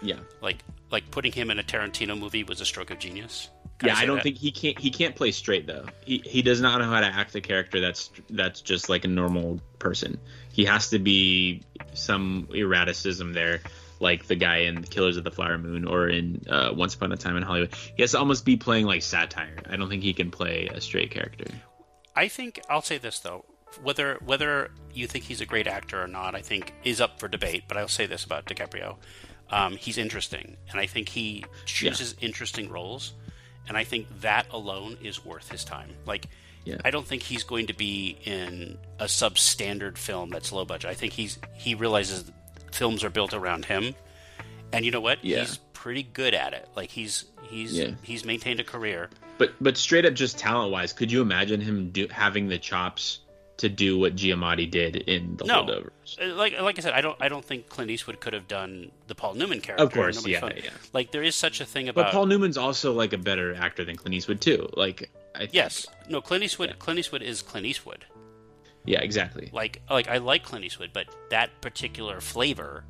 yeah. 0.02 0.16
Like 0.42 0.58
like 0.92 1.10
putting 1.12 1.32
him 1.32 1.52
in 1.52 1.60
a 1.60 1.64
Tarantino 1.64 2.18
movie 2.20 2.44
was 2.44 2.60
a 2.60 2.66
stroke 2.66 2.92
of 2.92 3.00
genius. 3.00 3.50
Can 3.78 3.88
Yeah, 3.90 3.96
say 3.96 4.02
I 4.02 4.06
don't 4.06 4.18
that? 4.18 4.24
think 4.24 4.38
he 4.38 4.52
can't. 4.52 4.78
He 4.78 4.90
can't 4.92 5.16
play 5.16 5.32
straight 5.32 5.66
though. 5.68 5.86
He 6.06 6.22
he 6.26 6.42
does 6.42 6.60
not 6.60 6.80
know 6.82 6.88
how 6.90 7.00
to 7.00 7.06
act 7.08 7.34
a 7.36 7.42
character 7.42 7.80
that's 7.80 8.12
that's 8.30 8.62
just 8.62 8.90
like 8.90 9.06
a 9.06 9.08
normal 9.08 9.62
person. 9.80 10.20
He 10.52 10.66
has 10.66 10.90
to 10.90 11.00
be 11.00 11.62
some 11.94 12.48
erraticism 12.54 13.32
there, 13.34 13.62
like 14.02 14.28
the 14.28 14.36
guy 14.36 14.58
in 14.58 14.84
Killers 14.84 15.18
of 15.18 15.24
the 15.24 15.32
Flower 15.32 15.58
Moon 15.58 15.86
or 15.86 16.08
in 16.10 16.44
uh, 16.50 16.72
Once 16.76 16.96
Upon 16.96 17.12
a 17.12 17.18
Time 17.18 17.38
in 17.38 17.44
Hollywood. 17.44 17.74
He 17.96 18.02
has 18.02 18.12
to 18.12 18.20
almost 18.20 18.44
be 18.46 18.58
playing 18.58 18.86
like 18.86 19.02
satire. 19.04 19.56
I 19.70 19.78
don't 19.78 19.90
think 19.90 20.04
he 20.04 20.14
can 20.14 20.32
play 20.32 20.68
a 20.74 20.82
straight 20.82 21.12
character. 21.12 21.46
I 22.16 22.28
think 22.28 22.60
I'll 22.70 22.82
say 22.82 22.98
this 22.98 23.20
though, 23.20 23.46
whether 23.84 24.20
whether 24.26 24.72
you 24.94 25.08
think 25.08 25.24
he's 25.26 25.40
a 25.40 25.46
great 25.46 25.68
actor 25.68 26.02
or 26.02 26.08
not, 26.08 26.36
I 26.36 26.42
think 26.42 26.74
is 26.84 27.00
up 27.00 27.20
for 27.20 27.28
debate. 27.28 27.64
But 27.68 27.78
I'll 27.78 27.88
say 27.88 28.06
this 28.06 28.26
about 28.26 28.46
DiCaprio: 28.46 28.98
um, 29.50 29.78
he's 29.78 29.98
interesting, 29.98 30.58
and 30.70 30.80
I 30.80 30.88
think 30.88 31.10
he 31.10 31.46
chooses 31.66 32.16
interesting 32.20 32.70
roles, 32.70 33.14
and 33.68 33.78
I 33.78 33.84
think 33.84 34.08
that 34.22 34.48
alone 34.52 34.98
is 35.02 35.24
worth 35.24 35.50
his 35.50 35.64
time. 35.64 35.96
Like, 36.06 36.28
Yeah. 36.66 36.78
I 36.84 36.92
don't 36.92 37.08
think 37.08 37.24
he's 37.24 37.44
going 37.44 37.68
to 37.68 37.74
be 37.74 38.18
in 38.26 38.78
a 39.00 39.06
substandard 39.06 39.98
film 39.98 40.30
that's 40.32 40.52
low 40.52 40.66
budget. 40.66 40.92
I 40.92 40.94
think 40.96 41.14
he's 41.14 41.40
he 41.54 41.76
realizes 41.76 42.32
films 42.72 43.04
are 43.04 43.10
built 43.10 43.34
around 43.34 43.66
him, 43.66 43.96
and 44.74 44.86
you 44.86 44.92
know 44.92 45.02
what? 45.02 45.24
Yeah. 45.24 45.40
He's 45.42 45.58
pretty 45.74 46.04
good 46.04 46.34
at 46.34 46.54
it. 46.54 46.68
Like 46.76 46.90
he's 46.90 47.26
he's 47.44 47.74
Yeah. 47.78 47.92
he's 48.04 48.26
maintained 48.26 48.60
a 48.60 48.64
career. 48.64 49.10
But 49.38 49.54
but 49.62 49.78
straight 49.78 50.06
up, 50.06 50.14
just 50.14 50.38
talent 50.38 50.72
wise, 50.72 50.94
could 50.94 51.12
you 51.12 51.22
imagine 51.22 51.60
him 51.62 51.90
do, 51.92 52.08
having 52.12 52.48
the 52.48 52.60
chops 52.60 53.20
to 53.58 53.70
do 53.70 53.98
what 54.00 54.16
Giamatti 54.16 54.70
did 54.70 54.96
in 54.96 55.38
The 55.38 55.46
No. 55.46 55.64
Holdovers? 55.64 56.20
Uh, 56.20 56.34
like 56.36 56.60
like 56.60 56.78
I 56.80 56.82
said, 56.82 56.94
I 56.94 57.02
don't 57.02 57.18
I 57.20 57.28
don't 57.30 57.44
think 57.46 57.68
Clint 57.70 57.90
Eastwood 57.92 58.20
could 58.20 58.34
have 58.34 58.48
done 58.48 58.92
the 59.08 59.16
Paul 59.16 59.34
Newman 59.36 59.62
character. 59.62 59.84
Of 59.84 59.92
course, 59.94 60.26
yeah, 60.26 60.40
fun. 60.40 60.54
yeah. 60.58 60.70
Like 60.94 61.12
there 61.12 61.24
is 61.24 61.36
such 61.36 61.60
a 61.62 61.66
thing 61.66 61.90
about 61.90 62.06
But 62.06 62.12
Paul 62.12 62.26
Newman's 62.28 62.58
also 62.58 62.94
like 62.94 63.14
a 63.14 63.18
better 63.18 63.54
actor 63.56 63.84
than 63.84 63.96
Clint 63.96 64.14
Eastwood 64.16 64.42
too. 64.42 64.70
Like 64.76 65.10
I 65.36 65.40
think, 65.40 65.54
yes, 65.54 65.88
no 66.10 66.22
Clint 66.22 66.44
Eastwood. 66.44 66.70
Yeah. 66.70 66.76
Clint 66.80 67.00
Eastwood 67.00 67.22
is 67.24 67.42
Clint 67.42 67.66
Eastwood. 67.66 68.06
Yeah, 68.86 69.02
exactly. 69.02 69.50
Like 69.54 69.82
like 69.90 70.08
I 70.08 70.18
like 70.18 70.44
Clint 70.44 70.66
Eastwood, 70.66 70.92
but 70.94 71.08
that 71.30 71.62
particular 71.62 72.22
flavor 72.22 72.84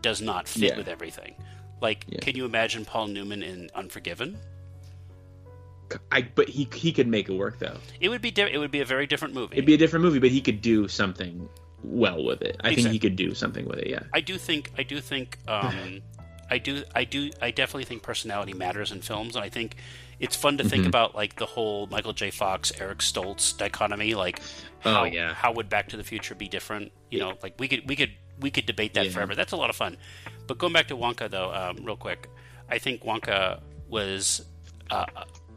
does 0.00 0.20
not 0.20 0.48
fit 0.48 0.62
Yeah. 0.70 0.76
with 0.76 0.88
everything. 0.88 1.34
Like, 1.80 2.04
Yeah. 2.08 2.18
can 2.20 2.36
you 2.36 2.44
imagine 2.44 2.84
Paul 2.84 3.08
Newman 3.08 3.42
in 3.42 3.70
Unforgiven? 3.74 4.38
I 6.10 6.22
but 6.22 6.48
he 6.48 6.66
he 6.74 6.90
could 6.92 7.06
make 7.06 7.28
it 7.28 7.34
work 7.34 7.58
though. 7.58 7.76
It 8.00 8.08
would 8.08 8.22
be 8.22 8.30
di- 8.30 8.50
it 8.50 8.56
would 8.58 8.70
be 8.70 8.80
a 8.80 8.84
very 8.84 9.06
different 9.06 9.34
movie. 9.34 9.56
It'd 9.56 9.66
be 9.66 9.74
a 9.74 9.78
different 9.78 10.04
movie, 10.04 10.18
but 10.20 10.30
he 10.30 10.40
could 10.40 10.62
do 10.62 10.88
something 10.88 11.48
well 11.82 12.24
with 12.24 12.40
it. 12.42 12.56
I 12.60 12.74
think 12.74 12.88
he 12.88 12.98
could 12.98 13.16
do 13.16 13.34
something 13.34 13.66
with 13.66 13.78
it. 13.80 13.88
Yeah. 13.88 14.04
I 14.14 14.20
do 14.20 14.38
think 14.38 14.70
I 14.78 14.84
do 14.84 15.00
think 15.00 15.36
um, 15.48 16.00
I 16.50 16.56
do 16.58 16.84
I 16.94 17.04
do 17.04 17.30
I 17.42 17.50
definitely 17.50 17.84
think 17.84 18.02
personality 18.02 18.54
matters 18.54 18.90
in 18.90 19.02
films, 19.02 19.36
and 19.36 19.44
I 19.44 19.50
think 19.50 19.76
it's 20.22 20.36
fun 20.36 20.56
to 20.56 20.62
Mm-hmm. 20.64 20.70
think 20.70 20.86
about 20.86 21.14
like 21.14 21.36
the 21.36 21.44
whole 21.46 21.86
Michael 21.88 22.14
J. 22.14 22.30
Fox, 22.30 22.72
Eric 22.80 22.98
Stoltz 22.98 23.56
dichotomy. 23.56 24.14
Like, 24.14 24.40
Oh, 24.84 24.92
how, 24.94 25.04
yeah. 25.04 25.34
how 25.34 25.52
would 25.52 25.68
Back 25.68 25.88
to 25.90 25.96
the 25.96 26.02
Future 26.04 26.34
be 26.34 26.48
different? 26.48 26.90
You 27.10 27.18
know, 27.20 27.34
like 27.42 27.54
we 27.58 27.68
could 27.68 27.88
we 27.88 27.94
could 27.96 28.12
we 28.40 28.50
could 28.50 28.64
debate 28.66 28.94
that 28.94 29.06
Yeah. 29.06 29.12
forever. 29.12 29.34
That's 29.34 29.52
a 29.52 29.56
lot 29.56 29.68
of 29.70 29.76
fun. 29.76 29.96
But 30.46 30.56
going 30.58 30.72
back 30.72 30.88
to 30.88 30.96
Wonka 30.96 31.30
though, 31.30 31.52
um, 31.52 31.84
real 31.84 31.96
quick, 31.96 32.28
I 32.70 32.78
think 32.78 33.02
Wonka 33.04 33.60
was 33.88 34.44
uh, 34.90 35.04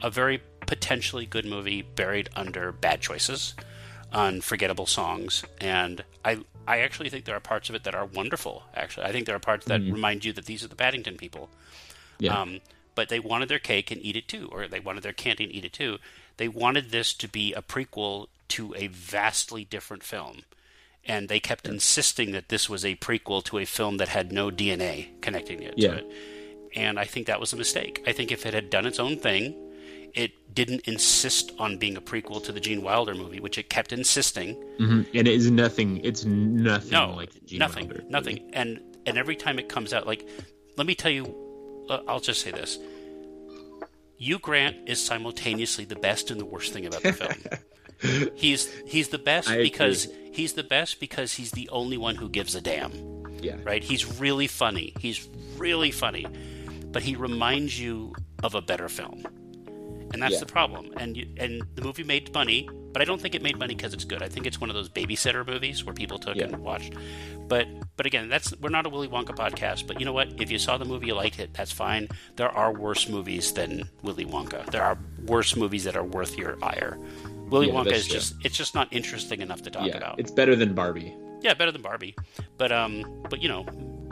a 0.02 0.10
very 0.10 0.42
potentially 0.68 1.26
good 1.26 1.46
movie 1.46 1.82
buried 1.84 2.30
under 2.36 2.72
bad 2.72 3.00
choices, 3.02 3.54
unforgettable 4.12 4.86
songs, 4.86 5.44
and 5.62 6.04
I 6.24 6.40
I 6.68 6.80
actually 6.80 7.10
think 7.10 7.26
there 7.26 7.36
are 7.36 7.40
parts 7.40 7.70
of 7.70 7.76
it 7.76 7.84
that 7.84 7.94
are 7.96 8.06
wonderful. 8.06 8.64
Actually, 8.76 9.06
I 9.08 9.12
think 9.12 9.26
there 9.28 9.36
are 9.36 9.40
parts 9.40 9.66
that 9.66 9.82
remind 9.82 10.26
you 10.26 10.34
that 10.34 10.46
these 10.46 10.64
are 10.64 10.68
the 10.68 10.76
Paddington 10.76 11.18
people. 11.18 11.50
Mm-hmm. 12.20 12.24
Yeah. 12.26 12.40
Um, 12.42 12.60
but 12.95 13.09
they 13.09 13.19
wanted 13.19 13.49
their 13.49 13.59
cake 13.59 13.91
and 13.91 14.01
eat 14.03 14.15
it 14.15 14.27
too, 14.27 14.49
or 14.51 14.67
they 14.67 14.80
wanted 14.80 15.03
their 15.03 15.13
candy 15.13 15.43
and 15.43 15.53
eat 15.53 15.65
it 15.65 15.73
too. 15.73 15.97
They 16.38 16.47
wanted 16.47 16.89
this 16.91 17.13
to 17.15 17.27
be 17.27 17.53
a 17.53 17.61
prequel 17.61 18.27
to 18.49 18.73
a 18.76 18.88
vastly 18.88 19.63
different 19.65 20.03
film. 20.03 20.41
And 21.07 21.30
they 21.30 21.39
kept 21.39 21.67
insisting 21.67 22.31
that 22.31 22.49
this 22.49 22.67
was 22.69 22.84
a 22.84 22.95
prequel 22.95 23.43
to 23.45 23.59
a 23.59 23.65
film 23.65 23.97
that 23.97 24.07
had 24.09 24.31
no 24.31 24.49
DNA 24.49 25.09
connecting 25.22 25.61
it 25.61 25.76
Yeah. 25.77 25.89
to 25.91 25.97
it. 25.97 26.11
And 26.76 26.99
I 26.99 27.05
think 27.05 27.27
that 27.27 27.39
was 27.39 27.53
a 27.53 27.57
mistake. 27.57 28.03
I 28.07 28.11
think 28.11 28.31
if 28.31 28.45
it 28.45 28.53
had 28.53 28.69
done 28.69 28.85
its 28.85 28.99
own 28.99 29.17
thing, 29.17 29.53
it 30.13 30.31
didn't 30.53 30.81
insist 30.88 31.51
on 31.59 31.77
being 31.77 31.95
a 31.97 32.01
prequel 32.01 32.43
to 32.45 32.51
the 32.51 32.59
Gene 32.59 32.81
Wilder 32.81 33.13
movie, 33.13 33.39
which 33.39 33.57
it 33.57 33.69
kept 33.69 33.91
insisting. 33.93 34.55
hmm 34.77 35.01
And 35.13 35.27
it 35.27 35.27
is 35.27 35.51
nothing. 35.51 35.99
It's 36.03 36.26
nothing 36.26 36.91
No, 36.91 37.13
like 37.15 37.31
Gene 37.45 37.59
nothing, 37.59 37.85
Wilder 37.88 38.01
movie. 38.01 38.11
nothing. 38.11 38.49
And 38.53 38.80
and 39.05 39.17
every 39.19 39.35
time 39.35 39.59
it 39.59 39.69
comes 39.69 39.93
out, 39.93 40.07
like, 40.07 40.27
let 40.77 40.88
me 40.88 40.95
tell 40.95 41.11
you, 41.11 41.23
Uh, 41.90 41.99
I'll 42.07 42.20
just 42.20 42.41
say 42.41 42.52
this: 42.52 42.80
Hugh 44.18 44.40
Grant 44.40 44.90
is 44.90 45.03
simultaneously 45.03 45.86
the 45.86 45.95
best 45.95 46.32
and 46.32 46.40
the 46.40 46.45
worst 46.45 46.74
thing 46.74 46.86
about 46.86 47.03
the 47.03 47.14
film. 47.14 48.32
he's 48.36 48.72
he's 48.86 49.10
the 49.10 49.18
best 49.18 49.49
I 49.49 49.62
because 49.62 50.07
he's 50.32 50.53
the 50.53 50.64
best 50.64 50.99
because 50.99 51.34
he's 51.34 51.52
the 51.52 51.70
only 51.70 51.98
one 51.98 52.16
who 52.16 52.30
gives 52.30 52.56
a 52.56 52.62
damn. 52.62 52.91
Yeah. 53.41 53.57
Right? 53.64 53.84
He's 53.84 54.20
really 54.20 54.48
funny. 54.48 54.94
He's 54.99 55.28
really 55.57 55.91
funny, 55.91 56.26
but 56.91 57.03
he 57.03 57.16
reminds 57.16 57.80
you 57.80 58.14
of 58.44 58.56
a 58.56 58.62
better 58.62 58.90
film, 58.90 59.24
and 60.16 60.24
that's 60.24 60.34
Yeah. 60.36 60.40
the 60.40 60.46
problem. 60.48 60.92
And 60.98 61.16
you, 61.18 61.28
and 61.38 61.62
the 61.76 61.82
movie 61.84 62.04
made 62.04 62.34
money, 62.34 62.68
but 62.94 63.02
I 63.02 63.06
don't 63.06 63.22
think 63.22 63.36
it 63.36 63.42
made 63.44 63.58
money 63.60 63.76
because 63.76 63.94
it's 63.94 64.06
good. 64.06 64.24
I 64.24 64.30
think 64.30 64.48
it's 64.48 64.60
one 64.60 64.70
of 64.70 64.76
those 64.76 64.90
babysitter 64.90 65.46
movies 65.46 65.84
where 65.86 65.94
people 65.94 66.18
took 66.18 66.36
Yeah. 66.38 66.46
and 66.46 66.58
watched. 66.58 66.94
But 67.48 67.68
but 67.98 68.06
again, 68.06 68.28
that's 68.30 68.58
we're 68.60 68.70
not 68.70 68.86
a 68.86 68.90
Willy 68.90 69.08
Wonka 69.08 69.36
podcast. 69.36 69.86
But 69.88 70.00
you 70.00 70.06
know 70.06 70.14
what? 70.14 70.30
If 70.42 70.50
you 70.50 70.58
saw 70.58 70.78
the 70.78 70.86
movie, 70.86 71.08
you 71.08 71.14
liked 71.16 71.40
it, 71.40 71.54
that's 71.54 71.72
fine. 71.72 72.08
There 72.38 72.50
are 72.50 72.72
worse 72.74 73.08
movies 73.08 73.52
than 73.54 73.90
Willy 74.02 74.26
Wonka. 74.26 74.66
There 74.72 74.82
are 74.84 74.98
worse 75.28 75.56
movies 75.56 75.84
that 75.84 75.96
are 75.96 76.04
worth 76.04 76.38
your 76.38 76.58
ire. 76.64 76.98
Willy 77.52 77.68
Yeah, 77.68 77.74
Wonka 77.74 77.92
is 77.92 78.08
true. 78.08 78.16
just 78.16 78.36
it's 78.44 78.58
just 78.58 78.74
not 78.74 78.88
interesting 78.92 79.42
enough 79.42 79.62
to 79.64 79.70
talk 79.70 79.94
about. 79.94 80.20
It's 80.20 80.32
better 80.32 80.56
than 80.56 80.74
Barbie. 80.74 81.14
Yeah, 81.42 81.54
better 81.54 81.72
than 81.72 81.84
Barbie. 81.84 82.16
But 82.58 82.72
um 82.72 82.94
but 83.30 83.42
you 83.44 83.50
know, 83.50 83.66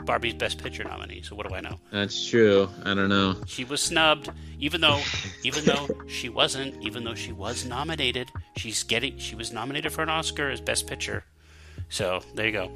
Barbie's 0.04 0.34
best 0.34 0.58
picture 0.62 0.84
nominee, 0.84 1.22
so 1.22 1.34
what 1.34 1.48
do 1.48 1.54
I 1.54 1.60
know? 1.60 1.78
That's 1.90 2.28
true. 2.28 2.68
I 2.84 2.94
don't 2.94 3.08
know. 3.08 3.36
She 3.46 3.64
was 3.64 3.80
snubbed, 3.80 4.30
even 4.58 4.80
though 4.80 5.00
even 5.42 5.64
though 5.64 5.88
she 6.06 6.28
wasn't, 6.28 6.82
even 6.82 7.04
though 7.04 7.14
she 7.14 7.32
was 7.32 7.64
nominated. 7.64 8.30
She's 8.56 8.82
getting 8.82 9.18
she 9.18 9.34
was 9.34 9.52
nominated 9.52 9.92
for 9.92 10.02
an 10.02 10.08
Oscar 10.10 10.50
as 10.50 10.60
best 10.60 10.86
picture. 10.86 11.24
So 11.88 12.22
there 12.34 12.46
you 12.46 12.52
go. 12.52 12.70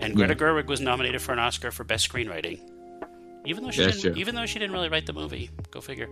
And 0.00 0.14
Greta 0.14 0.34
Yeah. 0.34 0.38
Gerwig 0.38 0.66
was 0.66 0.80
nominated 0.80 1.20
for 1.20 1.32
an 1.32 1.38
Oscar 1.38 1.70
for 1.70 1.84
best 1.84 2.08
screenwriting. 2.10 2.60
Even 3.44 3.64
though 3.64 3.70
she 3.70 3.82
That's 3.84 3.96
didn't 4.00 4.14
true. 4.14 4.20
even 4.20 4.34
though 4.34 4.46
she 4.46 4.58
didn't 4.58 4.72
really 4.72 4.88
write 4.88 5.06
the 5.06 5.12
movie. 5.12 5.50
Go 5.70 5.80
figure. 5.80 6.08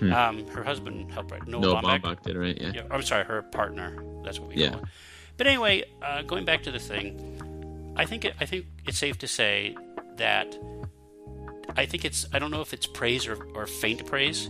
Um, 0.00 0.46
her 0.48 0.64
husband 0.64 1.12
helped 1.12 1.30
write 1.30 1.46
Noah 1.46 1.60
No, 1.60 1.74
Baumbach. 1.76 2.00
Baumbach 2.02 2.22
did 2.22 2.36
right. 2.36 2.60
Yeah. 2.60 2.72
Yeah, 2.74 2.82
I'm 2.90 3.02
sorry, 3.02 3.24
her 3.24 3.42
partner. 3.42 4.02
That's 4.24 4.40
what 4.40 4.48
we 4.48 4.56
Yeah. 4.56 4.70
call 4.70 4.78
it. 4.80 4.84
But 5.36 5.46
anyway, 5.46 5.84
uh, 6.02 6.22
going 6.22 6.44
back 6.44 6.62
to 6.64 6.70
the 6.72 6.78
thing, 6.80 7.92
I 7.96 8.04
think 8.04 8.24
it, 8.24 8.34
I 8.40 8.46
think 8.46 8.66
it's 8.86 8.98
safe 8.98 9.18
to 9.18 9.28
say 9.28 9.76
that 10.16 10.56
I 11.76 11.86
think 11.86 12.04
it's 12.04 12.26
I 12.32 12.38
don't 12.38 12.50
know 12.50 12.60
if 12.60 12.72
it's 12.72 12.86
praise 12.86 13.26
or, 13.26 13.42
or 13.54 13.66
faint 13.66 14.04
praise, 14.06 14.48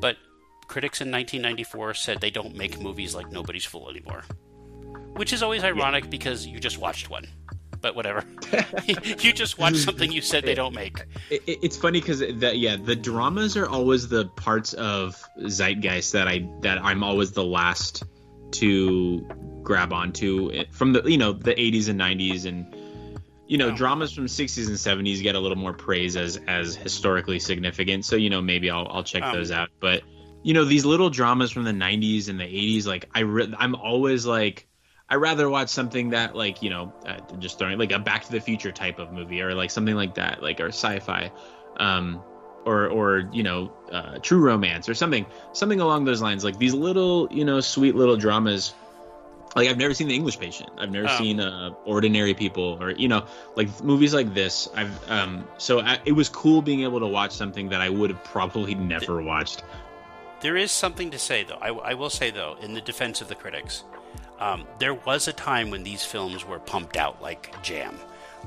but 0.00 0.16
critics 0.68 1.00
in 1.00 1.10
1994 1.10 1.94
said 1.94 2.20
they 2.20 2.30
don't 2.30 2.54
make 2.54 2.80
movies 2.80 3.14
like 3.14 3.30
Nobody's 3.30 3.64
Fool 3.64 3.90
anymore, 3.90 4.22
which 5.16 5.32
is 5.32 5.42
always 5.42 5.64
ironic 5.64 6.08
because 6.10 6.46
you 6.46 6.58
just 6.60 6.78
watched 6.78 7.10
one. 7.10 7.26
But 7.80 7.96
whatever, 7.96 8.22
you 8.86 9.32
just 9.32 9.58
watched 9.58 9.78
something 9.78 10.12
you 10.12 10.20
said 10.20 10.44
they 10.44 10.54
don't 10.54 10.74
make. 10.74 11.00
It, 11.30 11.42
it- 11.48 11.58
it's 11.62 11.76
funny 11.76 12.00
because 12.00 12.20
that 12.20 12.58
yeah, 12.58 12.76
the 12.76 12.94
dramas 12.94 13.56
are 13.56 13.68
always 13.68 14.06
the 14.08 14.26
parts 14.36 14.72
of 14.74 15.20
zeitgeist 15.46 16.12
that 16.12 16.28
I 16.28 16.48
that 16.60 16.78
I'm 16.84 17.02
always 17.02 17.32
the 17.32 17.42
last 17.44 18.04
to 18.52 19.26
grab 19.62 19.92
onto 19.92 20.52
eh, 20.52 20.64
from 20.70 20.92
the 20.92 21.02
you 21.10 21.16
know 21.18 21.32
the 21.32 21.54
80s 21.54 21.88
and 21.88 21.98
90s 21.98 22.44
and 22.44 22.72
you 23.52 23.58
know 23.58 23.70
Oh. 23.70 23.76
dramas 23.76 24.12
from 24.14 24.26
60s 24.28 24.68
and 24.68 24.78
70s 24.80 25.20
get 25.22 25.34
a 25.34 25.38
little 25.38 25.58
more 25.58 25.74
praise 25.74 26.16
as 26.16 26.38
as 26.48 26.74
historically 26.74 27.38
significant. 27.38 28.06
So 28.06 28.16
you 28.16 28.30
know 28.30 28.40
maybe 28.40 28.70
I'll 28.70 28.88
I'll 28.90 29.04
check 29.04 29.22
Um, 29.24 29.32
those 29.32 29.50
out. 29.50 29.68
But 29.78 30.02
you 30.42 30.54
know 30.54 30.64
these 30.64 30.86
little 30.86 31.10
dramas 31.10 31.50
from 31.52 31.64
the 31.64 31.72
90s 31.72 32.28
and 32.30 32.40
the 32.40 32.44
80s, 32.44 32.86
like 32.86 33.04
I 33.14 33.20
re- 33.20 33.54
I'm 33.58 33.74
always 33.74 34.24
like. 34.26 34.66
I 35.10 35.16
rather 35.16 35.50
watch 35.50 35.68
something 35.68 36.10
that 36.10 36.34
like 36.34 36.62
you 36.62 36.70
know 36.70 36.94
uh, 37.04 37.18
just 37.38 37.58
throwing 37.58 37.78
like 37.78 37.92
a 37.92 37.98
Back 37.98 38.24
to 38.24 38.32
the 38.32 38.40
Future 38.40 38.72
type 38.72 38.98
of 38.98 39.12
movie 39.12 39.42
or 39.42 39.54
like 39.54 39.70
something 39.70 39.94
like 39.94 40.14
that 40.14 40.42
like 40.42 40.58
or 40.58 40.68
sci-fi, 40.68 41.30
um, 41.76 42.22
or 42.64 42.86
or 42.88 43.28
you 43.30 43.42
know 43.42 43.70
uh, 43.92 44.18
True 44.22 44.40
Romance 44.40 44.88
or 44.88 44.94
something 44.94 45.26
something 45.52 45.80
along 45.80 46.06
those 46.06 46.22
lines 46.22 46.44
like 46.44 46.56
these 46.58 46.72
little 46.72 47.28
you 47.30 47.44
know 47.44 47.60
sweet 47.60 47.94
little 47.94 48.16
dramas. 48.16 48.72
Like 49.54 49.68
I've 49.68 49.76
never 49.76 49.92
seen 49.94 50.08
The 50.08 50.14
English 50.14 50.38
Patient. 50.38 50.70
I've 50.78 50.90
never 50.90 51.08
Oh. 51.08 51.18
seen 51.18 51.40
uh, 51.40 51.70
Ordinary 51.84 52.34
People 52.34 52.78
or 52.80 52.90
you 52.92 53.08
know 53.08 53.26
like 53.56 53.68
movies 53.82 54.14
like 54.14 54.32
this. 54.34 54.68
I've 54.74 55.10
um 55.10 55.46
so 55.58 55.80
I, 55.80 55.98
it 56.04 56.12
was 56.12 56.28
cool 56.28 56.62
being 56.62 56.82
able 56.82 57.00
to 57.00 57.06
watch 57.06 57.32
something 57.32 57.68
that 57.70 57.80
I 57.80 57.88
would 57.90 58.10
have 58.10 58.22
probably 58.24 58.74
never 58.74 59.22
watched. 59.22 59.62
There 60.40 60.56
is 60.56 60.72
something 60.72 61.10
to 61.12 61.18
say, 61.20 61.44
though. 61.44 61.58
I, 61.60 61.68
I 61.68 61.94
will 61.94 62.10
say, 62.10 62.30
though, 62.32 62.56
in 62.60 62.74
the 62.74 62.80
defense 62.80 63.20
of 63.20 63.28
the 63.28 63.36
critics, 63.36 63.84
um, 64.40 64.66
there 64.80 64.92
was 64.94 65.28
a 65.28 65.32
time 65.32 65.70
when 65.70 65.84
these 65.84 66.04
films 66.04 66.44
were 66.44 66.58
pumped 66.58 66.96
out 66.96 67.22
like 67.22 67.54
jam. 67.62 67.96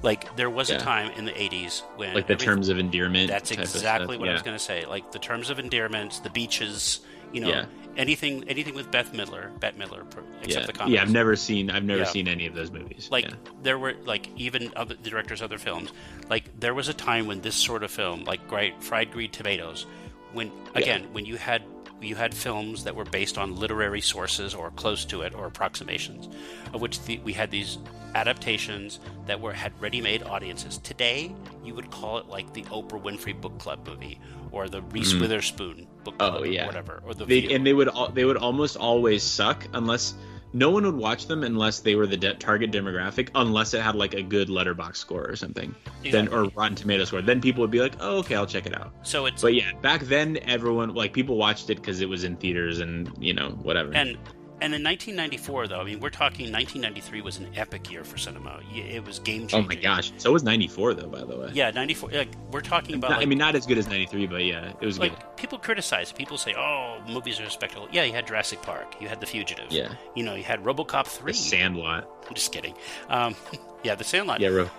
Like 0.03 0.35
there 0.35 0.49
was 0.49 0.69
a 0.69 0.77
time 0.77 1.09
in 1.11 1.23
the 1.23 1.31
'80s 1.31 1.83
when 1.95 2.13
Like 2.13 2.27
the 2.27 2.35
terms 2.35 2.67
of 2.67 2.79
endearment. 2.79 3.29
That's 3.29 3.51
of 3.51 3.59
exactly 3.59 4.15
stuff. 4.15 4.19
what 4.19 4.27
I 4.29 4.33
was 4.33 4.41
going 4.41 4.57
to 4.57 4.63
say. 4.63 4.85
Like 4.85 5.11
the 5.13 5.19
terms 5.19 5.49
of 5.49 5.57
endearment, 5.57 6.19
the 6.21 6.29
beaches, 6.29 6.99
you 7.33 7.41
know, 7.41 7.49
Yeah. 7.49 7.65
anything, 7.97 8.43
anything 8.47 8.73
with 8.75 8.91
Beth 8.91 9.13
Midler, 9.13 9.57
Bette 9.59 9.77
Midler, 9.77 10.01
except 10.41 10.47
Yeah, 10.61 10.65
the 10.65 10.73
comics. 10.73 10.93
yeah. 10.93 11.01
I've 11.01 11.11
never 11.11 11.35
seen. 11.35 11.69
I've 11.69 11.83
never 11.83 12.01
Yeah. 12.01 12.05
seen 12.07 12.27
any 12.27 12.45
of 12.47 12.53
those 12.53 12.71
movies. 12.71 13.07
like 13.11 13.27
there 13.63 13.77
were 13.79 13.93
like 14.05 14.29
even 14.35 14.71
other 14.75 14.95
the 14.95 15.09
directors 15.09 15.41
other 15.41 15.57
films 15.57 15.91
like 16.29 16.43
there 16.59 16.73
was 16.73 16.87
a 16.89 16.93
time 16.93 17.27
when 17.27 17.41
this 17.41 17.55
sort 17.55 17.83
of 17.83 17.91
film 17.91 18.23
like 18.25 18.41
fried 18.81 19.11
green 19.11 19.29
tomatoes 19.31 19.85
when 20.33 20.51
again 20.75 21.07
when 21.13 21.25
you 21.25 21.37
had 21.37 21.61
you 22.01 22.15
had 22.15 22.33
films 22.33 22.83
that 22.83 22.95
were 22.95 23.05
based 23.05 23.37
on 23.37 23.55
literary 23.55 24.01
sources 24.01 24.53
or 24.53 24.71
close 24.71 25.05
to 25.05 25.21
it 25.21 25.33
or 25.33 25.47
approximations 25.47 26.29
of 26.73 26.81
which 26.81 27.01
the, 27.05 27.17
we 27.19 27.33
had 27.33 27.49
these 27.51 27.77
adaptations 28.15 28.99
that 29.25 29.39
were 29.39 29.53
had 29.53 29.73
ready-made 29.81 30.23
audiences. 30.23 30.77
Today 30.79 31.33
you 31.63 31.73
would 31.73 31.91
call 31.91 32.17
it 32.17 32.27
like 32.27 32.53
the 32.53 32.63
oprah 32.63 33.01
winfrey 33.01 33.39
book 33.39 33.57
club 33.59 33.87
movie 33.87 34.19
or 34.51 34.67
the 34.69 34.81
reese 34.83 35.13
witherspoon 35.13 35.87
book 36.03 36.17
club 36.17 36.33
Mm. 36.35 36.37
Oh 36.37 36.41
or 36.43 36.45
yeah, 36.47 36.65
whatever 36.65 37.01
or 37.05 37.13
the 37.13 37.25
they, 37.25 37.53
and 37.53 37.65
they 37.65 37.73
would 37.73 37.89
they 38.13 38.25
would 38.25 38.37
almost 38.37 38.77
always 38.77 39.23
suck 39.23 39.65
unless 39.73 40.13
no 40.55 40.69
one 40.69 40.85
would 40.85 40.95
watch 40.95 41.27
them 41.27 41.43
unless 41.43 41.81
they 41.81 41.95
were 41.95 42.07
the 42.07 42.15
de- 42.15 42.33
target 42.35 42.71
demographic 42.71 43.29
unless 43.35 43.73
it 43.73 43.81
had 43.81 43.93
like 43.93 44.13
a 44.13 44.23
good 44.23 44.47
Letterboxd 44.47 44.95
score 44.95 45.29
or 45.29 45.35
something. 45.35 45.75
Then 46.09 46.29
or 46.29 46.45
rotten 46.55 46.75
tomato 46.75 47.03
score. 47.03 47.21
Then 47.21 47.41
people 47.41 47.59
would 47.61 47.71
be 47.71 47.81
like 47.81 47.95
oh 47.99 48.19
okay 48.19 48.35
i'll 48.35 48.47
check 48.47 48.65
it 48.65 48.73
out. 48.73 48.93
So 49.03 49.25
it's 49.25 49.41
but 49.41 49.53
yeah 49.53 49.73
back 49.81 50.01
then 50.01 50.39
everyone 50.43 50.93
like 50.93 51.11
people 51.11 51.35
watched 51.35 51.69
it 51.69 51.75
because 51.75 51.99
it 51.99 52.07
was 52.07 52.23
in 52.23 52.37
theaters 52.37 52.79
and 52.79 53.11
you 53.19 53.33
know 53.33 53.49
whatever. 53.49 53.93
And 53.93 54.17
and 54.61 54.73
in 54.73 54.83
1994, 54.83 55.67
though, 55.67 55.79
I 55.81 55.83
mean, 55.83 55.99
we're 55.99 56.09
talking 56.09 56.51
1993 56.51 57.21
was 57.21 57.37
an 57.37 57.49
epic 57.55 57.91
year 57.91 58.03
for 58.03 58.17
cinema. 58.17 58.59
It 58.73 59.05
was 59.05 59.19
game 59.19 59.47
changing. 59.47 59.59
oh 59.63 59.67
my 59.67 59.75
gosh 59.75 60.11
so 60.17 60.31
was 60.31 60.43
94 60.43 60.93
though 60.93 61.07
by 61.07 61.23
the 61.23 61.37
way 61.37 61.49
Yeah, 61.53 61.71
94. 61.71 62.11
Like 62.11 62.29
we're 62.51 62.61
talking 62.61 62.95
about. 62.95 63.09
Not- 63.11 63.17
like, 63.19 63.25
i 63.27 63.29
mean 63.29 63.37
not 63.37 63.55
as 63.55 63.65
good 63.65 63.77
as 63.77 63.87
93 63.87 64.27
but 64.27 64.43
yeah 64.43 64.71
it 64.79 64.85
was 64.85 64.97
good 64.97 65.13
people 65.35 65.59
criticize. 65.59 66.11
People 66.11 66.37
say, 66.37 66.53
"Oh, 66.57 66.99
movies 67.07 67.39
are 67.39 67.43
a 67.43 67.49
spectacle." 67.49 67.87
Yeah, 67.91 68.03
you 68.03 68.13
had 68.13 68.25
Jurassic 68.27 68.61
Park. 68.61 68.95
You 69.01 69.07
had 69.07 69.19
The 69.19 69.25
Fugitive. 69.27 69.69
Yeah. 69.71 69.93
You 70.15 70.23
know, 70.23 70.33
you 70.35 70.43
had 70.43 70.63
RoboCop 70.63 71.03
the 71.03 71.09
three. 71.09 71.33
sandlot 71.33 72.09
I'm 72.27 72.33
just 72.33 72.51
kidding. 72.51 72.73
Um, 73.09 73.35
yeah, 73.83 73.95
The 73.95 74.03
Sandlot. 74.03 74.39
yeah 74.39 74.47
ro- 74.49 74.69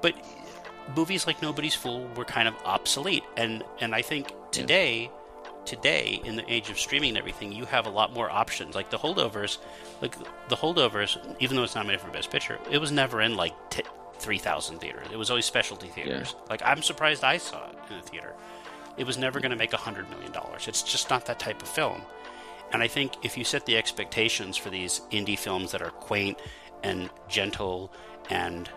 but 0.00 0.14
movies 0.96 1.26
like 1.26 1.42
Nobody's 1.42 1.74
Fool 1.74 2.08
were 2.16 2.24
kind 2.24 2.46
of 2.48 2.54
obsolete, 2.64 3.24
and 3.36 3.62
and 3.80 3.94
I 3.94 4.02
think 4.02 4.32
today, 4.52 5.10
today 5.64 6.20
in 6.24 6.36
the 6.36 6.52
age 6.52 6.70
of 6.70 6.78
streaming 6.78 7.10
and 7.10 7.18
everything, 7.18 7.52
you 7.52 7.64
have 7.66 7.86
a 7.86 7.90
lot 7.90 8.12
more 8.12 8.30
options. 8.30 8.74
Like 8.74 8.90
the 8.90 8.98
Holdovers, 8.98 9.58
like 10.00 10.16
the 10.48 10.56
Holdovers, 10.56 11.18
even 11.40 11.56
though 11.56 11.64
it's 11.64 11.74
nominated 11.74 12.00
for 12.04 12.10
Best 12.10 12.30
Picture, 12.30 12.58
it 12.70 12.78
was 12.78 12.92
never 12.92 13.20
in 13.20 13.36
like 13.36 13.54
t- 13.70 13.82
three 14.18 14.38
thousand 14.38 14.78
theaters. 14.78 15.06
It 15.12 15.16
was 15.16 15.30
always 15.30 15.44
specialty 15.44 15.88
theaters. 15.88 16.34
Like 16.48 16.62
I'm 16.64 16.82
surprised 16.82 17.24
I 17.24 17.38
saw 17.38 17.68
it 17.68 17.76
in 17.90 17.98
a 17.98 18.02
theater. 18.02 18.34
It 18.96 19.06
was 19.06 19.18
never 19.18 19.40
going 19.40 19.50
to 19.50 19.56
make 19.56 19.72
a 19.72 19.78
hundred 19.78 20.08
million 20.10 20.32
dollars. 20.32 20.68
It's 20.68 20.82
just 20.82 21.10
not 21.10 21.26
that 21.26 21.38
type 21.38 21.60
of 21.62 21.68
film. 21.68 22.02
And 22.72 22.82
I 22.82 22.88
think 22.88 23.24
if 23.24 23.36
you 23.38 23.44
set 23.44 23.66
the 23.66 23.76
expectations 23.76 24.56
for 24.56 24.70
these 24.70 25.00
indie 25.10 25.38
films 25.38 25.72
that 25.72 25.82
are 25.82 25.90
quaint 25.90 26.38
and 26.82 27.10
gentle 27.28 27.92
and, 28.30 28.68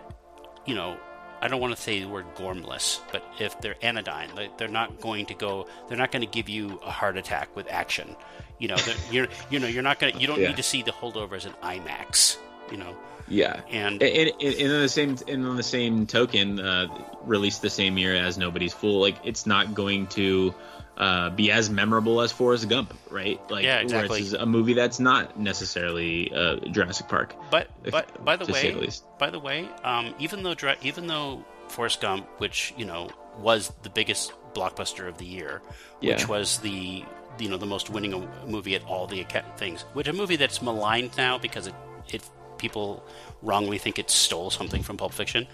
you 0.66 0.74
know, 0.74 0.96
I 1.40 1.48
don't 1.48 1.60
want 1.60 1.74
to 1.76 1.80
say 1.80 2.00
the 2.00 2.08
word 2.08 2.26
gormless, 2.34 3.00
but 3.12 3.22
if 3.38 3.60
they're 3.60 3.76
anodyne, 3.82 4.34
they- 4.34 4.50
they're 4.56 4.68
not 4.68 5.00
going 5.00 5.26
to 5.26 5.34
go. 5.34 5.66
They're 5.88 5.96
not 5.98 6.10
going 6.10 6.22
to 6.22 6.30
give 6.30 6.48
you 6.48 6.80
a 6.84 6.90
heart 6.90 7.16
attack 7.16 7.54
with 7.54 7.70
action. 7.70 8.16
You 8.58 8.68
know, 8.68 8.76
you're 9.10 9.28
you 9.50 9.60
know 9.60 9.68
you're 9.68 9.82
not 9.84 9.98
going. 10.00 10.14
to 10.14 10.20
You 10.20 10.26
don't 10.26 10.40
Yeah. 10.40 10.48
need 10.48 10.56
to 10.56 10.62
see 10.64 10.82
the 10.82 10.90
holdovers 10.92 11.46
in 11.46 11.52
IMAX. 11.62 12.38
You 12.72 12.78
know, 12.78 12.96
yeah 13.28 13.60
and 13.70 14.02
and, 14.02 14.32
and, 14.40 14.54
and 14.54 14.72
on 14.72 14.80
the 14.82 14.88
same 14.88 15.16
and 15.28 15.46
on 15.46 15.56
the 15.56 15.62
same 15.62 16.06
token, 16.06 16.60
uh, 16.60 16.86
released 17.24 17.62
the 17.62 17.70
same 17.70 17.98
year 17.98 18.14
as 18.14 18.38
Nobody's 18.38 18.72
Fool. 18.72 19.00
Like 19.00 19.16
it's 19.24 19.46
not 19.46 19.74
going 19.74 20.06
to 20.08 20.54
uh, 20.96 21.30
be 21.30 21.52
as 21.52 21.70
memorable 21.70 22.20
as 22.20 22.32
Forrest 22.32 22.68
Gump, 22.68 22.92
right? 23.10 23.40
Like 23.50 23.64
Yeah, 23.64 23.76
where 23.76 23.82
exactly. 23.84 24.20
it's 24.20 24.32
a 24.32 24.46
movie 24.46 24.74
that's 24.74 24.98
not 24.98 25.38
necessarily 25.38 26.32
uh, 26.32 26.56
Jurassic 26.70 27.08
Park. 27.08 27.34
But 27.50 27.68
if- 27.84 27.92
but 27.92 28.24
by 28.24 28.36
the 28.36 28.52
way, 28.52 28.72
the 28.72 29.00
by 29.18 29.30
the 29.30 29.38
way, 29.38 29.68
um, 29.84 30.14
even 30.18 30.42
though 30.42 30.54
even 30.82 31.06
though 31.06 31.44
Forrest 31.68 32.00
Gump, 32.00 32.26
which 32.38 32.74
you 32.76 32.84
know 32.84 33.10
was 33.38 33.72
the 33.82 33.90
biggest 33.90 34.32
blockbuster 34.54 35.06
of 35.08 35.18
the 35.18 35.26
year, 35.26 35.62
which 36.00 36.28
was 36.28 36.58
the 36.58 37.04
you 37.38 37.48
know 37.48 37.56
the 37.56 37.66
most 37.66 37.90
winning 37.90 38.28
movie 38.46 38.74
at 38.74 38.84
all 38.84 39.06
the 39.06 39.24
things, 39.56 39.82
which 39.92 40.08
a 40.08 40.12
movie 40.12 40.36
that's 40.36 40.60
maligned 40.62 41.16
now 41.16 41.38
because 41.38 41.66
it 41.68 41.74
it 42.08 42.22
people 42.58 43.04
wrongly 43.42 43.78
think 43.78 43.98
it 43.98 44.10
stole 44.10 44.50
something 44.50 44.82
from 44.82 44.96
Pulp 44.96 45.12
Fiction. 45.12 45.46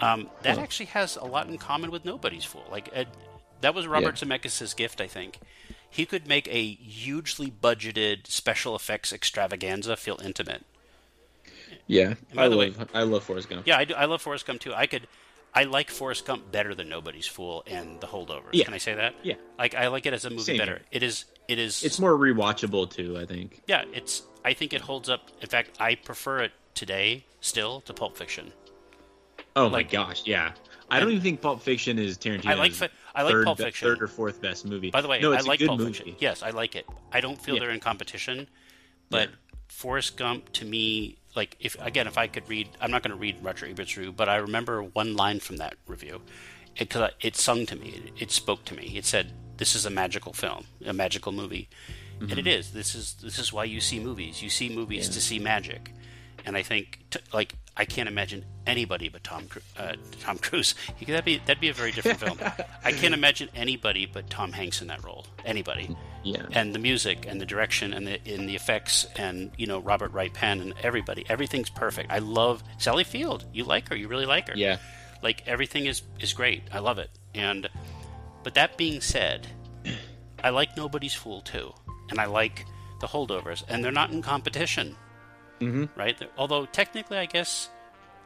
Um, 0.00 0.28
that 0.42 0.58
actually 0.58 0.86
has 0.86 1.16
a 1.16 1.24
lot 1.24 1.48
in 1.48 1.56
common 1.56 1.90
with 1.90 2.04
Nobody's 2.04 2.44
Fool. 2.44 2.64
Like 2.70 2.88
Ed, 2.92 3.08
that 3.60 3.74
was 3.74 3.86
Robert 3.86 4.16
Zemeckis' 4.16 4.74
gift, 4.76 5.00
I 5.00 5.06
think. 5.06 5.38
he 5.88 6.04
could 6.04 6.26
make 6.26 6.48
a 6.48 6.72
hugely 6.74 7.50
budgeted 7.50 8.26
special 8.26 8.74
effects 8.74 9.12
extravaganza 9.12 9.96
feel 9.96 10.18
intimate. 10.22 10.64
Yeah, 11.86 12.14
by 12.34 12.44
I 12.46 12.48
the 12.48 12.56
love 12.56 12.78
way- 12.78 12.86
I 12.94 13.02
love 13.02 13.22
Forrest 13.24 13.48
Gump. 13.48 13.66
Yeah, 13.66 13.76
I, 13.78 13.84
do, 13.84 13.94
I 13.94 14.06
love 14.06 14.20
Forrest 14.22 14.46
Gump 14.46 14.60
too. 14.60 14.74
I 14.74 14.86
could, 14.86 15.06
I 15.54 15.64
like 15.64 15.90
Forrest 15.90 16.26
Gump 16.26 16.50
better 16.50 16.74
than 16.74 16.88
Nobody's 16.88 17.26
Fool 17.26 17.62
and 17.66 18.00
The 18.00 18.06
Holdovers. 18.08 18.50
Yeah. 18.52 18.64
Can 18.64 18.74
I 18.74 18.78
say 18.78 18.94
that? 18.94 19.14
Yeah. 19.22 19.34
Like 19.58 19.74
I 19.74 19.88
like 19.88 20.06
it 20.06 20.12
as 20.12 20.24
a 20.24 20.30
movie 20.30 20.42
Same 20.42 20.56
better. 20.58 20.72
here. 20.76 20.82
It 20.90 21.02
is. 21.02 21.24
It 21.48 21.58
is. 21.58 21.82
It's 21.84 21.98
more 22.00 22.12
rewatchable 22.16 22.90
too. 22.90 23.18
I 23.18 23.26
think. 23.26 23.62
yeah. 23.66 23.84
It's. 23.92 24.22
I 24.44 24.52
think 24.54 24.72
it 24.72 24.80
holds 24.80 25.08
up. 25.08 25.30
In 25.40 25.48
fact, 25.48 25.70
I 25.80 25.94
prefer 25.94 26.40
it 26.42 26.52
today 26.74 27.24
still 27.40 27.80
to 27.82 27.94
Pulp 27.94 28.16
Fiction. 28.16 28.52
Oh 29.56 29.64
Like- 29.68 29.72
my 29.72 29.82
gosh, 29.92 30.22
yeah. 30.26 30.52
I 30.90 31.00
don't 31.00 31.10
even 31.10 31.22
think 31.22 31.40
Pulp 31.40 31.62
Fiction 31.62 31.98
is 31.98 32.18
Tarantino's 32.18 32.46
I 32.46 32.54
like 32.54 32.72
I 33.14 33.22
like 33.22 33.32
third, 33.32 33.44
Pulp 33.46 33.58
Fiction. 33.58 33.88
third 33.88 34.02
or 34.02 34.06
fourth 34.06 34.40
best 34.42 34.66
movie. 34.66 34.90
By 34.90 35.00
the 35.00 35.08
way, 35.08 35.18
no, 35.20 35.32
I 35.32 35.40
like 35.40 35.60
a 35.60 35.62
good 35.64 35.68
Pulp 35.68 35.80
movie. 35.80 35.92
Fiction. 35.94 36.16
Yes, 36.18 36.42
I 36.42 36.50
like 36.50 36.76
it. 36.76 36.86
I 37.12 37.20
don't 37.20 37.40
feel 37.40 37.54
Yeah. 37.54 37.60
they're 37.60 37.70
in 37.70 37.80
competition, 37.80 38.46
but 39.10 39.30
Yeah. 39.30 39.34
Forrest 39.68 40.16
Gump 40.18 40.52
to 40.52 40.64
me, 40.64 41.16
like 41.34 41.56
if 41.58 41.76
again, 41.80 42.06
if 42.06 42.18
I 42.18 42.26
could 42.26 42.48
read, 42.48 42.68
I'm 42.80 42.90
not 42.90 43.02
going 43.02 43.10
to 43.12 43.16
read 43.16 43.36
Roger 43.42 43.66
Ebert's 43.66 43.96
review, 43.96 44.12
but 44.12 44.28
I 44.28 44.36
remember 44.36 44.82
one 44.82 45.16
line 45.16 45.40
from 45.40 45.56
that 45.56 45.74
review 45.86 46.20
because 46.78 47.08
it, 47.20 47.28
it 47.28 47.36
sung 47.36 47.64
to 47.66 47.76
me. 47.76 47.88
It, 48.16 48.22
it 48.24 48.30
spoke 48.30 48.64
to 48.66 48.74
me. 48.74 48.92
It 48.96 49.04
said, 49.06 49.32
"This 49.56 49.74
is 49.74 49.86
a 49.86 49.90
magical 49.90 50.32
film, 50.32 50.66
a 50.84 50.92
magical 50.92 51.32
movie," 51.32 51.68
and 52.20 52.30
Mm-hmm. 52.30 52.38
it 52.38 52.46
is. 52.46 52.72
This 52.72 52.94
is 52.94 53.14
this 53.22 53.38
is 53.38 53.52
why 53.52 53.64
you 53.64 53.80
see 53.80 53.98
movies. 54.00 54.42
You 54.42 54.50
see 54.50 54.68
movies 54.74 55.08
to 55.10 55.20
see 55.20 55.38
magic, 55.38 55.92
and 56.46 56.56
I 56.56 56.62
think 56.62 57.00
t- 57.10 57.20
like. 57.32 57.54
I 57.76 57.84
can't 57.86 58.08
imagine 58.08 58.44
anybody 58.68 59.08
but 59.08 59.24
Tom 59.24 59.48
uh, 59.76 59.94
Tom 60.20 60.38
Cruise. 60.44 60.76
He 60.94 61.06
That'd 61.06 61.24
be 61.24 61.38
that'd 61.38 61.60
be 61.60 61.70
a 61.70 61.74
very 61.74 61.90
different 61.90 62.20
film. 62.20 62.38
I 62.84 62.92
can't 62.92 63.12
imagine 63.20 63.48
anybody 63.52 64.06
but 64.06 64.30
Tom 64.30 64.52
Hanks 64.52 64.80
in 64.80 64.86
that 64.86 65.02
role. 65.02 65.26
Anybody 65.44 65.96
Yeah. 66.22 66.46
and 66.52 66.72
the 66.72 66.78
music 66.78 67.26
and 67.28 67.40
the 67.40 67.44
direction 67.46 67.92
and 67.92 68.06
the 68.06 68.22
in 68.32 68.46
the 68.46 68.54
effects 68.54 69.06
and 69.16 69.50
you 69.58 69.66
know 69.66 69.80
Robin 69.80 70.12
Wright 70.12 70.32
Penn 70.32 70.60
and 70.60 70.72
everybody 70.84 71.26
everything's 71.28 71.68
perfect. 71.68 72.12
I 72.12 72.20
love 72.20 72.62
Sally 72.78 73.02
Field. 73.02 73.44
You 73.52 73.64
like 73.64 73.88
her. 73.88 73.96
You 73.96 74.06
really 74.06 74.26
like 74.26 74.46
her. 74.50 74.54
Yeah. 74.56 74.76
Like 75.20 75.42
everything 75.48 75.86
is 75.86 76.02
is 76.20 76.32
great. 76.32 76.62
I 76.72 76.78
love 76.78 77.00
it. 77.00 77.10
And 77.34 77.68
but 78.44 78.54
that 78.54 78.76
being 78.76 79.00
said, 79.00 79.48
I 80.42 80.50
like 80.50 80.76
Nobody's 80.76 81.14
Fool 81.14 81.40
too, 81.40 81.72
and 82.10 82.20
I 82.20 82.26
like 82.26 82.64
the 83.00 83.06
Holdovers, 83.08 83.64
and 83.68 83.82
they're 83.84 83.90
not 83.92 84.10
in 84.12 84.22
competition. 84.22 84.94
Mm-hmm. 85.60 85.98
Right. 85.98 86.16
They're- 86.16 86.28
Although 86.38 86.66
technically, 86.66 87.18
I 87.18 87.26
guess. 87.26 87.70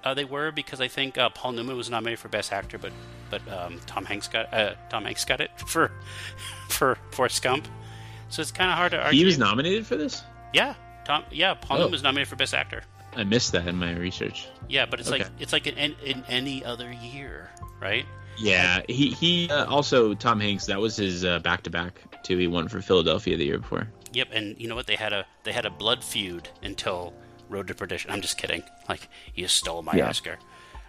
Uh, 0.05 0.15
they 0.15 0.25
were 0.25 0.53
because 0.53 0.81
I 0.81 0.87
think 0.87 1.19
uh, 1.19 1.29
Paul 1.31 1.51
Newman 1.53 1.77
was 1.77 1.91
nominated 1.91 2.21
for 2.21 2.29
Best 2.29 2.53
Actor, 2.53 2.79
but 2.79 2.93
but 3.31 3.43
um, 3.53 3.81
Tom 3.87 4.05
Hanks 4.05 4.29
got 4.29 4.55
uh, 4.55 4.75
Tom 4.91 5.05
Hanks 5.05 5.25
got 5.25 5.41
it 5.41 5.51
for 5.67 5.91
for 6.69 6.97
Forrest 7.11 7.43
Gump. 7.43 7.67
So 8.29 8.41
it's 8.41 8.53
kind 8.53 8.71
of 8.71 8.77
hard 8.77 8.93
to 8.93 9.03
argue. 9.03 9.19
He 9.19 9.25
was 9.25 9.39
nominated 9.39 9.85
for 9.89 9.97
this. 9.97 10.23
Yeah, 10.55 10.75
Tom. 11.05 11.25
Yeah, 11.33 11.55
Paul 11.55 11.79
Oh. 11.79 11.81
Newman 11.81 11.93
was 11.93 12.05
nominated 12.05 12.29
for 12.29 12.37
Best 12.37 12.55
Actor. 12.55 12.83
I 13.17 13.25
missed 13.25 13.51
that 13.53 13.67
in 13.67 13.75
my 13.77 13.93
research. 13.97 14.47
Yeah, 14.69 14.87
but 14.87 15.01
it's 15.01 15.11
like 15.11 15.27
it's 15.41 15.53
like 15.53 15.67
in, 15.67 15.77
in, 15.77 15.95
in 16.05 16.25
any 16.29 16.65
other 16.65 16.93
year, 16.93 17.51
right? 17.81 18.07
Yeah, 18.39 18.83
he 18.89 19.11
he 19.11 19.49
uh, 19.51 19.67
also 19.67 20.15
Tom 20.15 20.41
Hanks. 20.41 20.67
That 20.67 20.81
was 20.81 20.97
his 20.97 21.25
back 21.43 21.63
to 21.65 21.71
back 21.71 22.23
too. 22.23 22.37
He 22.39 22.47
won 22.47 22.69
for 22.69 22.81
Philadelphia 22.81 23.37
the 23.37 23.45
year 23.45 23.59
before. 23.59 23.89
Yep. 24.13 24.29
And 24.33 24.59
you 24.61 24.69
know 24.69 24.75
what? 24.75 24.87
They 24.87 24.97
had 24.97 25.13
a 25.13 25.27
they 25.45 25.53
had 25.53 25.67
a 25.67 25.71
blood 25.71 26.03
feud 26.05 26.49
until 26.63 27.13
Road 27.49 27.69
to 27.69 27.75
Perdition. 27.75 28.11
I'm 28.11 28.21
just 28.21 28.39
kidding. 28.39 28.63
Like 28.89 29.09
you 29.35 29.49
stole 29.49 29.83
my 29.83 29.95
Yeah. 29.95 30.09
Oscar. 30.09 30.39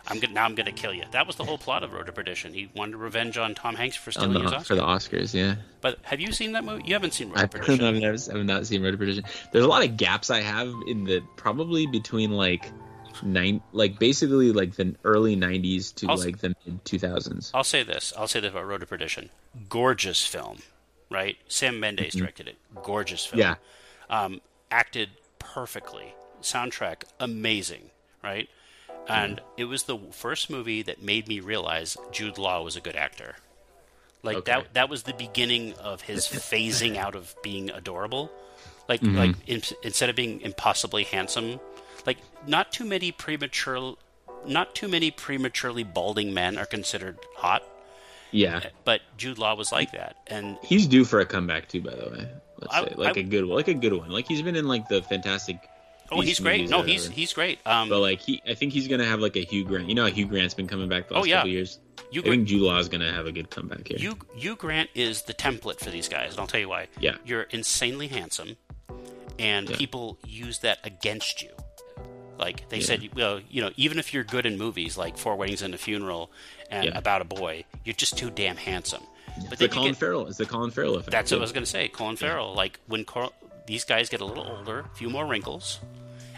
I'm 0.07 0.19
gonna, 0.19 0.33
now 0.33 0.45
I'm 0.45 0.55
going 0.55 0.65
to 0.65 0.71
kill 0.71 0.93
you. 0.93 1.03
That 1.11 1.27
was 1.27 1.35
the 1.35 1.43
whole 1.43 1.57
plot 1.57 1.83
of 1.83 1.91
Road 1.93 2.05
to 2.07 2.11
Perdition. 2.11 2.53
He 2.53 2.69
wanted 2.75 2.95
revenge 2.95 3.37
on 3.37 3.53
Tom 3.53 3.75
Hanks 3.75 3.95
for 3.97 4.11
stealing 4.11 4.33
the- 4.33 4.39
his 4.39 4.53
Oscar. 4.53 4.63
for 4.63 4.75
the 4.75 4.81
Oscars, 4.81 5.33
yeah. 5.33 5.55
But 5.81 5.99
have 6.03 6.19
you 6.19 6.31
seen 6.31 6.53
that 6.53 6.63
movie? 6.63 6.83
You 6.85 6.93
haven't 6.93 7.13
seen 7.13 7.27
Road 7.29 7.35
to 7.35 7.41
I've, 7.43 7.51
Perdition. 7.51 7.85
I've, 7.85 7.95
never, 7.95 8.17
I've 8.39 8.45
not 8.45 8.65
seen 8.65 8.81
Road 8.81 8.91
to 8.91 8.97
Perdition. 8.97 9.25
There's 9.51 9.65
a 9.65 9.67
lot 9.67 9.83
of 9.85 9.97
gaps 9.97 10.29
I 10.31 10.41
have 10.41 10.73
in 10.87 11.03
the 11.03 11.21
probably 11.35 11.85
between 11.85 12.31
like 12.31 12.71
nine, 13.23 13.61
like 13.71 13.99
basically 13.99 14.51
like 14.51 14.75
the 14.75 14.95
early 15.03 15.35
'90s 15.35 15.93
to 15.95 16.07
I'll- 16.09 16.17
like 16.17 16.39
the 16.39 16.55
mid 16.65 16.83
2000s. 16.85 17.51
I'll 17.53 17.63
say 17.63 17.83
this. 17.83 18.13
I'll 18.17 18.27
say 18.27 18.39
this 18.39 18.51
about 18.51 18.67
Road 18.67 18.81
to 18.81 18.85
Perdition. 18.87 19.29
Gorgeous 19.69 20.25
film, 20.25 20.59
right? 21.09 21.37
Sam 21.47 21.79
Mendes 21.79 22.13
directed 22.13 22.47
it. 22.47 22.57
Gorgeous 22.83 23.25
film. 23.25 23.39
Yeah, 23.39 23.55
um, 24.09 24.41
acted 24.71 25.09
perfectly. 25.39 26.13
Soundtrack 26.41 27.03
amazing, 27.19 27.89
right? 28.23 28.49
And 29.07 29.41
it 29.57 29.65
was 29.65 29.83
the 29.83 29.97
first 30.11 30.49
movie 30.49 30.83
that 30.83 31.01
made 31.01 31.27
me 31.27 31.39
realize 31.39 31.97
Jude 32.11 32.37
Law 32.37 32.61
was 32.61 32.75
a 32.75 32.81
good 32.81 32.95
actor. 32.95 33.35
Like 34.21 34.37
Okay. 34.37 34.51
that 34.51 34.73
that 34.73 34.89
was 34.89 35.03
the 35.03 35.13
beginning 35.13 35.73
of 35.75 36.01
his 36.01 36.27
phasing 36.27 36.95
out 36.97 37.15
of 37.15 37.35
being 37.41 37.69
adorable. 37.71 38.31
Like 38.87 39.01
Mm-hmm. 39.01 39.17
like 39.17 39.35
in, 39.47 39.61
instead 39.83 40.09
of 40.09 40.15
being 40.15 40.41
impossibly 40.41 41.03
handsome, 41.03 41.59
like 42.05 42.17
not 42.47 42.71
too 42.71 42.85
many 42.85 43.11
premature 43.11 43.95
not 44.45 44.73
too 44.75 44.87
many 44.87 45.11
prematurely 45.11 45.83
balding 45.83 46.33
men 46.33 46.57
are 46.57 46.65
considered 46.65 47.17
hot, 47.35 47.61
yeah. 48.31 48.61
but 48.85 49.01
Jude 49.17 49.37
Law 49.37 49.53
was 49.55 49.71
like 49.71 49.91
that. 49.91 50.15
And 50.27 50.57
He's 50.63 50.87
due 50.87 51.03
for 51.03 51.19
a 51.19 51.25
comeback 51.25 51.67
too, 51.67 51.81
by 51.81 51.91
the 51.95 52.09
way. 52.09 52.27
Let's 52.59 52.73
I- 52.73 52.83
say 52.85 52.93
like 52.95 53.17
I- 53.17 53.21
a 53.21 53.23
good 53.23 53.45
one, 53.45 53.55
like 53.57 53.67
a 53.67 53.73
good 53.73 53.93
one. 53.93 54.09
Like 54.09 54.27
he's 54.27 54.41
been 54.41 54.55
in 54.55 54.67
like 54.67 54.87
the 54.87 55.01
Fantastic. 55.01 55.57
oh, 56.11 56.21
he's 56.21 56.39
great. 56.39 56.69
No, 56.69 56.81
he's 56.83 57.07
he's 57.09 57.33
great. 57.33 57.59
Um, 57.65 57.89
But 57.89 57.99
like 57.99 58.19
he, 58.21 58.41
I 58.47 58.53
think 58.53 58.71
he's 58.73 58.87
gonna 58.87 59.05
have 59.05 59.19
like 59.19 59.35
a 59.35 59.41
Hugh 59.43 59.65
Grant. 59.65 59.89
You 59.89 59.95
know, 59.95 60.03
how 60.03 60.11
Hugh 60.11 60.25
Grant's 60.25 60.53
been 60.53 60.67
coming 60.67 60.87
back 60.89 61.07
the 61.09 61.15
last 61.15 61.21
Oh, 61.23 61.25
yeah. 61.25 61.37
couple 61.37 61.51
years. 61.51 61.79
you 62.11 62.21
I 62.21 62.23
think 62.25 62.47
Jude 62.47 62.61
Law 62.61 62.77
is 62.79 62.87
gonna 62.89 63.11
have 63.11 63.25
a 63.27 63.31
good 63.31 63.49
comeback 63.49 63.87
here. 63.89 63.97
Hugh, 63.99 64.17
Hugh 64.35 64.55
Grant 64.55 64.89
is 64.95 65.23
the 65.23 65.33
template 65.33 65.79
for 65.79 65.89
these 65.89 66.07
guys, 66.07 66.31
and 66.31 66.39
I'll 66.39 66.47
tell 66.47 66.59
you 66.61 66.69
why. 66.69 66.87
Yeah. 66.99 67.17
You're 67.25 67.43
insanely 67.43 68.07
handsome, 68.07 68.55
and 69.39 69.69
Yeah. 69.69 69.77
people 69.77 70.17
use 70.27 70.59
that 70.59 70.79
against 70.83 71.41
you. 71.41 71.49
Like 72.37 72.69
they 72.69 72.77
Yeah. 72.77 72.85
said, 72.85 73.09
well, 73.15 73.39
you 73.49 73.61
know, 73.61 73.71
even 73.75 73.99
if 73.99 74.13
you're 74.13 74.23
good 74.23 74.45
in 74.45 74.57
movies 74.57 74.97
like 74.97 75.17
Four 75.17 75.35
Weddings 75.35 75.61
and 75.61 75.73
a 75.73 75.77
Funeral 75.77 76.31
and 76.69 76.85
Yeah. 76.85 76.97
About 76.97 77.21
a 77.21 77.25
Boy, 77.25 77.65
you're 77.83 77.95
just 77.95 78.17
too 78.17 78.29
damn 78.29 78.57
handsome. 78.57 79.03
But 79.49 79.59
the 79.59 79.69
Colin 79.69 79.89
get, 79.91 79.97
Farrell. 79.99 80.27
is 80.27 80.37
the 80.37 80.45
Colin 80.45 80.71
Farrell 80.71 80.95
effect. 80.95 81.11
that's 81.11 81.31
what 81.31 81.37
I 81.37 81.41
was 81.41 81.51
going 81.51 81.63
to 81.63 81.69
say. 81.69 81.87
Colin 81.87 82.15
Farrell, 82.17 82.53
like 82.53 82.79
when 82.87 83.05
Cor- 83.05 83.31
these 83.67 83.83
guys 83.85 84.09
get 84.09 84.21
a 84.21 84.25
little 84.25 84.45
older, 84.45 84.79
a 84.81 84.95
few 84.95 85.09
more 85.09 85.25
wrinkles, 85.25 85.79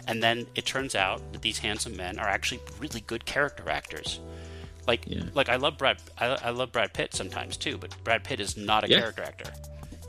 and 0.06 0.22
then 0.22 0.46
it 0.54 0.66
turns 0.66 0.94
out 0.94 1.20
that 1.32 1.42
these 1.42 1.58
handsome 1.58 1.96
men 1.96 2.18
are 2.18 2.28
actually 2.28 2.60
really 2.78 3.00
good 3.00 3.24
character 3.24 3.68
actors. 3.68 4.20
Like, 4.86 5.06
like 5.34 5.48
I 5.48 5.56
love 5.56 5.78
Brad. 5.78 5.98
I, 6.18 6.26
I 6.26 6.50
love 6.50 6.72
Brad 6.72 6.92
Pitt 6.92 7.14
sometimes 7.14 7.56
too, 7.56 7.78
but 7.78 7.94
Brad 8.04 8.24
Pitt 8.24 8.40
is 8.40 8.56
not 8.56 8.82
a 8.84 8.88
character 8.88 9.22
actor. 9.22 9.52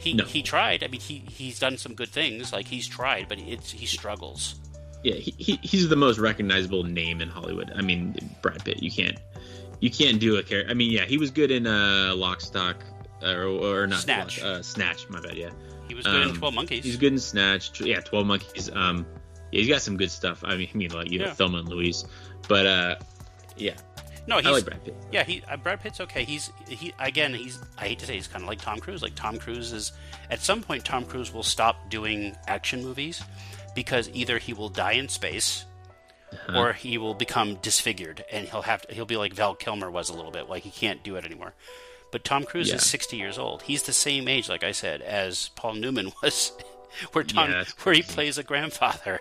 He 0.03 0.13
No. 0.13 0.25
he 0.25 0.41
tried. 0.43 0.83
I 0.83 0.87
mean, 0.87 1.01
he 1.01 1.23
he's 1.29 1.59
done 1.59 1.77
some 1.77 1.93
good 1.95 2.09
things. 2.09 2.51
Like 2.51 2.67
he's 2.67 2.87
tried, 2.87 3.27
but 3.29 3.39
it's 3.39 3.71
he 3.71 3.85
struggles. 3.85 4.55
Yeah, 5.03 5.15
he, 5.15 5.33
he 5.37 5.59
he's 5.63 5.89
the 5.89 5.95
most 5.95 6.17
recognizable 6.19 6.83
name 6.83 7.21
in 7.21 7.29
Hollywood. 7.29 7.71
I 7.75 7.81
mean, 7.81 8.15
Brad 8.41 8.63
Pitt. 8.63 8.81
You 8.83 8.91
can't 8.91 9.17
you 9.79 9.89
can't 9.89 10.19
do 10.19 10.37
a 10.37 10.43
character. 10.43 10.69
I 10.71 10.73
mean, 10.73 10.91
yeah, 10.91 11.05
he 11.05 11.17
was 11.17 11.31
good 11.31 11.51
in 11.51 11.67
uh, 11.67 12.13
Lock, 12.15 12.39
Stock, 12.41 12.77
or, 13.21 13.43
or 13.45 13.87
not 13.87 13.99
Snatch. 13.99 14.41
Uh, 14.41 14.61
Snatch. 14.61 15.09
My 15.09 15.19
bad. 15.19 15.35
Yeah, 15.35 15.49
He 15.87 15.93
was 15.95 16.05
good 16.05 16.21
in 16.23 16.29
Um, 16.31 16.37
Twelve 16.37 16.53
Monkeys. 16.53 16.83
he's 16.83 16.97
good 16.97 17.13
in 17.13 17.19
Snatch. 17.19 17.79
Yeah, 17.81 17.99
Twelve 18.01 18.25
Monkeys. 18.25 18.69
Um, 18.73 19.05
yeah, 19.51 19.59
he's 19.59 19.67
got 19.69 19.81
some 19.81 19.97
good 19.97 20.11
stuff. 20.11 20.43
I 20.45 20.55
mean, 20.57 20.69
I 20.73 20.77
mean, 20.77 20.91
like 20.91 21.11
you 21.11 21.19
know, 21.19 21.25
Yeah. 21.25 21.33
Thelma 21.33 21.59
and 21.59 21.67
Louise. 21.69 22.05
But 22.47 22.65
uh, 22.65 22.95
yeah, 23.57 23.75
no, 24.27 24.37
he's 24.37 24.45
I 24.47 24.51
like 24.51 24.65
Brad 24.65 24.83
Pitt. 24.83 24.95
Yeah, 25.11 25.23
he 25.23 25.43
uh, 25.49 25.57
Brad 25.57 25.81
Pitt's 25.81 25.99
okay. 26.01 26.23
He's 26.23 26.51
he 26.67 26.93
again. 26.99 27.33
He's 27.33 27.59
I 27.77 27.87
hate 27.87 27.99
to 27.99 28.05
say 28.05 28.15
he's 28.15 28.27
kind 28.27 28.43
of 28.43 28.47
like 28.49 28.61
Tom 28.61 28.79
Cruise. 28.79 29.01
Like 29.01 29.15
Tom 29.15 29.37
Cruise 29.37 29.71
is 29.73 29.91
at 30.29 30.39
some 30.39 30.61
point 30.61 30.85
Tom 30.85 31.05
Cruise 31.05 31.33
will 31.33 31.43
stop 31.43 31.89
doing 31.89 32.35
action 32.47 32.83
movies 32.83 33.21
because 33.75 34.09
either 34.13 34.37
he 34.37 34.53
will 34.53 34.69
die 34.69 34.93
in 34.93 35.09
space 35.09 35.65
Uh-huh. 36.31 36.59
or 36.59 36.73
he 36.73 36.97
will 36.97 37.13
become 37.13 37.55
disfigured 37.61 38.23
and 38.31 38.47
he'll 38.47 38.61
have 38.63 38.81
to, 38.87 38.93
he'll 38.93 39.05
be 39.05 39.17
like 39.17 39.33
Val 39.33 39.53
Kilmer 39.55 39.91
was 39.91 40.09
a 40.09 40.13
little 40.13 40.31
bit 40.31 40.49
like 40.49 40.63
he 40.63 40.71
can't 40.71 41.03
do 41.03 41.15
it 41.15 41.25
anymore. 41.25 41.53
But 42.11 42.23
Tom 42.23 42.43
Cruise 42.43 42.69
Yeah. 42.69 42.75
is 42.75 42.85
60 42.85 43.17
years 43.17 43.37
old. 43.37 43.63
He's 43.63 43.83
the 43.83 43.93
same 43.93 44.27
age 44.27 44.47
like 44.49 44.63
I 44.63 44.71
said 44.71 45.01
as 45.01 45.49
Paul 45.55 45.73
Newman 45.75 46.11
was 46.23 46.51
where 47.11 47.23
Tom 47.23 47.49
Yeah, 47.51 47.63
where 47.83 47.95
he 47.95 48.01
plays 48.03 48.37
a 48.37 48.43
grandfather. 48.43 49.19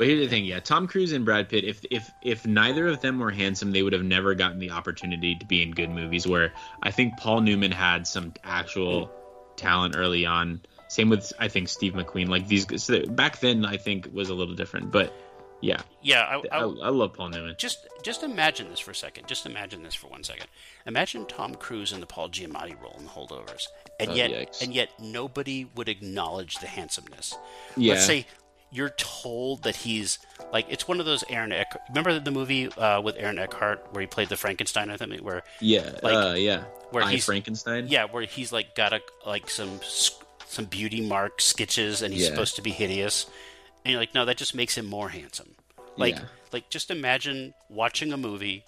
But 0.00 0.06
here's 0.08 0.20
the 0.20 0.28
thing, 0.28 0.46
yeah, 0.46 0.60
Tom 0.60 0.86
Cruise 0.86 1.12
and 1.12 1.26
Brad 1.26 1.50
Pitt. 1.50 1.62
If 1.62 1.84
if 1.90 2.10
if 2.22 2.46
neither 2.46 2.88
of 2.88 3.02
them 3.02 3.18
were 3.18 3.30
handsome, 3.30 3.70
they 3.70 3.82
would 3.82 3.92
have 3.92 4.02
never 4.02 4.34
gotten 4.34 4.58
the 4.58 4.70
opportunity 4.70 5.34
to 5.34 5.44
be 5.44 5.62
in 5.62 5.72
good 5.72 5.90
movies. 5.90 6.26
Where 6.26 6.54
I 6.82 6.90
think 6.90 7.18
Paul 7.18 7.42
Newman 7.42 7.70
had 7.70 8.06
some 8.06 8.32
actual 8.42 9.10
talent 9.56 9.96
early 9.98 10.24
on. 10.24 10.62
Same 10.88 11.10
with 11.10 11.30
I 11.38 11.48
think 11.48 11.68
Steve 11.68 11.92
McQueen. 11.92 12.28
Like 12.30 12.48
these 12.48 12.82
so 12.82 13.04
back 13.08 13.40
then, 13.40 13.66
I 13.66 13.76
think 13.76 14.08
was 14.10 14.30
a 14.30 14.34
little 14.34 14.54
different. 14.54 14.90
But 14.90 15.12
yeah, 15.60 15.82
Yeah, 16.00 16.22
I, 16.22 16.36
I, 16.50 16.60
I, 16.60 16.62
I 16.62 16.88
love 16.88 17.12
Paul 17.12 17.28
Newman. 17.28 17.54
just 17.58 17.86
just 18.02 18.22
imagine 18.22 18.70
this 18.70 18.80
for 18.80 18.92
a 18.92 18.94
second. 18.94 19.28
Just 19.28 19.44
imagine 19.44 19.82
this 19.82 19.94
for 19.94 20.06
one 20.06 20.24
second. 20.24 20.46
Imagine 20.86 21.26
Tom 21.26 21.54
Cruise 21.54 21.92
in 21.92 22.00
the 22.00 22.06
Paul 22.06 22.30
Giamatti 22.30 22.80
role 22.80 22.96
in 22.98 23.04
The 23.04 23.10
Holdovers, 23.10 23.64
and 24.00 24.12
Oh, 24.12 24.14
yet 24.14 24.30
yikes. 24.30 24.62
and 24.62 24.74
yet 24.74 24.88
nobody 24.98 25.66
would 25.74 25.90
acknowledge 25.90 26.54
the 26.60 26.66
handsomeness. 26.68 27.36
Yeah. 27.76 27.92
Let's 27.92 28.06
say 28.06 28.24
you're 28.72 28.90
told 28.90 29.62
that 29.64 29.76
he's 29.76 30.18
like 30.52 30.66
it's 30.68 30.86
one 30.86 31.00
of 31.00 31.06
those 31.06 31.24
Aaron 31.28 31.52
Eckhart. 31.52 31.82
Remember 31.88 32.18
the 32.18 32.30
movie 32.30 32.68
uh, 32.72 33.00
with 33.00 33.16
Aaron 33.18 33.38
Eckhart 33.38 33.86
where 33.92 34.00
he 34.00 34.06
played 34.06 34.28
the 34.28 34.36
Frankenstein? 34.36 34.90
I 34.90 34.96
think 34.96 35.20
where 35.22 35.42
Yeah, 35.60 35.90
like, 36.02 36.14
uh, 36.14 36.34
yeah. 36.36 36.64
where 36.90 37.02
I 37.04 37.10
he's- 37.12 37.24
Frankenstein. 37.26 37.88
yeah, 37.88 38.04
where 38.04 38.22
he's 38.24 38.52
like 38.52 38.74
got 38.74 38.92
a 38.92 39.00
like 39.26 39.50
some 39.50 39.80
some 40.46 40.64
beauty 40.64 41.00
mark 41.00 41.40
sketches, 41.40 42.02
and 42.02 42.12
he's 42.12 42.24
Yeah. 42.24 42.30
supposed 42.30 42.56
to 42.56 42.62
be 42.62 42.70
hideous. 42.70 43.26
And 43.84 43.92
you're 43.92 44.00
like, 44.00 44.14
no, 44.14 44.24
that 44.24 44.36
just 44.36 44.54
makes 44.54 44.76
him 44.76 44.84
more 44.86 45.08
handsome. 45.08 45.54
Like, 45.96 46.16
Yeah. 46.16 46.24
like 46.52 46.68
just 46.70 46.90
imagine 46.90 47.54
watching 47.68 48.12
a 48.12 48.16
movie, 48.16 48.64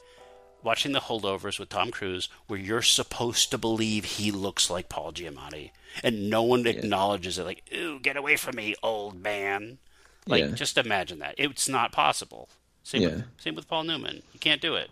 watching 0.62 0.92
The 0.92 1.00
Holdovers 1.00 1.58
with 1.58 1.68
Tom 1.70 1.90
Cruise, 1.90 2.28
where 2.46 2.58
you're 2.58 2.82
supposed 2.82 3.50
to 3.50 3.58
believe 3.58 4.04
he 4.04 4.30
looks 4.30 4.70
like 4.70 4.88
Paul 4.88 5.12
Giamatti, 5.12 5.70
and 6.04 6.30
no 6.30 6.42
one 6.44 6.66
acknowledges 6.68 7.36
it. 7.38 7.44
Like, 7.44 7.64
ooh, 7.74 7.98
get 7.98 8.16
away 8.16 8.36
from 8.36 8.54
me, 8.56 8.74
old 8.82 9.20
man. 9.20 9.78
Like, 10.26 10.42
Yeah. 10.44 10.50
just 10.52 10.78
imagine 10.78 11.18
that. 11.20 11.34
It's 11.38 11.68
not 11.68 11.92
possible. 11.92 12.48
Same, 12.84 13.02
Yeah. 13.02 13.08
with, 13.08 13.24
same 13.38 13.54
with 13.54 13.68
Paul 13.68 13.84
Newman. 13.84 14.22
You 14.32 14.40
can't 14.40 14.60
do 14.60 14.76
it. 14.76 14.90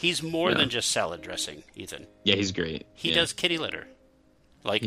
He's 0.00 0.22
more 0.22 0.50
No. 0.50 0.58
than 0.58 0.68
just 0.70 0.90
salad 0.90 1.22
dressing, 1.22 1.64
Ethan. 1.74 2.06
Yeah, 2.24 2.36
he's 2.36 2.52
great. 2.52 2.86
He 2.94 3.08
Yeah. 3.10 3.16
does 3.16 3.32
kitty 3.32 3.56
litter. 3.58 3.88
Like, 4.62 4.82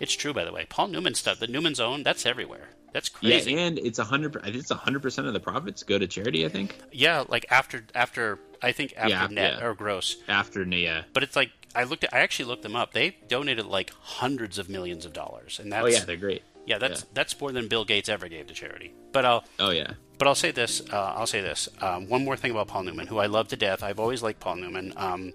it's 0.00 0.14
true, 0.14 0.32
by 0.32 0.44
the 0.44 0.52
way. 0.52 0.66
Paul 0.68 0.88
Newman 0.88 1.14
stuff, 1.14 1.38
the 1.38 1.46
Newman's 1.46 1.80
Own, 1.80 2.02
that's 2.02 2.26
everywhere. 2.26 2.68
That's 2.92 3.10
Yeah, 3.22 3.30
crazy. 3.38 3.54
and 3.58 3.78
it's 3.78 3.98
a 3.98 4.04
hundred. 4.04 4.36
It's 4.44 4.70
a 4.70 4.74
hundred 4.74 5.00
percent 5.00 5.26
of 5.26 5.32
the 5.32 5.40
profits 5.40 5.82
go 5.82 5.98
to 5.98 6.06
charity. 6.06 6.44
I 6.44 6.50
think 6.50 6.76
Yeah, 6.92 7.24
like 7.26 7.46
after 7.50 7.86
after 7.94 8.38
I 8.60 8.72
think 8.72 8.92
after 8.98 9.08
Yeah, 9.08 9.26
net 9.30 9.54
yeah. 9.58 9.64
or 9.64 9.72
gross. 9.74 10.16
after 10.28 10.62
yeah. 10.64 11.04
But 11.14 11.22
it's 11.22 11.34
like 11.34 11.52
I 11.74 11.84
looked 11.84 12.04
at 12.04 12.12
I 12.12 12.18
actually 12.20 12.44
looked 12.46 12.62
them 12.62 12.76
up. 12.76 12.92
They 12.92 13.16
donated 13.28 13.64
like 13.64 13.92
hundreds 13.98 14.58
of 14.58 14.68
millions 14.68 15.06
of 15.06 15.14
dollars. 15.14 15.58
And 15.58 15.72
that's 15.72 15.82
Oh 15.82 15.86
yeah, 15.86 16.04
they're 16.04 16.18
great. 16.18 16.42
Yeah, 16.66 16.78
that's 16.78 17.00
yeah. 17.02 17.06
that's 17.14 17.40
more 17.40 17.52
than 17.52 17.68
Bill 17.68 17.84
Gates 17.84 18.08
ever 18.08 18.28
gave 18.28 18.46
to 18.48 18.54
charity. 18.54 18.94
But 19.12 19.24
I'll 19.24 19.44
Oh 19.58 19.70
yeah. 19.70 19.92
but 20.18 20.28
I'll 20.28 20.34
say 20.34 20.50
this. 20.50 20.80
Uh, 20.92 21.14
I'll 21.16 21.26
say 21.26 21.40
this. 21.40 21.68
Um, 21.80 22.08
one 22.08 22.24
more 22.24 22.36
thing 22.36 22.50
about 22.50 22.68
Paul 22.68 22.84
Newman, 22.84 23.06
who 23.06 23.18
I 23.18 23.26
love 23.26 23.48
to 23.48 23.56
death. 23.56 23.82
I've 23.82 23.98
always 24.00 24.22
liked 24.22 24.40
Paul 24.40 24.56
Newman. 24.56 24.92
Um, 24.96 25.32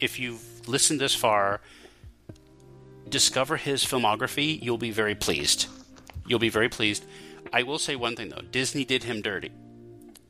if 0.00 0.18
you've 0.18 0.42
listened 0.68 1.00
this 1.00 1.14
far, 1.14 1.60
discover 3.08 3.56
his 3.56 3.84
filmography. 3.84 4.60
You'll 4.62 4.78
be 4.78 4.90
very 4.90 5.14
pleased. 5.14 5.66
You'll 6.26 6.38
be 6.38 6.48
very 6.48 6.68
pleased. 6.68 7.04
I 7.52 7.62
will 7.64 7.78
say 7.78 7.96
one 7.96 8.16
thing 8.16 8.30
though. 8.30 8.42
Disney 8.50 8.84
did 8.84 9.04
him 9.04 9.20
dirty. 9.22 9.50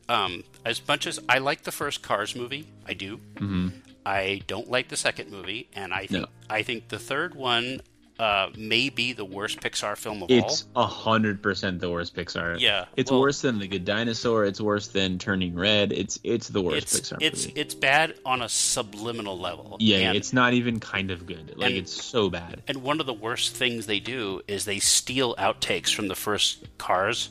Um, 0.08 0.44
as 0.64 0.86
much 0.86 1.06
as 1.06 1.20
I 1.28 1.38
like 1.38 1.62
the 1.62 1.72
first 1.72 2.02
Cars 2.02 2.34
movie, 2.34 2.66
I 2.86 2.94
do. 2.94 3.18
Mm-hmm. 3.36 3.68
I 4.04 4.42
don't 4.48 4.68
like 4.68 4.88
the 4.88 4.96
second 4.96 5.30
movie, 5.30 5.68
and 5.74 5.92
I 5.94 6.06
think 6.06 6.22
No. 6.22 6.26
I 6.50 6.62
think 6.62 6.88
the 6.88 6.98
third 6.98 7.34
one 7.36 7.80
uh, 8.18 8.48
may 8.56 8.88
be 8.88 9.12
the 9.12 9.24
worst 9.24 9.60
Pixar 9.60 9.96
film 9.96 10.22
of 10.22 10.30
It's 10.30 10.64
all. 10.76 10.84
a 10.84 10.86
hundred 10.86 11.42
percent 11.42 11.80
the 11.80 11.90
worst 11.90 12.14
Pixar. 12.14 12.60
Yeah, 12.60 12.84
it's 12.96 13.10
well- 13.10 13.20
worse 13.20 13.40
than 13.40 13.58
The 13.58 13.66
Good 13.66 13.84
Dinosaur. 13.84 14.44
It's 14.44 14.60
worse 14.60 14.88
than 14.88 15.18
Turning 15.18 15.54
Red. 15.54 15.92
It's 15.92 16.18
it's 16.22 16.48
the 16.48 16.60
worst 16.62 16.94
It's 16.94 17.10
Pixar 17.10 17.16
it's 17.20 17.46
movie. 17.46 17.60
it's 17.60 17.74
bad 17.74 18.14
on 18.24 18.42
a 18.42 18.48
subliminal 18.48 19.38
level. 19.38 19.76
yeah, 19.80 19.98
and, 20.08 20.16
it's 20.16 20.32
not 20.32 20.52
even 20.54 20.78
kind 20.80 21.10
of 21.10 21.26
good. 21.26 21.54
Like 21.56 21.70
and- 21.70 21.78
it's 21.78 21.92
so 22.04 22.28
bad. 22.30 22.62
and 22.68 22.82
one 22.82 23.00
of 23.00 23.06
the 23.06 23.14
worst 23.14 23.54
things 23.54 23.86
they 23.86 24.00
do 24.00 24.42
is 24.46 24.64
they 24.64 24.78
steal 24.78 25.34
outtakes 25.36 25.92
from 25.94 26.08
the 26.08 26.14
first 26.14 26.64
Cars 26.78 27.30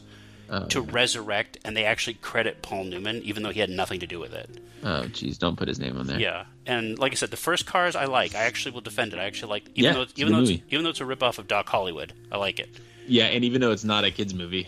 Oh, 0.53 0.65
to 0.67 0.81
resurrect, 0.81 1.57
and 1.63 1.77
they 1.77 1.85
actually 1.85 2.15
credit 2.15 2.61
Paul 2.61 2.83
Newman, 2.83 3.21
even 3.23 3.41
though 3.41 3.51
he 3.51 3.61
had 3.61 3.69
nothing 3.69 4.01
to 4.01 4.05
do 4.07 4.19
with 4.19 4.33
it. 4.33 4.49
Oh 4.83 5.03
jeez, 5.07 5.37
don't 5.39 5.55
put 5.55 5.69
his 5.69 5.79
name 5.79 5.97
on 5.97 6.07
there. 6.07 6.19
Yeah, 6.19 6.43
and 6.65 6.99
like 6.99 7.13
I 7.13 7.15
said, 7.15 7.31
the 7.31 7.37
first 7.37 7.65
Cars 7.65 7.95
I 7.95 8.03
like. 8.05 8.35
I 8.35 8.39
actually 8.43 8.73
will 8.73 8.81
defend 8.81 9.13
it. 9.13 9.19
I 9.19 9.23
actually 9.23 9.49
like, 9.51 9.69
even 9.75 9.83
Yeah, 9.83 9.93
though 9.93 10.01
it's, 10.01 10.13
even 10.17 10.33
though 10.33 10.39
it's, 10.41 10.51
even 10.69 10.83
though 10.83 10.89
it's 10.89 10.99
a 10.99 11.05
ripoff 11.05 11.37
of 11.37 11.47
Doc 11.47 11.69
Hollywood, 11.69 12.11
I 12.33 12.37
like 12.37 12.59
it. 12.59 12.69
Yeah, 13.07 13.25
and 13.27 13.45
even 13.45 13.61
though 13.61 13.71
it's 13.71 13.85
not 13.85 14.03
a 14.03 14.11
kids 14.11 14.33
movie. 14.33 14.67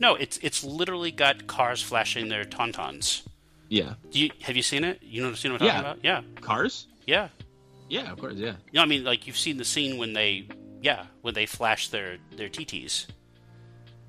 No, 0.00 0.16
it's 0.16 0.38
it's 0.42 0.64
literally 0.64 1.12
got 1.12 1.46
cars 1.46 1.80
flashing 1.80 2.28
their 2.28 2.44
tauntauns. 2.44 3.22
Yeah, 3.68 3.94
Do 4.10 4.18
you 4.18 4.30
have 4.42 4.56
you 4.56 4.62
seen 4.62 4.82
it? 4.82 4.98
You 5.00 5.22
know 5.22 5.32
seen 5.34 5.52
what 5.52 5.62
I'm 5.62 5.68
talking 5.68 5.82
Yeah. 5.84 5.90
about? 5.92 6.04
Yeah, 6.04 6.40
Cars. 6.40 6.88
yeah. 7.06 7.28
Yeah, 7.88 8.10
of 8.10 8.18
course. 8.18 8.34
Yeah. 8.34 8.54
No, 8.72 8.82
I 8.82 8.86
mean 8.86 9.04
like 9.04 9.28
you've 9.28 9.38
seen 9.38 9.58
the 9.58 9.64
scene 9.64 9.96
when 9.96 10.12
they, 10.12 10.48
yeah, 10.82 11.06
when 11.22 11.34
they 11.34 11.46
flash 11.46 11.86
their 11.88 12.18
their 12.36 12.48
TTs. 12.48 13.06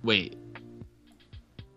Wait. 0.03 0.35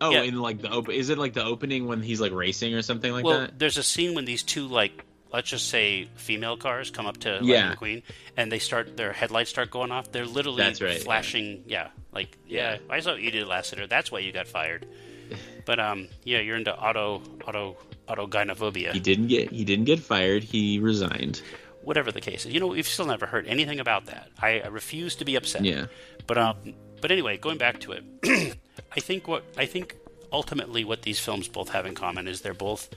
Oh, 0.08 0.10
Yeah. 0.10 0.22
in 0.22 0.40
like 0.40 0.60
the 0.62 0.70
op- 0.70 0.88
is 0.88 1.08
it 1.10 1.18
like 1.18 1.32
the 1.34 1.44
opening 1.44 1.86
when 1.86 2.02
he's 2.02 2.20
like 2.20 2.32
racing 2.32 2.74
or 2.74 2.82
something 2.82 3.12
like 3.12 3.24
well, 3.24 3.40
that? 3.40 3.58
there's 3.58 3.78
a 3.78 3.82
scene 3.82 4.14
when 4.14 4.24
these 4.24 4.42
two 4.42 4.66
like 4.66 5.04
let's 5.32 5.50
just 5.50 5.68
say 5.68 6.08
female 6.14 6.56
cars 6.56 6.90
come 6.90 7.06
up 7.06 7.16
to 7.18 7.40
Yeah. 7.42 7.74
McQueen 7.74 8.02
and 8.36 8.52
they 8.52 8.58
start 8.60 8.96
their 8.96 9.12
headlights 9.12 9.50
start 9.50 9.70
going 9.70 9.90
off. 9.90 10.12
They're 10.12 10.26
literally 10.26 10.62
That's 10.62 10.80
right, 10.80 11.02
flashing. 11.02 11.64
Yeah, 11.66 11.88
like 12.12 12.36
yeah. 12.46 12.74
Yeah. 12.74 12.78
I 12.88 13.00
saw 13.00 13.12
what 13.12 13.22
you 13.22 13.30
did 13.30 13.46
last 13.46 13.70
sitter. 13.70 13.86
That's 13.86 14.12
why 14.12 14.20
you 14.20 14.32
got 14.32 14.46
fired. 14.48 14.86
But 15.66 15.80
um, 15.80 16.08
yeah, 16.24 16.40
you're 16.40 16.56
into 16.56 16.76
auto 16.76 17.22
auto 17.46 17.76
auto 18.06 18.26
gynophobia. 18.26 18.92
He 18.92 19.00
didn't 19.00 19.28
get 19.28 19.50
he 19.50 19.64
didn't 19.64 19.86
get 19.86 19.98
fired. 20.00 20.44
He 20.44 20.78
resigned. 20.78 21.40
whatever 21.82 22.12
the 22.12 22.20
case 22.20 22.44
is. 22.44 22.52
You 22.52 22.60
know, 22.60 22.66
we've 22.68 22.86
still 22.86 23.06
never 23.06 23.24
heard 23.26 23.46
anything 23.46 23.80
about 23.80 24.06
that. 24.06 24.28
I, 24.40 24.60
I 24.60 24.66
refuse 24.68 25.16
to 25.16 25.24
be 25.24 25.36
upset. 25.36 25.64
Yeah. 25.64 25.86
But 26.26 26.36
um, 26.38 26.56
but 27.00 27.10
anyway, 27.10 27.38
going 27.38 27.56
back 27.58 27.80
to 27.80 27.92
it, 27.92 28.04
I 28.96 29.00
think 29.00 29.26
what 29.28 29.44
I 29.56 29.66
think 29.66 29.96
ultimately 30.32 30.84
what 30.84 31.02
these 31.02 31.18
films 31.18 31.48
both 31.48 31.70
have 31.70 31.86
in 31.86 31.94
common 31.94 32.26
is 32.28 32.40
they're 32.40 32.54
both 32.54 32.88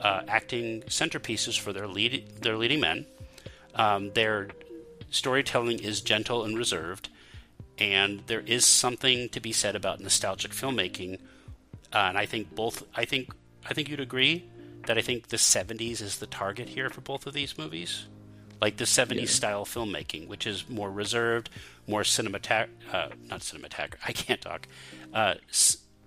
uh, 0.00 0.22
acting 0.28 0.82
centerpieces 0.82 1.58
for 1.58 1.72
their 1.72 1.86
lead 1.86 2.28
their 2.40 2.56
leading 2.56 2.80
men. 2.80 3.06
Um, 3.74 4.12
their 4.12 4.48
storytelling 5.10 5.78
is 5.80 6.00
gentle 6.00 6.44
and 6.44 6.56
reserved, 6.56 7.08
and 7.78 8.22
there 8.26 8.40
is 8.40 8.64
something 8.66 9.28
to 9.30 9.40
be 9.40 9.52
said 9.52 9.76
about 9.76 10.00
nostalgic 10.00 10.52
filmmaking. 10.52 11.20
Uh, 11.92 11.98
and 12.08 12.18
I 12.18 12.26
think 12.26 12.54
both. 12.54 12.84
I 12.94 13.04
think 13.04 13.30
I 13.68 13.74
think 13.74 13.88
you'd 13.88 14.00
agree 14.00 14.44
that 14.86 14.98
I 14.98 15.00
think 15.00 15.28
the 15.28 15.36
'70s 15.36 16.00
is 16.00 16.18
the 16.18 16.26
target 16.26 16.68
here 16.70 16.90
for 16.90 17.00
both 17.00 17.26
of 17.26 17.32
these 17.34 17.56
movies, 17.56 18.06
like 18.60 18.76
the 18.76 18.84
'70s 18.84 19.20
Yeah. 19.20 19.26
style 19.26 19.64
filmmaking, 19.64 20.26
which 20.28 20.46
is 20.46 20.68
more 20.68 20.90
reserved, 20.90 21.50
more 21.86 22.02
cinematag. 22.02 22.68
Uh, 22.92 23.08
not. 23.28 23.42
I 24.06 24.12
can't 24.12 24.40
talk. 24.40 24.66
Uh, 25.14 25.34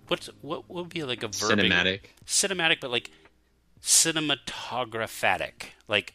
what's 0.08 0.30
what 0.42 0.70
would 0.70 0.90
be 0.90 1.04
like 1.04 1.24
a 1.24 1.28
verb? 1.30 1.58
Cinematic. 1.60 2.02
Cinematic, 2.26 2.80
but 2.82 2.92
like 2.92 3.10
cinematographatic, 3.82 5.68
like 5.88 6.14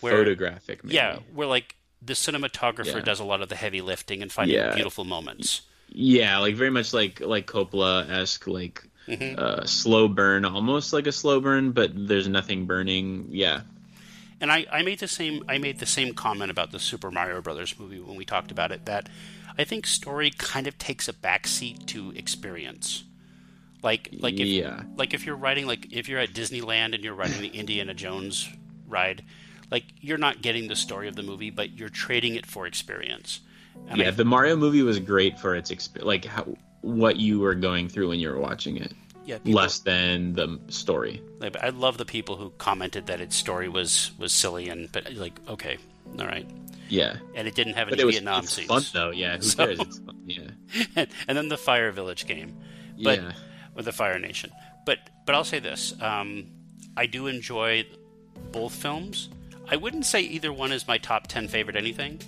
where 0.00 0.16
Photographic 0.16 0.82
maybe. 0.84 0.94
yeah, 0.96 1.18
where 1.34 1.46
like 1.46 1.76
the 2.00 2.14
cinematographer 2.14 2.96
Yeah. 2.96 3.00
does 3.00 3.20
a 3.20 3.24
lot 3.24 3.42
of 3.42 3.48
the 3.48 3.54
heavy 3.56 3.80
lifting 3.80 4.22
and 4.22 4.32
finding 4.32 4.56
Yeah. 4.56 4.74
beautiful 4.74 5.04
moments. 5.04 5.62
Yeah, 5.88 6.38
like 6.38 6.54
very 6.56 6.70
much 6.70 6.92
like 6.92 7.20
like 7.20 7.46
Coppola 7.46 8.08
esque, 8.10 8.46
like 8.46 8.82
Mm-hmm. 9.08 9.36
uh, 9.36 9.64
slow 9.66 10.06
burn, 10.06 10.44
almost 10.44 10.92
like 10.92 11.08
a 11.08 11.12
slow 11.12 11.40
burn, 11.40 11.72
but 11.72 11.90
there's 11.92 12.28
nothing 12.28 12.66
burning. 12.66 13.26
Yeah, 13.32 13.62
And 14.40 14.52
I, 14.52 14.64
I 14.70 14.82
made 14.82 15.00
the 15.00 15.08
same 15.08 15.42
I 15.48 15.58
made 15.58 15.80
the 15.80 15.86
same 15.86 16.14
comment 16.14 16.52
about 16.52 16.70
the 16.70 16.78
Super 16.78 17.10
Mario 17.10 17.42
Brothers 17.42 17.76
movie 17.80 17.98
when 17.98 18.16
we 18.16 18.24
talked 18.24 18.52
about 18.52 18.70
it 18.70 18.84
that 18.86 19.08
I 19.58 19.64
think 19.64 19.86
story 19.86 20.30
kind 20.36 20.66
of 20.66 20.78
takes 20.78 21.08
a 21.08 21.12
backseat 21.12 21.86
to 21.86 22.10
experience. 22.12 23.04
Like 23.82 24.08
like 24.18 24.34
if 24.38 24.46
Yeah. 24.46 24.82
like 24.96 25.12
if 25.14 25.26
you're 25.26 25.36
writing 25.36 25.66
like 25.66 25.92
if 25.92 26.08
you're 26.08 26.20
at 26.20 26.30
Disneyland 26.32 26.94
and 26.94 27.02
you're 27.04 27.14
writing 27.14 27.40
the 27.40 27.48
Indiana 27.48 27.94
Jones 27.94 28.48
ride, 28.86 29.24
like 29.70 29.84
you're 30.00 30.18
not 30.18 30.40
getting 30.42 30.68
the 30.68 30.76
story 30.76 31.08
of 31.08 31.16
the 31.16 31.22
movie, 31.22 31.50
but 31.50 31.76
you're 31.78 31.88
trading 31.88 32.34
it 32.36 32.46
for 32.46 32.66
experience. 32.66 33.40
And 33.88 33.98
yeah. 34.00 34.08
I, 34.08 34.10
the 34.12 34.24
Mario 34.24 34.54
movie 34.56 34.82
was 34.82 34.98
great 34.98 35.38
for 35.38 35.54
its 35.56 35.70
exp- 35.70 36.02
like 36.02 36.24
how 36.24 36.46
what 36.82 37.16
you 37.16 37.40
were 37.40 37.54
going 37.54 37.88
through 37.88 38.08
when 38.10 38.20
you 38.20 38.28
were 38.28 38.38
watching 38.40 38.76
it, 38.76 38.92
yeah, 39.24 39.38
people- 39.38 39.54
less 39.60 39.78
than 39.80 40.34
the 40.34 40.60
story. 40.68 41.22
Like, 41.40 41.56
I 41.56 41.70
love 41.70 41.96
the 41.98 42.04
people 42.04 42.36
who 42.36 42.50
commented 42.58 43.06
that 43.06 43.20
its 43.20 43.34
story 43.34 43.68
was 43.68 44.12
was 44.18 44.32
silly 44.32 44.68
and 44.68 44.90
but 44.92 45.12
like 45.14 45.40
okay, 45.48 45.78
all 46.18 46.26
right, 46.26 46.48
Yeah, 46.88 47.16
and 47.34 47.46
it 47.48 47.54
didn't 47.54 47.74
have 47.74 47.88
any 47.88 47.96
but 47.96 48.00
it 48.00 48.04
was 48.06 48.14
Vietnam 48.16 48.44
it's 48.44 48.52
scenes. 48.52 48.68
fun 48.68 48.82
though. 48.92 49.10
Yeah, 49.10 49.36
who 49.36 49.42
So- 49.42 49.66
cares? 49.66 50.00
Yeah, 50.26 50.50
and, 50.96 51.08
then 51.38 51.48
the 51.48 51.56
Fire 51.56 51.90
Village 51.90 52.26
game, 52.26 52.56
but 53.02 53.18
yeah. 53.20 53.32
with 53.74 53.84
the 53.86 53.92
Fire 53.92 54.18
Nation. 54.18 54.50
But 54.86 54.98
but 55.26 55.34
I'll 55.34 55.44
say 55.44 55.58
this: 55.58 55.94
um, 56.00 56.46
I 56.96 57.06
do 57.06 57.26
enjoy 57.26 57.86
both 58.52 58.74
films. 58.74 59.28
I 59.68 59.76
wouldn't 59.76 60.04
say 60.06 60.20
either 60.22 60.52
one 60.52 60.72
is 60.72 60.86
my 60.88 60.98
top 60.98 61.26
ten 61.28 61.48
favorite 61.48 61.76
anything, 61.76 62.20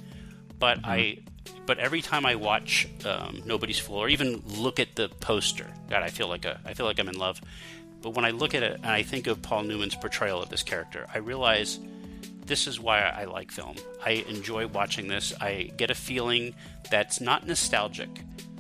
but 0.59 0.79
I 0.85 1.19
but 1.67 1.79
every 1.79 2.01
time 2.03 2.25
I 2.27 2.35
watch 2.37 2.87
um, 3.05 3.43
Nobody's 3.45 3.79
Fool 3.79 3.97
or 3.99 4.09
even 4.09 4.43
look 4.47 4.79
at 4.81 4.95
the 4.97 5.09
poster, 5.09 5.67
God, 5.91 6.03
I 6.03 6.09
feel 6.09 6.29
like 6.29 6.45
a 6.45 6.61
I 6.65 6.75
feel 6.75 6.87
like 6.87 6.99
I'm 6.99 7.09
in 7.09 7.19
love. 7.19 7.41
But 8.03 8.11
when 8.11 8.25
I 8.27 8.31
look 8.31 8.55
at 8.55 8.63
it 8.63 8.75
and 8.77 8.87
I 8.87 9.03
think 9.03 9.27
of 9.27 9.41
Paul 9.41 9.63
Newman's 9.65 9.95
portrayal 9.95 10.43
of 10.43 10.49
this 10.51 10.63
character, 10.63 11.07
I 11.15 11.19
realize 11.19 11.79
this 12.47 12.67
is 12.67 12.79
why 12.81 13.01
I 13.01 13.25
like 13.25 13.51
film. 13.51 13.77
I 14.05 14.25
enjoy 14.29 14.67
watching 14.67 15.09
this. 15.09 15.33
I 15.41 15.71
get 15.77 15.91
a 15.91 15.95
feeling 15.95 16.55
that's 16.91 17.21
not 17.21 17.47
nostalgic. 17.47 18.09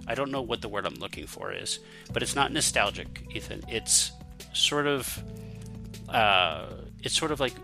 I 0.06 0.14
don't 0.14 0.30
know 0.30 0.42
what 0.42 0.60
the 0.62 0.68
word 0.68 0.86
I'm 0.86 0.94
looking 0.96 1.26
for 1.26 1.52
is, 1.52 1.78
but 2.12 2.22
it's 2.22 2.34
not 2.34 2.52
nostalgic, 2.52 3.26
Ethan. 3.34 3.62
It's 3.68 4.12
sort 4.52 4.86
of, 4.86 5.22
uh, 6.08 6.66
it's 7.02 7.16
sort 7.16 7.30
of 7.30 7.40
like, 7.40 7.54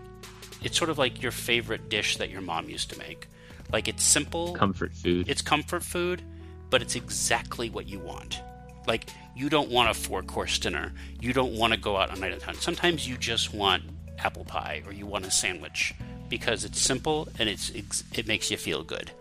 it's 0.63 0.77
sort 0.77 0.89
of 0.89 0.97
like 0.97 1.21
your 1.21 1.31
favorite 1.31 1.89
dish 1.89 2.17
that 2.17 2.29
your 2.29 2.41
mom 2.41 2.69
used 2.69 2.89
to 2.91 2.97
make. 2.99 3.27
Like 3.71 3.87
it's 3.87 4.03
simple, 4.03 4.53
Comfort 4.53 4.93
food. 4.93 5.29
it's 5.29 5.41
comfort 5.41 5.83
food, 5.83 6.21
but 6.69 6.81
it's 6.81 6.95
exactly 6.95 7.69
what 7.69 7.87
you 7.87 7.99
want. 7.99 8.41
Like 8.87 9.09
you 9.35 9.49
don't 9.49 9.69
want 9.69 9.89
a 9.89 9.93
four 9.93 10.21
course 10.23 10.57
dinner. 10.59 10.91
You 11.19 11.33
don't 11.33 11.53
want 11.53 11.73
to 11.73 11.79
go 11.79 11.95
out 11.97 12.11
on 12.11 12.19
night 12.19 12.31
at 12.33 12.41
time. 12.41 12.55
Sometimes 12.55 13.07
you 13.07 13.17
just 13.17 13.53
want 13.53 13.83
apple 14.19 14.43
pie 14.45 14.83
or 14.85 14.91
you 14.93 15.05
want 15.05 15.25
a 15.25 15.31
sandwich 15.31 15.93
because 16.31 16.65
it's 16.65 16.79
simple 16.81 17.27
and 17.37 17.47
it's, 17.47 17.69
it 18.15 18.25
makes 18.25 18.49
you 18.49 18.57
feel 18.57 18.81
good. 18.83 19.11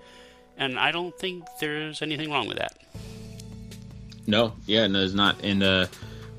and 0.57 0.79
I 0.79 0.93
don't 0.93 1.17
think 1.19 1.45
there's 1.61 2.03
anything 2.03 2.31
wrong 2.31 2.47
with 2.47 2.59
that. 2.59 2.77
No, 4.27 4.53
yeah, 4.67 4.87
no, 4.87 5.01
there's 5.01 5.15
not. 5.15 5.43
And 5.43 5.63
uh, 5.63 5.87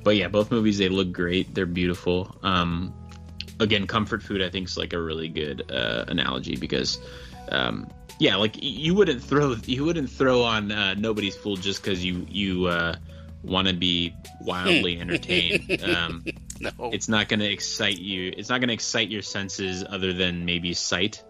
but 0.03 0.15
yeah, 0.15 0.27
both 0.29 0.51
movies 0.51 0.77
they 0.77 0.89
look 0.89 1.11
great. 1.11 1.53
They're 1.53 1.65
beautiful. 1.65 2.35
Um, 2.43 2.93
again, 3.59 3.85
comfort 3.87 4.23
food 4.23 4.41
I 4.41 4.49
think 4.49 4.67
is 4.69 4.77
like 4.77 4.93
a 4.93 5.01
really 5.01 5.27
good 5.27 5.69
uh, 5.71 6.05
analogy 6.07 6.55
because, 6.55 6.99
um, 7.49 7.89
yeah, 8.19 8.35
like 8.37 8.55
you 8.61 8.93
wouldn't 8.95 9.21
throw 9.23 9.55
you 9.65 9.83
wouldn't 9.83 10.09
throw 10.09 10.43
on 10.43 10.71
uh, 10.71 10.93
Nobody's 10.93 11.35
Fool 11.35 11.57
just 11.57 11.83
because 11.83 12.05
you 12.05 12.25
you 12.29 12.67
uh, 12.67 12.95
want 13.43 13.67
to 13.67 13.73
be 13.73 14.13
wildly 14.41 14.99
entertained. 15.03 15.81
um, 15.83 16.23
No, 16.79 16.91
it's 16.91 17.07
not 17.07 17.27
going 17.29 17.39
to 17.39 17.51
excite 17.51 17.99
you. 17.99 18.33
It's 18.35 18.49
not 18.49 18.59
going 18.59 18.67
to 18.69 18.73
excite 18.73 19.09
your 19.09 19.21
senses 19.21 19.83
other 19.87 20.13
than 20.13 20.45
maybe 20.45 20.73
sight. 20.73 21.23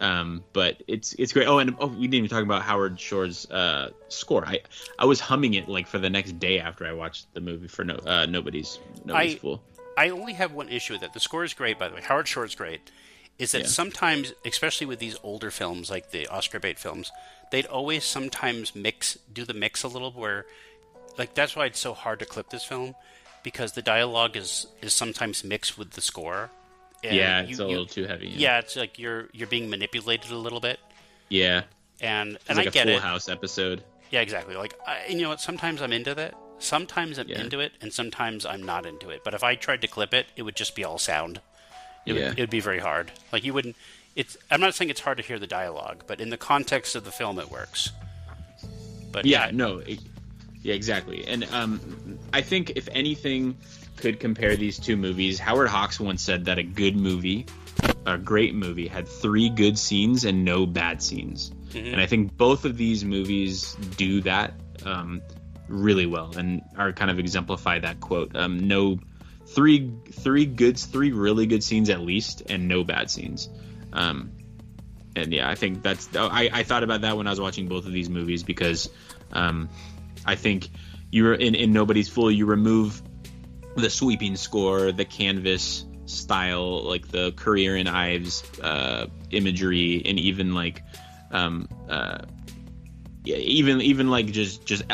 Um, 0.00 0.42
but 0.52 0.82
it's 0.88 1.14
it's 1.14 1.32
great. 1.32 1.46
Oh, 1.46 1.58
and 1.58 1.76
oh, 1.78 1.86
we 1.86 2.08
didn't 2.08 2.14
even 2.14 2.30
talk 2.30 2.42
about 2.42 2.62
Howard 2.62 2.98
Shore's 2.98 3.48
uh, 3.50 3.90
score. 4.08 4.44
I 4.46 4.60
I 4.98 5.04
was 5.04 5.20
humming 5.20 5.54
it 5.54 5.68
like 5.68 5.86
for 5.86 5.98
the 5.98 6.10
next 6.10 6.38
day 6.38 6.58
after 6.58 6.84
I 6.86 6.92
watched 6.92 7.32
the 7.32 7.40
movie 7.40 7.68
for 7.68 7.84
no 7.84 7.94
uh, 8.04 8.26
nobody's 8.26 8.78
nobody's 9.04 9.36
I- 9.36 9.38
fool. 9.38 9.62
I 9.96 10.08
only 10.10 10.32
have 10.32 10.52
one 10.52 10.68
issue 10.68 10.94
with 10.94 11.04
it. 11.04 11.12
The 11.12 11.20
score 11.20 11.44
is 11.44 11.54
great, 11.54 11.78
by 11.78 11.88
the 11.88 11.94
way. 11.94 12.00
Howard 12.02 12.26
Shore's 12.26 12.56
great. 12.56 12.90
Is 13.38 13.52
that 13.52 13.62
Yeah. 13.62 13.66
sometimes, 13.68 14.32
especially 14.44 14.88
with 14.88 14.98
these 14.98 15.16
older 15.22 15.52
films 15.52 15.88
like 15.88 16.10
the 16.10 16.26
Oscar 16.26 16.58
bait 16.58 16.80
films, 16.80 17.12
they'd 17.52 17.66
always 17.66 18.04
sometimes 18.04 18.74
mix, 18.74 19.16
do 19.32 19.44
the 19.44 19.54
mix 19.54 19.84
a 19.84 19.88
little 19.88 20.10
where, 20.10 20.46
like 21.16 21.34
that's 21.34 21.54
why 21.54 21.66
it's 21.66 21.78
so 21.78 21.94
hard 21.94 22.18
to 22.18 22.26
clip 22.26 22.50
this 22.50 22.64
film 22.64 22.96
because 23.44 23.72
the 23.72 23.82
dialogue 23.82 24.36
is 24.36 24.66
is 24.82 24.92
sometimes 24.92 25.44
mixed 25.44 25.78
with 25.78 25.92
the 25.92 26.00
score. 26.00 26.50
And 27.04 27.14
yeah, 27.14 27.42
it's 27.42 27.50
you- 27.58 27.64
a 27.64 27.68
you- 27.68 27.70
little 27.70 27.86
too 27.86 28.06
heavy. 28.06 28.28
Yeah, 28.28 28.58
it's 28.58 28.74
like 28.74 28.98
you're 28.98 29.28
you're 29.32 29.46
being 29.46 29.70
manipulated 29.70 30.32
a 30.32 30.36
little 30.38 30.58
bit, 30.60 30.80
yeah. 31.28 31.62
and 32.00 32.34
It's 32.36 32.44
and 32.48 32.56
like 32.58 32.66
I 32.66 32.70
a 32.70 32.72
get 32.72 32.86
Full 32.88 32.96
it. 32.96 33.02
House 33.02 33.28
episode. 33.28 33.84
Yeah, 34.10 34.20
exactly. 34.22 34.54
Like, 34.56 34.74
I, 34.86 35.06
you 35.08 35.20
know 35.22 35.28
what? 35.28 35.40
Sometimes 35.40 35.80
I'm 35.82 35.92
into 35.92 36.14
that. 36.14 36.34
Sometimes 36.60 37.18
I'm 37.18 37.28
Yeah. 37.28 37.40
into 37.40 37.60
it, 37.60 37.72
and 37.80 37.92
sometimes 37.92 38.46
I'm 38.46 38.62
not 38.62 38.86
into 38.86 39.10
it. 39.10 39.22
But 39.24 39.34
if 39.34 39.42
I 39.44 39.54
tried 39.54 39.80
to 39.82 39.88
clip 39.88 40.14
it, 40.14 40.26
it 40.36 40.42
would 40.42 40.54
just 40.56 40.74
be 40.76 40.84
all 40.84 40.98
sound. 40.98 41.40
It 42.06 42.14
Yeah. 42.14 42.28
would, 42.30 42.38
it 42.38 42.42
would 42.42 42.50
be 42.50 42.60
very 42.60 42.78
hard. 42.78 43.10
Like 43.32 43.44
you 43.44 43.52
wouldn't. 43.52 43.76
It's. 44.16 44.36
I'm 44.50 44.60
not 44.60 44.74
saying 44.74 44.88
it's 44.90 45.00
hard 45.00 45.18
to 45.18 45.22
hear 45.24 45.38
the 45.38 45.46
dialogue, 45.48 46.04
but 46.06 46.20
in 46.20 46.30
the 46.30 46.36
context 46.38 46.94
of 46.94 47.04
the 47.04 47.10
film, 47.12 47.38
it 47.38 47.50
works. 47.50 47.90
But 49.12 49.26
yeah, 49.26 49.46
yeah, 49.46 49.50
no, 49.52 49.78
it- 49.78 50.00
yeah, 50.64 50.74
exactly. 50.74 51.26
And 51.28 51.44
um, 51.52 52.18
I 52.32 52.40
think 52.40 52.72
if 52.76 52.88
anything 52.90 53.58
could 53.96 54.18
compare 54.18 54.56
these 54.56 54.78
two 54.78 54.96
movies, 54.96 55.38
Howard 55.38 55.68
Hawks 55.68 56.00
once 56.00 56.22
said 56.22 56.46
that 56.46 56.58
a 56.58 56.62
good 56.62 56.96
movie, 56.96 57.44
a 58.06 58.16
great 58.16 58.54
movie, 58.54 58.88
had 58.88 59.06
three 59.06 59.50
good 59.50 59.78
scenes 59.78 60.24
and 60.24 60.42
no 60.42 60.64
bad 60.64 61.02
scenes. 61.02 61.52
And 61.74 62.00
I 62.00 62.06
think 62.06 62.36
both 62.36 62.64
of 62.64 62.76
these 62.76 63.04
movies 63.04 63.74
do 63.96 64.22
that 64.22 64.54
um, 64.86 65.20
really 65.68 66.06
well 66.06 66.32
and 66.36 66.62
are 66.78 66.92
kind 66.92 67.10
of 67.10 67.18
exemplify 67.18 67.80
that 67.80 68.00
quote. 68.00 68.34
Um, 68.34 68.66
no, 68.66 68.98
three 69.46 69.92
three 70.12 70.46
good, 70.46 70.78
three 70.78 71.12
really 71.12 71.46
good 71.46 71.62
scenes 71.62 71.90
at 71.90 72.00
least, 72.00 72.42
and 72.48 72.68
no 72.68 72.84
bad 72.84 73.10
scenes. 73.10 73.50
Um, 73.92 74.32
and 75.14 75.32
yeah, 75.32 75.50
I 75.50 75.56
think 75.56 75.82
that's. 75.82 76.08
I, 76.16 76.48
I 76.52 76.62
thought 76.62 76.84
about 76.84 77.02
that 77.02 77.16
when 77.16 77.26
I 77.26 77.30
was 77.30 77.40
watching 77.40 77.68
both 77.68 77.86
of 77.86 77.92
these 77.92 78.08
movies 78.08 78.42
because 78.44 78.88
um, 79.32 79.68
I 80.26 80.34
think 80.34 80.68
you're 81.10 81.34
in, 81.34 81.54
in 81.54 81.72
Nobody's 81.72 82.08
Fool. 82.08 82.30
You 82.30 82.46
remove 82.46 83.02
the 83.76 83.90
sweeping 83.90 84.36
score, 84.36 84.92
the 84.92 85.04
canvas 85.04 85.84
style, 86.06 86.82
like 86.84 87.08
the 87.08 87.32
Currier 87.32 87.76
and 87.76 87.88
Ives 87.88 88.42
uh, 88.60 89.06
imagery, 89.30 90.02
and 90.04 90.18
even 90.18 90.54
like, 90.54 90.82
um, 91.30 91.68
uh, 91.88 92.18
yeah, 93.24 93.36
even 93.36 93.80
even 93.80 94.10
like 94.10 94.26
just 94.26 94.66
just 94.66 94.84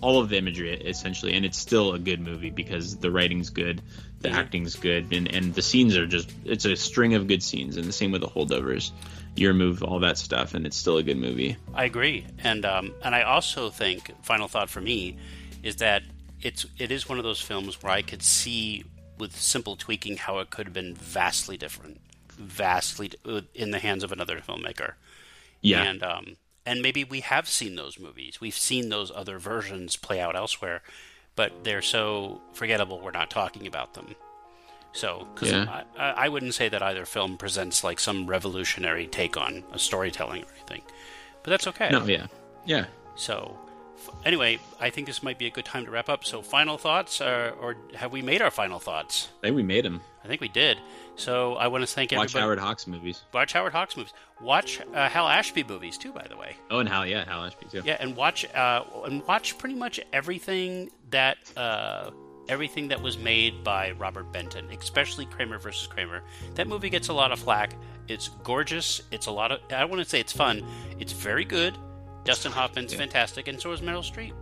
all 0.00 0.20
of 0.20 0.28
the 0.28 0.36
imagery 0.36 0.72
essentially, 0.72 1.34
and 1.34 1.44
it's 1.44 1.58
still 1.58 1.94
a 1.94 1.98
good 1.98 2.20
movie 2.20 2.50
because 2.50 2.96
the 2.96 3.10
writing's 3.10 3.50
good, 3.50 3.82
the 4.20 4.30
acting's 4.30 4.76
good, 4.76 5.12
and 5.12 5.32
and 5.32 5.54
the 5.54 5.62
scenes 5.62 5.96
are 5.96 6.06
just 6.06 6.30
it's 6.44 6.64
a 6.64 6.76
string 6.76 7.14
of 7.14 7.26
good 7.26 7.42
scenes, 7.42 7.76
and 7.76 7.86
the 7.86 7.92
same 7.92 8.12
with 8.12 8.20
the 8.20 8.28
holdovers. 8.28 8.90
You 9.34 9.48
remove 9.48 9.82
all 9.82 9.98
that 10.00 10.18
stuff, 10.18 10.54
and 10.54 10.66
it's 10.66 10.76
still 10.76 10.98
a 10.98 11.02
good 11.02 11.16
movie. 11.16 11.56
I 11.74 11.84
agree, 11.84 12.26
and 12.38 12.64
um, 12.64 12.94
and 13.02 13.14
I 13.14 13.22
also 13.22 13.70
think 13.70 14.10
final 14.22 14.48
thought 14.48 14.68
for 14.68 14.80
me 14.80 15.16
is 15.62 15.76
that 15.76 16.02
it's 16.42 16.66
it 16.78 16.90
is 16.90 17.08
one 17.08 17.18
of 17.18 17.24
those 17.24 17.40
films 17.40 17.82
where 17.82 17.92
I 17.92 18.02
could 18.02 18.22
see 18.22 18.84
with 19.18 19.34
simple 19.36 19.76
tweaking 19.76 20.16
how 20.16 20.38
it 20.40 20.50
could 20.50 20.66
have 20.66 20.74
been 20.74 20.94
vastly 20.94 21.56
different, 21.56 22.00
vastly 22.32 23.12
in 23.54 23.70
the 23.70 23.78
hands 23.78 24.04
of 24.04 24.12
another 24.12 24.38
filmmaker. 24.40 24.94
Yeah, 25.62 25.82
and 25.82 26.02
um, 26.02 26.36
and 26.66 26.82
maybe 26.82 27.04
we 27.04 27.20
have 27.20 27.48
seen 27.48 27.76
those 27.76 27.98
movies. 27.98 28.40
We've 28.40 28.54
seen 28.54 28.88
those 28.88 29.10
other 29.14 29.38
versions 29.38 29.96
play 29.96 30.20
out 30.20 30.36
elsewhere, 30.36 30.82
but 31.36 31.64
they're 31.64 31.82
so 31.82 32.40
forgettable. 32.52 33.00
We're 33.00 33.12
not 33.12 33.30
talking 33.30 33.66
about 33.66 33.94
them. 33.94 34.14
So, 34.92 35.26
because 35.34 35.50
Yeah. 35.50 35.82
I, 35.98 36.10
I 36.24 36.28
wouldn't 36.28 36.54
say 36.54 36.68
that 36.68 36.82
either 36.82 37.04
film 37.06 37.36
presents 37.38 37.82
like 37.82 37.98
some 37.98 38.26
revolutionary 38.26 39.06
take 39.06 39.36
on 39.36 39.64
a 39.72 39.78
storytelling 39.78 40.42
or 40.44 40.48
anything, 40.56 40.82
but 41.42 41.50
that's 41.50 41.66
okay. 41.68 41.88
no, 41.90 42.04
yeah, 42.04 42.26
yeah. 42.66 42.86
So, 43.16 43.56
f- 43.96 44.10
anyway, 44.26 44.58
I 44.80 44.90
think 44.90 45.06
this 45.06 45.22
might 45.22 45.38
be 45.38 45.46
a 45.46 45.50
good 45.50 45.64
time 45.64 45.84
to 45.86 45.90
wrap 45.90 46.08
up. 46.10 46.24
So, 46.24 46.42
final 46.42 46.76
thoughts, 46.78 47.20
uh, 47.22 47.52
or 47.60 47.76
have 47.94 48.12
we 48.12 48.20
made 48.22 48.42
our 48.42 48.50
final 48.50 48.78
thoughts? 48.78 49.28
I 49.42 49.46
think 49.46 49.56
we 49.56 49.62
made 49.62 49.84
them. 49.84 50.00
I 50.24 50.28
think 50.28 50.40
we 50.42 50.48
did. 50.48 50.78
So, 51.16 51.54
I 51.56 51.66
want 51.68 51.82
to 51.82 51.86
thank 51.86 52.12
Watch 52.12 52.16
everybody. 52.16 52.34
Watch 52.34 52.42
Howard 52.42 52.58
Hawks 52.58 52.86
movies. 52.86 53.22
Watch 53.32 53.52
Howard 53.54 53.72
Hawks 53.72 53.96
movies. 53.96 54.12
Watch 54.40 54.80
uh, 54.94 55.08
Hal 55.08 55.26
Ashby 55.28 55.64
movies 55.64 55.96
too, 55.98 56.12
by 56.12 56.26
the 56.28 56.36
way. 56.36 56.56
Oh, 56.70 56.78
and 56.80 56.88
Hal, 56.88 57.06
yeah, 57.06 57.24
Hal 57.24 57.44
Ashby 57.44 57.66
too. 57.70 57.82
Yeah, 57.84 57.96
and 58.00 58.14
watch 58.16 58.44
uh, 58.54 58.84
and 59.04 59.22
watch 59.26 59.56
pretty 59.58 59.74
much 59.74 60.00
everything 60.12 60.90
that 61.10 61.36
uh, 61.56 62.10
everything 62.48 62.88
that 62.88 63.00
was 63.00 63.16
made 63.18 63.62
by 63.64 63.92
Robert 63.92 64.32
Benton, 64.32 64.68
especially 64.78 65.26
Kramer 65.26 65.58
versus 65.58 65.86
Kramer. 65.86 66.22
That 66.54 66.66
movie 66.68 66.90
gets 66.90 67.08
a 67.08 67.12
lot 67.12 67.32
of 67.32 67.38
flack. 67.38 67.74
It's 68.08 68.28
gorgeous. 68.42 69.02
It's 69.10 69.26
a 69.26 69.30
lot 69.30 69.52
of. 69.52 69.60
I 69.70 69.80
don't 69.80 69.90
want 69.90 70.02
to 70.02 70.08
say 70.08 70.20
it's 70.20 70.32
fun. 70.32 70.64
It's 70.98 71.12
very 71.12 71.44
good. 71.44 71.76
Dustin 72.24 72.52
Hoffman's 72.52 72.92
Yeah. 72.92 72.98
fantastic, 73.00 73.48
and 73.48 73.60
so 73.60 73.72
is 73.72 73.80
Meryl 73.80 74.02
Streep. 74.04 74.32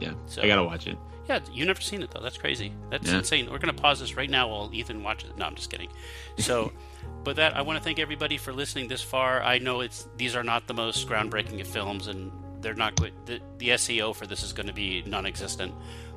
yeah. 0.00 0.12
So- 0.26 0.42
I 0.42 0.46
gotta 0.46 0.64
watch 0.64 0.86
it. 0.86 0.96
Yeah, 1.28 1.40
you 1.52 1.66
never 1.66 1.80
seen 1.80 2.02
it 2.02 2.10
though. 2.10 2.20
That's 2.22 2.38
crazy. 2.38 2.72
That's 2.90 3.10
Yeah. 3.10 3.18
insane. 3.18 3.50
We're 3.50 3.58
gonna 3.58 3.72
pause 3.74 4.00
this 4.00 4.14
right 4.16 4.30
now 4.30 4.48
while 4.48 4.70
Ethan 4.72 5.02
watches 5.02 5.30
it. 5.30 5.36
No, 5.36 5.44
I'm 5.44 5.54
just 5.56 5.70
kidding. 5.70 5.90
So, 6.38 6.72
but 7.24 7.36
that 7.36 7.56
I 7.56 7.62
want 7.62 7.78
to 7.78 7.84
thank 7.84 7.98
everybody 7.98 8.38
for 8.38 8.52
listening 8.52 8.88
this 8.88 9.02
far. 9.02 9.42
I 9.42 9.58
know 9.58 9.80
it's 9.80 10.08
these 10.16 10.34
are 10.36 10.42
not 10.44 10.66
the 10.66 10.74
most 10.74 11.06
groundbreaking 11.08 11.60
of 11.60 11.66
films, 11.66 12.06
and 12.06 12.32
they're 12.62 12.74
not 12.74 12.94
good. 12.96 13.12
The, 13.26 13.40
the 13.58 13.68
SEO 13.70 14.14
for 14.14 14.26
this 14.26 14.42
is 14.42 14.52
going 14.52 14.66
to 14.68 14.72
be 14.72 15.02
non-existent. 15.06 15.72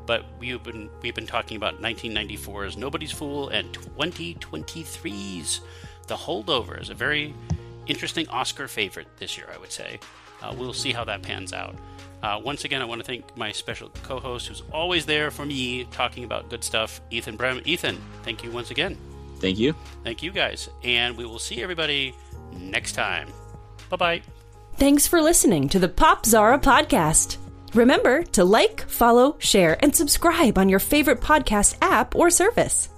But 0.06 0.26
we've 0.40 0.62
been 0.64 0.90
we've 1.02 1.16
been 1.16 1.28
talking 1.28 1.58
about 1.58 1.82
1994's 1.82 2.78
Nobody's 2.78 3.12
Fool 3.12 3.50
and 3.50 3.72
2023's 3.74 5.62
The 6.08 6.16
Holdover 6.16 6.62
Holdovers, 6.72 6.90
a 6.90 6.94
very 6.94 7.34
interesting 7.88 8.28
Oscar 8.30 8.68
favorite 8.68 9.08
this 9.18 9.38
year, 9.38 9.50
I 9.54 9.58
would 9.58 9.72
say. 9.72 10.00
Uh, 10.42 10.54
we'll 10.58 10.74
see 10.74 10.92
how 10.92 11.04
that 11.06 11.22
pans 11.22 11.54
out. 11.54 11.76
Uh, 12.24 12.40
once 12.44 12.66
again, 12.66 12.82
I 12.82 12.86
want 12.86 13.02
to 13.02 13.06
thank 13.06 13.36
my 13.36 13.52
special 13.52 13.90
co 14.04 14.20
host 14.20 14.48
who's 14.48 14.64
always 14.72 15.06
there 15.06 15.32
for 15.32 15.46
me 15.46 15.86
talking 15.86 16.24
about 16.24 16.50
good 16.50 16.64
stuff, 16.64 17.02
Ethan 17.10 17.36
Brehm. 17.36 17.62
Ethan, 17.66 18.00
thank 18.24 18.44
you 18.44 18.52
once 18.52 18.72
again. 18.72 18.98
Thank 19.40 19.58
you. 19.58 19.74
Thank 20.04 20.22
you 20.22 20.32
guys. 20.32 20.70
And 20.84 21.18
we 21.18 21.26
will 21.26 21.40
see 21.40 21.64
everybody 21.64 22.14
next 22.54 22.94
time. 22.94 23.30
Bye 23.90 23.98
bye. 23.98 24.22
Thanks 24.76 25.08
for 25.08 25.22
listening 25.22 25.68
to 25.70 25.80
the 25.80 25.90
Popzara 25.90 26.62
podcast. 26.62 27.38
Remember 27.74 28.24
to 28.34 28.44
like, 28.44 28.82
follow, 28.88 29.36
share, 29.40 29.78
and 29.82 29.96
subscribe 29.96 30.58
on 30.58 30.70
your 30.70 30.80
favorite 30.80 31.22
podcast 31.22 31.76
app 31.82 32.16
or 32.16 32.30
service. 32.30 32.90